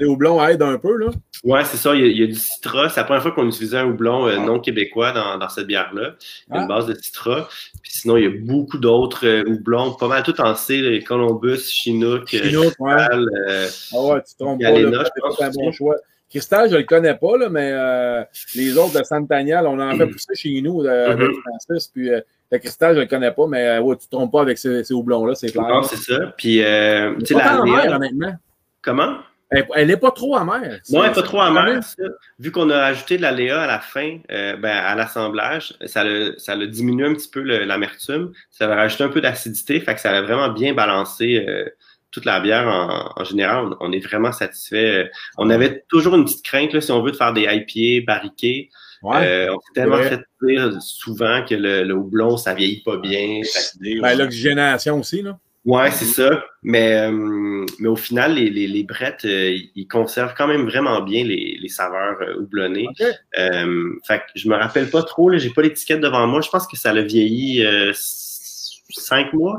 Les 0.00 0.06
houblons 0.06 0.44
aident 0.46 0.62
un 0.62 0.78
peu, 0.78 0.96
là. 0.96 1.06
Ouais, 1.42 1.64
c'est 1.64 1.76
ça. 1.76 1.94
Il 1.94 2.00
y, 2.00 2.04
a, 2.04 2.06
il 2.06 2.18
y 2.20 2.22
a 2.22 2.26
du 2.26 2.34
citra. 2.34 2.88
C'est 2.88 3.00
la 3.00 3.04
première 3.04 3.22
fois 3.22 3.32
qu'on 3.32 3.46
utilisait 3.48 3.78
un 3.78 3.86
houblon 3.86 4.26
euh, 4.28 4.36
non 4.38 4.60
québécois 4.60 5.12
dans, 5.12 5.36
dans 5.38 5.48
cette 5.48 5.66
bière-là. 5.66 6.14
Il 6.48 6.54
y 6.54 6.58
a 6.58 6.62
une 6.62 6.64
Ah. 6.70 6.74
base 6.74 6.86
de 6.86 6.94
citra. 6.94 7.48
Puis 7.82 7.92
sinon, 7.92 8.16
il 8.16 8.24
y 8.24 8.26
a 8.26 8.30
beaucoup 8.30 8.78
d'autres 8.78 9.26
euh, 9.26 9.44
houblons, 9.46 9.92
pas 9.94 10.08
mal 10.08 10.22
tout 10.22 10.40
en 10.40 10.54
C, 10.54 10.80
les 10.80 11.02
Columbus, 11.02 11.58
Chinook, 11.68 12.32
euh, 12.32 12.38
Chinook, 12.44 12.72
ouais. 12.78 12.94
Cristal, 12.94 13.28
euh, 13.48 13.66
Ah 13.92 14.00
ouais, 14.02 14.22
tu 14.22 14.34
te 14.34 14.38
trompes 14.44 14.60
pas. 14.62 15.04
C'est 15.36 15.44
un 15.44 15.50
bon 15.50 15.72
choix. 15.72 15.96
Cristal, 16.30 16.68
je 16.70 16.76
le 16.76 16.82
connais 16.82 17.14
pas, 17.14 17.36
là, 17.36 17.48
mais 17.48 17.70
euh, 17.72 18.22
les 18.56 18.76
autres 18.76 18.98
de 18.98 19.04
Santanial, 19.04 19.66
on 19.68 19.78
en 19.78 19.94
fait 19.96 20.06
pousser 20.06 20.34
chez 20.34 20.60
nous, 20.62 20.82
de 20.82 20.88
Mhm. 21.14 21.32
Francis. 21.42 21.88
Puis 21.88 22.10
euh, 22.10 22.20
le 22.52 22.58
Cristal, 22.58 22.94
je 22.94 23.00
le 23.00 23.06
connais 23.06 23.32
pas, 23.32 23.46
mais 23.48 23.66
euh, 23.66 23.80
ouais, 23.80 23.96
tu 23.96 24.06
te 24.06 24.10
trompes 24.12 24.32
pas 24.32 24.42
avec 24.42 24.58
ces, 24.58 24.84
ces 24.84 24.94
houblons-là, 24.94 25.34
c'est 25.34 25.50
clair. 25.50 25.66
non, 25.68 25.82
c'est 25.82 25.96
ça. 25.96 26.32
Puis, 26.36 26.62
euh, 26.62 27.14
tu 27.20 27.26
sais, 27.26 27.34
la 27.34 27.60
amère, 27.60 27.96
honnêtement. 27.96 28.34
Comment? 28.82 29.16
Elle, 29.50 29.66
elle 29.74 29.90
est 29.90 29.96
pas 29.96 30.10
trop 30.10 30.36
amère. 30.36 30.80
Non, 30.90 31.02
elle 31.02 31.08
n'est 31.10 31.14
pas 31.14 31.22
trop 31.22 31.40
amère. 31.40 31.80
Vu 32.38 32.50
qu'on 32.50 32.70
a 32.70 32.78
ajouté 32.78 33.16
de 33.18 33.22
la 33.22 33.30
Léa 33.30 33.62
à 33.62 33.66
la 33.66 33.78
fin, 33.78 34.18
euh, 34.30 34.56
ben, 34.56 34.70
à 34.76 34.94
l'assemblage, 34.94 35.74
ça 35.86 36.02
a, 36.02 36.32
ça 36.38 36.52
a 36.52 36.66
diminué 36.66 37.06
un 37.06 37.14
petit 37.14 37.28
peu 37.28 37.40
le- 37.40 37.64
l'amertume. 37.64 38.32
Ça 38.50 38.70
a 38.70 38.74
rajouté 38.74 39.04
un 39.04 39.08
peu 39.10 39.20
d'acidité, 39.20 39.80
fait 39.80 39.94
que 39.94 40.00
ça 40.00 40.10
a 40.10 40.22
vraiment 40.22 40.48
bien 40.48 40.74
balancé 40.74 41.44
euh, 41.48 41.68
toute 42.10 42.24
la 42.24 42.40
bière 42.40 42.66
en, 42.68 43.12
en 43.20 43.24
général, 43.24 43.66
on, 43.66 43.76
on 43.88 43.92
est 43.92 44.04
vraiment 44.04 44.32
satisfait. 44.32 45.10
On 45.36 45.50
avait 45.50 45.84
toujours 45.88 46.14
une 46.14 46.24
petite 46.24 46.44
crainte, 46.44 46.72
là, 46.72 46.80
si 46.80 46.90
on 46.92 47.02
veut, 47.02 47.10
de 47.12 47.16
faire 47.16 47.32
des 47.32 47.42
IPA 47.50 48.04
barriqués. 48.06 48.70
Ouais. 49.04 49.26
Euh, 49.26 49.54
on 49.54 49.60
s'est 49.60 49.72
tellement 49.74 49.96
vrai. 49.98 50.08
fait 50.08 50.20
dire 50.48 50.72
souvent 50.80 51.44
que 51.44 51.54
le, 51.54 51.84
le 51.84 51.94
houblon, 51.94 52.36
ça 52.36 52.54
vieillit 52.54 52.82
pas 52.82 52.96
bien. 52.96 53.42
Ben, 54.00 54.18
l'oxygénation 54.18 54.98
aussi, 54.98 55.22
là. 55.22 55.38
Ouais, 55.66 55.90
c'est 55.90 56.04
ça. 56.04 56.44
Mais, 56.62 56.94
euh, 57.08 57.64
mais 57.78 57.88
au 57.88 57.96
final, 57.96 58.34
les, 58.34 58.50
les, 58.50 58.66
les 58.66 58.82
brettes, 58.82 59.24
euh, 59.24 59.56
ils 59.74 59.88
conservent 59.88 60.34
quand 60.36 60.46
même 60.46 60.66
vraiment 60.66 61.00
bien 61.00 61.24
les, 61.24 61.58
les 61.58 61.68
saveurs 61.68 62.16
euh, 62.20 62.36
houblonnées. 62.40 62.86
OK. 62.88 63.06
Euh, 63.38 63.94
fait 64.06 64.18
que 64.18 64.24
je 64.34 64.46
me 64.48 64.56
rappelle 64.56 64.90
pas 64.90 65.02
trop, 65.02 65.30
là, 65.30 65.38
j'ai 65.38 65.48
pas 65.50 65.62
l'étiquette 65.62 66.00
devant 66.00 66.26
moi. 66.26 66.42
Je 66.42 66.50
pense 66.50 66.66
que 66.66 66.76
ça 66.76 66.92
l'a 66.92 67.00
vieilli 67.00 67.64
euh, 67.64 67.92
cinq 67.94 69.32
mois, 69.32 69.56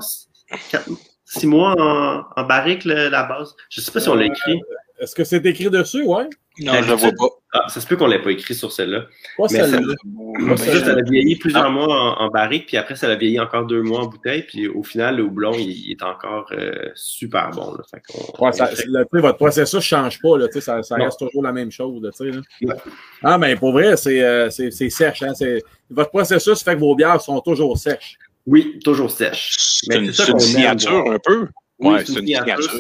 quatre, 0.70 0.90
six 1.26 1.48
mois 1.48 1.74
en, 1.80 2.24
en 2.40 2.44
barrique, 2.46 2.86
le- 2.86 3.10
la 3.10 3.24
base. 3.24 3.56
Je 3.70 3.82
sais 3.82 3.92
pas 3.92 4.00
si 4.00 4.10
on 4.10 4.16
l'a 4.16 4.26
écrit. 4.26 4.62
Est-ce 5.00 5.16
que 5.16 5.24
c'est 5.24 5.44
écrit 5.46 5.72
dessus, 5.72 6.04
ouais? 6.04 6.30
Non, 6.60 6.74
je 6.82 6.90
le 6.90 6.96
vois 6.96 7.12
pas. 7.12 7.28
Ah, 7.58 7.70
ça 7.70 7.80
se 7.80 7.88
peut 7.88 7.96
qu'on 7.96 8.08
l'ait 8.08 8.22
pas 8.22 8.32
écrit 8.32 8.54
sur 8.54 8.72
celle-là. 8.72 9.06
Pas 9.38 9.44
Mais 9.52 9.60
celle-là. 9.60 9.94
Moi, 10.04 10.58
c'est 10.58 10.72
ça, 10.80 10.86
ça 10.86 10.94
l'a 10.94 11.02
vieilli 11.04 11.38
plusieurs 11.38 11.70
mois 11.72 11.88
en, 12.20 12.26
en 12.26 12.30
barrique, 12.30 12.66
puis 12.68 12.76
après, 12.78 12.96
ça 12.96 13.08
l'a 13.08 13.16
vieilli 13.16 13.40
encore 13.40 13.66
deux 13.66 13.82
mois 13.82 14.02
en 14.02 14.08
bouteille, 14.08 14.44
puis 14.44 14.68
au 14.68 14.84
final, 14.84 15.18
le 15.18 15.24
houblon, 15.24 15.54
il, 15.54 15.70
il 15.72 15.92
est 15.92 16.04
encore 16.04 16.48
euh, 16.52 16.72
super 16.96 17.52
bon. 17.52 17.74
Là. 17.74 17.84
Fait 17.90 18.02
Ouais, 18.40 18.52
ça, 18.52 18.70
le- 18.88 19.06
votre 19.22 19.38
processus 19.38 19.76
ne 19.76 19.80
change 19.80 20.22
pas, 20.22 20.38
là, 20.38 20.48
tu 20.48 20.54
sais, 20.56 20.62
ça, 20.62 20.84
ça 20.84 20.96
reste 20.96 21.20
toujours 21.20 21.44
la 21.44 21.54
même 21.54 21.72
chose. 21.72 22.02
là, 22.04 22.10
tu 22.12 22.32
sais, 22.32 22.38
là. 22.68 22.76
Ah, 23.24 23.38
mais 23.38 23.56
pour 23.56 23.72
vrai, 23.72 23.96
c'est 23.96 24.22
euh, 24.22 24.50
c'est- 24.50 24.72
c'est 24.72 24.90
sèche. 24.90 25.24
Hein, 25.24 25.34
c'est- 25.34 25.64
votre 25.90 26.10
processus 26.10 26.62
fait 26.64 26.76
que 26.76 26.80
vos 26.80 26.96
bières 26.96 27.22
sont 27.22 27.40
toujours 27.40 27.78
sèches. 27.78 28.18
Oui, 28.46 28.80
toujours 28.84 29.12
sèche. 29.12 29.56
C'est 29.58 29.88
Mais 29.90 30.06
une, 30.06 30.06
c'est 30.08 30.14
ça 30.14 30.26
c'est 30.26 30.32
une 30.34 30.40
signature 30.40 31.12
un 31.12 31.20
peu. 31.24 31.48
Oui, 31.80 31.94
Ouais, 31.96 32.06
c'est 32.06 32.14
une 32.14 32.26
signature, 32.26 32.72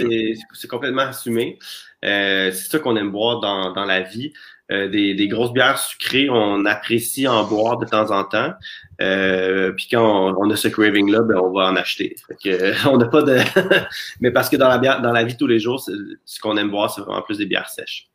c'est 0.53 0.67
complètement 0.67 1.01
assumé. 1.03 1.59
Euh, 2.05 2.51
c'est 2.51 2.69
ça 2.69 2.79
qu'on 2.79 2.95
aime 2.95 3.11
boire 3.11 3.39
dans, 3.39 3.73
dans 3.73 3.85
la 3.85 4.01
vie. 4.01 4.31
Euh, 4.71 4.87
des, 4.87 5.13
des 5.13 5.27
grosses 5.27 5.53
bières 5.53 5.77
sucrées, 5.77 6.27
on 6.27 6.65
apprécie 6.65 7.27
en 7.27 7.43
boire 7.43 7.77
de 7.77 7.85
temps 7.85 8.09
en 8.09 8.23
temps. 8.23 8.51
Euh, 8.99 9.71
puis 9.73 9.87
quand 9.91 10.01
on, 10.03 10.35
on 10.39 10.49
a 10.49 10.55
ce 10.55 10.67
craving-là, 10.67 11.21
ben, 11.21 11.37
on 11.37 11.51
va 11.51 11.65
en 11.67 11.75
acheter. 11.75 12.15
Fait 12.27 12.35
que, 12.43 12.63
euh, 12.63 12.73
on 12.91 12.97
n'a 12.97 13.05
pas 13.05 13.21
de. 13.21 13.37
Mais 14.21 14.31
parce 14.31 14.49
que 14.49 14.55
dans 14.57 14.67
la 14.67 14.79
bière, 14.79 15.01
dans 15.01 15.11
la 15.11 15.23
vie 15.23 15.37
tous 15.37 15.45
les 15.45 15.59
jours, 15.59 15.79
ce 16.25 16.39
qu'on 16.39 16.57
aime 16.57 16.71
boire, 16.71 16.89
c'est 16.89 17.01
vraiment 17.01 17.21
plus 17.21 17.37
des 17.37 17.45
bières 17.45 17.69
sèches. 17.69 18.09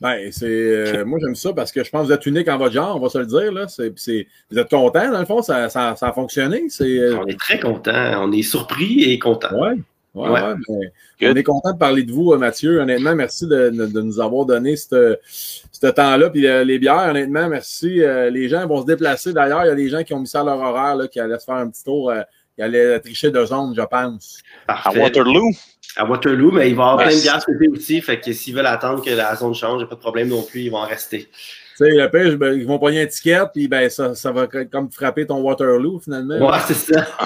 Ben, 0.00 0.32
c'est, 0.32 0.46
euh, 0.46 1.04
moi, 1.04 1.18
j'aime 1.20 1.34
ça 1.34 1.52
parce 1.52 1.70
que 1.70 1.84
je 1.84 1.90
pense 1.90 2.02
que 2.02 2.06
vous 2.06 2.12
êtes 2.12 2.24
unique 2.24 2.48
en 2.48 2.56
votre 2.56 2.72
genre, 2.72 2.96
on 2.96 3.00
va 3.00 3.10
se 3.10 3.18
le 3.18 3.26
dire. 3.26 3.52
Là. 3.52 3.68
C'est, 3.68 3.92
c'est, 3.96 4.26
vous 4.50 4.58
êtes 4.58 4.70
content, 4.70 5.12
dans 5.12 5.20
le 5.20 5.26
fond, 5.26 5.42
ça, 5.42 5.68
ça, 5.68 5.94
ça 5.94 6.08
a 6.08 6.12
fonctionné. 6.12 6.64
C'est, 6.70 6.98
euh, 6.98 7.18
On 7.20 7.26
est 7.26 7.38
très 7.38 7.60
content, 7.60 8.24
on 8.24 8.32
est 8.32 8.42
surpris 8.42 9.04
et 9.04 9.18
content. 9.18 9.54
ouais. 9.60 9.76
Ouais, 10.14 10.28
Ouais. 10.28 10.40
ouais, 10.42 10.54
mais 10.68 10.90
Good. 11.20 11.32
on 11.32 11.36
est 11.36 11.42
content 11.44 11.72
de 11.72 11.78
parler 11.78 12.02
de 12.02 12.10
vous, 12.12 12.32
euh, 12.32 12.38
Mathieu. 12.38 12.80
Honnêtement, 12.80 13.14
merci 13.14 13.46
de, 13.46 13.70
de- 13.70 13.86
de 13.86 14.00
nous 14.00 14.18
avoir 14.20 14.44
donné 14.44 14.74
ce 14.76 15.16
temps-là. 15.88 16.30
Puis 16.30 16.46
euh, 16.46 16.64
les 16.64 16.78
bières, 16.78 17.08
honnêtement, 17.10 17.48
merci. 17.48 18.02
Euh, 18.02 18.28
les 18.30 18.48
gens 18.48 18.66
vont 18.66 18.80
se 18.82 18.86
déplacer. 18.86 19.32
D'ailleurs, 19.32 19.64
il 19.64 19.68
y 19.68 19.70
a 19.70 19.74
des 19.74 19.88
gens 19.88 20.02
qui 20.02 20.12
ont 20.14 20.20
mis 20.20 20.26
ça 20.26 20.40
à 20.40 20.44
leur 20.44 20.58
horaire, 20.58 20.96
là, 20.96 21.06
qui 21.08 21.20
allaient 21.20 21.38
se 21.38 21.44
faire 21.44 21.54
un 21.56 21.68
petit 21.68 21.84
tour, 21.84 22.10
euh, 22.10 22.22
qui 22.56 22.62
allaient 22.62 22.98
tricher 23.00 23.30
de 23.30 23.44
zone, 23.44 23.72
je 23.76 23.82
pense. 23.82 24.38
À. 24.66 24.90
Waterloo. 24.96 25.50
À 25.96 26.04
Waterloo, 26.04 26.50
mais 26.52 26.70
il 26.70 26.74
va 26.76 26.82
y 26.82 26.86
avoir 26.86 26.96
Ouais. 26.98 27.04
plein 27.06 27.16
de 27.16 27.20
bières 27.20 27.40
cet 27.42 27.54
été 27.54 27.68
aussi. 27.68 28.00
Fait 28.00 28.20
que 28.20 28.32
s'ils 28.32 28.54
veulent 28.54 28.66
attendre 28.66 29.04
que 29.04 29.10
la 29.10 29.34
zone 29.36 29.54
change, 29.54 29.74
il 29.74 29.78
n'y 29.78 29.82
a 29.84 29.86
pas 29.86 29.94
de 29.96 30.00
problème 30.00 30.28
non 30.28 30.42
plus, 30.42 30.62
ils 30.62 30.70
vont 30.70 30.78
en 30.78 30.86
rester. 30.86 31.28
Tu 31.80 31.86
sais, 31.86 31.92
le 31.96 32.10
pire, 32.10 32.36
ben, 32.36 32.52
ils 32.52 32.66
vont 32.66 32.78
pogner 32.78 32.98
une 33.00 33.06
étiquette, 33.06 33.48
puis 33.54 33.66
ben, 33.68 33.88
ça, 33.88 34.14
ça 34.14 34.30
va 34.32 34.46
comme 34.46 34.90
frapper 34.90 35.26
ton 35.26 35.40
Waterloo, 35.40 35.98
finalement. 36.00 36.36
Ouais, 36.50 36.58
c'est 36.66 36.74
ça. 36.94 37.06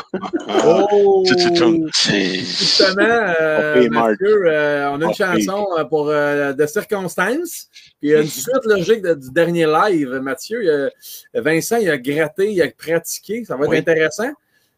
Oh! 0.66 1.24
Justement, 1.26 3.02
euh. 3.40 3.88
Mathieu, 3.90 4.46
euh, 4.46 4.90
on 4.92 5.00
a 5.02 5.06
une 5.06 5.14
chanson 5.14 5.66
euh, 5.78 5.84
pour 5.84 6.08
euh, 6.08 6.52
de 6.52 6.66
circonstances. 6.66 7.68
Puis 8.00 8.08
il 8.08 8.10
y 8.10 8.14
a 8.14 8.20
une 8.20 8.26
suite 8.28 8.64
logique 8.64 9.02
de- 9.02 9.14
du 9.14 9.30
dernier 9.30 9.66
live. 9.66 10.10
Mathieu, 10.22 10.62
il 10.62 10.70
a- 10.70 11.40
Vincent, 11.40 11.76
il 11.78 11.90
a 11.90 11.98
gratté, 11.98 12.52
il 12.52 12.62
a 12.62 12.68
pratiqué. 12.70 13.44
Ça 13.44 13.56
va 13.56 13.64
être 13.64 13.70
Oui. 13.70 13.78
intéressant. 13.78 14.30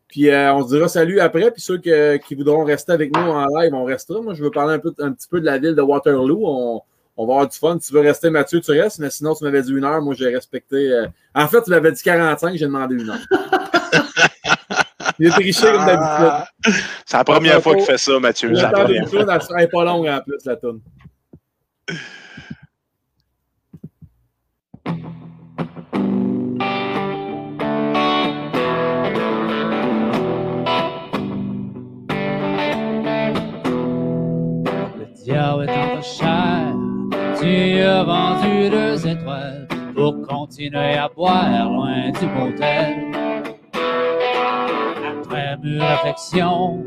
Puis 0.09 0.29
euh, 0.31 0.55
on 0.55 0.67
se 0.67 0.75
dira 0.75 0.89
salut 0.89 1.21
après. 1.21 1.51
Puis 1.51 1.61
ceux 1.63 1.79
que- 1.79 2.17
qui 2.17 2.35
voudront 2.35 2.65
rester 2.65 2.93
avec 2.93 3.15
nous 3.15 3.23
en 3.23 3.47
live, 3.61 3.75
on 3.75 3.85
restera. 3.85 4.21
Moi, 4.21 4.35
je 4.35 4.43
veux 4.43 4.51
parler 4.51 4.75
un, 4.75 4.79
peu, 4.79 4.93
un 5.01 5.13
petit 5.13 5.29
peu 5.29 5.41
de 5.41 5.47
la 5.47 5.59
ville 5.59 5.75
de 5.75 5.83
Waterloo. 5.83 6.43
On, 6.45 6.81
on 7.17 7.27
va 7.27 7.33
avoir 7.35 7.49
du 7.49 7.57
fun. 7.57 7.79
Si 7.81 7.89
tu 7.89 7.95
veux 7.95 8.01
rester, 8.01 8.31
Mathieu, 8.31 8.61
tu 8.61 8.71
restes. 8.73 8.99
Mais 8.99 9.11
sinon, 9.11 9.35
tu 9.35 9.45
m'avais 9.45 9.63
dit 9.63 9.73
une 9.73 9.85
heure. 9.85 10.03
Moi, 10.03 10.15
j'ai 10.17 10.29
respecté. 10.35 10.77
euh, 10.93 11.07
En 11.35 11.49
fait, 11.49 11.63
tu 11.63 11.71
m'avais 11.71 11.93
dit 11.93 12.03
45. 12.03 12.57
J'ai 12.57 12.67
demandé 12.67 12.95
une 12.97 13.11
heure. 13.11 13.19
il 15.19 15.27
est 15.29 15.31
triché 15.31 15.67
comme 15.73 15.87
d'habitude. 15.87 16.03
Ah, 16.31 16.49
C'est 17.07 17.17
la 17.17 17.25
première 17.25 17.63
fois 17.63 17.75
qu'il 17.75 17.85
fait 17.85 17.99
ça, 17.99 18.19
Mathieu. 18.21 18.49
C'est 18.55 18.63
la 18.63 18.69
J'attends 18.71 18.85
des 18.89 19.01
première. 19.01 19.31
elle 19.35 19.43
sera 19.43 19.67
pas 19.67 19.85
longue 19.85 20.07
en 20.09 20.21
plus, 20.21 20.37
la 20.45 20.57
tune. 20.57 20.81
Le 34.99 35.07
diable 35.25 35.65
est 35.69 35.73
en 35.73 35.97
ta 35.97 36.03
chair, 36.03 36.76
tu 37.41 37.81
as 37.81 38.03
vendu 38.03 38.71
deux 38.71 39.07
étoiles 39.07 39.69
pour 39.95 40.27
continuer 40.27 40.95
à 40.95 41.09
boire 41.09 41.69
loin 41.69 42.11
du 42.11 42.27
motel. 42.27 42.97
Après 45.21 45.57
mûre 45.63 45.83
réflexion, 45.83 46.85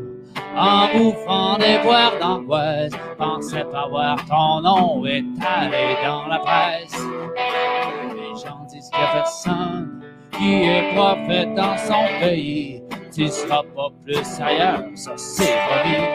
en 0.56 0.88
bouffant 0.92 1.58
des 1.58 1.78
boires 1.82 2.18
d'angoisse, 2.20 2.92
pensais 3.18 3.64
pas 3.64 3.88
voir 3.88 4.16
ton 4.26 4.60
nom 4.60 5.04
étalé 5.04 5.96
dans 6.04 6.26
la 6.26 6.38
presse. 6.38 7.00
Les 8.14 8.40
gens 8.40 8.64
disent 8.68 8.90
a 8.92 9.12
personne 9.12 10.02
qui 10.32 10.64
est 10.64 10.94
prophète 10.94 11.54
dans 11.54 11.76
son 11.76 12.04
pays. 12.20 12.82
Tu 13.14 13.28
seras 13.28 13.62
pas 13.74 13.88
plus 14.04 14.40
ailleurs, 14.40 14.84
ça 14.94 15.12
c'est 15.16 15.56
promis. 15.68 16.06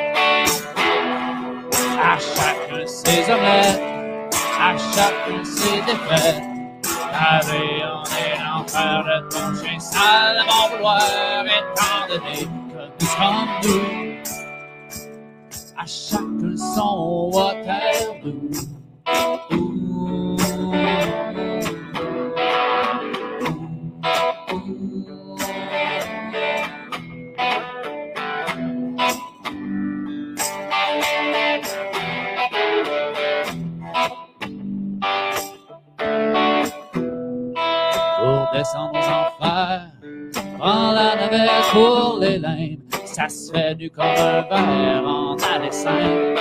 À 2.02 2.18
chacun 2.18 2.86
ses 2.86 3.32
omelettes, 3.32 4.05
à 4.60 4.78
chacun 4.78 5.44
ses 5.44 5.82
défaites. 5.82 6.44
Avec 7.14 7.84
en 7.84 8.04
est 8.04 8.38
l'enfer 8.44 9.04
de 9.06 9.30
ton 9.30 9.64
chien 9.64 9.80
sale, 9.80 10.44
mon 10.48 10.76
vouloir, 10.76 11.46
étant 11.46 12.08
donné 12.10 12.40
que 12.44 12.82
nous 13.00 13.08
sommes 13.08 13.48
nous. 13.64 14.16
À 15.78 15.86
chacun 15.86 16.58
son. 16.58 17.32
Ouh. 19.52 19.75
Pour 41.72 42.20
les 42.20 42.38
limbes, 42.38 42.80
ça 43.06 43.28
se 43.30 43.52
fait 43.52 43.76
du 43.76 43.92
un 43.98 44.42
verre 44.42 45.04
en 45.06 45.36
alexandre. 45.38 46.40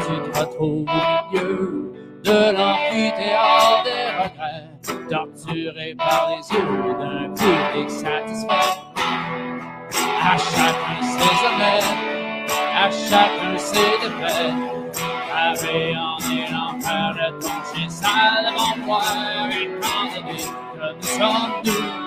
Tu 0.00 0.30
te 0.30 0.38
retrouves 0.38 0.86
au 0.88 1.36
milieu 1.36 1.92
de 2.22 2.52
l'amphithéâtre 2.52 3.84
des 3.84 4.06
regrets, 4.22 5.08
torturé 5.08 5.94
par 5.96 6.30
les 6.30 6.56
yeux 6.56 6.94
d'un 6.98 7.28
public 7.34 7.90
satisfait. 7.90 8.76
À 10.22 10.36
chacun 10.36 11.02
ses 11.02 11.46
omelettes, 11.46 12.52
à 12.74 12.90
chacun 12.90 13.58
ses 13.58 13.90
défaites. 14.00 15.02
Avait 15.34 15.94
en 15.94 16.18
est 16.18 16.50
l'enfer 16.50 17.14
de 17.14 17.40
ton 17.40 17.48
chien 17.72 17.88
sale, 17.88 18.52
mon 18.52 18.84
poire, 18.84 19.48
étant 19.50 20.06
donné 20.14 20.38
que 20.38 20.94
nous 20.96 21.02
sommes 21.02 21.62
deux. 21.62 22.05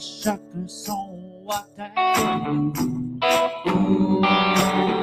À 0.00 0.02
chacun 0.02 0.66
son 0.66 1.18
Waterloo. 1.44 2.72
Ouh. 3.66 4.99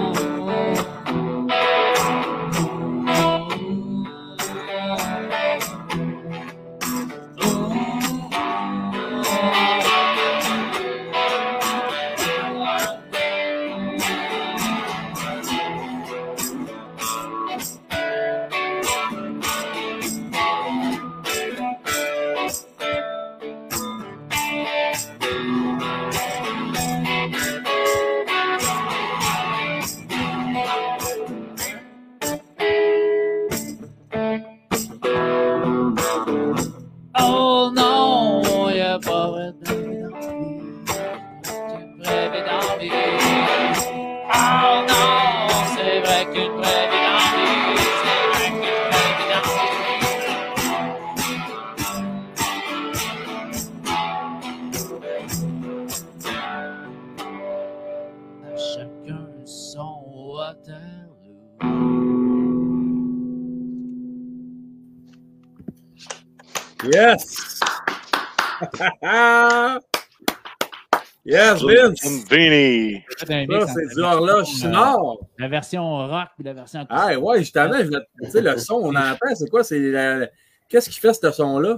Ça, 73.62 73.74
c'est 73.74 73.96
du 73.96 74.02
horloge 74.02 74.48
sonore. 74.48 75.20
La 75.38 75.48
version 75.48 76.08
rock 76.08 76.28
puis 76.36 76.44
la 76.46 76.54
version 76.54 76.86
Ah, 76.90 77.18
ouais, 77.18 77.40
justement, 77.40 77.74
je 77.80 77.84
voulais- 77.86 78.00
tu 78.24 78.32
sais, 78.32 78.42
le 78.42 78.58
son, 78.58 78.76
on 78.76 78.96
entend, 78.96 79.36
c'est 79.36 79.50
quoi? 79.50 79.64
C'est 79.64 79.80
la- 79.80 80.28
Qu'est-ce 80.70 80.90
qui 80.90 81.00
fait 81.00 81.14
ce 81.14 81.32
son-là? 81.32 81.78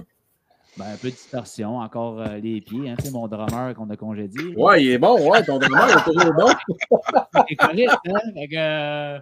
Ben, 0.76 0.84
un 0.94 0.96
peu 0.96 1.08
de 1.08 1.14
distorsion, 1.14 1.78
encore 1.78 2.20
euh, 2.20 2.38
les 2.42 2.60
pieds, 2.60 2.88
hein, 2.88 2.94
tu 2.98 3.06
sais, 3.06 3.10
mon 3.10 3.26
drummer 3.26 3.74
qu'on 3.74 3.90
a 3.90 3.96
congédié. 3.96 4.54
Ouais, 4.56 4.82
il 4.82 4.90
est 4.92 4.98
bon, 4.98 5.28
ouais, 5.30 5.44
ton 5.44 5.58
drummer 5.58 5.88
est 5.90 6.04
toujours 6.04 6.32
bon. 6.32 6.48
Il 7.48 7.52
est 7.52 7.56
correct, 7.56 7.98
hein? 8.08 8.20
Fait 8.34 8.48
que, 8.48 8.56
euh, 8.56 9.18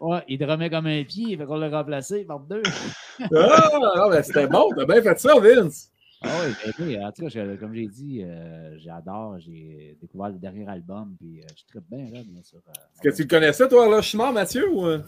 ouais, 0.00 0.22
il 0.28 0.38
drummait 0.38 0.70
comme 0.70 0.86
un 0.86 1.02
pied, 1.04 1.36
fait 1.36 1.44
qu'on 1.44 1.56
l'a 1.56 1.68
remplacé 1.70 2.24
par 2.24 2.38
deux. 2.40 2.62
Ah, 3.34 3.70
non, 3.96 4.10
mais 4.10 4.22
c'était 4.22 4.46
bon, 4.46 4.70
t'as 4.76 4.84
bien 4.86 5.02
fait 5.02 5.18
ça, 5.18 5.34
Vince. 5.40 5.90
Ah 6.22 6.28
oui, 6.40 6.54
ben, 6.64 6.72
oui, 6.86 7.04
en 7.04 7.12
tout 7.12 7.22
cas, 7.22 7.28
je- 7.28 7.56
comme 7.56 7.74
j'ai 7.74 7.86
dit, 7.86 8.22
euh, 8.24 8.76
j'adore, 8.78 9.36
j'ai 9.38 9.96
découvert 10.00 10.28
le 10.30 10.38
dernier 10.38 10.66
album, 10.68 11.14
puis 11.18 11.40
euh, 11.42 11.46
je 11.56 11.64
tripe 11.66 11.84
bien 11.90 12.04
là, 12.10 12.22
bien 12.26 12.42
sûr. 12.42 12.58
euh, 12.66 12.72
Est-ce 12.72 13.10
que 13.10 13.16
tu 13.16 13.22
le 13.22 13.28
connaissais, 13.28 13.68
toi, 13.68 13.88
là, 13.88 14.00
Chimard, 14.02 14.32
Mathieu? 14.32 14.68
Ou... 14.70 14.86
euh? 14.86 15.02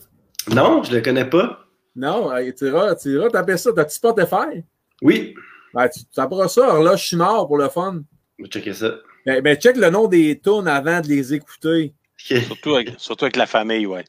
Non, 0.53 0.83
je 0.83 0.95
le 0.95 1.01
connais 1.01 1.25
pas. 1.29 1.61
Non, 1.97 2.31
tu 2.57 2.67
iras, 2.67 2.95
tu 2.95 3.09
iras 3.15 3.29
taper 3.31 3.57
ça. 3.57 3.73
T'as-tu 3.73 3.95
Spotify? 3.95 4.63
Oui, 5.03 5.35
Ben, 5.75 5.89
tu 5.89 6.05
taperas 6.07 6.49
ça, 6.49 6.69
horloge 6.75 7.01
Chimard, 7.01 7.47
pour 7.47 7.59
le 7.59 7.69
fun. 7.69 8.03
je 8.39 8.45
vais 8.45 8.51
checker 8.51 8.73
ça. 8.75 8.95
Ben, 9.27 9.43
ben, 9.43 9.57
check 9.57 9.77
le 9.77 9.91
nom 9.91 10.07
des 10.07 10.39
tunes 10.39 10.69
avant 10.69 11.01
de 11.01 11.09
les 11.09 11.35
écouter. 11.35 11.95
Surtout 12.17 12.75
avec, 12.75 12.91
surtout 12.99 13.25
avec 13.27 13.37
la 13.37 13.47
famille, 13.47 13.87
ouais. 13.87 14.05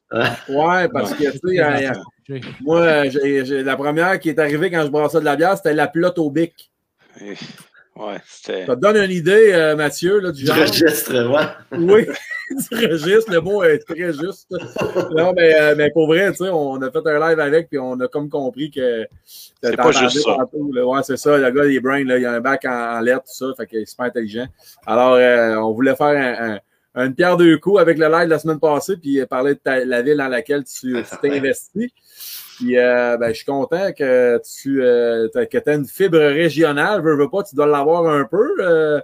Ouais, 0.50 0.88
parce 0.90 1.14
que, 1.14 1.32
tu 1.32 1.56
sais, 1.56 2.44
moi, 2.62 3.06
la 3.64 3.76
première 3.78 4.20
qui 4.20 4.30
est 4.30 4.40
arrivée 4.40 4.70
quand 4.72 4.84
je 4.84 4.90
brassais 4.90 5.20
de 5.20 5.26
la 5.26 5.36
bière, 5.36 5.56
c'était 5.58 5.74
la 5.74 5.88
pelote 5.88 6.18
au 6.20 6.30
bic. 6.32 6.72
Et- 7.22 7.36
Ouais, 7.96 8.18
c'était. 8.26 8.66
Ça 8.66 8.76
te 8.78 8.80
donne 8.82 8.96
une 8.96 9.12
idée, 9.12 9.52
euh, 9.52 9.76
Mathieu, 9.76 10.20
là, 10.20 10.32
du 10.32 10.42
Du 10.44 10.48
genre? 10.48 10.56
registre, 10.58 11.12
ouais. 11.14 11.78
Oui, 11.78 12.06
du 12.72 12.88
registre, 12.88 13.30
le 13.34 13.42
mot 13.42 13.62
est 13.64 13.80
très 13.80 14.14
juste. 14.14 14.48
Non, 15.18 15.34
mais, 15.36 15.54
euh, 15.60 15.76
mais 15.76 15.90
pour 15.92 16.08
vrai, 16.08 16.32
tu 16.32 16.38
sais, 16.38 16.50
on 16.50 16.82
a 16.82 16.90
fait 16.92 17.06
un 17.06 17.20
live 17.30 17.40
avec, 17.42 17.68
puis 17.68 17.78
on 17.78 18.00
a 18.00 18.08
comme 18.08 18.30
compris 18.30 18.72
que. 18.72 19.06
C'est 19.26 19.76
pas 19.76 19.92
juste 19.92 20.20
ça. 20.22 20.36
tantôt, 20.38 20.72
là. 20.72 20.86
Ouais, 20.86 21.02
c'est 21.04 21.18
ça. 21.18 21.38
Le 21.38 21.50
gars, 21.52 21.66
il 21.66 21.76
est 21.76 21.80
brain, 21.82 22.06
là, 22.06 22.18
il 22.18 22.26
a 22.26 22.32
un 22.34 22.40
bac 22.40 22.64
en, 22.64 22.70
en 22.98 23.00
lettres, 23.02 23.24
tout 23.24 23.34
ça, 23.34 23.48
fait 23.58 23.68
qu'il 23.68 23.80
est 23.80 23.86
super 23.86 24.06
intelligent. 24.06 24.48
Alors, 24.86 25.16
euh, 25.16 25.56
on 25.56 25.74
voulait 25.74 25.96
faire 25.96 26.08
un, 26.08 26.54
un- 26.54 26.60
une 27.06 27.16
pierre 27.16 27.36
deux 27.38 27.58
coups 27.58 27.80
avec 27.82 27.98
le 27.98 28.08
live 28.08 28.26
de 28.26 28.30
la 28.32 28.40
semaine 28.40 28.60
passée, 28.60 28.96
puis 28.98 29.20
parler 29.30 29.56
de 29.56 29.60
ta- 29.60 29.84
la 29.84 30.02
ville 30.02 30.18
dans 30.18 30.28
laquelle 30.30 30.64
tu 30.64 30.96
t'es 31.22 31.32
investi. 31.38 31.94
Puis, 32.60 32.78
euh, 32.78 33.16
ben, 33.16 33.30
je 33.30 33.38
suis 33.38 33.46
content 33.46 33.94
que 33.94 34.38
tu 34.40 34.84
euh, 34.84 35.30
que 35.30 35.58
aies 35.58 35.76
une 35.76 35.88
fibre 35.88 36.18
régionale. 36.18 37.02
Veux, 37.02 37.16
veux 37.16 37.30
pas, 37.30 37.44
tu 37.44 37.56
dois 37.56 37.68
l'avoir 37.68 38.06
un 38.08 38.26
peu. 38.26 38.50
euh, 38.60 39.00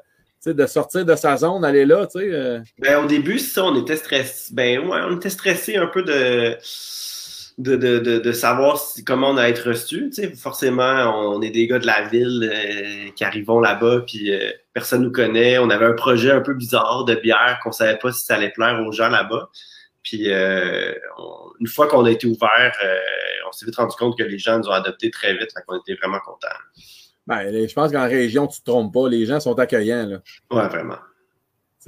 de 0.45 0.67
sortir 0.67 1.05
de 1.05 1.15
sa 1.15 1.37
zone, 1.37 1.65
aller 1.65 1.87
là, 1.87 2.05
tu 2.05 2.19
sais. 2.19 2.61
Ben, 2.77 3.03
au 3.03 3.07
début, 3.07 3.39
ça, 3.39 3.63
on 3.63 3.81
était 3.81 3.95
stressé. 3.95 4.53
Ben, 4.53 4.79
ouais, 4.79 4.99
on 5.07 5.15
était 5.15 5.31
stressé 5.31 5.75
un 5.75 5.87
peu 5.87 6.03
de, 6.03 6.55
de, 7.57 7.75
de, 7.75 8.19
de, 8.19 8.31
savoir 8.31 8.79
comment 9.07 9.31
on 9.31 9.37
allait 9.37 9.51
être 9.51 9.69
reçu. 9.69 10.11
Forcément, 10.35 11.33
on 11.33 11.41
est 11.41 11.49
des 11.49 11.65
gars 11.65 11.79
de 11.79 11.87
la 11.87 12.03
ville 12.09 12.53
qui 13.15 13.23
arrivons 13.23 13.59
là-bas, 13.59 14.01
puis 14.05 14.31
personne 14.71 15.01
nous 15.01 15.11
connaît. 15.11 15.57
On 15.57 15.71
avait 15.71 15.87
un 15.87 15.93
projet 15.93 16.29
un 16.29 16.41
peu 16.41 16.53
bizarre 16.53 17.05
de 17.05 17.15
bière 17.15 17.59
qu'on 17.63 17.71
savait 17.71 17.97
pas 17.97 18.11
si 18.11 18.23
ça 18.23 18.35
allait 18.35 18.51
plaire 18.51 18.83
aux 18.85 18.91
gens 18.91 19.09
là-bas. 19.09 19.49
Puis 20.05 20.31
euh, 20.31 20.93
on- 21.17 21.49
une 21.59 21.67
fois 21.67 21.87
qu'on 21.87 22.05
a 22.05 22.11
été 22.11 22.27
ouvert, 22.27 22.71
euh, 22.83 22.97
on 23.49 23.51
s'est 23.51 23.65
vite 23.65 23.75
rendu 23.75 23.95
compte 23.97 24.17
que 24.17 24.23
les 24.23 24.37
gens 24.37 24.59
nous 24.59 24.67
ont 24.67 24.71
adoptés 24.71 25.09
très 25.11 25.33
vite, 25.33 25.51
fait 25.51 25.61
qu'on 25.67 25.77
était 25.79 25.95
vraiment 25.95 26.19
contents. 26.19 26.47
Ben, 27.27 27.67
je 27.67 27.73
pense 27.73 27.91
qu'en 27.91 28.07
région, 28.07 28.45
tu 28.47 28.59
te 28.61 28.65
trompes 28.69 28.93
pas. 28.93 29.09
Les 29.09 29.25
gens 29.25 29.39
sont 29.39 29.57
accueillants. 29.57 30.05
Là. 30.05 30.17
Ouais, 30.51 30.67
vraiment. 30.69 30.97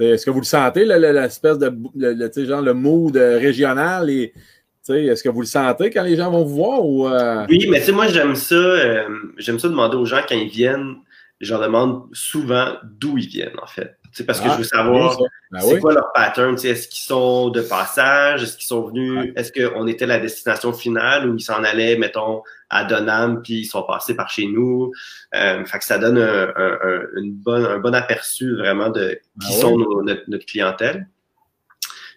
Est-ce 0.00 0.24
que 0.26 0.30
vous 0.30 0.40
le 0.40 0.44
sentez, 0.44 0.84
l'espèce 0.84 1.58
de 1.58 1.72
le, 1.96 2.12
le- 2.14 2.28
tu 2.30 2.40
sais, 2.42 2.46
genre 2.46 2.62
le 2.62 2.74
mood 2.74 3.16
euh, 3.16 3.38
régional? 3.38 4.10
Et, 4.10 4.32
tu 4.34 4.40
sais, 4.82 5.04
est-ce 5.04 5.22
que 5.22 5.28
vous 5.28 5.40
le 5.40 5.46
sentez 5.46 5.90
quand 5.90 6.02
les 6.04 6.16
gens 6.16 6.30
vont 6.30 6.44
vous 6.44 6.54
voir? 6.56 6.84
Ou, 6.84 7.08
euh, 7.08 7.44
Oui, 7.48 7.66
mais 7.68 7.80
tu 7.80 7.86
sais, 7.86 7.92
moi, 7.92 8.06
j'aime 8.08 8.34
ça. 8.36 9.06
j'aime 9.38 9.58
ça 9.58 9.68
demander 9.68 9.96
aux 9.96 10.04
gens 10.04 10.22
quand 10.28 10.36
ils 10.36 10.48
viennent. 10.48 10.96
Je 11.40 11.52
leur 11.52 11.62
demande 11.62 12.08
souvent 12.12 12.74
d'où 12.84 13.16
ils 13.18 13.28
viennent, 13.28 13.58
en 13.62 13.66
fait. 13.66 13.96
Sais, 14.12 14.24
parce 14.24 14.40
que 14.40 14.46
Ah, 14.48 14.52
je 14.54 14.58
veux 14.58 14.64
savoir 14.64 15.20
oui. 15.20 15.26
Ben 15.50 15.60
c'est 15.60 15.74
oui. 15.74 15.80
quoi 15.80 15.92
leur 15.92 16.12
pattern. 16.12 16.54
Est-ce 16.54 16.88
qu'ils 16.88 17.02
sont 17.02 17.50
de 17.50 17.60
passage? 17.60 18.42
Est-ce 18.42 18.56
qu'ils 18.56 18.66
sont 18.66 18.82
venus? 18.88 19.32
Est-ce 19.36 19.52
qu'on 19.52 19.86
était 19.86 20.06
la 20.06 20.18
destination 20.18 20.72
finale 20.72 21.28
ou 21.28 21.36
ils 21.36 21.40
s'en 21.42 21.62
allaient, 21.62 21.96
mettons, 21.96 22.42
à 22.70 22.84
Donham 22.84 23.42
puis 23.42 23.60
ils 23.60 23.64
sont 23.66 23.82
passés 23.82 24.14
par 24.14 24.28
chez 24.30 24.46
nous? 24.46 24.92
Euh, 25.34 25.64
fait 25.64 25.78
que 25.78 25.84
ça 25.84 25.98
donne 25.98 26.18
un, 26.18 26.48
un- 26.56 26.78
un- 26.82 27.02
une 27.16 27.32
bonne, 27.34 27.64
un 27.66 27.78
bon 27.78 27.94
aperçu 27.94 28.56
vraiment 28.56 28.88
de 28.90 29.20
qui 29.40 29.48
Ah 29.50 29.60
sont 29.60 29.74
oui. 29.74 29.84
nos- 29.84 30.02
notre, 30.02 30.22
notre 30.28 30.46
clientèle. 30.46 31.06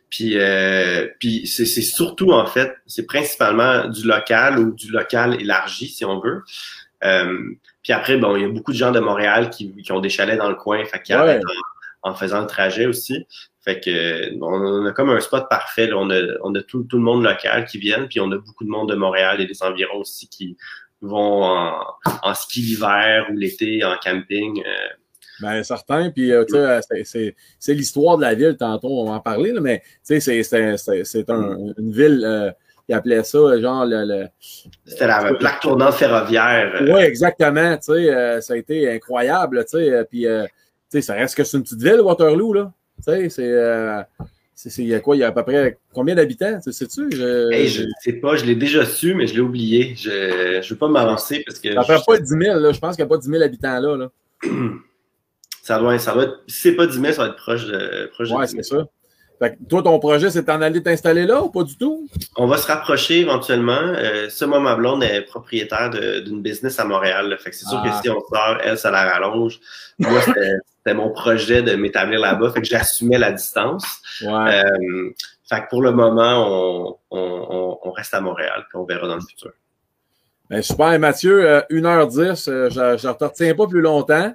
Puis, 0.10 0.34
euh, 0.38 1.08
puis 1.20 1.48
c'est 1.48 1.66
c'est 1.66 1.82
surtout, 1.82 2.32
en 2.34 2.46
fait, 2.46 2.76
c'est 2.86 3.06
principalement 3.06 3.88
du 3.88 4.06
local 4.06 4.60
ou 4.60 4.74
du 4.74 4.92
local 4.92 5.39
élargi, 5.39 5.88
si 5.88 6.04
on 6.04 6.20
veut. 6.20 6.42
Euh, 7.06 7.38
puis 7.82 7.94
après, 7.94 8.18
bon, 8.18 8.36
il 8.36 8.42
y 8.42 8.46
a 8.46 8.50
beaucoup 8.50 8.74
de 8.74 8.78
gens 8.78 8.92
de 8.92 9.00
Montréal 9.00 9.50
qui, 9.50 9.74
qui 9.82 9.92
ont 9.94 10.02
des 10.02 10.10
chalets 10.10 10.38
dans 10.38 10.50
le 10.50 10.56
coin, 10.56 10.84
fait 10.86 11.02
en 12.04 12.14
faisant 12.16 12.41
le 12.41 12.47
trajet 12.47 12.86
aussi. 12.86 13.26
Fait 13.64 13.80
que 13.80 14.34
on 14.41 14.86
a 14.88 14.91
comme 14.91 15.10
un 15.12 15.20
spot 15.20 15.47
parfait. 15.49 15.88
là. 15.88 15.97
On 15.97 16.10
a, 16.10 16.20
on 16.43 16.54
a 16.56 16.62
tout, 16.64 16.84
tout 16.84 16.97
le 16.97 17.04
monde 17.04 17.24
local 17.24 17.66
qui 17.66 17.78
viennent, 17.78 18.08
puis 18.08 18.20
on 18.20 18.32
a 18.32 18.38
beaucoup 18.38 18.64
de 18.64 18.70
monde 18.70 18.89
de 18.89 18.95
Montréal 18.95 19.39
et 19.39 19.45
des 19.45 19.62
environs 19.64 19.99
aussi 19.99 20.28
qui 20.28 20.58
vont 21.02 21.43
en, 21.43 21.74
en 22.24 22.34
ski 22.34 22.62
l'hiver 22.62 23.28
ou 23.32 23.36
l'été 23.38 23.84
en 23.84 23.95
camping. 24.04 24.62
euh, 24.66 24.88
Ben, 25.41 25.64
certain. 25.64 26.12
Puis, 26.12 26.32
euh, 26.32 26.43
tu 26.45 26.54
sais, 27.04 27.36
c'est- 27.60 27.74
l'histoire 27.74 28.18
de 28.18 28.22
la 28.24 28.36
ville, 28.36 28.56
tantôt, 28.58 28.89
on 28.89 29.06
va 29.06 29.14
en 29.14 29.20
parler, 29.20 29.52
là, 29.52 29.62
mais, 29.62 29.80
tu 29.80 29.86
sais, 30.04 30.20
c'est- 30.20 30.43
c'est- 30.43 30.78
c'est 30.78 31.04
c'est 31.04 31.30
un- 31.32 31.58
une 31.80 31.91
ville, 31.91 32.22
euh, 32.24 32.52
ils 32.88 32.93
appelaient 32.93 33.24
ça, 33.24 33.60
genre, 33.60 33.86
le. 33.86 34.06
le 34.06 34.28
C'était 34.86 35.08
la 35.08 35.34
plaque 35.34 35.60
tournante 35.62 35.95
ferroviaire. 35.95 36.72
euh, 36.82 36.93
Oui, 36.93 37.02
exactement. 37.02 37.76
Tu 37.78 37.84
sais, 37.93 38.14
euh, 38.16 38.41
ça 38.41 38.54
a 38.54 38.58
été 38.58 38.91
incroyable, 38.91 39.64
tu 39.66 39.78
sais. 39.80 40.06
Puis, 40.10 40.28
sais, 40.91 41.01
ça 41.01 41.13
reste 41.13 41.35
que 41.35 41.43
c'est 41.43 41.57
une 41.57 41.63
petite 41.63 41.81
ville, 41.81 42.01
Waterloo, 42.01 42.53
là. 42.53 42.72
Tu 42.97 43.11
sais, 43.11 43.30
c'est. 43.30 43.51
euh, 43.51 44.01
Il 44.77 44.88
y 44.88 44.93
a 44.93 44.99
quoi? 44.99 45.15
Il 45.15 45.19
y 45.19 45.23
a 45.23 45.27
à 45.27 45.31
peu 45.31 45.43
près 45.43 45.77
combien 45.93 46.13
d'habitants? 46.15 46.59
Sais-tu? 46.61 47.09
Je, 47.11 47.51
Hey, 47.51 47.68
je 47.68 47.84
sais 48.03 48.13
pas, 48.13 48.35
je 48.35 48.45
l'ai 48.45 48.55
déjà 48.55 48.85
su, 48.85 49.13
mais 49.15 49.26
je 49.27 49.34
l'ai 49.34 49.39
oublié. 49.39 49.95
Je 49.97 50.57
ne 50.59 50.69
veux 50.69 50.76
pas 50.76 50.88
m'avancer 50.88 51.43
parce 51.47 51.59
que 51.59 51.73
Ça 51.73 51.84
fait 51.84 51.97
pas 52.05 52.18
10 52.19 52.27
000, 52.30 52.59
là. 52.59 52.72
Je 52.72 52.80
pense 52.80 52.95
qu'il 52.95 53.03
n'y 53.05 53.09
a 53.11 53.15
pas 53.15 53.18
10 53.18 53.27
000 53.30 53.41
habitants 53.43 53.80
là. 53.80 53.97
là. 53.97 54.09
ça 55.63 55.80
doit, 55.80 55.97
ça 55.99 56.13
doit 56.13 56.23
être. 56.23 56.39
Si 56.47 56.61
c'est 56.61 56.76
pas 56.76 56.85
10 56.88 56.93
000, 56.99 57.13
ça 57.13 57.23
va 57.23 57.30
être 57.30 57.35
proche 57.38 57.65
de, 57.65 58.09
proche 58.13 58.30
Ouais, 58.31 58.45
10 58.45 58.51
000. 58.51 58.63
c'est 58.63 58.76
ça. 58.76 58.85
Fait 59.39 59.55
que 59.55 59.63
toi, 59.68 59.81
ton 59.81 59.97
projet, 59.97 60.30
c'est 60.30 60.45
d'en 60.45 60.61
aller 60.61 60.84
t'installer 60.84 61.26
là 61.26 61.41
ou 61.41 61.49
pas 61.49 61.63
du 61.63 61.76
tout? 61.76 62.07
On 62.38 62.45
va 62.45 62.57
se 62.57 62.68
rapprocher 62.68 63.22
éventuellement. 63.22 63.72
Euh, 63.97 64.27
ma 64.59 64.76
blonde 64.76 65.03
est 65.03 65.22
propriétaire 65.23 65.89
d'une 66.23 66.43
business 66.43 66.80
à 66.80 66.85
Montréal. 66.85 67.30
là. 67.30 67.38
Fait 67.38 67.49
que 67.49 67.55
c'est 67.55 67.65
sûr 67.65 67.81
Ah. 67.84 67.89
que 67.89 68.03
si 68.03 68.09
on 68.11 68.19
sort, 68.19 68.57
elle, 68.63 68.77
ça 68.77 68.91
la 68.91 69.09
rallonge. 69.11 69.59
Moi, 69.97 70.19
c'était 70.84 70.95
mon 70.95 71.12
projet 71.12 71.62
de 71.62 71.76
m'établir 71.76 72.20
là-bas. 72.20 72.52
Fait 72.52 72.62
que 72.62 72.68
j'assumais 72.68 73.18
la 73.18 73.32
distance. 73.32 73.86
Ouais. 74.24 74.64
Euh, 74.64 75.10
fait 75.48 75.62
que 75.62 75.70
pour 75.70 75.82
le 75.82 75.91
moment, 75.91 76.45
on, 76.48 76.98
on, 77.12 77.48
on- 77.49 77.78
on 77.84 77.91
reste 77.91 78.14
à 78.14 78.22
Montréal, 78.22 78.66
puis 78.70 78.78
on 78.80 78.86
verra 78.86 79.08
dans 79.08 79.16
le 79.16 79.22
futur. 79.22 79.52
Ben, 80.49 80.62
super, 80.62 80.98
Mathieu. 80.99 81.48
euh, 81.49 81.62
1h10, 81.70 82.49
euh, 82.49 82.70
je 82.70 83.08
ne 83.08 83.14
te 83.14 83.24
retiens 83.24 83.53
pas 83.56 83.68
plus 83.68 83.82
longtemps. 83.82 84.34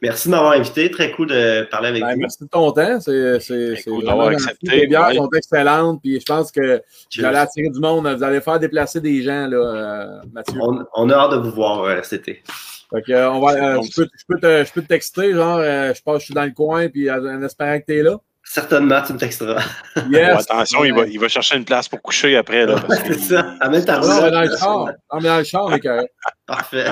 Merci 0.00 0.28
de 0.28 0.32
m'avoir 0.34 0.52
invité. 0.52 0.90
Très 0.90 1.10
cool 1.12 1.26
de 1.28 1.62
parler 1.70 1.88
avec 1.88 2.02
Ben, 2.02 2.14
vous. 2.14 2.20
merci 2.20 2.42
de 2.42 2.48
ton 2.48 2.72
temps. 2.72 3.00
C'est 3.00 3.38
c'est- 3.40 3.76
c'est 3.76 3.82
cool 3.90 4.04
vraiment 4.04 4.08
d'avoir 4.24 4.28
accepté, 4.28 4.66
Les 4.70 4.86
bières 4.86 5.08
ouais. 5.08 5.16
sont 5.16 5.28
excellentes. 5.30 6.00
Puis 6.02 6.18
je 6.20 6.24
pense 6.24 6.50
que 6.50 6.80
vous 7.16 7.24
allez 7.24 7.36
attirer 7.36 7.68
du 7.68 7.78
monde. 7.80 8.06
Vous 8.08 8.22
allez 8.22 8.40
faire 8.40 8.58
déplacer 8.58 9.00
des 9.00 9.22
gens, 9.22 9.46
là, 9.46 9.56
euh, 9.56 10.20
Mathieu. 10.32 10.58
On, 10.60 10.84
on 10.94 11.10
a 11.10 11.14
hâte 11.14 11.32
de 11.32 11.36
vous 11.36 11.50
voir 11.52 11.82
euh, 11.84 12.00
cet 12.02 12.28
été. 12.28 12.42
Fait 12.90 13.02
que, 13.02 13.12
euh, 13.12 13.30
on 13.30 13.40
va, 13.40 13.52
euh, 13.52 13.82
je, 13.82 13.94
peux, 14.02 14.08
je, 14.18 14.24
peux 14.26 14.40
te, 14.40 14.64
je 14.64 14.72
peux 14.72 14.80
te 14.82 14.86
texter, 14.88 15.34
genre, 15.34 15.58
euh, 15.58 15.92
je 15.94 16.00
pense 16.02 16.14
que 16.14 16.20
je 16.20 16.24
suis 16.26 16.34
dans 16.34 16.44
le 16.44 16.52
coin, 16.52 16.88
puis 16.88 17.10
en 17.10 17.42
espérant 17.42 17.78
que 17.80 17.84
tu 17.86 17.98
es 17.98 18.02
là. 18.02 18.16
Certainement, 18.42 19.02
tu 19.06 19.12
me 19.12 19.18
texteras. 19.18 19.62
Yes. 20.10 20.32
Bon, 20.32 20.40
attention, 20.54 20.84
il 20.84 20.94
va, 20.94 21.04
il 21.06 21.20
va 21.20 21.28
chercher 21.28 21.56
une 21.56 21.66
place 21.66 21.86
pour 21.86 22.00
coucher 22.00 22.34
après. 22.38 22.64
Là, 22.64 22.76
parce 22.80 23.02
que- 23.02 23.12
c'est 23.12 23.34
ça. 23.34 23.54
Amène 23.60 23.84
ta 23.84 23.98
Non, 23.98 24.08
mais 24.22 24.30
dans 24.30 24.40
le 24.40 24.46
roulotte. 24.46 24.58
char. 24.58 24.86
Non, 25.12 25.20
mais 25.20 25.28
dans 25.28 25.38
le 25.38 25.44
char. 25.44 25.68
Parfait. 26.46 26.86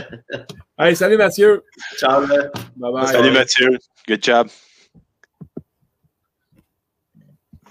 Hey, 0.78 0.94
salut 0.94 1.16
Mathieu. 1.16 1.64
Ciao. 1.98 2.26
Bye 2.26 2.50
bye. 2.76 3.06
Salut 3.06 3.30
Mathieu. 3.30 3.78
Good 4.06 4.22
job. 4.22 4.48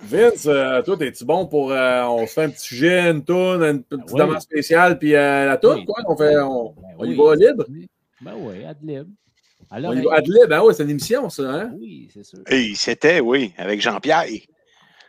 Vince, 0.02 0.46
euh, 0.48 0.82
toi, 0.82 0.98
es-tu 1.02 1.26
bon 1.26 1.46
pour. 1.48 1.72
euh, 1.72 2.04
on 2.04 2.26
se 2.28 2.34
fait 2.34 2.44
un 2.44 2.50
petit 2.50 2.62
sujet, 2.68 3.10
une 3.12 3.24
toune, 3.24 3.64
une 3.64 3.84
petite 3.84 4.12
oui. 4.12 4.20
demande 4.20 4.42
spéciale, 4.42 4.98
puis 5.00 5.16
euh, 5.16 5.46
la 5.46 5.58
toune, 5.58 5.78
Oui. 5.80 5.86
quoi? 5.86 6.04
On, 6.08 6.16
fait, 6.18 6.38
on, 6.38 6.74
Ben 6.76 6.84
on 7.00 7.06
y 7.06 7.10
oui. 7.10 7.18
va 7.18 7.36
libre? 7.36 7.66
Ben 8.22 8.34
oui, 8.38 8.64
ad 8.66 8.78
lib. 8.82 9.08
À 9.70 9.76
On 9.76 9.80
y 9.80 9.82
l'oreille. 9.82 10.04
va 10.06 10.14
ad 10.16 10.28
lib, 10.28 10.50
ben 10.50 10.62
oui, 10.64 10.74
c'est 10.76 10.84
une 10.84 10.90
émission, 10.92 11.30
ça, 11.30 11.44
hein? 11.44 11.72
Oui, 11.80 12.10
c'est 12.14 12.24
sûr. 12.24 12.40
Hey, 12.48 12.76
c'était, 12.76 13.20
oui, 13.20 13.54
avec 13.58 13.82
Jean-Pierre. 13.82 14.26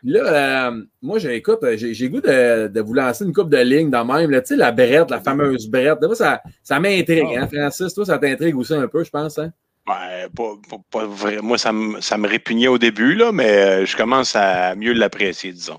Là, 0.05 0.69
euh, 0.71 0.83
moi, 1.03 1.19
j'ai, 1.19 1.35
écoute, 1.35 1.59
j'ai, 1.75 1.93
j'ai 1.95 2.09
goût 2.09 2.21
de, 2.21 2.69
de 2.69 2.81
vous 2.81 2.95
lancer 2.95 3.25
une 3.25 3.33
coupe 3.33 3.51
de 3.51 3.57
ligne 3.59 3.91
dans 3.91 4.05
même. 4.05 4.31
Là, 4.31 4.41
tu 4.41 4.49
sais, 4.49 4.57
la 4.57 4.71
brette, 4.71 5.11
la 5.11 5.21
fameuse 5.21 5.69
brette. 5.69 5.99
Ça, 6.15 6.43
ça 6.63 6.79
m'intrigue, 6.79 7.25
Ah. 7.37 7.41
hein, 7.43 7.49
Francis? 7.49 7.93
Toi, 7.95 8.05
ça 8.05 8.19
t'intrigue 8.19 8.57
aussi 8.57 8.75
un 8.75 8.87
peu, 8.87 9.03
je 9.03 9.11
pense, 9.11 9.39
hein? 9.39 9.53
Ouais, 9.89 10.29
pas, 10.35 10.55
pas- 10.69 10.83
pas 10.91 11.07
vrai. 11.07 11.39
Moi, 11.43 11.59
ça 11.59 11.73
me, 11.73 12.01
ça 12.01 12.19
me 12.19 12.29
répugnait 12.29 12.69
au 12.69 12.79
début, 12.79 13.15
là, 13.15 13.33
mais 13.33 13.51
euh, 13.51 13.85
je 13.87 13.97
commence 13.97 14.37
à 14.37 14.75
mieux 14.75 14.93
l'apprécier, 14.93 15.53
disons. 15.53 15.79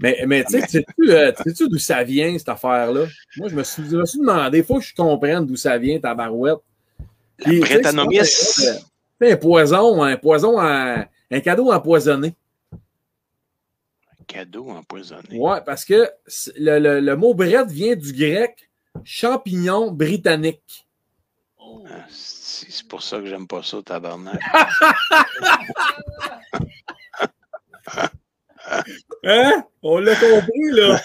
Mais, 0.00 0.24
mais 0.26 0.44
tu 0.44 0.52
sais, 0.60 0.66
sais-tu, 0.66 1.10
euh, 1.10 1.32
sais-tu 1.44 1.68
d'où 1.68 1.78
ça 1.78 2.02
vient, 2.02 2.36
cette 2.38 2.48
affaire-là? 2.48 3.04
Moi, 3.36 3.48
je 3.48 3.54
me 3.54 3.62
suis, 3.62 3.82
je 3.90 3.96
me 3.96 4.06
suis 4.06 4.18
demandé, 4.18 4.58
il 4.58 4.64
faut 4.64 4.78
que 4.78 4.84
je 4.84 4.94
comprenne 4.94 5.44
d'où 5.46 5.56
ça 5.56 5.76
vient, 5.78 5.98
ta 6.00 6.14
barouette. 6.14 6.58
C'est 7.38 9.32
un 9.32 9.36
poison, 9.36 10.02
un 10.02 10.16
poison, 10.16 10.58
en- 10.58 11.04
un 11.30 11.40
cadeau 11.40 11.70
empoisonné. 11.72 12.34
Cadeau 14.26 14.70
empoisonné. 14.70 15.38
Ouais, 15.38 15.60
parce 15.66 15.84
que 15.84 16.08
le, 16.56 16.78
le, 16.78 17.00
le 17.00 17.16
mot 17.16 17.34
brette 17.34 17.68
vient 17.70 17.96
du 17.96 18.12
grec 18.12 18.70
champignon 19.04 19.90
britannique. 19.90 20.86
Ah, 21.58 22.06
C'est 22.08 22.70
c'est 22.70 22.86
pour 22.88 23.02
ça 23.02 23.18
que 23.18 23.26
j'aime 23.26 23.46
pas 23.46 23.62
ça, 23.62 23.82
tabarnak. 23.82 24.40
Hein? 29.24 29.64
On 29.82 29.98
l'a 29.98 30.14
compris, 30.14 30.70
là. 30.72 31.00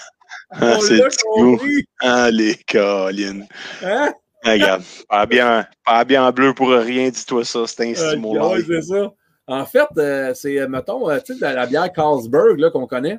Ah, 0.50 0.76
On 0.76 0.80
c'est 0.80 0.96
l'a 0.96 1.08
compris. 1.24 1.84
Ah, 2.00 2.30
les 2.30 2.56
collines. 2.70 3.46
Hein? 3.82 4.12
Ah, 4.44 4.52
Regarde, 4.52 4.82
pas 5.08 5.26
bien, 5.26 5.66
pas 5.84 6.04
bien 6.04 6.24
en 6.26 6.30
bleu 6.32 6.54
pour 6.54 6.68
rien, 6.70 7.08
dis-toi 7.10 7.44
ça, 7.44 7.66
c'est 7.66 7.82
un 7.84 7.90
Euh, 7.92 8.10
stimulant. 8.12 8.52
ouais, 8.52 8.62
c'est 8.66 8.82
ça. 8.82 9.12
En 9.48 9.64
fait, 9.66 9.86
euh, 9.98 10.34
c'est, 10.34 10.58
euh, 10.58 10.68
mettons, 10.68 11.08
euh, 11.10 11.18
tu 11.24 11.36
sais, 11.36 11.52
la 11.54 11.66
bière 11.66 11.92
Carlsberg 11.92 12.58
là, 12.58 12.70
qu'on 12.70 12.86
connaît. 12.86 13.18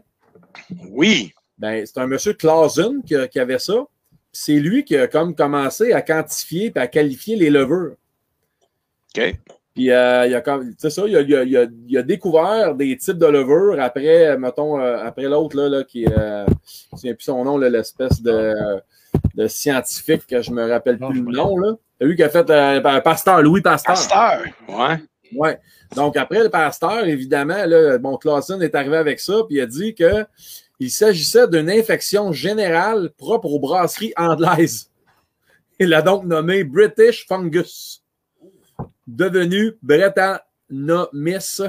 Oui, 0.90 1.34
Ben, 1.58 1.86
c'est 1.86 1.98
un 2.00 2.08
monsieur 2.08 2.34
Clausen 2.34 3.02
qui, 3.04 3.16
qui 3.30 3.40
avait 3.40 3.60
ça. 3.60 3.86
C'est 4.32 4.54
lui 4.60 4.84
qui 4.86 4.96
a 4.98 5.08
comme 5.08 5.36
commencé 5.36 5.92
à 5.94 6.02
quantifier 6.02 6.72
et 6.76 6.80
à 6.80 6.88
qualifier 6.88 7.36
les 7.36 7.50
levures. 7.50 7.96
OK. 9.18 9.36
Puis 9.78 9.92
euh, 9.92 10.26
il, 10.26 10.34
a, 10.34 10.42
comme- 10.42 10.70
tu 10.72 10.76
sais 10.80 10.90
ça, 10.90 11.04
il, 11.06 11.16
a, 11.16 11.22
il 11.22 11.36
a- 11.36 11.44
il 11.44 11.56
a- 11.56 11.68
il 11.88 11.98
a 12.00 12.02
découvert 12.02 12.74
des 12.74 12.98
types 12.98 13.20
de 13.20 13.28
levures 13.28 13.78
après, 13.80 14.36
mettons, 14.36 14.80
euh, 14.82 14.98
après 15.06 15.26
l'autre, 15.26 15.56
là, 15.56 15.70
là, 15.70 15.84
qui 15.84 16.06
est, 16.06 16.18
euh, 16.18 16.48
je 17.00 17.08
ne 17.10 17.14
plus 17.14 17.26
son 17.26 17.44
nom, 17.44 17.60
là, 17.60 17.70
l'espèce 17.70 18.20
de, 18.24 18.56
de 19.36 19.46
scientifique 19.48 20.26
que 20.26 20.42
je 20.42 20.50
me 20.50 20.68
rappelle 20.68 20.98
Non, 21.00 21.12
plus 21.12 21.22
le 21.22 21.32
nom. 21.32 21.56
Là. 21.60 21.74
C'est 22.02 22.08
lui 22.08 22.16
qui 22.16 22.24
a 22.24 22.30
fait 22.30 22.50
euh, 22.50 22.82
Pa- 22.82 23.02
Pasteur, 23.02 23.40
Louis 23.44 23.62
Pasteur. 23.62 23.94
Pasteur. 23.94 24.42
Ouais. 24.68 24.98
Ouais. 25.36 25.60
Donc, 25.96 26.18
après 26.18 26.42
le 26.42 26.50
pasteur, 26.50 27.06
évidemment, 27.06 27.64
là, 27.68 28.00
bon, 28.00 28.18
Clausen 28.18 28.60
est 28.64 28.74
arrivé 28.74 28.98
avec 28.98 29.20
ça, 29.20 29.44
puis 29.48 29.58
il 29.58 29.62
a 29.62 29.68
dit 29.68 29.94
que 29.94 30.26
il 30.80 30.90
s'agissait 30.90 31.48
d'une 31.48 31.70
infection 31.70 32.32
générale 32.32 33.12
propre 33.16 33.46
aux 33.52 33.60
brasseries 33.60 34.14
anglaises. 34.18 34.90
Il 35.80 35.90
l'a 35.90 36.02
donc 36.02 36.24
nommé 36.24 36.64
British 36.64 37.28
Fungus, 37.28 38.02
devenu. 39.08 39.78
Brettanomyces, 39.82 41.60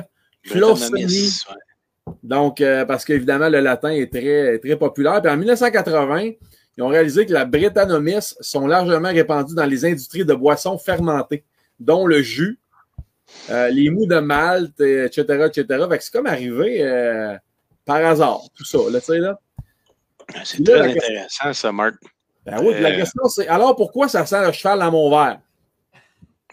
ouais. 1.48 2.14
Donc, 2.22 2.60
euh, 2.60 2.84
parce 2.84 3.04
qu'évidemment, 3.04 3.48
le 3.48 3.60
latin 3.60 3.90
est 3.90 4.10
très, 4.10 4.58
très 4.58 4.76
populaire. 4.76 5.20
Puis 5.22 5.30
en 5.30 5.36
1980, 5.36 6.30
ils 6.76 6.82
ont 6.82 6.88
réalisé 6.88 7.26
que 7.26 7.32
la 7.32 7.44
Brettanomyces 7.44 8.36
sont 8.40 8.66
largement 8.66 9.08
répandues 9.08 9.54
dans 9.54 9.66
les 9.66 9.84
industries 9.84 10.24
de 10.24 10.34
boissons 10.34 10.78
fermentées, 10.78 11.44
dont 11.78 12.06
le 12.06 12.22
jus, 12.22 12.58
euh, 13.50 13.68
les 13.68 13.90
mous 13.90 14.06
de 14.06 14.18
malt, 14.20 14.80
et 14.80 15.04
etc., 15.04 15.22
etc. 15.46 15.84
Fait 15.90 15.98
que 15.98 16.04
c'est 16.04 16.12
comme 16.12 16.26
arrivé 16.26 16.82
euh, 16.82 17.36
par 17.84 17.96
hasard, 18.04 18.40
tout 18.56 18.64
ça, 18.64 18.78
là, 18.90 19.00
tu 19.00 19.06
sais, 19.06 19.18
là. 19.18 19.38
C'est 20.44 20.66
Là, 20.66 20.78
très 20.80 20.94
question- 20.94 21.10
intéressant, 21.14 21.52
ça, 21.52 21.72
Marc. 21.72 21.94
Ben 22.46 22.58
oui, 22.62 22.74
la 22.80 22.94
question, 22.94 23.24
c'est 23.28 23.48
alors 23.48 23.76
pourquoi 23.76 24.08
ça 24.08 24.24
sent 24.24 24.46
le 24.46 24.52
cheval 24.52 24.78
dans 24.78 24.90
mon 24.90 25.10
verre? 25.10 25.40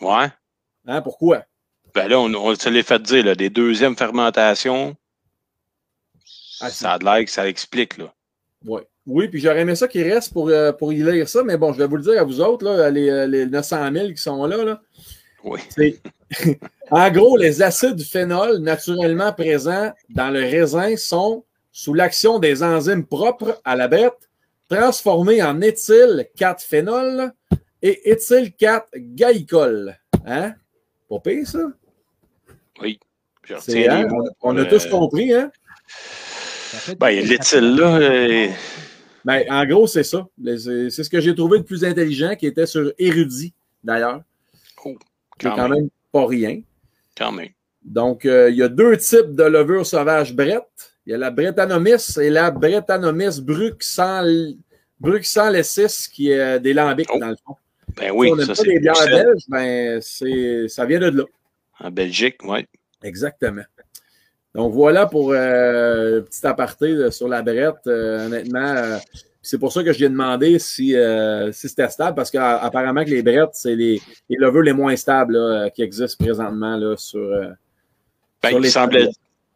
Ouais. 0.01 0.27
Hein, 0.87 1.01
pourquoi? 1.01 1.43
Ben 1.93 2.07
là, 2.07 2.19
on, 2.19 2.33
on 2.33 2.55
se 2.55 2.69
l'est 2.69 2.83
fait 2.83 3.01
dire, 3.01 3.25
là, 3.25 3.35
des 3.35 3.49
deuxièmes 3.49 3.95
fermentations, 3.95 4.95
Ah, 6.61 6.69
ça 6.69 6.93
a 6.93 6.99
de 6.99 7.05
l'air 7.05 7.23
que 7.23 7.31
ça 7.31 7.47
explique, 7.47 7.97
là. 7.97 8.13
Oui. 8.65 8.81
Oui, 9.07 9.27
puis 9.27 9.39
j'aurais 9.39 9.61
aimé 9.61 9.75
ça 9.75 9.87
qu'il 9.87 10.01
reste 10.11 10.33
pour, 10.33 10.49
euh, 10.49 10.71
pour 10.71 10.91
y 10.91 11.03
lire 11.03 11.29
ça, 11.29 11.43
mais 11.43 11.57
bon, 11.57 11.71
je 11.73 11.77
vais 11.77 11.85
vous 11.85 11.97
le 11.97 12.01
dire 12.01 12.19
à 12.19 12.23
vous 12.23 12.41
autres, 12.41 12.65
là, 12.65 12.89
les, 12.89 13.27
les 13.27 13.45
900 13.45 13.91
000 13.93 14.07
qui 14.09 14.17
sont 14.17 14.45
là. 14.45 14.63
là. 14.63 14.81
Oui. 15.43 15.59
En 16.91 17.09
gros, 17.09 17.35
les 17.35 17.63
acides 17.63 18.01
phénol 18.03 18.59
naturellement 18.59 19.33
présents 19.33 19.91
dans 20.09 20.29
le 20.29 20.41
raisin 20.41 20.95
sont, 20.97 21.43
sous 21.71 21.95
l'action 21.95 22.37
des 22.37 22.61
enzymes 22.61 23.05
propres 23.05 23.59
à 23.65 23.75
la 23.75 23.87
bête, 23.87 24.29
transformés 24.69 25.41
en 25.41 25.61
éthyl 25.61 26.27
4-phénol 26.37 27.31
et 27.81 28.11
éthyl 28.11 28.51
4-gaïcol. 28.59 29.97
Hein? 30.27 30.53
Pas 31.09 31.19
pire, 31.19 31.47
ça? 31.47 31.59
Oui. 32.81 32.99
C'est, 33.59 33.87
hein, 33.87 34.07
mots. 34.07 34.27
on, 34.41 34.53
on 34.53 34.57
a 34.57 34.61
Euh, 34.61 34.69
tous 34.69 34.87
compris, 34.87 35.31
hein? 35.33 35.51
Ben, 36.99 37.09
l'éthyl, 37.25 37.75
là, 37.75 37.97
euh, 37.97 38.47
Ben, 39.23 39.43
en 39.49 39.65
gros, 39.65 39.87
c'est 39.87 40.03
ça. 40.03 40.27
C'est 40.43 40.89
c'est 40.89 41.03
ce 41.03 41.09
que 41.09 41.21
j'ai 41.21 41.33
trouvé 41.35 41.59
le 41.59 41.63
plus 41.63 41.85
intelligent, 41.85 42.35
qui 42.35 42.47
était 42.47 42.65
sur 42.65 42.91
Érudit, 42.97 43.53
d'ailleurs. 43.83 44.21
Oh, 44.83 44.95
qui 45.39 45.45
est 45.47 45.49
quand 45.49 45.55
quand 45.55 45.69
même. 45.69 45.79
même 45.81 45.89
pas 46.11 46.25
rien. 46.25 46.61
quand 47.17 47.31
même. 47.31 47.49
Donc, 47.83 48.25
euh, 48.25 48.49
il 48.49 48.55
y 48.57 48.63
a 48.63 48.67
deux 48.67 48.97
types 48.97 49.35
de 49.35 49.43
levures 49.43 49.85
sauvages 49.85 50.33
brettes. 50.33 50.93
Il 51.05 51.11
y 51.11 51.13
a 51.13 51.17
la 51.19 51.29
Brettanomyces 51.29 52.17
et 52.17 52.31
la 52.31 52.49
Brettanomyces 52.49 53.39
bruxal... 53.39 54.55
bruxalensis, 54.99 56.07
qui 56.07 56.31
est 56.31 56.59
des 56.59 56.73
lambics, 56.73 57.09
Oh. 57.13 57.19
dans 57.19 57.29
le 57.29 57.35
fond. 57.45 57.55
Ben 57.97 58.11
oui, 58.13 58.27
si 58.27 58.33
on 58.33 58.37
ça, 58.39 58.47
pas 58.47 58.55
c'est 58.55 58.67
les 58.67 58.79
bières 58.79 58.93
belges, 59.07 59.43
ben, 59.47 60.01
c'est- 60.01 60.67
ça 60.67 60.85
vient 60.85 60.99
de 60.99 61.09
là. 61.17 61.23
En 61.79 61.91
Belgique, 61.91 62.37
oui. 62.43 62.65
Exactement. 63.03 63.63
Donc, 64.53 64.73
voilà 64.73 65.05
pour 65.05 65.31
euh, 65.31 66.21
petit 66.21 66.45
aparté 66.47 66.89
là, 66.89 67.11
sur 67.11 67.27
la 67.27 67.41
brette. 67.41 67.85
Euh, 67.87 68.27
honnêtement, 68.27 68.59
euh, 68.65 68.97
c'est 69.41 69.57
pour 69.59 69.71
ça 69.71 69.83
que 69.83 69.91
je 69.91 69.97
lui 69.99 70.05
ai 70.05 70.09
demandé 70.09 70.57
si, 70.59 70.95
euh, 70.95 71.51
si 71.51 71.67
c'était 71.69 71.89
stable, 71.89 72.15
parce 72.15 72.31
qu'apparemment 72.31 73.03
que 73.03 73.09
les 73.09 73.21
brettes, 73.21 73.49
c'est 73.53 73.75
les, 73.75 74.01
les 74.29 74.37
levures 74.37 74.61
les 74.61 74.73
moins 74.73 74.95
stables 74.95 75.37
là, 75.37 75.69
qui 75.69 75.81
existent 75.83 76.23
présentement 76.23 76.77
là, 76.77 76.95
sur, 76.97 77.19
euh, 77.19 77.49
Ben, 78.41 78.49
Sur 78.51 78.59
il 78.65 78.69
semblait, 78.71 79.09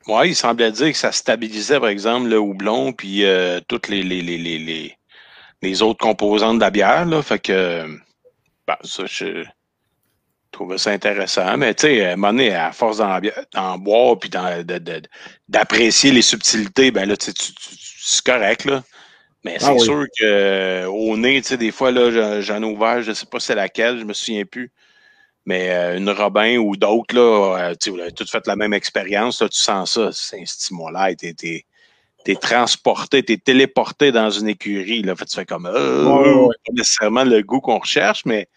ouais, 0.08 0.30
il 0.30 0.36
semblait 0.36 0.72
dire 0.72 0.92
que 0.92 0.98
ça 0.98 1.12
stabilisait, 1.12 1.80
par 1.80 1.90
exemple, 1.90 2.28
le 2.28 2.38
houblon, 2.40 2.92
puis 2.92 3.24
euh, 3.26 3.60
toutes 3.68 3.88
les, 3.88 4.04
les, 4.04 4.22
les, 4.22 4.38
les, 4.38 4.60
les, 4.60 4.98
les 5.62 5.82
autres 5.82 6.00
composantes 6.00 6.58
de 6.58 6.62
la 6.62 6.72
bière. 6.72 7.06
Là, 7.06 7.22
fait 7.22 7.40
que, 7.40 7.86
ben, 8.70 8.78
ça, 8.84 9.04
je 9.08 9.44
trouvais 10.52 10.78
ça 10.78 10.92
intéressant. 10.92 11.58
Mais 11.58 11.74
tu 11.74 11.88
sais, 11.88 12.06
à 12.06 12.12
un 12.14 12.16
moment 12.18 12.34
donné, 12.34 12.54
à 12.54 12.72
force 12.72 12.98
d'en, 12.98 13.78
boire, 13.80 14.20
puis 14.20 14.30
d'apprécier 15.48 16.12
les 16.12 16.22
subtilités, 16.22 16.92
ben 16.92 17.10
là, 17.10 17.18
tu 17.18 17.26
sais, 17.28 17.34
tu- 17.34 17.54
tu- 17.54 17.76
c'est 18.00 18.24
correct, 18.24 18.66
là. 18.66 18.84
Mais 19.44 19.58
c'est 19.58 19.66
Ah 19.68 19.74
oui. 19.74 19.86
sûr 19.86 20.06
que 20.20 20.24
euh, 20.24 20.86
au 20.88 21.18
nez, 21.18 21.42
tu 21.42 21.48
sais, 21.48 21.58
des 21.58 21.72
fois, 21.72 21.90
là, 21.92 22.12
j'en- 22.42 22.62
ai 22.62 22.66
ouvert, 22.66 23.02
je 23.02 23.12
sais 23.14 23.26
pas 23.26 23.40
c'est 23.40 23.56
laquelle, 23.56 23.98
je 24.00 24.04
me 24.04 24.14
souviens 24.14 24.46
plus. 24.46 24.72
Mais 25.46 25.72
euh, 25.72 25.98
une 25.98 26.10
Robin 26.12 26.58
ou 26.58 26.76
d'autres, 26.76 27.16
là, 27.16 27.58
euh, 27.58 27.72
tu 27.72 27.86
sais, 27.86 27.90
vous 27.90 28.00
avez 28.00 28.12
toutes 28.12 28.30
fait 28.30 28.46
la 28.46 28.56
même 28.56 28.74
expérience, 28.74 29.42
là, 29.42 29.50
tu 29.50 29.58
sens 29.58 29.94
ça, 29.94 30.12
c'est 30.12 30.40
un 30.40 30.46
stimulant, 30.46 31.12
t'es, 31.18 31.34
t'es, 31.34 31.66
t'es 32.24 32.36
transporté, 32.36 33.24
t'es 33.24 33.38
téléporté 33.38 34.12
dans 34.12 34.30
une 34.30 34.50
écurie, 34.50 35.02
là, 35.02 35.16
fait, 35.16 35.26
tu 35.26 35.36
fais 35.36 35.46
comme, 35.46 35.66
euh, 35.66 36.06
Ouais, 36.06 36.30
ouais, 36.30 36.48
ouais. 36.48 36.56
pas 36.66 36.74
nécessairement 36.74 37.24
le 37.24 37.42
goût 37.42 37.62
qu'on 37.62 37.80
recherche, 37.80 38.26
mais 38.26 38.48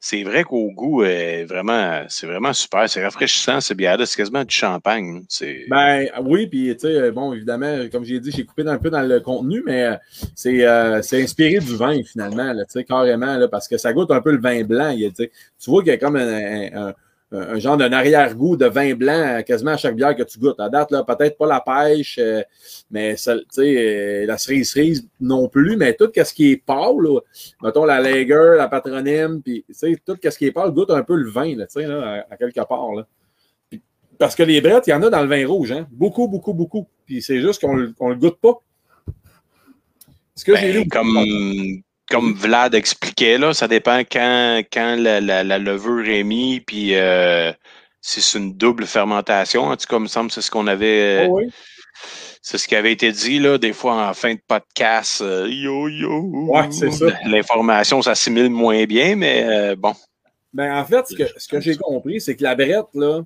c'est 0.00 0.22
vrai 0.24 0.44
qu'au 0.44 0.70
goût, 0.72 1.02
euh, 1.04 1.44
vraiment, 1.46 2.04
c'est 2.08 2.26
vraiment 2.26 2.52
super, 2.52 2.88
c'est 2.88 3.04
rafraîchissant, 3.04 3.60
c'est 3.60 3.74
bien, 3.74 3.96
c'est 4.06 4.16
quasiment 4.16 4.44
du 4.44 4.54
champagne, 4.54 5.18
hein, 5.18 5.22
Ben 5.66 6.08
oui, 6.24 6.48
puis 6.48 6.74
tu 6.74 6.80
sais, 6.80 7.12
bon, 7.12 7.32
évidemment, 7.32 7.86
comme 7.92 8.04
j'ai 8.04 8.18
dit, 8.18 8.32
j'ai 8.32 8.44
coupé 8.44 8.66
un 8.66 8.78
peu 8.78 8.90
dans 8.90 9.02
le 9.02 9.20
contenu, 9.20 9.62
mais 9.64 9.84
euh, 9.84 9.96
c'est 10.34 10.66
euh, 10.66 11.00
c'est 11.02 11.22
inspiré 11.22 11.60
du 11.60 11.76
vin 11.76 12.02
finalement, 12.02 12.52
tu 12.54 12.64
sais, 12.70 12.84
carrément, 12.84 13.36
là, 13.36 13.46
parce 13.46 13.68
que 13.68 13.76
ça 13.76 13.92
goûte 13.92 14.10
un 14.10 14.20
peu 14.20 14.32
le 14.32 14.40
vin 14.40 14.64
blanc. 14.64 14.92
Tu 15.16 15.30
vois 15.70 15.82
qu'il 15.82 15.92
y 15.92 15.94
a 15.94 15.98
comme 15.98 16.16
un, 16.16 16.26
un- 16.26 16.88
un- 16.88 16.94
un 17.32 17.58
genre 17.58 17.76
d'un 17.76 17.92
arrière-goût 17.92 18.56
de 18.56 18.66
vin 18.66 18.94
blanc 18.94 19.12
euh, 19.12 19.42
quasiment 19.42 19.72
à 19.72 19.76
chaque 19.76 19.94
bière 19.94 20.16
que 20.16 20.22
tu 20.22 20.38
goûtes. 20.38 20.58
À 20.58 20.68
date, 20.68 20.90
là, 20.90 21.04
peut-être 21.04 21.38
pas 21.38 21.46
la 21.46 21.60
pêche, 21.60 22.18
euh, 22.18 22.42
mais 22.90 23.16
ça, 23.16 23.36
euh, 23.58 24.26
la 24.26 24.36
cerise 24.36 24.72
cerise 24.72 25.08
non 25.20 25.48
plus, 25.48 25.76
mais 25.76 25.94
tout 25.94 26.10
ce 26.14 26.34
qui 26.34 26.52
est 26.52 26.56
pâle, 26.56 26.96
là, 27.02 27.20
mettons 27.62 27.84
la 27.84 28.00
lager, 28.00 28.56
la 28.56 28.68
patronyme, 28.68 29.42
puis 29.42 29.64
tout 30.04 30.16
ce 30.22 30.38
qui 30.38 30.46
est 30.46 30.52
pâle 30.52 30.72
goûte 30.72 30.90
un 30.90 31.02
peu 31.02 31.14
le 31.14 31.30
vin, 31.30 31.54
là, 31.56 31.66
à, 31.76 32.32
à 32.32 32.36
quelque 32.36 32.66
part. 32.66 32.94
Là. 32.94 33.06
Parce 34.18 34.34
que 34.34 34.42
les 34.42 34.60
brettes, 34.60 34.86
il 34.86 34.90
y 34.90 34.94
en 34.94 35.02
a 35.02 35.08
dans 35.08 35.22
le 35.22 35.28
vin 35.28 35.46
rouge, 35.46 35.72
hein? 35.72 35.86
Beaucoup, 35.90 36.28
beaucoup, 36.28 36.52
beaucoup. 36.52 36.86
Puis 37.06 37.22
c'est 37.22 37.40
juste 37.40 37.60
qu'on 37.60 37.92
qu'on 37.92 38.10
le 38.10 38.16
goûte 38.16 38.38
pas. 38.40 38.60
Ce 40.34 40.44
que 40.44 40.54
j'ai 40.56 40.72
Ben, 40.72 40.82
lu. 40.82 40.88
comme, 40.88 41.82
comme 42.10 42.34
Vlad 42.34 42.74
expliquait, 42.74 43.38
là, 43.38 43.54
ça 43.54 43.68
dépend 43.68 44.00
quand, 44.00 44.62
quand 44.72 44.96
la, 44.98 45.20
la, 45.20 45.44
la 45.44 45.58
levure 45.58 46.08
est 46.08 46.24
mise, 46.24 46.60
puis 46.66 46.94
euh, 46.94 47.52
si 48.00 48.20
c'est 48.20 48.38
une 48.38 48.54
double 48.54 48.86
fermentation. 48.86 49.64
En 49.64 49.76
tout 49.76 49.86
cas, 49.88 49.96
il 49.96 50.02
me 50.02 50.08
semble 50.08 50.28
que 50.28 50.34
c'est 50.34 50.42
ce 50.42 50.50
qu'on 50.50 50.66
avait, 50.66 51.26
Oh 51.30 51.38
oui. 51.38 51.50
C'est 52.42 52.56
ce 52.56 52.66
qui 52.66 52.74
avait 52.74 52.92
été 52.92 53.12
dit, 53.12 53.38
là, 53.38 53.58
des 53.58 53.74
fois 53.74 54.08
en 54.08 54.14
fin 54.14 54.34
de 54.34 54.40
podcast. 54.48 55.20
euh, 55.20 55.46
yo, 55.48 55.88
yo. 55.88 56.22
Ouais, 56.48 56.68
c'est 56.70 56.90
ça. 56.90 57.06
L'information 57.26 58.00
s'assimile 58.00 58.48
moins 58.48 58.84
bien, 58.84 59.14
mais 59.14 59.44
euh, 59.44 59.76
bon. 59.76 59.92
Ben, 60.52 60.74
en 60.74 60.84
fait, 60.84 61.06
ce 61.06 61.14
que, 61.14 61.24
ce 61.36 61.46
que 61.46 61.60
j'ai 61.60 61.76
compris, 61.76 62.20
c'est 62.20 62.34
que 62.34 62.42
la 62.42 62.54
brette, 62.54 62.86
là, 62.94 63.20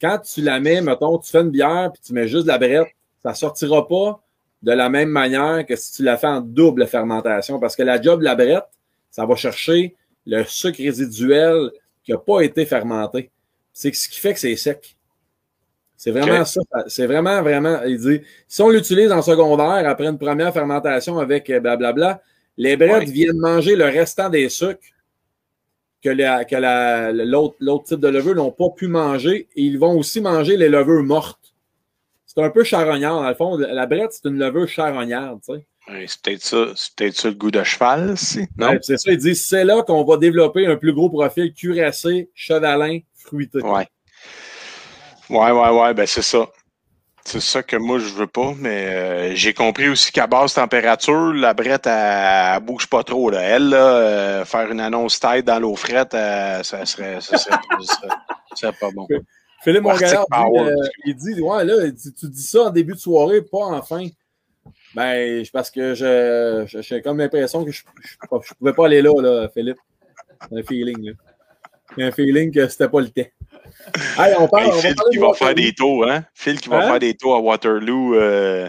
quand 0.00 0.18
tu 0.18 0.40
la 0.40 0.60
mets, 0.60 0.80
mettons, 0.80 1.18
tu 1.18 1.30
fais 1.30 1.42
une 1.42 1.50
bière 1.50 1.90
puis 1.92 2.02
tu 2.04 2.14
mets 2.14 2.26
juste 2.26 2.44
de 2.44 2.48
la 2.48 2.58
brette, 2.58 2.88
ça 3.22 3.34
sortira 3.34 3.86
pas 3.86 4.20
de 4.64 4.72
la 4.72 4.88
même 4.88 5.10
manière 5.10 5.64
que 5.66 5.76
si 5.76 5.92
tu 5.92 6.02
la 6.02 6.16
fais 6.16 6.26
en 6.26 6.40
double 6.40 6.86
fermentation. 6.86 7.58
Parce 7.60 7.76
que 7.76 7.82
la 7.82 8.00
job 8.00 8.20
de 8.20 8.24
la 8.24 8.34
brette, 8.34 8.64
ça 9.10 9.26
va 9.26 9.36
chercher 9.36 9.94
le 10.26 10.42
sucre 10.44 10.78
résiduel 10.82 11.70
qui 12.02 12.12
n'a 12.12 12.18
pas 12.18 12.40
été 12.40 12.64
fermenté. 12.64 13.30
C'est 13.72 13.94
ce 13.94 14.08
qui 14.08 14.18
fait 14.18 14.32
que 14.32 14.40
c'est 14.40 14.56
sec. 14.56 14.96
C'est 15.96 16.10
vraiment 16.10 16.44
ça. 16.44 16.60
C'est 16.86 17.06
vraiment, 17.06 17.42
vraiment. 17.42 17.82
Il 17.86 17.98
dit, 17.98 18.20
si 18.48 18.62
on 18.62 18.70
l'utilise 18.70 19.12
en 19.12 19.22
secondaire 19.22 19.88
après 19.88 20.06
une 20.06 20.18
première 20.18 20.52
fermentation 20.52 21.18
avec 21.18 21.48
euh, 21.50 21.60
blablabla, 21.60 22.22
les 22.56 22.76
brettes 22.76 23.08
viennent 23.12 23.38
manger 23.38 23.76
le 23.76 23.84
restant 23.84 24.28
des 24.30 24.48
sucres 24.48 24.80
que, 26.02 26.08
la- 26.10 26.44
que 26.44 26.56
la- 26.56 27.12
l'autre, 27.12 27.56
l'autre 27.60 27.84
type 27.84 28.00
de 28.00 28.08
levure 28.08 28.34
n'ont 28.34 28.50
pas 28.52 28.70
pu 28.76 28.86
manger 28.88 29.48
et 29.56 29.62
ils 29.62 29.78
vont 29.78 29.98
aussi 29.98 30.20
manger 30.20 30.56
les 30.56 30.68
levures 30.68 31.02
mortes. 31.02 31.43
C'est 32.36 32.42
un 32.42 32.50
peu 32.50 32.64
charognard, 32.64 33.22
dans 33.22 33.28
le 33.28 33.34
fond. 33.34 33.56
La 33.56 33.86
brette, 33.86 34.12
c'est 34.12 34.28
une 34.28 34.38
levure 34.38 34.68
charognarde, 34.68 35.40
tu 35.46 35.54
sais. 35.54 35.66
Ouais, 35.88 36.06
C'est 36.08 36.22
peut-être 36.22 36.42
ça, 36.42 36.66
c'est 36.74 36.94
peut-être 36.96 37.14
ça 37.14 37.28
le 37.28 37.34
goût 37.34 37.50
de 37.50 37.62
cheval, 37.62 38.16
si. 38.16 38.46
Non? 38.56 38.70
Ouais, 38.70 38.78
c'est 38.82 38.96
ça, 38.96 39.12
ils 39.12 39.18
disent, 39.18 39.46
c'est 39.46 39.64
là 39.64 39.82
qu'on 39.82 40.02
va 40.04 40.16
développer 40.16 40.66
un 40.66 40.76
plus 40.76 40.92
gros 40.94 41.10
profil 41.10 41.52
cuirassé, 41.52 42.30
chevalin, 42.34 43.00
fruité. 43.14 43.60
Ouais. 43.60 43.86
Ouais, 45.30 45.50
ouais, 45.50 45.70
ouais, 45.70 45.94
ben 45.94 46.06
c'est 46.06 46.22
ça. 46.22 46.48
C'est 47.26 47.40
ça 47.40 47.62
que 47.62 47.76
moi 47.76 47.98
je 47.98 48.12
veux 48.12 48.26
pas, 48.26 48.52
mais 48.58 48.86
euh, 48.86 49.34
j'ai 49.34 49.54
compris 49.54 49.88
aussi 49.88 50.12
qu'à 50.12 50.26
basse 50.26 50.54
température, 50.54 51.32
la 51.32 51.54
brette, 51.54 51.86
elle, 51.86 52.56
elle 52.56 52.60
bouge 52.60 52.86
pas 52.86 53.02
trop. 53.02 53.30
Là. 53.30 53.40
Elle, 53.40 53.70
là, 53.70 53.76
euh, 53.76 54.44
faire 54.44 54.70
une 54.70 54.80
annonce 54.80 55.20
tête 55.20 55.46
dans 55.46 55.58
l'eau 55.58 55.74
frette, 55.74 56.12
euh, 56.12 56.62
ça 56.62 56.84
serait, 56.84 57.22
ça 57.22 57.38
serait, 57.38 57.56
ça 57.80 57.94
serait, 57.94 58.08
ça 58.08 58.56
serait 58.56 58.72
pas 58.78 58.90
bon. 58.94 59.06
Philippe 59.64 59.82
Power. 60.30 60.60
euh, 60.70 60.76
il 61.06 61.14
dit, 61.16 61.40
ouais, 61.40 61.64
là, 61.64 61.90
tu 61.90 62.28
dis 62.28 62.42
ça 62.42 62.64
en 62.64 62.70
début 62.70 62.92
de 62.94 62.98
soirée, 62.98 63.42
pas 63.42 63.58
en 63.64 63.82
fin. 63.82 64.06
Ben, 64.94 65.42
parce 65.52 65.70
que 65.70 65.94
je, 65.94 66.64
je- 66.68 66.82
j'ai 66.82 67.02
comme 67.02 67.18
l'impression 67.18 67.64
que 67.64 67.70
je, 67.72 67.82
je, 68.02 68.14
je 68.42 68.54
pouvais 68.54 68.72
pas 68.72 68.86
aller 68.86 69.02
là, 69.02 69.12
là, 69.20 69.48
Philippe. 69.48 69.78
Un 70.52 70.62
feeling, 70.62 71.06
là. 71.06 71.12
J'ai 71.96 72.04
un 72.04 72.12
feeling 72.12 72.52
que 72.52 72.66
c'était 72.68 72.88
pas 72.88 73.00
le 73.00 73.08
temps. 73.08 73.22
Hey, 74.18 74.34
on 74.38 74.48
parle, 74.48 74.64
Hey, 74.64 74.70
on 74.70 74.74
va 74.76 74.80
Phil 74.80 74.94
qui 75.10 75.18
va 75.18 75.26
Waterloo. 75.28 75.34
faire 75.34 75.54
des 75.54 75.72
tours, 75.72 76.08
hein? 76.08 76.24
Phil 76.34 76.60
qui 76.60 76.68
va 76.68 76.78
Hein? 76.78 76.88
faire 76.90 76.98
des 76.98 77.14
tours 77.14 77.34
à 77.34 77.40
Waterloo 77.40 78.14
euh, 78.14 78.68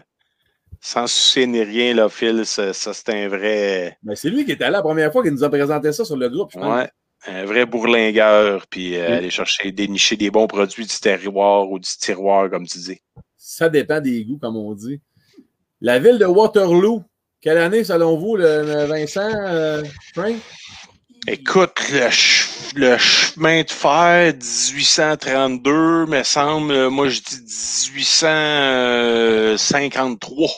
sans 0.81 1.07
soucier 1.07 1.47
ni 1.47 1.63
rien, 1.63 1.93
là, 1.93 2.09
Phil, 2.09 2.45
ça, 2.45 2.73
ça, 2.73 2.93
c'est 2.93 3.09
un 3.09 3.27
vrai. 3.27 3.97
Ben, 4.03 4.15
c'est 4.15 4.29
lui 4.29 4.45
qui 4.45 4.51
était 4.51 4.65
là 4.65 4.71
la 4.71 4.81
première 4.81 5.11
fois 5.11 5.23
qu'il 5.23 5.31
nous 5.31 5.43
a 5.43 5.49
présenté 5.49 5.91
ça 5.91 6.05
sur 6.05 6.17
le 6.17 6.29
groupe, 6.29 6.51
je 6.53 6.59
pense. 6.59 6.79
Ouais. 6.81 6.89
Un 7.27 7.45
vrai 7.45 7.65
bourlingueur, 7.65 8.67
puis 8.67 8.95
euh, 8.97 9.07
Oui. 9.07 9.13
aller 9.13 9.29
chercher, 9.31 9.71
dénicher 9.71 10.15
des 10.15 10.29
bons 10.29 10.45
produits 10.47 10.85
du 10.85 10.99
terroir 10.99 11.69
ou 11.69 11.79
du 11.79 11.89
tiroir, 11.89 12.49
comme 12.49 12.67
tu 12.67 12.77
dis. 12.77 12.99
Ça 13.37 13.67
dépend 13.69 13.99
des 13.99 14.23
goûts, 14.25 14.37
comme 14.37 14.55
on 14.57 14.73
dit. 14.73 15.01
La 15.81 15.97
ville 15.99 16.19
de 16.19 16.25
Waterloo, 16.25 17.03
quelle 17.41 17.57
année, 17.57 17.83
selon 17.83 18.15
vous, 18.17 18.35
le, 18.37 18.61
le 18.63 18.85
Vincent, 18.85 19.29
euh, 19.47 19.83
Frank? 20.13 20.35
Écoute, 21.27 21.79
le, 21.91 21.99
ch- 22.11 22.71
le 22.75 22.95
chemin 22.99 23.63
de 23.63 23.71
fer 23.71 24.33
1832, 24.35 26.05
me 26.05 26.21
semble, 26.23 26.71
euh, 26.71 26.89
moi 26.91 27.09
je 27.09 27.19
dis 27.21 27.91
1853. 27.95 30.49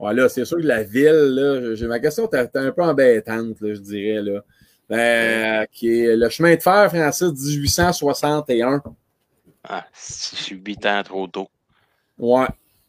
Ouais, 0.00 0.14
là, 0.14 0.28
c'est 0.28 0.44
sûr 0.44 0.58
que 0.58 0.66
la 0.66 0.82
ville, 0.82 1.34
là, 1.34 1.74
j'ai 1.74 1.86
ma 1.86 1.98
question, 2.00 2.26
t'es 2.26 2.48
un 2.54 2.72
peu 2.72 2.82
embêtante, 2.82 3.60
là, 3.60 3.74
je 3.74 3.80
dirais, 3.80 4.22
là. 4.22 4.42
Ben, 4.90 5.66
qui 5.70 6.00
est 6.00 6.16
le 6.16 6.28
chemin 6.28 6.56
de 6.56 6.60
fer, 6.60 6.90
Francis, 6.90 7.32
1861. 7.32 8.82
Ah, 9.62 9.86
c'est 9.92 10.56
8 10.56 10.86
ans 10.86 11.02
trop 11.04 11.26
tôt. 11.28 11.48
Ouais. 12.18 12.46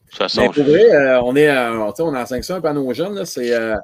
Façon, 0.08 0.42
Mais 0.42 0.50
pour 0.50 0.64
vrai, 0.64 0.92
euh, 0.92 1.22
on 1.22 1.36
est, 1.38 1.48
euh, 1.48 1.80
on 1.80 2.16
est 2.16 2.20
en 2.20 2.26
500 2.26 2.56
un 2.56 2.62
peu 2.62 2.68
à 2.68 2.74
nos 2.74 2.94
jeunes, 2.94 3.16
là. 3.16 3.26
C'est 3.26 3.54
euh, 3.54 3.78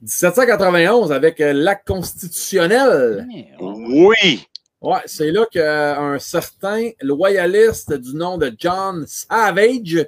1791 0.00 1.12
avec 1.12 1.40
euh, 1.40 1.52
l'acte 1.52 1.86
constitutionnel. 1.86 3.26
oui! 3.60 4.46
Ouais, 4.80 5.00
c'est 5.06 5.30
là 5.30 5.46
qu'un 5.50 6.18
certain 6.18 6.90
loyaliste 7.00 7.92
du 7.92 8.14
nom 8.14 8.38
de 8.38 8.54
John 8.58 9.04
Savage 9.06 10.06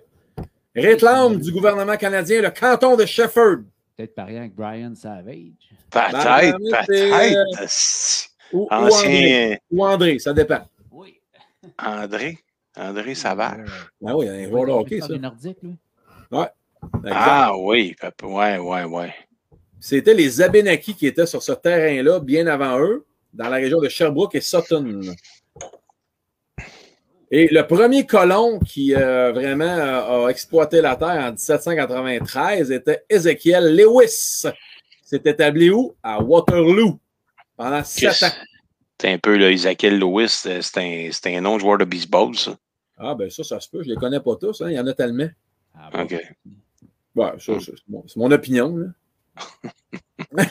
réclame 0.75 1.39
du 1.39 1.51
gouvernement 1.51 1.97
canadien 1.97 2.43
le 2.43 2.51
canton 2.51 2.95
de 2.95 3.07
Shefford. 3.07 3.61
Peut-être 3.97 4.15
pareil 4.15 4.37
avec 4.37 4.55
Brian 4.55 4.95
Savage. 4.95 5.73
Peut-être, 5.91 6.13
Ben, 6.13 6.55
euh, 6.55 6.59
peut-être. 6.87 7.69
C'est- 7.69 8.29
Ou, 8.53 8.61
ou 8.61 8.69
André, 8.71 8.87
Ancien 8.87 9.57
ou 9.71 9.85
André, 9.87 10.19
ça 10.19 10.33
dépend. 10.33 10.61
Oui. 10.91 11.21
André. 11.79 12.39
André 12.77 13.15
Savage. 13.15 13.69
Ah 14.07 14.17
oui, 14.17 14.27
il 14.27 14.29
y 14.29 14.31
a 14.31 14.33
un 14.47 14.49
joueur 14.51 14.67
de 14.67 14.71
hockey, 14.73 15.01
ça. 15.01 15.07
Lui. 15.09 15.21
Exact. 16.31 16.55
Ah 17.11 17.53
oui, 17.57 17.97
ouais, 18.23 18.59
ouais, 18.59 18.85
ouais. 18.85 19.15
C'était 19.81 20.15
les 20.15 20.41
Abénakis 20.43 20.95
qui 20.95 21.07
étaient 21.07 21.27
sur 21.27 21.43
ce 21.43 21.53
terrain-là 21.53 22.21
bien 22.21 22.47
avant 22.47 22.79
eux, 22.81 23.07
dans 23.33 23.49
la 23.49 23.57
région 23.57 23.81
de 23.81 23.89
Sherbrooke 23.89 24.35
et 24.35 24.41
Sutton. 24.41 25.01
Et 27.31 27.49
le 27.51 27.67
premier 27.67 28.07
colon 28.07 28.61
qui 28.61 28.95
euh, 28.95 29.33
vraiment 29.33 29.65
euh, 29.65 30.27
a 30.27 30.29
exploité 30.31 30.81
la 30.81 30.95
terre 30.97 31.09
en 31.09 31.31
1793 31.33 32.71
était 32.71 33.05
Ezekiel 33.09 33.75
Lewis. 33.75 34.45
C'est 35.09 35.25
établi 35.29 35.71
où? 35.71 35.95
À 36.03 36.21
Waterloo. 36.21 36.99
Pendant 37.57 37.85
sept 37.85 38.25
ans. 38.25 38.35
C'est 39.01 39.13
un 39.13 39.19
peu, 39.19 39.37
là, 39.37 39.51
Isaacel 39.53 39.99
Lewis, 40.01 40.43
euh, 40.47 40.61
c'est 40.61 40.79
un, 40.79 41.09
c'est 41.13 41.37
un 41.37 41.41
nom 41.41 41.55
de 41.57 41.61
joueur 41.61 41.79
de 41.79 41.85
baseball, 41.85 42.35
ça. 42.37 42.59
Ah, 42.99 43.15
ben 43.15 43.31
ça, 43.31 43.45
ça 43.45 43.61
se 43.61 43.69
peut. 43.69 43.83
Je 43.85 43.91
les 43.91 43.95
connais 43.97 44.19
pas 44.19 44.35
tous. 44.37 44.61
hein. 44.63 44.71
Il 44.71 44.75
y 44.75 44.81
en 44.81 44.87
a 44.89 44.95
tellement. 44.95 45.29
Ah, 45.75 45.91
bon. 45.93 46.03
OK. 46.03 46.13
Ouais, 47.15 47.33
ça, 47.39 47.53
c'est 47.61 47.73
mon, 47.89 48.03
c'est 48.09 48.17
mon 48.17 48.31
opinion. 48.33 48.77
là. 48.77 48.87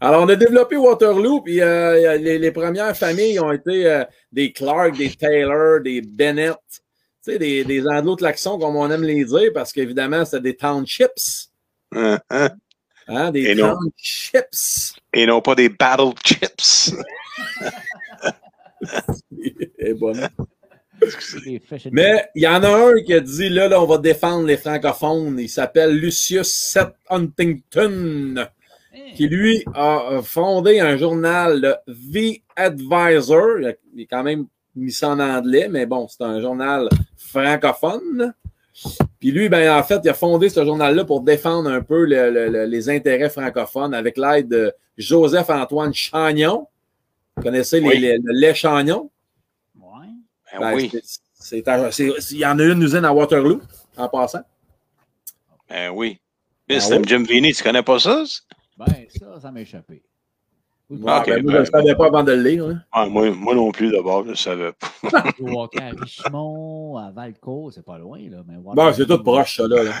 Alors, 0.00 0.22
on 0.22 0.28
a 0.28 0.36
développé 0.36 0.76
Waterloo, 0.76 1.40
puis 1.40 1.60
euh, 1.60 2.16
les, 2.18 2.38
les 2.38 2.52
premières 2.52 2.96
familles 2.96 3.40
ont 3.40 3.50
été 3.52 3.86
euh, 3.86 4.04
des 4.30 4.52
Clark, 4.52 4.96
des 4.96 5.10
Taylor, 5.10 5.80
des 5.80 6.02
Bennett, 6.02 6.56
tu 7.24 7.32
sais, 7.32 7.38
des, 7.38 7.64
des 7.64 7.84
anglo-claxons, 7.86 8.58
comme 8.58 8.76
on 8.76 8.90
aime 8.90 9.02
les 9.02 9.24
dire, 9.24 9.50
parce 9.52 9.72
qu'évidemment, 9.72 10.24
c'était 10.24 10.40
des 10.42 10.56
townships. 10.56 11.48
Hein, 13.10 13.16
hein? 13.16 13.26
Hein, 13.26 13.30
des 13.32 13.50
Et 13.50 13.54
non. 13.54 13.74
townships. 13.74 14.94
Et 15.12 15.26
non 15.26 15.40
pas 15.40 15.54
des 15.54 15.68
battle 15.68 16.12
chips. 16.24 16.94
Mais 21.92 22.28
il 22.34 22.42
y 22.42 22.46
en 22.46 22.62
a 22.62 22.68
un 22.68 23.02
qui 23.02 23.14
a 23.14 23.20
dit 23.20 23.48
là, 23.48 23.68
là, 23.68 23.82
on 23.82 23.86
va 23.86 23.98
défendre 23.98 24.46
les 24.46 24.56
francophones. 24.56 25.38
Il 25.38 25.48
s'appelle 25.48 25.96
Lucius 25.96 26.48
Seth 26.48 26.94
Huntington. 27.08 28.46
chips. 28.92 29.14
qui 29.14 29.28
lui 29.28 29.64
a 29.74 30.20
fondé 30.22 30.80
un 30.80 30.96
journal, 30.96 31.60
le 31.60 31.74
The 31.86 32.40
Advisor. 32.56 33.60
Il 33.94 34.02
est 34.02 34.06
quand 34.06 34.22
même 34.22 34.46
mis 34.76 34.92
ça 34.92 35.10
en 35.10 35.20
anglais, 35.20 35.68
mais 35.70 35.86
bon, 35.86 36.06
c'est 36.08 36.22
un 36.22 36.40
journal 36.40 36.88
francophone. 37.16 38.34
Puis 39.18 39.30
lui, 39.32 39.48
ben, 39.48 39.76
en 39.78 39.82
fait, 39.82 40.00
il 40.04 40.08
a 40.08 40.14
fondé 40.14 40.48
ce 40.48 40.64
journal-là 40.64 41.04
pour 41.04 41.20
défendre 41.22 41.68
un 41.70 41.82
peu 41.82 42.04
le- 42.04 42.30
le- 42.30 42.48
le- 42.48 42.64
les 42.66 42.88
intérêts 42.88 43.28
francophones 43.30 43.92
avec 43.94 44.16
l'aide 44.16 44.48
de 44.48 44.72
Joseph-Antoine 44.96 45.92
Chagnon. 45.92 46.66
Vous 47.36 47.42
connaissez 47.42 47.80
les- 47.80 47.86
Oui. 47.88 47.98
les- 47.98 48.18
le 48.18 48.32
lait 48.32 48.54
Chagnon? 48.54 49.10
Ouais. 49.76 50.06
Ben 50.52 50.60
Ben, 50.60 50.74
oui, 50.74 50.90
c'est- 51.34 51.58
Il 52.32 52.38
y 52.38 52.46
en 52.46 52.58
a 52.58 52.64
une 52.64 52.82
usine 52.82 53.04
à 53.04 53.12
Waterloo, 53.12 53.60
en 53.96 54.08
passant. 54.08 54.42
ben 55.68 55.90
oui. 55.90 56.20
Mais 56.68 56.80
c'est 56.80 56.96
ouais? 56.96 57.02
Jim 57.06 57.24
Vinny, 57.28 57.52
tu 57.52 57.62
connais 57.62 57.82
pas 57.82 57.98
ça? 57.98 58.22
Ben, 58.78 58.86
ça, 59.18 59.40
ça 59.40 59.50
m'a 59.50 59.60
échappé. 59.60 60.02
Oui, 60.90 60.98
Ouais, 61.00 61.18
Ok, 61.18 61.26
ben, 61.28 61.42
moi, 61.44 61.52
je 61.52 61.58
ne 61.58 61.64
savais 61.66 61.94
pas 61.94 62.06
avant 62.06 62.24
de 62.24 62.32
le 62.32 62.42
lire. 62.42 62.66
hein. 62.66 62.80
Ah, 62.90 63.06
moi, 63.06 63.30
moi 63.30 63.54
non 63.54 63.70
plus, 63.70 63.90
d'abord, 63.92 64.24
je 64.26 64.34
savais 64.34 64.72
pas. 64.72 64.88
Hockey 65.40 65.78
à 65.80 65.90
Richemont, 65.90 66.96
à 66.96 67.10
Valcourt, 67.12 67.72
c'est 67.72 67.84
pas 67.84 67.96
loin, 67.98 68.18
là. 68.28 68.38
Mais 68.46 68.56
Bon, 68.58 68.92
c'est 68.92 69.06
tout 69.06 69.22
proche, 69.22 69.56
ça, 69.56 69.68
là, 69.68 69.84
là. 69.84 69.92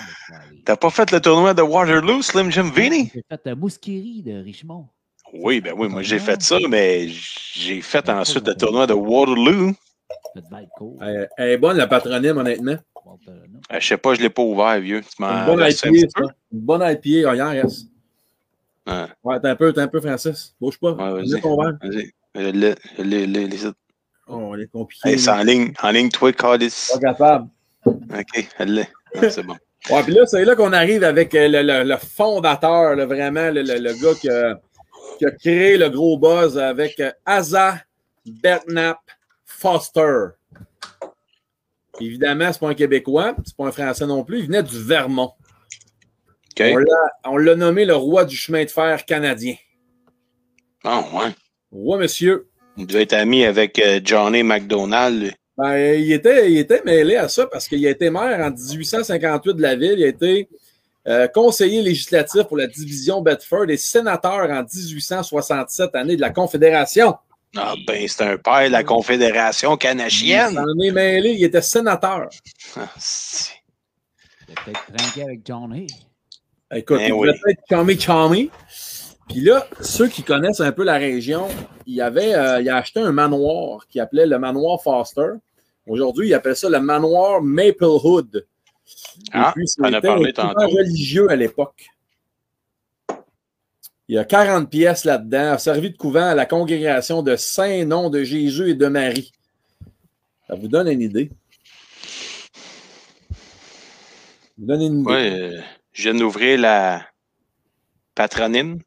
T'as 0.64 0.76
pas 0.76 0.90
fait 0.90 1.10
le 1.12 1.20
tournoi 1.20 1.54
de 1.54 1.62
Waterloo, 1.62 2.22
Slim 2.22 2.50
Jim 2.50 2.70
Vinny? 2.74 3.10
J'ai 3.14 3.22
fait 3.28 3.46
euh, 3.46 3.54
Mouskiri 3.56 4.22
de 4.22 4.42
Richemont. 4.42 4.88
Oui, 5.32 5.60
ben 5.60 5.74
oui, 5.76 5.88
moi 5.88 6.02
j'ai 6.02 6.18
fait 6.18 6.42
ça, 6.42 6.58
mais 6.68 7.06
j'ai 7.08 7.80
fait 7.82 8.08
ensuite 8.08 8.48
le 8.48 8.54
tournoi 8.54 8.88
de 8.88 8.94
Waterloo. 8.94 9.72
Fait 10.34 10.42
Valcourt. 10.50 10.98
Elle, 11.02 11.28
elle 11.36 11.50
est 11.50 11.58
bonne, 11.58 11.76
la 11.76 11.86
patronyme, 11.86 12.36
honnêtement. 12.36 12.76
Euh, 13.28 13.78
Je 13.80 13.86
sais 13.86 13.96
pas, 13.96 14.14
je 14.14 14.20
l'ai 14.22 14.30
pas 14.30 14.42
ouvert, 14.42 14.80
vieux. 14.80 15.02
Tu 15.02 15.22
Une 15.22 15.44
bonne 15.46 15.60
IPA, 15.60 15.88
peu? 15.88 16.24
ça. 16.26 16.32
Une 16.52 16.60
bonne 16.60 16.82
IPA, 16.82 17.34
il 17.34 17.42
en 17.42 17.50
reste. 17.50 17.86
Ouais. 18.90 19.06
Ouais, 19.22 19.40
t'es 19.40 19.48
un 19.48 19.56
peu, 19.56 19.72
t'es 19.72 19.80
un 19.80 19.88
peu, 19.88 20.00
Francis. 20.00 20.54
Bouge 20.60 20.78
pas. 20.78 20.92
Ouais, 20.92 21.12
vas-y. 21.12 21.40
Vas-y. 21.40 22.12
Je 22.34 23.02
l'ai, 23.02 23.24
les 23.26 23.66
autres. 23.66 23.78
Oh, 24.26 24.36
on 24.52 24.58
est 24.58 24.66
compliqué. 24.66 25.08
Hey, 25.10 25.18
c'est 25.18 25.30
en 25.30 25.42
ligne, 25.42 25.72
en 25.82 25.90
ligne, 25.90 26.08
toi, 26.10 26.32
Calice. 26.32 26.90
Pas 26.94 27.00
capable. 27.00 27.48
OK, 27.86 28.48
elle 28.58 28.74
l'est. 28.74 28.90
Ah, 29.16 29.30
c'est 29.30 29.42
bon. 29.42 29.56
Ouais, 29.90 30.02
puis 30.02 30.12
là, 30.12 30.26
c'est 30.26 30.44
là 30.44 30.54
qu'on 30.54 30.74
arrive 30.74 31.02
avec 31.04 31.34
euh, 31.34 31.48
le, 31.48 31.62
le- 31.62 31.84
le 31.88 31.96
fondateur, 31.96 32.94
là, 32.94 33.06
vraiment, 33.06 33.50
le, 33.50 33.62
le- 33.62 33.78
le 33.78 33.94
gars 33.94 34.14
qui 34.20 34.28
a, 34.28 34.60
qui 35.18 35.24
a 35.24 35.30
créé 35.30 35.78
le 35.78 35.88
gros 35.88 36.18
buzz 36.18 36.58
avec 36.58 37.00
euh, 37.00 37.10
Asa 37.24 37.78
Bernap 38.26 38.98
Foster. 39.46 40.26
Évidemment, 41.98 42.52
c'est 42.52 42.58
pas 42.60 42.68
un 42.68 42.74
Québécois, 42.74 43.34
c'est 43.44 43.56
pas 43.56 43.66
un 43.66 43.72
Français 43.72 44.06
non 44.06 44.22
plus, 44.22 44.40
il 44.40 44.46
venait 44.46 44.62
du 44.62 44.78
Vermont. 44.82 45.32
On 46.58 46.76
l'a- 46.76 46.86
On 47.24 47.36
l'a 47.36 47.54
nommé 47.54 47.84
le 47.84 47.94
roi 47.94 48.24
du 48.24 48.36
chemin 48.36 48.64
de 48.64 48.70
fer 48.70 49.04
canadien. 49.06 49.54
Ah, 50.84 51.04
ouais. 51.14 51.30
Roi, 51.70 51.98
monsieur. 51.98 52.48
Il 52.76 52.86
devait 52.86 53.02
être 53.02 53.12
ami 53.14 53.44
avec 53.44 53.78
euh, 53.78 54.00
Johnny 54.02 54.42
McDonald. 54.42 55.22
lui. 55.22 55.32
Ben, 55.58 55.76
il, 56.00 56.10
était, 56.12 56.50
il 56.50 56.58
était 56.58 56.82
mêlé 56.84 57.16
à 57.16 57.28
ça 57.28 57.46
parce 57.46 57.68
qu'il 57.68 57.86
a 57.86 57.90
été 57.90 58.08
maire 58.10 58.40
en 58.40 58.50
1858 58.50 59.54
de 59.54 59.62
la 59.62 59.74
ville. 59.76 59.94
Il 59.98 60.04
a 60.04 60.08
été 60.08 60.48
euh, 61.06 61.28
conseiller 61.28 61.82
législatif 61.82 62.44
pour 62.44 62.56
la 62.56 62.66
division 62.66 63.20
Bedford 63.20 63.68
et 63.68 63.76
sénateur 63.76 64.50
en 64.50 64.62
1867, 64.62 65.94
année 65.94 66.16
de 66.16 66.20
la 66.20 66.30
Confédération. 66.30 67.14
Ah, 67.56 67.74
ben, 67.86 68.06
c'est 68.08 68.22
un 68.22 68.36
père 68.38 68.66
de 68.68 68.72
la 68.72 68.84
Confédération 68.84 69.74
Il 69.74 69.78
canadienne. 69.78 70.54
s'en 70.54 70.78
est 70.82 70.92
mêlé, 70.92 71.30
il 71.32 71.44
était 71.44 71.60
sénateur. 71.62 72.28
Ah, 72.76 72.88
c'est- 72.98 73.52
Il 74.48 74.54
a 74.56 74.62
peut-être 74.64 74.86
trinqué 74.96 75.22
avec 75.24 75.40
John 75.44 75.72
Hay. 75.74 75.86
Écoute, 76.72 77.00
il 77.02 77.12
oui. 77.12 77.18
voulait 77.18 77.40
être 77.48 77.62
chummy 77.68 77.98
chummy. 77.98 78.50
Puis 79.28 79.40
là, 79.40 79.66
ceux 79.80 80.08
qui 80.08 80.22
connaissent 80.22 80.60
un 80.60 80.72
peu 80.72 80.84
la 80.84 80.96
région, 80.96 81.48
il 81.86 82.00
avait 82.00 82.34
euh, 82.34 82.60
il 82.60 82.68
a 82.68 82.76
acheté 82.76 83.00
un 83.00 83.12
manoir 83.12 83.86
qui 83.88 84.00
appelait 84.00 84.26
le 84.26 84.38
manoir 84.38 84.82
Foster. 84.82 85.32
Aujourd'hui, 85.86 86.28
il 86.28 86.34
appelle 86.34 86.56
ça 86.56 86.68
le 86.68 86.80
manoir 86.80 87.42
Maplewood. 87.42 88.46
Ah, 89.32 89.52
puis, 89.54 89.66
on 89.78 89.92
a 89.92 90.00
parlé 90.00 90.32
tantôt. 90.32 90.68
religieux 90.68 91.30
à 91.30 91.36
l'époque. 91.36 91.86
Il 94.08 94.14
y 94.14 94.18
a 94.18 94.24
40 94.24 94.68
pièces 94.68 95.04
là-dedans, 95.04 95.52
a 95.52 95.58
servi 95.58 95.90
de 95.90 95.96
couvent 95.96 96.30
à 96.30 96.34
la 96.34 96.44
congrégation 96.44 97.22
de 97.22 97.36
Saint-Nom 97.36 98.10
de 98.10 98.24
Jésus 98.24 98.70
et 98.70 98.74
de 98.74 98.86
Marie. 98.88 99.32
Ça 100.48 100.56
vous 100.56 100.66
donne 100.66 100.88
une 100.88 101.00
idée. 101.00 101.30
Ça 103.30 103.36
vous 104.58 104.66
donne 104.66 104.82
une 104.82 105.00
idée. 105.00 105.10
Ouais, 105.10 105.30
euh, 105.30 105.60
je 105.92 106.10
viens 106.10 106.18
d'ouvrir 106.18 106.60
la 106.60 107.06
patronyme. 108.14 108.80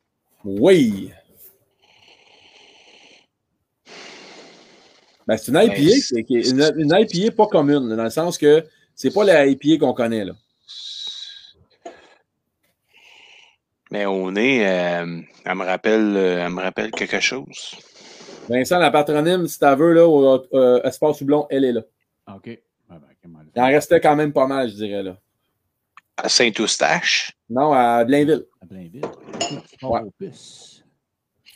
Oui. 0.44 1.12
Ben, 5.28 5.38
c'est 5.38 5.52
une 5.52 5.58
IPA, 5.58 5.96
Ben, 6.12 6.24
qui 6.26 6.38
est 6.38 6.50
une, 6.50 6.74
une 6.78 6.94
IPA 6.98 7.32
pas 7.36 7.48
commune, 7.48 7.88
là, 7.88 7.96
dans 7.96 8.04
le 8.04 8.10
sens 8.10 8.38
que 8.38 8.64
c'est 8.96 9.14
pas 9.14 9.24
la 9.24 9.46
IPA 9.46 9.80
qu'on 9.80 9.94
connaît. 9.94 10.26
Là. 10.26 10.34
Mais 13.92 14.06
au 14.06 14.32
nez, 14.32 14.68
euh, 14.68 15.22
elle, 15.46 15.56
me 15.56 15.64
rappelle, 15.64 16.18
euh, 16.18 16.46
elle 16.46 16.52
me 16.52 16.62
rappelle 16.62 16.92
quelque 16.92 17.20
chose. 17.20 17.76
Vincent, 18.50 18.80
la 18.80 18.92
patronyme, 18.92 19.48
si 19.48 19.60
tu 19.60 19.66
veux, 19.76 19.94
là, 19.94 20.08
au 20.08 20.44
euh, 20.54 20.82
Espace 20.84 21.22
Houblon, 21.22 21.48
elle 21.50 21.64
est 21.64 21.72
là. 21.72 21.82
OK. 22.36 22.48
Ouais, 22.48 22.60
ben, 22.90 23.30
Il 23.56 23.62
en 23.62 23.68
restait 23.68 24.02
quand 24.02 24.16
même 24.16 24.34
pas 24.34 24.48
mal, 24.48 24.70
je 24.70 24.76
dirais. 24.76 25.04
là. 25.04 25.18
À 26.18 26.30
Saint-Eustache? 26.30 27.32
Non, 27.50 27.74
à 27.74 28.04
Blainville. 28.06 28.46
À 28.62 28.66
Blainville. 28.66 29.02
Ouais. 29.82 30.02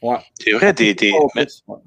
Ouais. 0.01 0.17
C'est 0.39 0.51
vrai, 0.51 0.73
t'es, 0.73 0.93
t'es, 0.95 1.11
mais- 1.35 1.47
ouais. 1.67 1.77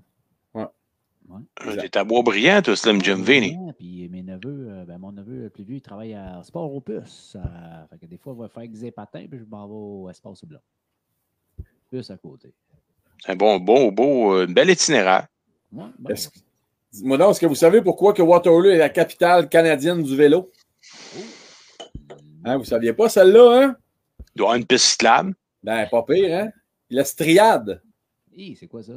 Ouais. 1.28 1.88
t'es 1.88 1.96
à 1.96 2.02
Boisbriand, 2.04 2.60
toi, 2.62 2.74
Slim 2.76 3.02
Jim. 3.02 3.22
Ouais, 3.24 3.72
Puis 3.78 4.08
mes 4.08 4.22
neveux, 4.22 4.68
euh, 4.70 4.84
ben, 4.84 4.98
mon 4.98 5.12
neveu 5.12 5.42
le 5.44 5.50
plus 5.50 5.62
vieux, 5.62 5.76
il 5.76 5.80
travaille 5.80 6.14
à 6.14 6.42
Sport. 6.42 6.70
Euh, 6.88 7.00
fait 7.90 7.98
que 8.00 8.06
des 8.06 8.18
fois, 8.18 8.34
il 8.36 8.40
va 8.40 8.48
faire 8.48 8.66
Xépatin, 8.66 9.26
puis 9.30 9.38
je 9.38 9.44
m'en 9.48 9.66
vais 9.68 9.74
au 9.74 10.10
Espace 10.10 10.44
Blanc. 10.44 10.58
Puce 11.90 12.10
à 12.10 12.16
côté. 12.16 12.52
C'est 13.24 13.32
un 13.32 13.36
bon, 13.36 13.58
beau, 13.58 13.90
beau, 13.92 14.34
euh, 14.34 14.46
belle 14.46 14.70
itinéraire. 14.70 15.26
Ouais, 15.72 15.84
bon. 15.98 16.10
Est-ce 16.10 16.30
que- 16.30 16.38
Dis-moi 16.92 17.16
donc, 17.18 17.30
est-ce 17.30 17.40
que 17.40 17.46
vous 17.46 17.54
savez 17.54 17.80
pourquoi 17.82 18.12
que 18.12 18.22
Waterloo 18.22 18.70
est 18.70 18.78
la 18.78 18.88
capitale 18.88 19.48
canadienne 19.48 20.02
du 20.02 20.16
vélo? 20.16 20.50
Hein, 22.44 22.56
vous 22.56 22.64
saviez 22.64 22.92
pas 22.92 23.08
celle-là, 23.08 23.62
hein? 23.62 23.76
Il 24.34 24.38
doit 24.38 24.46
y 24.46 24.48
avoir 24.48 24.54
une 24.56 24.66
piste 24.66 24.86
cyclable. 24.86 25.34
Ben, 25.62 25.86
pas 25.90 26.02
pire, 26.02 26.38
hein? 26.44 26.50
La 26.88 27.04
striade. 27.04 27.82
Hi, 28.34 28.56
c'est 28.56 28.66
quoi 28.66 28.82
ça? 28.82 28.94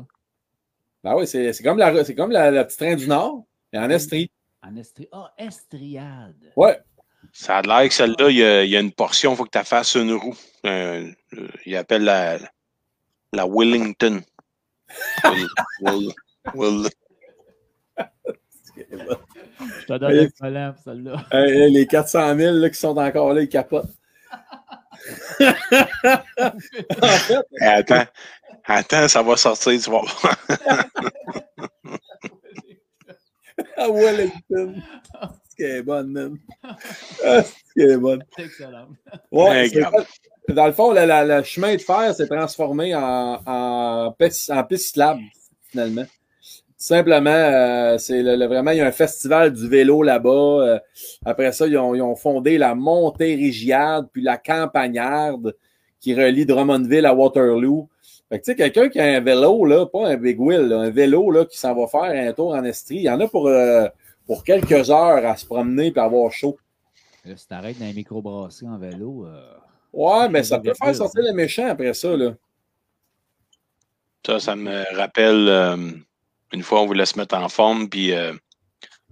Ben 1.03 1.15
oui, 1.15 1.27
c'est 1.27 1.51
c'est 1.51 1.63
comme, 1.63 1.77
la, 1.77 2.03
c'est 2.05 2.15
comme 2.15 2.31
la, 2.31 2.49
la 2.49 2.63
petite 2.63 2.79
train 2.79 2.95
du 2.95 3.07
Nord, 3.07 3.43
mais 3.71 3.79
en 3.79 3.89
Estrie. 3.89 4.31
En 4.61 4.75
Estrie. 4.77 5.09
Ah, 5.11 5.33
Estriade. 5.37 6.51
Ouais. 6.55 6.79
Ça 7.33 7.57
a 7.57 7.61
l'air 7.61 7.87
que 7.89 7.93
celle-là, 7.93 8.29
il 8.29 8.37
y 8.37 8.43
a, 8.43 8.63
il 8.63 8.69
y 8.69 8.77
a 8.77 8.79
une 8.79 8.91
portion, 8.93 9.31
il 9.33 9.37
faut 9.37 9.45
que 9.45 9.57
tu 9.57 9.65
fasses 9.65 9.95
une 9.95 10.13
roue. 10.13 10.35
Euh, 10.65 11.11
euh, 11.33 11.47
il 11.65 11.75
appelle 11.75 12.03
la, 12.03 12.37
la 13.33 13.45
Wellington. 13.47 14.21
Will- 15.23 15.47
Will- 15.81 16.13
Will- 16.53 16.89
Je 19.59 19.85
te 19.85 19.97
donne 19.97 20.19
un 20.19 20.27
collant 20.39 20.73
pour 20.73 20.83
celle-là. 20.83 21.25
Hey, 21.31 21.71
les 21.71 21.87
400 21.87 22.35
000 22.37 22.55
là, 22.57 22.69
qui 22.69 22.79
sont 22.79 22.97
encore 22.97 23.33
là, 23.33 23.41
ils 23.41 23.49
capotent. 23.49 23.89
en 27.01 27.07
fait, 27.07 27.45
attends, 27.61 28.05
attends, 28.65 29.07
ça 29.07 29.21
va 29.21 29.35
sortir, 29.37 29.79
tu 29.81 29.89
vas 29.91 29.99
voir. 30.01 30.37
à 33.77 33.89
Wellington. 33.91 34.81
C'est 35.49 35.55
qu'elle 35.57 35.75
est 35.77 35.83
bonne, 35.83 36.11
man. 36.11 36.37
Ah, 36.63 37.43
c'est 37.43 37.53
qu'elle 37.75 37.91
est 37.91 37.97
bonne. 37.97 38.23
C'est 38.35 38.45
excellent. 38.45 38.87
Ouais, 39.31 39.69
c'est 39.69 40.53
dans 40.53 40.65
le 40.67 40.73
fond, 40.73 40.91
le, 40.91 41.01
le- 41.05 41.37
le 41.37 41.43
chemin 41.43 41.73
de 41.75 41.81
fer 41.81 42.13
s'est 42.13 42.27
transformé 42.27 42.93
en, 42.95 43.41
en, 43.45 44.11
piste, 44.11 44.49
en 44.51 44.63
piste 44.63 44.87
cyclable, 44.87 45.21
finalement. 45.69 46.05
Simplement, 46.85 47.29
euh, 47.29 47.97
c'est 47.97 48.21
le- 48.21 48.35
le- 48.35 48.45
vraiment, 48.45 48.71
il 48.71 48.79
y 48.79 48.81
a 48.81 48.85
un 48.85 48.91
festival 48.91 49.53
du 49.53 49.69
vélo 49.69 50.03
là-bas. 50.03 50.29
Euh, 50.29 50.79
après 51.23 51.53
ça, 51.53 51.65
ils 51.65 51.77
ont, 51.77 51.95
ils 51.95 52.01
ont 52.01 52.17
fondé 52.17 52.57
la 52.57 52.75
Montérégiade, 52.75 54.07
puis 54.11 54.21
la 54.21 54.35
Campagnarde, 54.37 55.55
qui 56.01 56.13
relie 56.13 56.45
Drummondville 56.45 57.05
à 57.05 57.13
Waterloo. 57.13 57.87
Fait 58.27 58.37
que, 58.39 58.43
tu 58.43 58.51
sais, 58.51 58.55
quelqu'un 58.57 58.89
qui 58.89 58.99
a 58.99 59.05
un 59.05 59.21
vélo, 59.21 59.63
là, 59.63 59.85
pas 59.85 60.09
un 60.09 60.17
big 60.17 60.37
wheel, 60.37 60.67
là, 60.67 60.79
un 60.79 60.89
vélo 60.89 61.31
là, 61.31 61.45
qui 61.45 61.57
s'en 61.57 61.73
va 61.73 61.87
faire 61.87 62.27
un 62.29 62.33
tour 62.33 62.49
en 62.53 62.65
Estrie, 62.65 62.97
il 62.97 63.03
y 63.03 63.09
en 63.09 63.19
a 63.21 63.29
pour, 63.29 63.47
euh, 63.47 63.87
pour 64.27 64.43
quelques 64.43 64.89
heures 64.89 65.25
à 65.25 65.37
se 65.37 65.45
promener 65.45 65.93
et 65.95 65.99
avoir 65.99 66.33
chaud. 66.33 66.57
Là, 67.23 67.37
si 67.37 67.47
t'arrêtes 67.47 67.79
dans 67.79 67.85
les 67.85 67.93
microbrasseries 67.93 68.67
en 68.67 68.77
vélo, 68.77 69.25
euh, 69.25 69.39
Ouais, 69.93 70.27
mais 70.27 70.43
ça 70.43 70.59
peut 70.59 70.73
faire 70.73 70.93
sortir 70.93 71.21
hein. 71.23 71.27
le 71.29 71.33
méchant 71.33 71.67
après 71.67 71.93
ça, 71.93 72.17
là. 72.17 72.33
Ça, 74.25 74.39
ça 74.39 74.55
me 74.57 74.83
rappelle 74.97 75.47
euh, 75.47 75.77
une 76.53 76.63
fois, 76.63 76.81
on 76.81 76.85
voulait 76.85 77.05
se 77.05 77.17
mettre 77.17 77.35
en 77.35 77.49
forme, 77.49 77.89
puis 77.89 78.13
euh, 78.13 78.33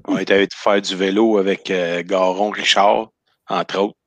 on 0.05 0.17
était 0.17 0.35
allé 0.35 0.47
faire 0.53 0.81
du 0.81 0.95
vélo 0.95 1.37
avec 1.37 1.69
euh, 1.71 2.03
Garon 2.05 2.51
Richard, 2.51 3.09
entre 3.49 3.79
autres. 3.79 3.97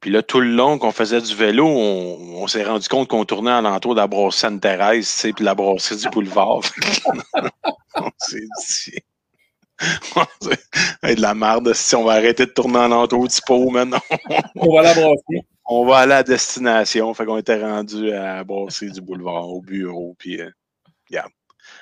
Puis 0.00 0.10
là, 0.10 0.22
tout 0.22 0.40
le 0.40 0.50
long 0.50 0.78
qu'on 0.78 0.92
faisait 0.92 1.22
du 1.22 1.34
vélo, 1.34 1.66
on, 1.66 2.42
on 2.42 2.46
s'est 2.46 2.64
rendu 2.64 2.86
compte 2.86 3.08
qu'on 3.08 3.24
tournait 3.24 3.50
alentour 3.50 3.94
de 3.94 4.00
la 4.00 4.06
brasserie 4.06 4.52
Sainte-Thérèse, 4.52 5.06
tu 5.06 5.12
sais, 5.12 5.32
puis 5.32 5.44
la 5.44 5.54
brasserie 5.54 5.96
du 5.96 6.08
boulevard. 6.10 6.60
on 7.96 8.10
s'est 8.18 8.40
dit... 8.90 8.98
de 11.02 11.20
la 11.20 11.34
merde, 11.34 11.72
si 11.74 11.96
on 11.96 12.04
va 12.04 12.12
arrêter 12.12 12.46
de 12.46 12.50
tourner 12.50 12.78
alentour 12.78 13.26
du 13.26 13.36
pot, 13.46 13.68
maintenant, 13.70 14.00
On 14.54 14.74
va 14.74 14.82
la 14.82 14.94
brasser. 14.94 15.46
on 15.66 15.86
va 15.86 15.98
aller 15.98 16.14
à 16.14 16.22
destination. 16.22 17.12
Fait 17.14 17.26
qu'on 17.26 17.36
était 17.36 17.60
rendu 17.60 18.10
à 18.12 18.36
la 18.36 18.44
brasserie 18.44 18.92
du 18.92 19.00
boulevard, 19.00 19.48
au 19.48 19.60
bureau, 19.60 20.14
puis... 20.18 20.40
euh. 20.40 20.50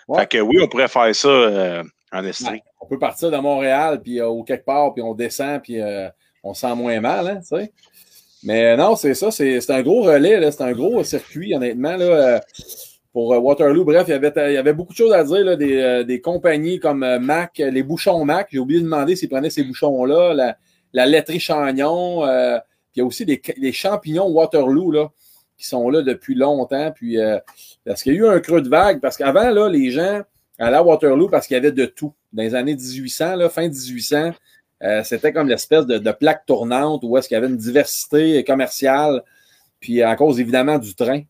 Ouais. 0.09 0.21
Fait 0.21 0.27
que 0.27 0.39
oui, 0.39 0.59
on 0.63 0.69
pourrait 0.69 0.89
faire 0.89 1.15
ça 1.15 1.29
euh, 1.29 1.83
en 2.13 2.25
Estrie. 2.25 2.61
On 2.81 2.87
peut 2.87 2.99
partir 2.99 3.31
de 3.31 3.37
Montréal, 3.39 4.01
puis 4.03 4.21
euh, 4.21 4.29
ou 4.29 4.43
quelque 4.45 4.65
part, 4.65 4.93
puis 4.93 5.03
on 5.03 5.15
descend, 5.15 5.63
puis 5.63 5.81
euh, 5.81 6.09
on 6.43 6.55
sent 6.55 6.75
moins 6.75 7.01
mal, 7.01 7.29
hein, 7.29 7.41
tu 7.41 7.57
sais. 7.57 7.73
Mais 8.43 8.77
non, 8.77 8.95
c'est 8.95 9.15
ça, 9.15 9.31
c'est 9.31 9.71
un 9.71 9.83
gros 9.83 10.03
relais, 10.03 10.51
c'est 10.51 10.63
un 10.63 10.73
gros 10.73 11.03
circuit, 11.03 11.55
honnêtement, 11.55 11.97
là, 11.97 12.43
pour 13.11 13.31
Waterloo. 13.31 13.85
Bref, 13.87 14.05
il 14.07 14.11
y, 14.11 14.15
avait, 14.15 14.33
il 14.51 14.53
y 14.53 14.59
avait 14.59 14.75
beaucoup 14.75 14.93
de 14.93 14.99
choses 14.99 15.15
à 15.15 15.25
dire, 15.25 15.43
là, 15.43 15.57
des, 15.57 16.05
des 16.05 16.21
compagnies 16.21 16.79
comme 16.79 17.19
Mac, 17.21 17.57
les 17.57 17.83
bouchons 17.83 18.23
Mac. 18.27 18.49
J'ai 18.51 18.59
oublié 18.59 18.81
de 18.81 18.85
demander 18.85 19.17
s'ils 19.17 19.31
prenaient 19.31 19.49
ces 19.49 19.65
bouchons-là, 19.65 20.35
la, 20.35 20.59
la 20.93 21.07
laiterie 21.07 21.41
Chagnon, 21.41 22.21
puis 22.21 22.97
il 22.97 22.99
y 22.99 23.01
a 23.01 23.07
aussi 23.07 23.25
des, 23.25 23.41
des 23.57 23.73
champignons 23.73 24.29
Waterloo, 24.29 24.91
là, 24.91 25.09
qui 25.57 25.67
sont 25.67 25.89
là 25.89 26.03
depuis 26.03 26.35
longtemps, 26.35 26.91
puis 26.93 27.19
euh, 27.19 27.39
parce 27.85 28.03
qu'il 28.03 28.15
y 28.15 28.17
a 28.17 28.21
eu 28.21 28.27
un 28.27 28.41
creux 28.41 28.63
de 28.63 28.69
vague, 28.69 29.01
parce 29.01 29.17
qu'avant, 29.17 29.51
là, 29.51 29.69
les 29.69 29.91
gens 29.91 30.23
allaient 30.59 30.77
à 30.77 30.83
Waterloo 30.83 31.29
parce 31.29 31.47
qu'il 31.47 31.55
y 31.55 31.59
avait 31.59 31.73
de 31.73 31.87
tout. 31.87 32.13
Dans 32.33 32.43
les 32.43 32.55
années 32.55 32.75
1800, 32.75 33.37
là, 33.37 33.49
fin 33.49 33.69
1800, 33.69 34.33
euh, 34.83 35.03
c'était 35.05 35.33
comme 35.33 35.49
l'espèce 35.49 35.87
de, 35.87 36.13
plaque 36.13 36.47
tournante 36.47 37.03
où 37.05 37.17
est-ce 37.17 37.29
qu'il 37.29 37.37
y 37.37 37.39
avait 37.39 37.47
une 37.47 37.57
diversité 37.57 38.43
commerciale, 38.45 39.23
puis 39.81 40.03
à 40.03 40.17
cause 40.17 40.41
évidemment 40.41 40.79
du 40.79 40.95
train. 40.95 41.23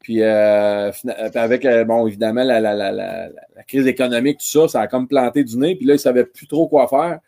Puis 0.00 0.22
euh, 0.22 0.92
avec, 1.34 1.66
bon, 1.86 2.06
évidemment, 2.06 2.44
la, 2.44 2.60
la, 2.60 2.74
la, 2.74 2.92
la, 2.92 3.30
crise 3.66 3.86
économique, 3.86 4.38
tout 4.38 4.46
ça, 4.46 4.68
ça 4.68 4.80
a 4.82 4.86
comme 4.86 5.08
planté 5.08 5.44
du 5.44 5.56
nez. 5.56 5.76
Puis 5.76 5.86
là, 5.86 5.94
ils 5.94 5.96
ne 5.96 6.00
savaient 6.00 6.26
plus 6.26 6.46
trop 6.46 6.68
quoi 6.68 6.86
faire. 6.88 7.20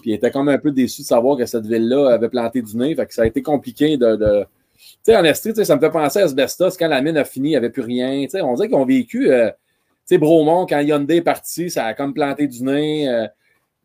Puis 0.00 0.12
ils 0.12 0.14
étaient 0.14 0.30
comme 0.30 0.48
un 0.48 0.56
peu 0.56 0.70
déçus 0.70 1.02
de 1.02 1.06
savoir 1.06 1.36
que 1.36 1.44
cette 1.44 1.66
ville-là 1.66 2.14
avait 2.14 2.30
planté 2.30 2.62
du 2.62 2.74
nez. 2.74 2.96
Que 2.96 3.12
ça 3.12 3.22
a 3.22 3.26
été 3.26 3.42
compliqué 3.42 3.98
de... 3.98 4.46
Sais, 5.04 5.16
en 5.16 5.24
Estrie, 5.24 5.52
ça 5.66 5.74
me 5.76 5.80
fait 5.80 5.90
penser 5.90 6.20
à 6.20 6.24
Asbestos. 6.24 6.76
Quand 6.78 6.88
la 6.88 7.02
mine 7.02 7.16
a 7.16 7.24
fini, 7.24 7.48
il 7.48 7.50
n'y 7.52 7.56
avait 7.56 7.70
plus 7.70 7.82
rien. 7.82 8.24
On 8.42 8.54
dirait 8.54 8.68
qu'ils 8.68 8.76
ont 8.76 8.84
vécu. 8.84 9.30
euh, 9.32 9.50
tu 9.50 9.54
sais, 10.14 10.18
Bromont, 10.18 10.66
quand 10.66 10.80
Hyundai 10.80 11.16
est 11.16 11.22
parti, 11.22 11.70
ça 11.70 11.86
a 11.86 11.94
comme 11.94 12.14
planté 12.14 12.46
du 12.46 12.62
nez. 12.62 13.08
euh, 13.08 13.26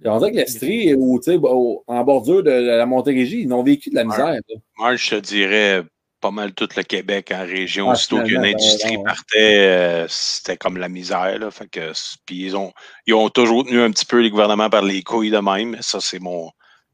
on 0.06 0.20
dirait 0.20 0.32
que 0.32 0.36
l'Estrie, 0.38 0.94
ou, 0.96 1.20
tu 1.20 1.32
sais, 1.32 1.38
au- 1.42 1.84
en 1.88 2.04
bordure 2.04 2.44
de 2.44 2.52
la 2.52 2.86
Montérégie, 2.86 3.42
ils 3.42 3.52
ont 3.54 3.64
vécu 3.64 3.90
de 3.90 3.96
la 3.96 4.04
misère. 4.04 4.36
Moi, 4.78 4.96
je 4.96 5.10
te 5.10 5.16
dirais 5.16 5.84
pas 6.22 6.30
mal 6.32 6.54
tout 6.54 6.68
le 6.76 6.84
Québec 6.84 7.32
en 7.34 7.46
région. 7.46 7.90
Ah, 7.90 7.94
Aussitôt 7.94 8.18
qu'une 8.18 8.28
finalement, 8.28 8.48
industrie 8.58 8.98
partait, 9.04 9.58
euh, 9.58 10.06
c'était 10.10 10.58
comme 10.58 10.78
la 10.78 10.90
misère. 10.90 11.40
Là. 11.40 11.50
Fait 11.52 11.68
que, 11.68 11.92
puis 12.26 12.46
ils 12.46 12.56
ont, 12.56 12.72
ils 13.08 13.14
ont 13.16 13.30
toujours 13.30 13.66
tenu 13.66 13.80
un 13.82 13.90
petit 13.92 14.06
peu 14.06 14.20
les 14.22 14.30
gouvernements 14.30 14.70
par 14.70 14.84
les 14.84 15.02
couilles 15.04 15.32
de 15.32 15.38
même. 15.40 15.78
Ça, 15.82 16.00
c'est 16.00 16.20
mon, 16.20 16.50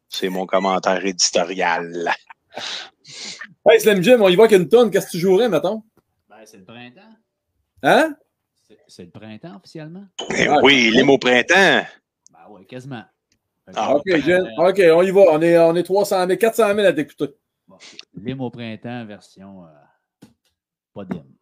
c'est 0.09 0.29
mon 0.29 0.45
commentaire 0.45 1.05
éditorial. 1.05 2.09
Hey, 3.69 3.79
Slim 3.79 4.01
Jim, 4.03 4.19
on 4.21 4.27
y 4.29 4.35
va 4.35 4.47
qu'une 4.47 4.67
tonne. 4.67 4.91
Qu'est-ce 4.91 5.05
que 5.07 5.11
tu 5.11 5.19
jouerais, 5.19 5.47
mettons? 5.49 5.83
Ben, 6.29 6.37
c'est 6.45 6.57
le 6.57 6.65
printemps. 6.65 7.01
Hein? 7.81 8.15
C'est- 8.87 9.03
le 9.05 9.09
printemps 9.09 9.55
officiellement? 9.57 10.05
Ah, 10.49 10.59
oui, 10.63 10.91
l'hymne 10.91 11.09
au 11.09 11.17
printemps. 11.17 11.85
Ben 12.31 12.39
oui, 12.49 12.65
quasiment. 12.67 13.03
Ah, 13.75 13.95
OK, 13.95 14.03
euh, 14.09 14.21
Jen. 14.21 14.43
OK, 14.57 14.81
on 14.93 15.01
y 15.01 15.11
va. 15.11 15.21
On 15.31 15.41
est, 15.41 15.57
on 15.57 15.75
est 15.75 15.83
300 15.83 16.27
000, 16.27 16.37
400 16.37 16.75
000 16.75 16.79
à 16.87 16.91
t'écouter. 16.93 17.33
bon, 17.67 17.77
L'hymne 18.15 18.41
au 18.41 18.49
printemps, 18.49 19.05
version 19.05 19.65
euh, 19.65 20.27
pas 20.93 21.05
d'hymne. 21.05 21.33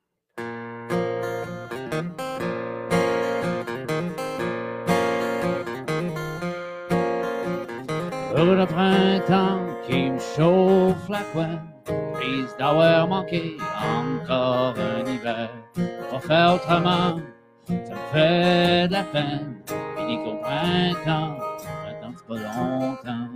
Heureux 8.35 8.55
le 8.55 8.65
printemps 8.65 9.59
qui 9.87 10.09
me 10.09 10.19
chauffe 10.19 11.09
la 11.09 11.21
prise 12.13 12.55
d'avoir 12.57 13.07
manqué 13.07 13.57
encore 13.81 14.75
un 14.77 15.05
hiver. 15.05 15.49
Pas 16.09 16.19
faire 16.19 16.53
autrement, 16.55 17.19
ça 17.67 17.73
me 17.73 18.11
fait 18.13 18.87
de 18.87 18.93
la 18.93 19.03
peine. 19.03 19.61
Dit 20.07 20.17
qu'au 20.23 20.35
printemps, 20.35 21.37
printemps 21.57 22.15
c'est 22.17 22.27
pas 22.27 22.35
longtemps. 22.35 23.31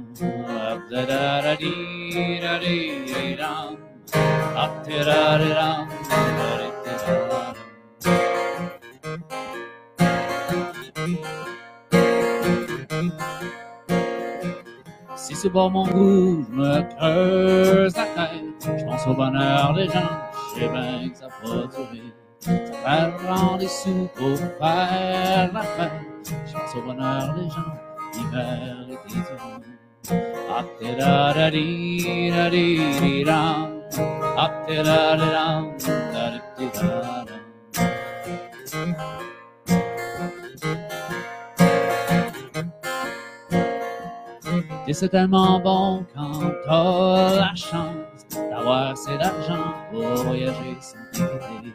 C'est 15.46 15.52
pas 15.52 15.70
mon 15.70 15.86
goût, 15.86 16.44
je 16.50 16.56
me 16.56 16.82
creuse 16.96 17.96
la 17.96 18.06
tête. 18.06 18.80
Je 18.80 18.84
pense 18.84 19.06
au 19.06 19.14
bonheur 19.14 19.76
des 19.76 19.86
gens, 19.86 20.18
je 20.56 20.60
sais 20.60 20.68
bien 20.68 21.08
que 21.08 21.18
ça 21.18 21.28
va 21.44 21.68
durer. 21.68 23.14
Prendre 23.24 23.60
des 23.60 23.68
sous 23.68 24.10
pour 24.16 24.36
faire 24.40 25.52
la 25.54 25.62
fête. 25.62 26.34
Je 26.48 26.52
pense 26.52 26.76
au 26.76 26.82
bonheur 26.82 27.36
des 27.36 27.48
gens, 27.48 27.76
l'hiver, 28.16 28.76
l'été 28.88 29.20
durant. 29.20 30.58
Hop 30.58 30.68
da 30.82 30.94
da 30.98 31.34
da 31.36 31.52
dee 31.52 32.32
da 32.32 32.50
dee 32.50 33.00
dee 33.00 33.24
dam. 33.24 33.82
Hop 34.36 34.52
da 34.68 34.82
da 34.82 35.16
da 35.16 35.30
dam 35.30 35.78
da 35.78 36.32
da 36.32 36.42
dee 36.58 36.70
da 36.74 37.26
C'est 44.94 45.10
tellement 45.10 45.60
bon 45.60 46.06
quand 46.16 46.52
t'as 46.66 47.36
la 47.36 47.56
chance 47.56 48.26
d'avoir 48.49 48.91
assez 48.91 49.18
d'argent 49.18 49.74
pour 49.91 50.16
voyager 50.24 50.78
sans 50.80 50.98
t'inquiéter. 51.12 51.74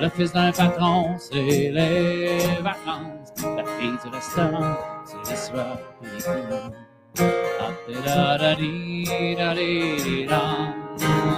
Le 0.00 0.08
fils 0.10 0.32
d'un 0.32 0.52
patron, 0.52 1.16
c'est 1.18 1.42
les 1.42 2.38
vacances. 2.62 3.32
La 3.56 3.64
fille 3.64 3.98
du 4.04 4.08
restaurant, 4.10 4.76
c'est 5.04 5.30
les 5.30 5.36
soirs 5.36 5.78
et 6.02 6.06
les. 6.06 6.28
Hop-da-da-da-dam. 7.58 8.62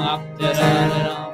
Hop-da-da-da-dee-da-dee-dee-dam. 0.02 1.27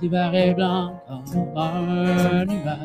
L'hiver 0.00 0.34
est 0.34 0.54
blanc 0.54 1.02
comme 1.08 1.58
un 1.58 2.44
nuage, 2.44 2.78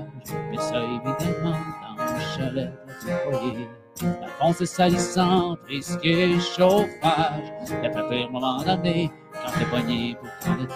mais 0.52 0.58
ça 0.58 0.80
évidemment 0.84 1.58
dans 1.98 2.04
le 2.04 2.20
chalet 2.36 2.72
du 3.02 3.12
foyer. 3.24 3.68
La 4.02 4.28
France 4.28 4.62
est 4.62 4.66
salissante, 4.66 5.60
risqué 5.68 6.40
chauffage. 6.40 7.54
Il 7.84 7.92
pas 7.92 8.04
pire 8.10 8.32
moment 8.32 8.62
d'année 8.64 9.12
quand 9.32 9.52
t'es 9.58 9.66
poigné 9.66 10.16
pour 10.16 10.56
dee 10.56 10.68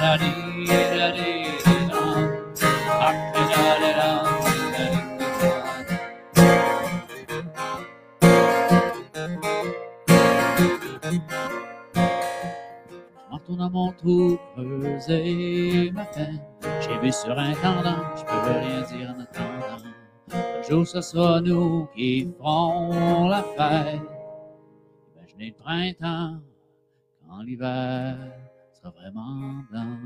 da 0.00 0.43
Mon 13.72 13.92
creuser 13.92 15.90
ma 15.92 16.04
peine. 16.04 16.40
J'ai 16.80 16.98
vu 16.98 17.10
sur 17.10 17.36
intendant, 17.38 18.02
je 18.16 18.24
peux 18.24 18.50
rien 18.50 18.82
dire 18.82 19.14
en 19.16 19.20
attendant. 19.20 19.82
Un 20.32 20.62
jour 20.62 20.86
ce 20.86 21.00
sera 21.00 21.40
nous 21.40 21.86
qui 21.94 22.32
ferons 22.36 23.28
la 23.28 23.42
fête. 23.42 24.00
Imaginez 25.16 25.54
le 25.56 25.62
printemps 25.62 26.40
quand 27.26 27.42
l'hiver 27.42 28.16
sera 28.74 28.90
vraiment 28.90 29.64
blanc. 29.70 29.98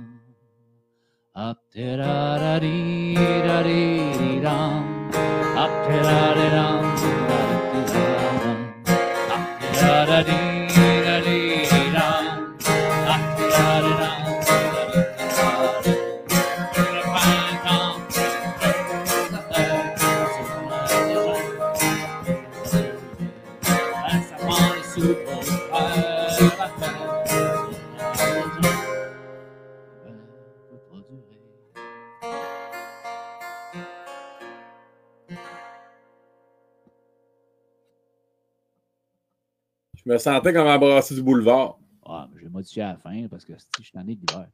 Je 40.09 40.13
me 40.15 40.19
sentais 40.19 40.55
comme 40.55 40.67
embrassé 40.67 41.15
du 41.15 41.23
boulevard. 41.23 41.77
Ah, 42.07 42.27
mais 42.33 42.41
j'ai 42.43 42.49
modifié 42.49 42.83
à 42.83 42.93
la 42.93 42.97
fin 42.97 43.27
parce 43.31 43.45
que 43.45 43.53
si 43.59 43.67
je 43.77 43.83
suis 43.83 43.93
tanné 43.93 44.15
de 44.15 44.21
l'hiver. 44.27 44.47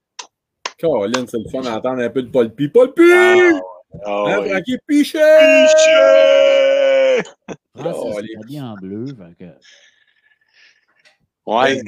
Caroline, 0.76 1.28
c'est 1.28 1.38
le 1.38 1.48
fun 1.48 1.60
d'entendre 1.60 2.02
un 2.02 2.10
peu 2.10 2.22
de 2.24 2.28
Paul 2.28 2.52
Pi. 2.52 2.66
Paul 2.68 2.92
Pi! 2.92 3.02
Ah, 4.04 4.24
Hein. 4.26 4.42
Frankie 4.42 4.78
Pichet! 4.88 5.20
Piché! 5.20 7.22
Francis 7.76 8.16
Oh, 8.16 8.20
est 8.50 8.60
en 8.60 8.74
bleu. 8.74 9.06
Fait 9.06 9.36
que... 9.44 9.50
Ouais. 11.46 11.80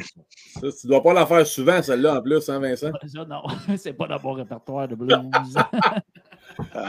Ça, 0.61 0.69
tu 0.81 0.87
dois 0.87 1.03
pas 1.03 1.13
la 1.15 1.27
faire 1.27 1.45
souvent, 1.45 1.83
celle-là, 1.83 2.19
en 2.19 2.23
plus, 2.23 2.49
hein, 2.49 2.61
Vincent? 2.61 2.93
Ça, 3.13 3.25
non, 3.25 3.43
c'est 3.77 3.95
pas 3.95 4.07
dans 4.07 4.21
mon 4.23 4.35
répertoire 4.35 4.87
de 4.87 4.95
blues. 5.01 5.19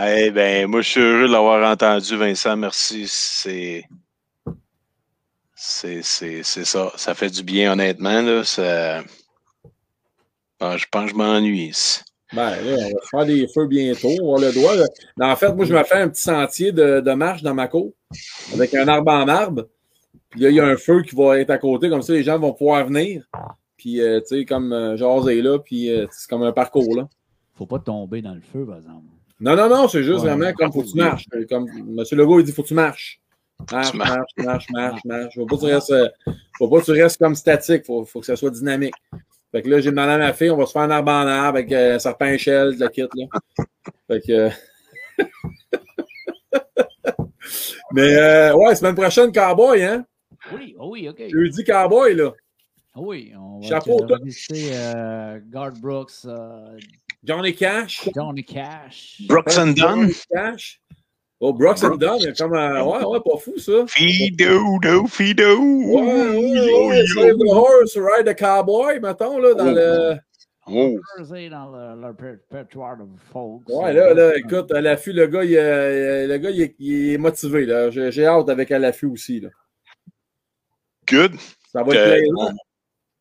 Eh 0.05 0.29
ben, 0.29 0.67
moi, 0.67 0.81
je 0.81 0.89
suis 0.91 1.01
heureux 1.01 1.27
de 1.27 1.31
l'avoir 1.33 1.67
entendu, 1.71 2.15
Vincent. 2.15 2.55
Merci. 2.55 3.05
C'est. 3.07 3.85
C'est, 5.59 6.03
c'est, 6.03 6.43
c'est 6.43 6.65
ça. 6.65 6.91
Ça 6.95 7.15
fait 7.15 7.31
du 7.31 7.41
bien, 7.41 7.71
honnêtement. 7.73 8.21
Là. 8.21 8.43
Ça... 8.43 9.03
Ah, 10.59 10.77
je 10.77 10.85
pense 10.91 11.05
que 11.05 11.11
je 11.11 11.15
m'ennuie 11.15 11.69
ici. 11.69 12.01
Ben 12.33 12.51
là, 12.51 12.75
on 12.77 12.89
va 12.89 12.99
faire 13.09 13.25
des 13.25 13.47
feux 13.53 13.65
bientôt. 13.67 14.13
On 14.21 14.35
a 14.37 14.51
le 14.51 14.77
là. 14.77 14.85
Mais 15.17 15.25
en 15.25 15.35
fait, 15.35 15.53
moi, 15.53 15.65
je 15.65 15.73
me 15.73 15.83
fais 15.83 15.95
un 15.95 16.09
petit 16.09 16.21
sentier 16.21 16.71
de, 16.71 16.99
de 16.99 17.11
marche 17.13 17.41
dans 17.41 17.53
ma 17.53 17.67
cour 17.67 17.91
avec 18.53 18.73
un 18.75 18.87
arbre 18.87 19.11
en 19.11 19.27
arbre. 19.27 19.67
Puis 20.29 20.41
là, 20.41 20.49
il 20.49 20.55
y 20.55 20.59
a 20.59 20.65
un 20.65 20.77
feu 20.77 21.01
qui 21.01 21.15
va 21.15 21.39
être 21.39 21.49
à 21.49 21.57
côté, 21.57 21.89
comme 21.89 22.01
ça, 22.01 22.13
les 22.13 22.23
gens 22.23 22.37
vont 22.37 22.53
pouvoir 22.53 22.85
venir. 22.85 23.23
Puis, 23.77 24.01
euh, 24.01 24.19
tu 24.19 24.39
sais, 24.39 24.45
comme 24.45 24.73
euh, 24.73 24.97
jaser 24.97 25.41
là, 25.41 25.57
puis 25.59 25.89
euh, 25.89 26.05
c'est 26.11 26.29
comme 26.29 26.43
un 26.43 26.51
parcours 26.51 26.95
là. 26.95 27.07
Faut 27.55 27.65
pas 27.65 27.79
tomber 27.79 28.21
dans 28.21 28.33
le 28.35 28.41
feu, 28.41 28.65
par 28.65 28.77
exemple. 28.77 29.05
Non, 29.39 29.55
non, 29.55 29.69
non, 29.69 29.87
c'est 29.87 30.03
juste 30.03 30.19
Ouais. 30.23 30.35
vraiment 30.35 30.51
comme 30.53 30.71
faut 30.71 30.81
que 30.81 30.89
tu 30.89 30.97
marches. 30.97 31.25
Comme 31.49 31.67
M. 31.69 32.03
Legault, 32.11 32.39
il 32.39 32.45
dit 32.45 32.51
faut 32.51 32.63
que 32.63 32.67
tu 32.67 32.73
marches. 32.73 33.21
Marche, 33.71 33.91
Tu 33.91 33.97
marches. 33.97 34.11
marche, 34.37 34.37
marche, 34.37 34.65
marche, 34.71 35.01
marche. 35.05 35.35
Faut 35.35 35.45
pas 35.45 35.55
que 35.55 35.61
tu 35.61 35.67
restes, 35.73 35.91
euh, 35.91 36.09
faut 36.57 36.67
pas 36.67 36.79
que 36.79 36.85
tu 36.85 36.91
restes 36.91 37.19
comme 37.19 37.35
statique. 37.35 37.85
Faut, 37.85 38.05
faut 38.05 38.19
que 38.19 38.25
ça 38.25 38.35
soit 38.35 38.51
dynamique. 38.51 38.93
Fait 39.51 39.61
que 39.61 39.69
là, 39.69 39.79
j'ai 39.79 39.91
demandé 39.91 40.11
à 40.11 40.17
ma 40.17 40.33
fille, 40.33 40.51
on 40.51 40.57
va 40.57 40.65
se 40.65 40.73
faire 40.73 40.81
un 40.83 40.91
arbre 40.91 41.11
en 41.11 41.25
arbre 41.27 41.57
avec 41.57 41.71
euh, 41.71 41.95
un 41.95 41.99
serpent 41.99 42.25
échelle, 42.27 42.75
de 42.75 42.81
la 42.81 42.89
kit, 42.89 43.01
là. 43.13 43.25
Fait 44.07 44.21
que. 44.21 44.31
euh, 44.31 44.49
Mais, 47.93 48.15
euh, 48.15 48.53
ouais, 48.55 48.75
semaine 48.75 48.95
prochaine, 48.95 49.31
cowboy, 49.31 49.83
hein? 49.83 50.05
Oui, 50.53 50.75
oh 50.77 50.89
oui, 50.91 51.07
OK. 51.09 51.21
Jeudi, 51.29 51.63
cowboy, 51.63 52.13
là. 52.15 52.31
Ah 52.93 52.99
Oui, 53.01 53.31
on 53.37 53.59
va, 53.59 53.67
Chapeau, 53.67 54.05
visiter 54.23 54.69
euh, 54.73 55.39
Garth 55.49 55.79
Brooks, 55.79 56.25
euh, 56.25 56.77
Johnny 57.23 57.55
Cash. 57.55 58.09
Johnny 58.13 58.43
Cash. 58.43 59.21
Brooks 59.27 59.57
and 59.57 59.67
Dunn? 59.67 59.75
Johnny 59.75 60.13
Cash. 60.33 60.81
Oh, 61.39 61.53
Brooks 61.53 61.83
and 61.83 61.97
Dunn, 61.97 62.33
comme 62.35 62.53
un. 62.55 62.81
Ouais, 62.83 63.03
ouais, 63.05 63.19
pas 63.19 63.37
fou, 63.37 63.53
ça. 63.59 63.85
Fido, 63.87 64.79
do, 64.81 65.05
Fido. 65.07 65.59
Ouais, 65.59 66.01
ouais, 66.01 66.87
ouais, 66.87 67.05
Save 67.05 67.37
the 67.37 67.47
horse, 67.47 67.95
ride 67.95 68.25
the 68.25 68.35
cowboy, 68.35 68.99
mettons, 68.99 69.37
là, 69.37 69.53
dans 69.53 69.67
Oh. 69.67 69.71
le. 69.75 70.17
Oh, 70.69 70.99
dans 71.19 71.71
le, 71.71 72.01
le 72.01 72.07
ré- 72.07 72.39
répertoire 72.51 72.97
de 72.97 73.03
folks. 73.31 73.61
Ouais, 73.69 73.93
là, 73.93 74.13
là, 74.15 74.35
écoute, 74.35 74.71
à 74.71 74.81
l'affût, 74.81 75.13
le 75.13 75.27
gars, 75.27 75.43
il, 75.43 75.53
est- 75.53 76.27
le 76.27 76.37
gars, 76.39 76.49
il 76.49 76.61
est, 76.61 76.75
il 76.79 77.13
est 77.13 77.17
motivé, 77.17 77.65
là. 77.65 77.89
J'ai 77.91 78.11
j'ai 78.11 78.25
hâte 78.25 78.49
avec 78.49 78.71
à 78.71 78.79
l'affût 78.79 79.05
aussi, 79.05 79.39
là. 79.39 79.49
good. 81.09 81.35
Ça 81.71 81.83
va 81.83 81.93
être 81.93 81.99
Euh, 82.01 82.15
plaisant. 82.17 82.51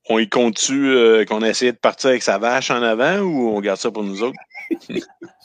On 0.08 0.18
y 0.18 0.28
compte-tu 0.28 0.86
euh, 0.88 1.24
qu'on 1.24 1.42
a 1.42 1.48
essayé 1.48 1.72
de 1.72 1.76
partir 1.76 2.10
avec 2.10 2.22
sa 2.22 2.38
vache 2.38 2.70
en 2.70 2.82
avant 2.82 3.18
ou 3.18 3.48
on 3.50 3.60
garde 3.60 3.78
ça 3.78 3.90
pour 3.90 4.02
nous 4.04 4.22
autres? 4.22 4.38
Je 4.88 4.98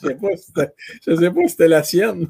sais 0.08 0.14
pas 0.16 0.36
si 0.36 0.44
c'était- 0.46 0.72
je 1.06 1.14
sais 1.16 1.30
pas 1.30 1.40
si 1.42 1.48
c'était 1.50 1.68
la 1.68 1.82
sienne. 1.84 2.28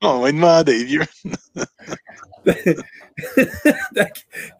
On 0.00 0.20
va 0.20 0.32
demander, 0.32 0.84
vieux. 0.84 1.04
Il 2.46 2.76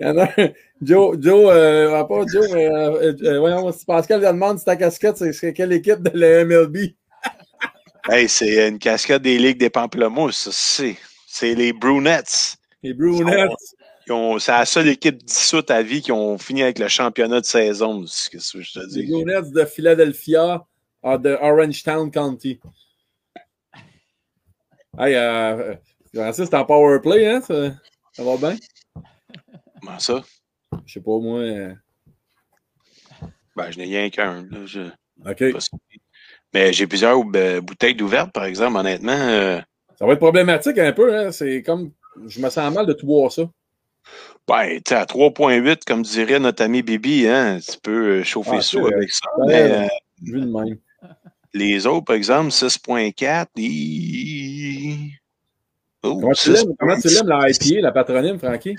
y 0.01 0.05
en 0.05 0.19
a 0.19 0.25
un. 0.25 0.49
Joe, 0.83 1.17
Joe, 1.21 1.51
euh, 1.53 2.05
pas 2.05 2.25
Joe, 2.27 2.47
mais 2.53 2.69
euh, 2.69 3.15
euh, 3.23 3.39
voyons, 3.41 3.73
si 3.73 3.85
Pascal 3.85 4.21
lui 4.21 4.27
demande 4.27 4.59
si 4.59 4.65
ta 4.65 4.77
casquette, 4.77 5.17
c'est- 5.17 5.53
quelle 5.53 5.73
équipe 5.73 6.03
de 6.03 6.11
la 6.19 6.45
MLB? 6.45 6.77
Hey, 8.11 8.27
c'est 8.27 8.69
une 8.69 8.79
cascade 8.79 9.21
des 9.23 9.39
Ligues 9.39 9.59
des 9.59 9.69
Pamplemousses, 9.69 10.39
ça, 10.39 10.51
c'est. 10.53 10.97
C'est 11.27 11.55
les 11.55 11.75
Brunettes. 11.75 12.57
Les 12.83 12.95
Brunettes. 12.95 13.51
C'est 14.39 14.51
la 14.53 14.65
seule 14.65 14.89
équipe 14.89 15.23
dissoute 15.23 15.71
à 15.71 15.83
vie 15.83 16.01
qui 16.01 16.11
ont 16.11 16.39
fini 16.39 16.63
avec 16.63 16.79
le 16.79 16.89
championnat 16.89 17.41
de 17.41 17.45
saison. 17.45 18.07
C'est 18.07 18.41
ce 18.41 18.57
que 18.57 18.63
je 18.63 18.73
te 18.73 18.79
Les. 18.95 19.07
Brunettes 19.07 19.51
de 19.53 19.63
Philadelphia, 19.67 20.65
de 21.05 21.37
Orangetown 21.39 22.11
County. 22.11 22.59
Hey, 24.99 25.15
euh, 25.15 25.75
Francis, 26.15 26.47
c'est 26.47 26.55
en 26.57 26.65
power 26.65 26.99
play, 27.01 27.27
hein? 27.27 27.41
Ça, 27.41 27.70
ça 28.12 28.25
va 28.25 28.37
bien? 28.37 28.57
Comment 29.81 29.99
ça? 29.99 30.23
Je 30.87 30.95
sais 30.95 31.01
pas, 31.01 31.19
moi. 31.19 31.39
euh, 31.41 31.73
Ben, 33.57 33.70
je 33.70 33.79
n'ai 33.79 33.85
rien 33.85 34.11
qu'un. 34.11 34.49
je- 34.66 34.91
OK. 35.27 35.53
pas. 35.53 35.59
Mais 36.55 36.73
j'ai 36.73 36.87
plusieurs 36.87 37.20
euh, 37.37 37.61
bouteilles 37.61 37.95
d'ouvertes, 37.95 38.33
par 38.33 38.45
exemple, 38.45 38.79
honnêtement. 38.79 39.12
euh, 39.12 39.61
Ça 39.99 40.07
va 40.07 40.12
être 40.15 40.19
problématique 40.19 40.79
un 40.79 40.93
peu, 40.93 41.15
hein? 41.16 41.31
C'est 41.33 41.62
comme. 41.62 41.93
Je 42.27 42.41
me 42.41 42.51
sens 42.51 42.73
mal 42.75 42.87
de 42.87 42.93
tout 42.95 43.07
boire 43.07 43.31
ça. 43.31 43.43
Ben, 44.49 44.77
tu 44.79 44.83
sais, 44.89 44.95
à 44.97 45.05
3.8, 45.07 45.85
comme 45.85 46.03
dirait 46.03 46.41
notre 46.41 46.65
ami 46.65 46.83
Bibi, 46.83 47.29
hein, 47.29 47.59
tu 47.61 47.79
peux 47.81 48.20
euh, 48.20 48.25
chauffer 48.25 48.57
Ah, 48.57 48.62
ça 48.62 48.79
avec 48.81 49.12
ça. 49.12 49.29
Mais 49.47 49.70
euh, 49.85 49.87
Vu 50.23 50.41
de 50.41 50.47
même. 50.47 50.79
les 51.55 51.87
autres, 51.87 52.07
par 52.07 52.16
exemple, 52.16 52.51
6.4, 52.51 53.51
ils- 53.57 54.57
Oh, 56.03 56.20
Comment 56.20 56.33
tu 56.35 56.51
6.6. 56.51 57.15
l'aimes, 57.15 57.29
la 57.29 57.51
IPA, 57.51 57.81
la 57.81 57.93
patronyme, 57.93 58.39
Frankie? 58.39 58.77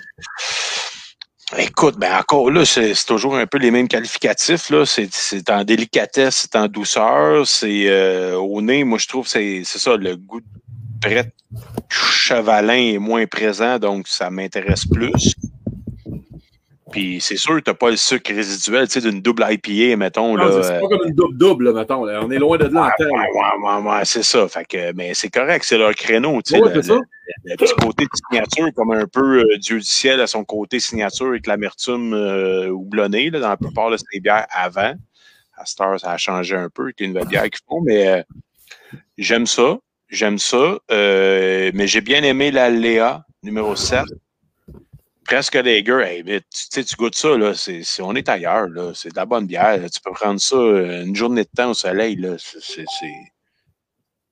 Écoute, 1.58 1.96
ben 1.98 2.16
encore 2.20 2.52
là, 2.52 2.64
c'est 2.64 2.94
toujours 3.08 3.36
un 3.36 3.48
peu 3.48 3.58
les 3.58 3.72
mêmes 3.72 3.88
qualificatifs. 3.88 4.70
là. 4.70 4.86
C'est 4.86 5.50
en 5.50 5.64
délicatesse, 5.64 6.48
c'est 6.52 6.56
en 6.56 6.68
douceur, 6.68 7.48
c'est 7.48 7.90
euh, 7.90 8.38
au 8.38 8.62
nez. 8.62 8.84
Moi, 8.84 9.00
je 9.00 9.08
trouve 9.08 9.26
que 9.26 9.32
c'est 9.32 9.62
c'est 9.66 9.80
ça, 9.80 9.98
le 9.98 10.16
goût 10.16 10.42
de 10.42 10.46
prêtre 11.02 11.32
chevalin 11.90 12.94
est 12.94 13.00
moins 13.00 13.26
présent, 13.26 13.80
donc 13.80 14.08
ça 14.08 14.30
m'intéresse 14.30 14.86
plus. 14.86 15.34
Puis 16.92 17.20
c'est 17.22 17.38
sûr 17.38 17.56
que 17.56 17.62
tu 17.62 17.70
n'as 17.70 17.76
pas 17.76 17.90
le 17.92 17.96
sucre 17.98 18.34
résiduel 18.34 18.88
tu 18.88 19.00
sais, 19.00 19.10
d'une 19.10 19.22
double 19.22 19.46
IPA, 19.50 19.96
mettons. 19.98 20.36
Non, 20.36 20.44
là, 20.46 20.52
c'est- 20.52 20.64
c'est 20.64 20.74
euh, 20.76 20.82
pas 20.82 20.88
comme 20.88 21.08
une 21.08 21.14
double-double, 21.16 21.74
mettons. 21.74 22.04
là. 22.06 22.22
On 22.24 22.32
est 22.32 22.38
loin 22.40 22.58
de 22.58 22.66
là 22.66 22.70
là. 23.00 23.06
Ouais, 23.06 23.82
ouais, 23.84 23.90
ouais, 23.92 24.06
c'est 24.06 24.24
ça. 24.24 24.48
Fait 24.48 24.66
que, 24.66 24.92
mais 24.94 25.14
c'est 25.14 25.30
correct, 25.30 25.64
c'est 25.66 25.78
leur 25.78 25.94
créneau. 25.94 26.42
Tu 26.42 26.54
sais, 26.56 26.62
Ouais, 26.62 26.74
le, 26.74 26.82
c'est 26.82 26.88
ça. 26.90 26.96
le- 26.96 27.02
le 27.52 27.56
petit 27.58 27.74
côté 27.76 28.06
de 28.06 28.10
signature, 28.16 28.74
comme 28.76 28.92
un 28.92 29.06
peu 29.06 29.40
euh, 29.44 29.58
Dieu 29.60 29.78
du 29.78 29.84
ciel 29.86 30.20
à 30.22 30.28
son 30.28 30.44
côté 30.44 30.80
signature 30.80 31.28
avec 31.28 31.46
l'amertume 31.48 32.14
euh, 32.14 32.70
houblonnée 32.70 33.30
là, 33.30 33.40
dans 33.40 33.50
la 33.50 33.58
plupart 33.58 33.92
de 33.92 33.98
ces 33.98 34.20
bières 34.20 34.48
avant. 34.52 34.94
À 35.56 35.66
cette 35.66 35.82
heure, 35.82 36.00
ça 36.00 36.12
a 36.12 36.18
changé 36.18 36.56
un 36.56 36.70
peu 36.70 36.84
avec 36.84 37.00
les 37.02 37.08
nouvelles 37.08 37.28
bières 37.28 37.44
qu'ils 37.44 37.60
font, 37.68 37.82
mais 37.82 38.08
euh, 38.08 38.24
j'aime 39.18 39.46
ça. 39.46 39.78
J'aime 40.10 40.40
ça. 40.40 40.80
Mais 40.90 41.86
j'ai 41.88 42.02
bien 42.02 42.24
aimé 42.24 42.50
la 42.52 42.70
Léa 42.70 43.26
numéro 43.44 43.76
7. 43.76 44.06
Presque 45.30 45.54
Lager, 45.54 46.02
hey, 46.02 46.24
mais 46.24 46.42
tu 46.74 46.84
tu 46.84 46.96
goûtes 46.96 47.14
ça, 47.14 47.38
là, 47.38 47.54
c'est, 47.54 47.84
on 48.02 48.16
est 48.16 48.28
ailleurs, 48.28 48.68
là. 48.68 48.94
C'est 48.96 49.10
de 49.10 49.16
la 49.16 49.28
bonne 49.28 49.46
bière. 49.46 49.80
là. 49.80 49.88
Tu 49.88 50.02
peux 50.02 50.12
prendre 50.12 50.40
ça 50.42 50.56
euh, 50.56 51.04
une 51.04 51.16
journée 51.16 51.44
de 51.44 51.50
temps 51.56 51.70
au 51.70 51.74
soleil, 51.76 52.16
là. 52.16 52.36
C'est, 52.40 52.86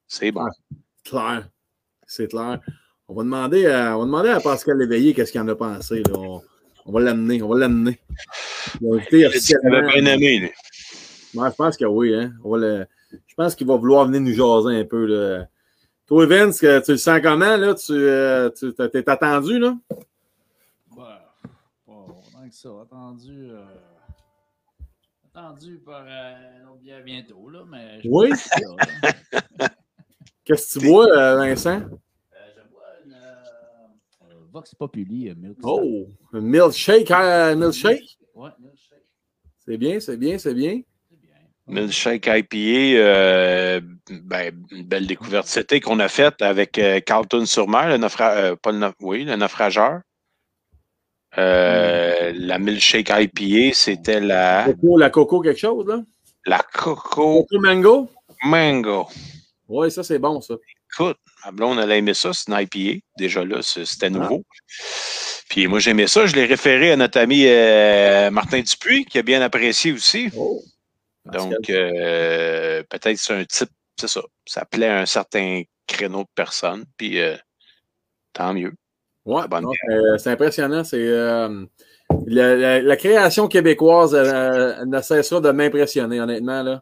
c'est, 0.07 0.31
bon. 0.31 0.47
Clair. 1.03 1.47
C'est 2.07 2.27
clair. 2.27 2.59
On 3.07 3.13
va 3.13 3.23
demander 3.23 3.67
à, 3.67 3.95
on 3.95 3.99
va 3.99 4.05
demander 4.05 4.29
à 4.29 4.39
Pascal 4.39 4.77
Léveillé 4.79 5.13
qu'est-ce 5.13 5.31
qu'il 5.31 5.39
en 5.39 5.47
a 5.47 5.55
pensé. 5.55 6.01
là. 6.01 6.13
On, 6.17 6.41
on 6.87 6.91
va 6.91 6.99
l'amener. 7.01 7.43
On 7.43 7.49
va 7.49 7.59
l'amener. 7.59 7.99
Il 8.81 8.99
bien 9.11 10.05
aimé, 10.05 10.39
lui. 10.39 10.51
Ouais, 11.35 11.49
je 11.51 11.55
pense 11.55 11.77
que 11.77 11.85
oui. 11.85 12.15
Hein. 12.15 12.33
On 12.43 12.51
va 12.51 12.57
le- 12.57 12.87
Je 13.27 13.35
pense 13.35 13.53
qu'il 13.53 13.67
va 13.67 13.75
vouloir 13.75 14.05
venir 14.07 14.21
nous 14.21 14.33
jaser 14.33 14.79
un 14.79 14.85
peu. 14.85 15.05
Là. 15.05 15.47
Toi, 16.07 16.25
Vince, 16.25 16.57
tu 16.57 16.65
le 16.91 16.97
sens 16.97 17.19
comment? 17.21 17.55
Là? 17.55 17.75
Tu, 17.75 17.91
euh, 17.91 18.49
tu 18.49 18.73
t'es 18.73 19.07
attendu, 19.09 19.59
là? 19.59 19.77
Bah, 20.95 21.21
pas 21.85 21.91
autant 21.93 22.46
que 22.46 22.46
ça. 22.57 22.69
Attendu, 22.81 23.49
euh, 23.51 23.63
attendu 25.25 25.77
par 25.85 26.03
euh, 26.07 26.59
une 26.59 26.67
autre 26.67 26.79
bière 26.81 27.03
bientôt, 27.03 27.49
là, 27.49 27.63
mais 27.69 28.01
je 28.01 28.09
Oui. 28.09 28.31
Qu'est-ce 30.43 30.75
que 30.75 30.79
tu 30.79 30.87
bois, 30.87 31.07
euh, 31.15 31.35
Vincent? 31.35 31.81
Euh, 31.81 31.81
je 32.55 32.61
bois 32.71 32.83
une 33.05 33.13
euh, 33.13 34.35
Vox 34.51 34.73
Populi 34.75 35.29
euh, 35.29 35.35
Milk 35.35 35.57
Stout. 35.59 35.69
Oh, 35.69 36.07
un 36.33 36.41
milkshake, 36.41 37.11
hein, 37.11 37.55
milkshake? 37.55 38.17
Ouais, 38.33 38.49
milkshake. 38.59 39.03
C'est 39.65 39.77
bien, 39.77 39.99
c'est 39.99 40.17
bien, 40.17 40.37
c'est 40.37 40.53
bien. 40.53 40.81
C'est 41.09 41.19
bien. 41.19 41.33
Milkshake 41.67 42.25
IPA, 42.27 42.97
euh, 42.99 43.81
ben, 44.23 44.55
une 44.71 44.83
belle 44.87 45.05
découverte 45.05 45.47
c'était 45.47 45.81
qu'on 45.81 45.99
a 45.99 46.07
faite 46.07 46.41
avec 46.41 46.79
euh, 46.79 47.01
Carlton-sur-Mer, 47.01 47.89
le 47.89 47.97
naufra- 47.97 48.35
euh, 48.37 48.55
pas 48.55 48.71
le 48.71 48.89
oui, 49.01 49.25
le 49.25 49.35
naufrageur. 49.35 49.99
Euh, 51.37 52.33
La 52.35 52.57
Milkshake 52.57 53.09
IPA, 53.09 53.73
c'était 53.73 54.19
la, 54.19 54.65
Coco, 54.65 54.97
la 54.97 55.09
coco, 55.09 55.41
quelque 55.41 55.59
chose, 55.59 55.85
là? 55.87 56.01
la 56.47 56.59
Coco 56.59 57.43
Coco 57.43 57.59
mango? 57.59 58.09
Mango. 58.43 59.07
Oui, 59.67 59.91
ça, 59.91 60.03
c'est 60.03 60.19
bon, 60.19 60.41
ça. 60.41 60.55
Écoute, 60.93 61.17
ma 61.45 61.51
blonde, 61.51 61.79
elle 61.79 61.91
a 61.91 61.97
aimé 61.97 62.13
ça, 62.13 62.31
c'est 62.33 62.49
une 62.49 62.59
IPA. 62.59 63.01
Déjà 63.17 63.43
là, 63.43 63.61
c'était 63.61 64.09
nouveau. 64.09 64.43
Puis 65.49 65.67
moi, 65.67 65.79
j'aimais 65.79 66.07
ça. 66.07 66.25
Je 66.25 66.35
l'ai 66.35 66.45
référé 66.45 66.91
à 66.91 66.95
notre 66.95 67.19
ami 67.19 67.43
euh, 67.45 68.31
Martin 68.31 68.61
Dupuis, 68.61 69.05
qui 69.05 69.19
a 69.19 69.21
bien 69.21 69.41
apprécié 69.41 69.91
aussi. 69.91 70.29
Oh. 70.37 70.61
Donc, 71.25 71.69
euh, 71.69 72.83
peut-être 72.89 73.17
c'est 73.17 73.33
un 73.33 73.43
type, 73.43 73.69
c'est 73.99 74.07
ça. 74.07 74.21
Ça 74.45 74.65
plaît 74.65 74.87
à 74.87 74.99
un 74.99 75.05
certain 75.05 75.63
créneau 75.85 76.21
de 76.21 76.29
personnes. 76.33 76.85
Puis, 76.95 77.19
tant 78.33 78.53
mieux. 78.53 78.73
Ouais, 79.27 79.43
c'est- 80.17 80.29
impressionnant. 80.31 80.83
C'est 80.83 80.97
euh, 81.05 81.65
la, 82.25 82.55
la- 82.55 82.81
la 82.81 82.95
création 82.95 83.47
québécoise 83.47 84.15
euh, 84.15 84.85
ne 84.85 85.01
cessera 85.01 85.41
de 85.41 85.51
m'impressionner, 85.51 86.19
honnêtement. 86.21 86.63
Là. 86.63 86.81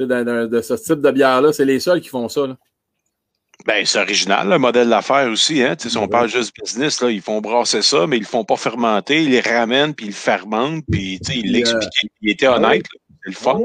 De, 0.00 0.04
de- 0.06 0.46
de 0.46 0.60
ce 0.60 0.74
type 0.74 1.00
de 1.00 1.10
bière-là, 1.10 1.52
c'est 1.52 1.64
les 1.64 1.80
seuls 1.80 2.00
qui 2.00 2.08
font 2.08 2.28
ça. 2.28 2.46
Là. 2.46 2.56
Ben, 3.66 3.84
c'est 3.86 3.98
original, 3.98 4.48
le 4.48 4.58
modèle 4.58 4.88
d'affaires 4.88 5.28
aussi. 5.30 5.62
Hein? 5.62 5.74
Si 5.78 5.96
on 5.96 6.06
parle 6.08 6.28
juste 6.28 6.52
business, 6.62 7.00
là, 7.00 7.10
ils 7.10 7.22
font 7.22 7.40
brasser 7.40 7.80
ça, 7.82 8.06
mais 8.06 8.16
ils 8.16 8.20
ne 8.20 8.24
le 8.24 8.28
font 8.30 8.44
pas 8.44 8.56
fermenter. 8.56 9.22
Ils 9.22 9.30
les 9.30 9.40
ramènent, 9.40 9.94
puis 9.94 10.06
ils 10.06 10.10
le 10.10 10.14
fermentent, 10.14 10.84
puis 10.90 11.18
il 11.34 11.52
l'explique. 11.52 12.10
Il 12.20 12.30
était 12.30 12.48
honnête. 12.48 12.84
C'est 13.24 13.30
le 13.30 13.34
fun. 13.34 13.60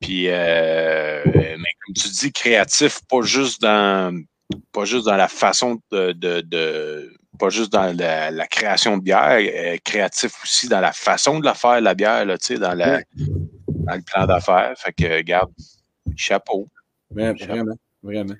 Puis, 0.00 0.26
euh, 0.28 1.22
mais 1.26 1.56
comme 1.86 1.94
tu 1.96 2.08
dis, 2.08 2.32
créatif, 2.32 3.00
pas 3.08 3.22
juste 3.22 3.60
dans, 3.60 4.16
pas 4.72 4.84
juste 4.84 5.06
dans 5.06 5.16
la 5.16 5.28
façon 5.28 5.78
de, 5.90 6.12
de, 6.12 7.12
pas 7.38 7.48
juste 7.48 7.72
dans 7.72 7.96
la, 7.96 8.46
création 8.46 8.96
de 8.98 9.02
bière, 9.02 9.38
euh, 9.40 9.76
créatif 9.84 10.32
aussi 10.42 10.68
dans 10.68 10.80
la 10.80 10.92
façon 10.92 11.40
de 11.40 11.44
la 11.44 11.54
faire, 11.54 11.80
la 11.80 11.94
bière, 11.94 12.24
là, 12.24 12.36
dans, 12.36 12.74
la, 12.74 13.02
dans 13.68 13.94
le 13.94 14.02
plan 14.02 14.26
d'affaires. 14.26 14.74
Fait 14.76 14.92
que, 14.92 15.22
garde, 15.22 15.50
chapeau. 16.16 16.68
Vraiment, 17.10 17.74
vraiment. 18.02 18.34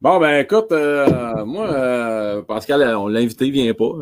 Bon, 0.00 0.20
ben 0.20 0.40
écoute, 0.40 0.70
euh, 0.72 1.44
moi, 1.46 1.72
euh, 1.72 2.42
Pascal, 2.42 2.82
on 2.96 3.08
l'a 3.08 3.20
invité, 3.20 3.46
il 3.46 3.52
vient 3.52 3.72
pas. 3.72 3.92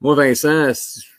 Moi, 0.00 0.14
Vincent, 0.14 0.72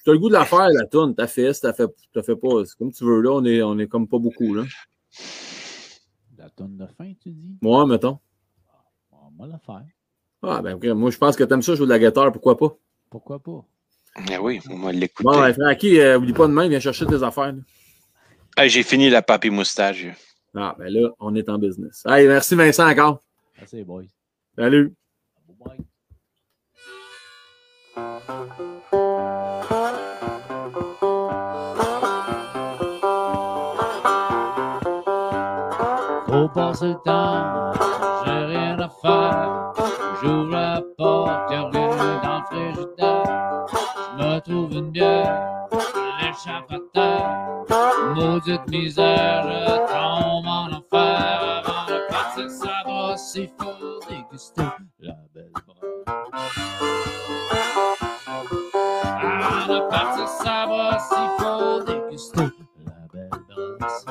tu 0.04 0.10
as 0.10 0.14
le 0.14 0.20
goût 0.20 0.30
de 0.30 0.34
la 0.34 0.46
faire, 0.46 0.70
la 0.70 0.86
tourne, 0.86 1.14
t'as 1.14 1.28
fait, 1.28 1.52
t'as 1.54 1.74
fait, 1.74 1.90
t'as 2.14 2.24
fait 2.24 2.36
pas. 2.36 2.64
C'est 2.66 2.78
comme 2.78 2.92
tu 2.92 3.04
veux, 3.04 3.22
là, 3.22 3.32
on 3.32 3.44
est, 3.44 3.62
on 3.62 3.78
est 3.80 3.88
comme 3.88 4.08
pas 4.08 4.20
beaucoup, 4.20 4.54
là. 4.54 4.64
La 6.38 6.50
tourne 6.50 6.78
de 6.78 6.86
fin, 6.98 7.12
tu 7.22 7.32
dis? 7.32 7.58
Moi, 7.62 7.86
mettons. 7.86 8.20
On 9.38 9.44
va 9.44 9.52
la 9.52 9.60
faire. 9.60 9.84
Ah, 10.44 10.62
ben, 10.62 10.94
moi, 10.94 11.12
je 11.12 11.18
pense 11.18 11.36
que 11.36 11.44
t'aimes 11.44 11.62
ça, 11.62 11.76
jouer 11.76 11.86
de 11.86 11.92
la 11.92 12.00
guitare, 12.00 12.32
pourquoi 12.32 12.58
pas? 12.58 12.78
Pourquoi 13.10 13.40
pas? 13.40 13.66
Eh 14.32 14.38
oui, 14.38 14.62
on 14.70 14.80
va 14.80 14.92
l'écouter. 14.92 15.24
Bon, 15.24 15.40
ben, 15.40 15.54
Francky, 15.54 16.00
euh, 16.00 16.18
oublie 16.18 16.34
pas 16.34 16.48
demain, 16.48 16.68
viens 16.68 16.80
chercher 16.80 17.06
tes 17.06 17.22
affaires. 17.22 17.54
J'ai 18.64 18.84
fini 18.84 19.10
la 19.10 19.22
papier 19.22 19.50
moustache. 19.50 20.06
Ah, 20.56 20.74
ben 20.78 20.88
là, 20.88 21.10
on 21.20 21.36
est 21.36 21.50
en 21.50 21.58
business. 21.58 22.04
Hey, 22.08 22.28
merci 22.28 22.56
Vincent 22.56 22.90
encore. 22.90 23.20
Merci, 23.58 23.84
boys. 23.84 24.06
Salut. 24.58 24.94
Bye. 25.60 25.80
Faut 36.28 36.50
passer 36.50 36.88
le 36.88 37.04
temps, 37.04 37.85
me 44.76 44.82
trouve 44.82 44.84
une 44.84 44.92
bière, 44.92 45.68
terre. 46.94 47.66
Maudite 48.16 48.68
misère, 48.70 49.44
je 49.44 49.78
tombe 49.88 50.48
en 50.48 50.72
enfer 50.72 51.64
avant 51.66 51.86
de 51.88 52.08
partir 52.10 52.50
ça 52.50 52.84
brosse, 52.86 53.36
il 53.36 53.50
faut 53.58 54.00
déguster 54.10 54.62
la 55.00 55.14
belle 55.34 55.52
brosse. 55.66 56.06
Avant 59.22 59.74
de 59.74 59.90
partir 59.90 60.28
ça 60.28 60.66
brosse, 60.68 61.12
il 61.12 61.30
faut 61.44 61.84
déguster 61.84 62.50
la 62.86 62.94
belle 63.12 63.30
brosse. 63.50 64.06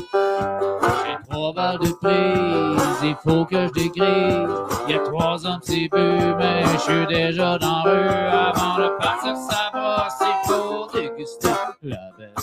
J'ai 0.00 1.16
trois 1.28 1.52
balles 1.52 1.78
de 1.78 1.92
prise, 1.92 3.02
il 3.02 3.16
faut 3.22 3.44
que 3.44 3.66
je 3.66 3.72
dégrise. 3.72 4.48
Il 4.88 4.94
y 4.94 4.98
a 4.98 5.00
trois 5.00 5.46
ans 5.46 5.58
c'est 5.62 5.88
bu, 5.92 6.34
mais 6.38 6.64
je 6.72 6.78
suis 6.78 7.06
déjà 7.06 7.58
dans 7.58 7.82
rue. 7.82 7.90
Avant 7.90 8.78
de 8.78 8.88
partir 8.98 9.36
ça 9.36 9.70
brosse, 9.72 10.20
il 10.20 10.48
faut 10.48 10.86
déguster 10.92 11.48
la 11.82 12.10
belle. 12.18 12.34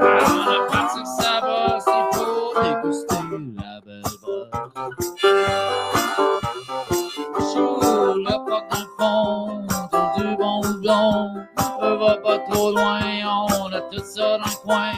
Avant 0.00 0.44
de 0.44 0.70
partir 0.70 1.06
ça 1.06 1.40
il 1.86 2.16
faut 2.16 2.52
déguster 2.62 3.16
la 3.56 3.80
belle 3.84 4.02
brosse. 4.22 5.12
J'ouvre 7.54 8.18
la 8.18 8.38
porte 8.38 8.70
d'un 8.70 8.86
fond, 8.98 9.66
du 10.16 10.36
bon. 10.36 10.58
Euh, 11.80 11.96
Va 11.96 12.16
pas 12.16 12.38
trop 12.50 12.70
loin, 12.72 13.00
ça 13.98 14.38
dans 14.38 14.44
le 14.44 14.56
coin. 14.62 14.92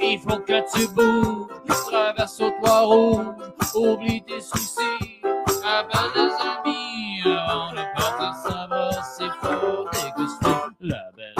Il 0.00 0.18
faut 0.20 0.38
que 0.38 0.60
tu 0.72 0.88
bouges, 0.88 1.48
traverse 1.86 2.40
au 2.40 2.50
toit 2.60 2.80
rouge, 2.80 3.26
oublie 3.74 4.22
tes 4.22 4.40
soucis, 4.40 5.20
appelle 5.64 6.12
des 6.14 6.30
amis. 6.42 7.22
Avant 7.24 7.72
de 7.72 7.82
partir 7.96 8.34
ça 8.42 8.66
va, 8.70 8.90
c'est 9.02 9.30
faut 9.40 9.84
déguster 9.92 10.56
la 10.80 11.10
belle. 11.16 11.34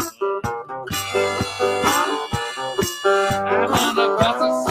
Avant 3.44 3.92
de 3.94 4.16
partir 4.16 4.67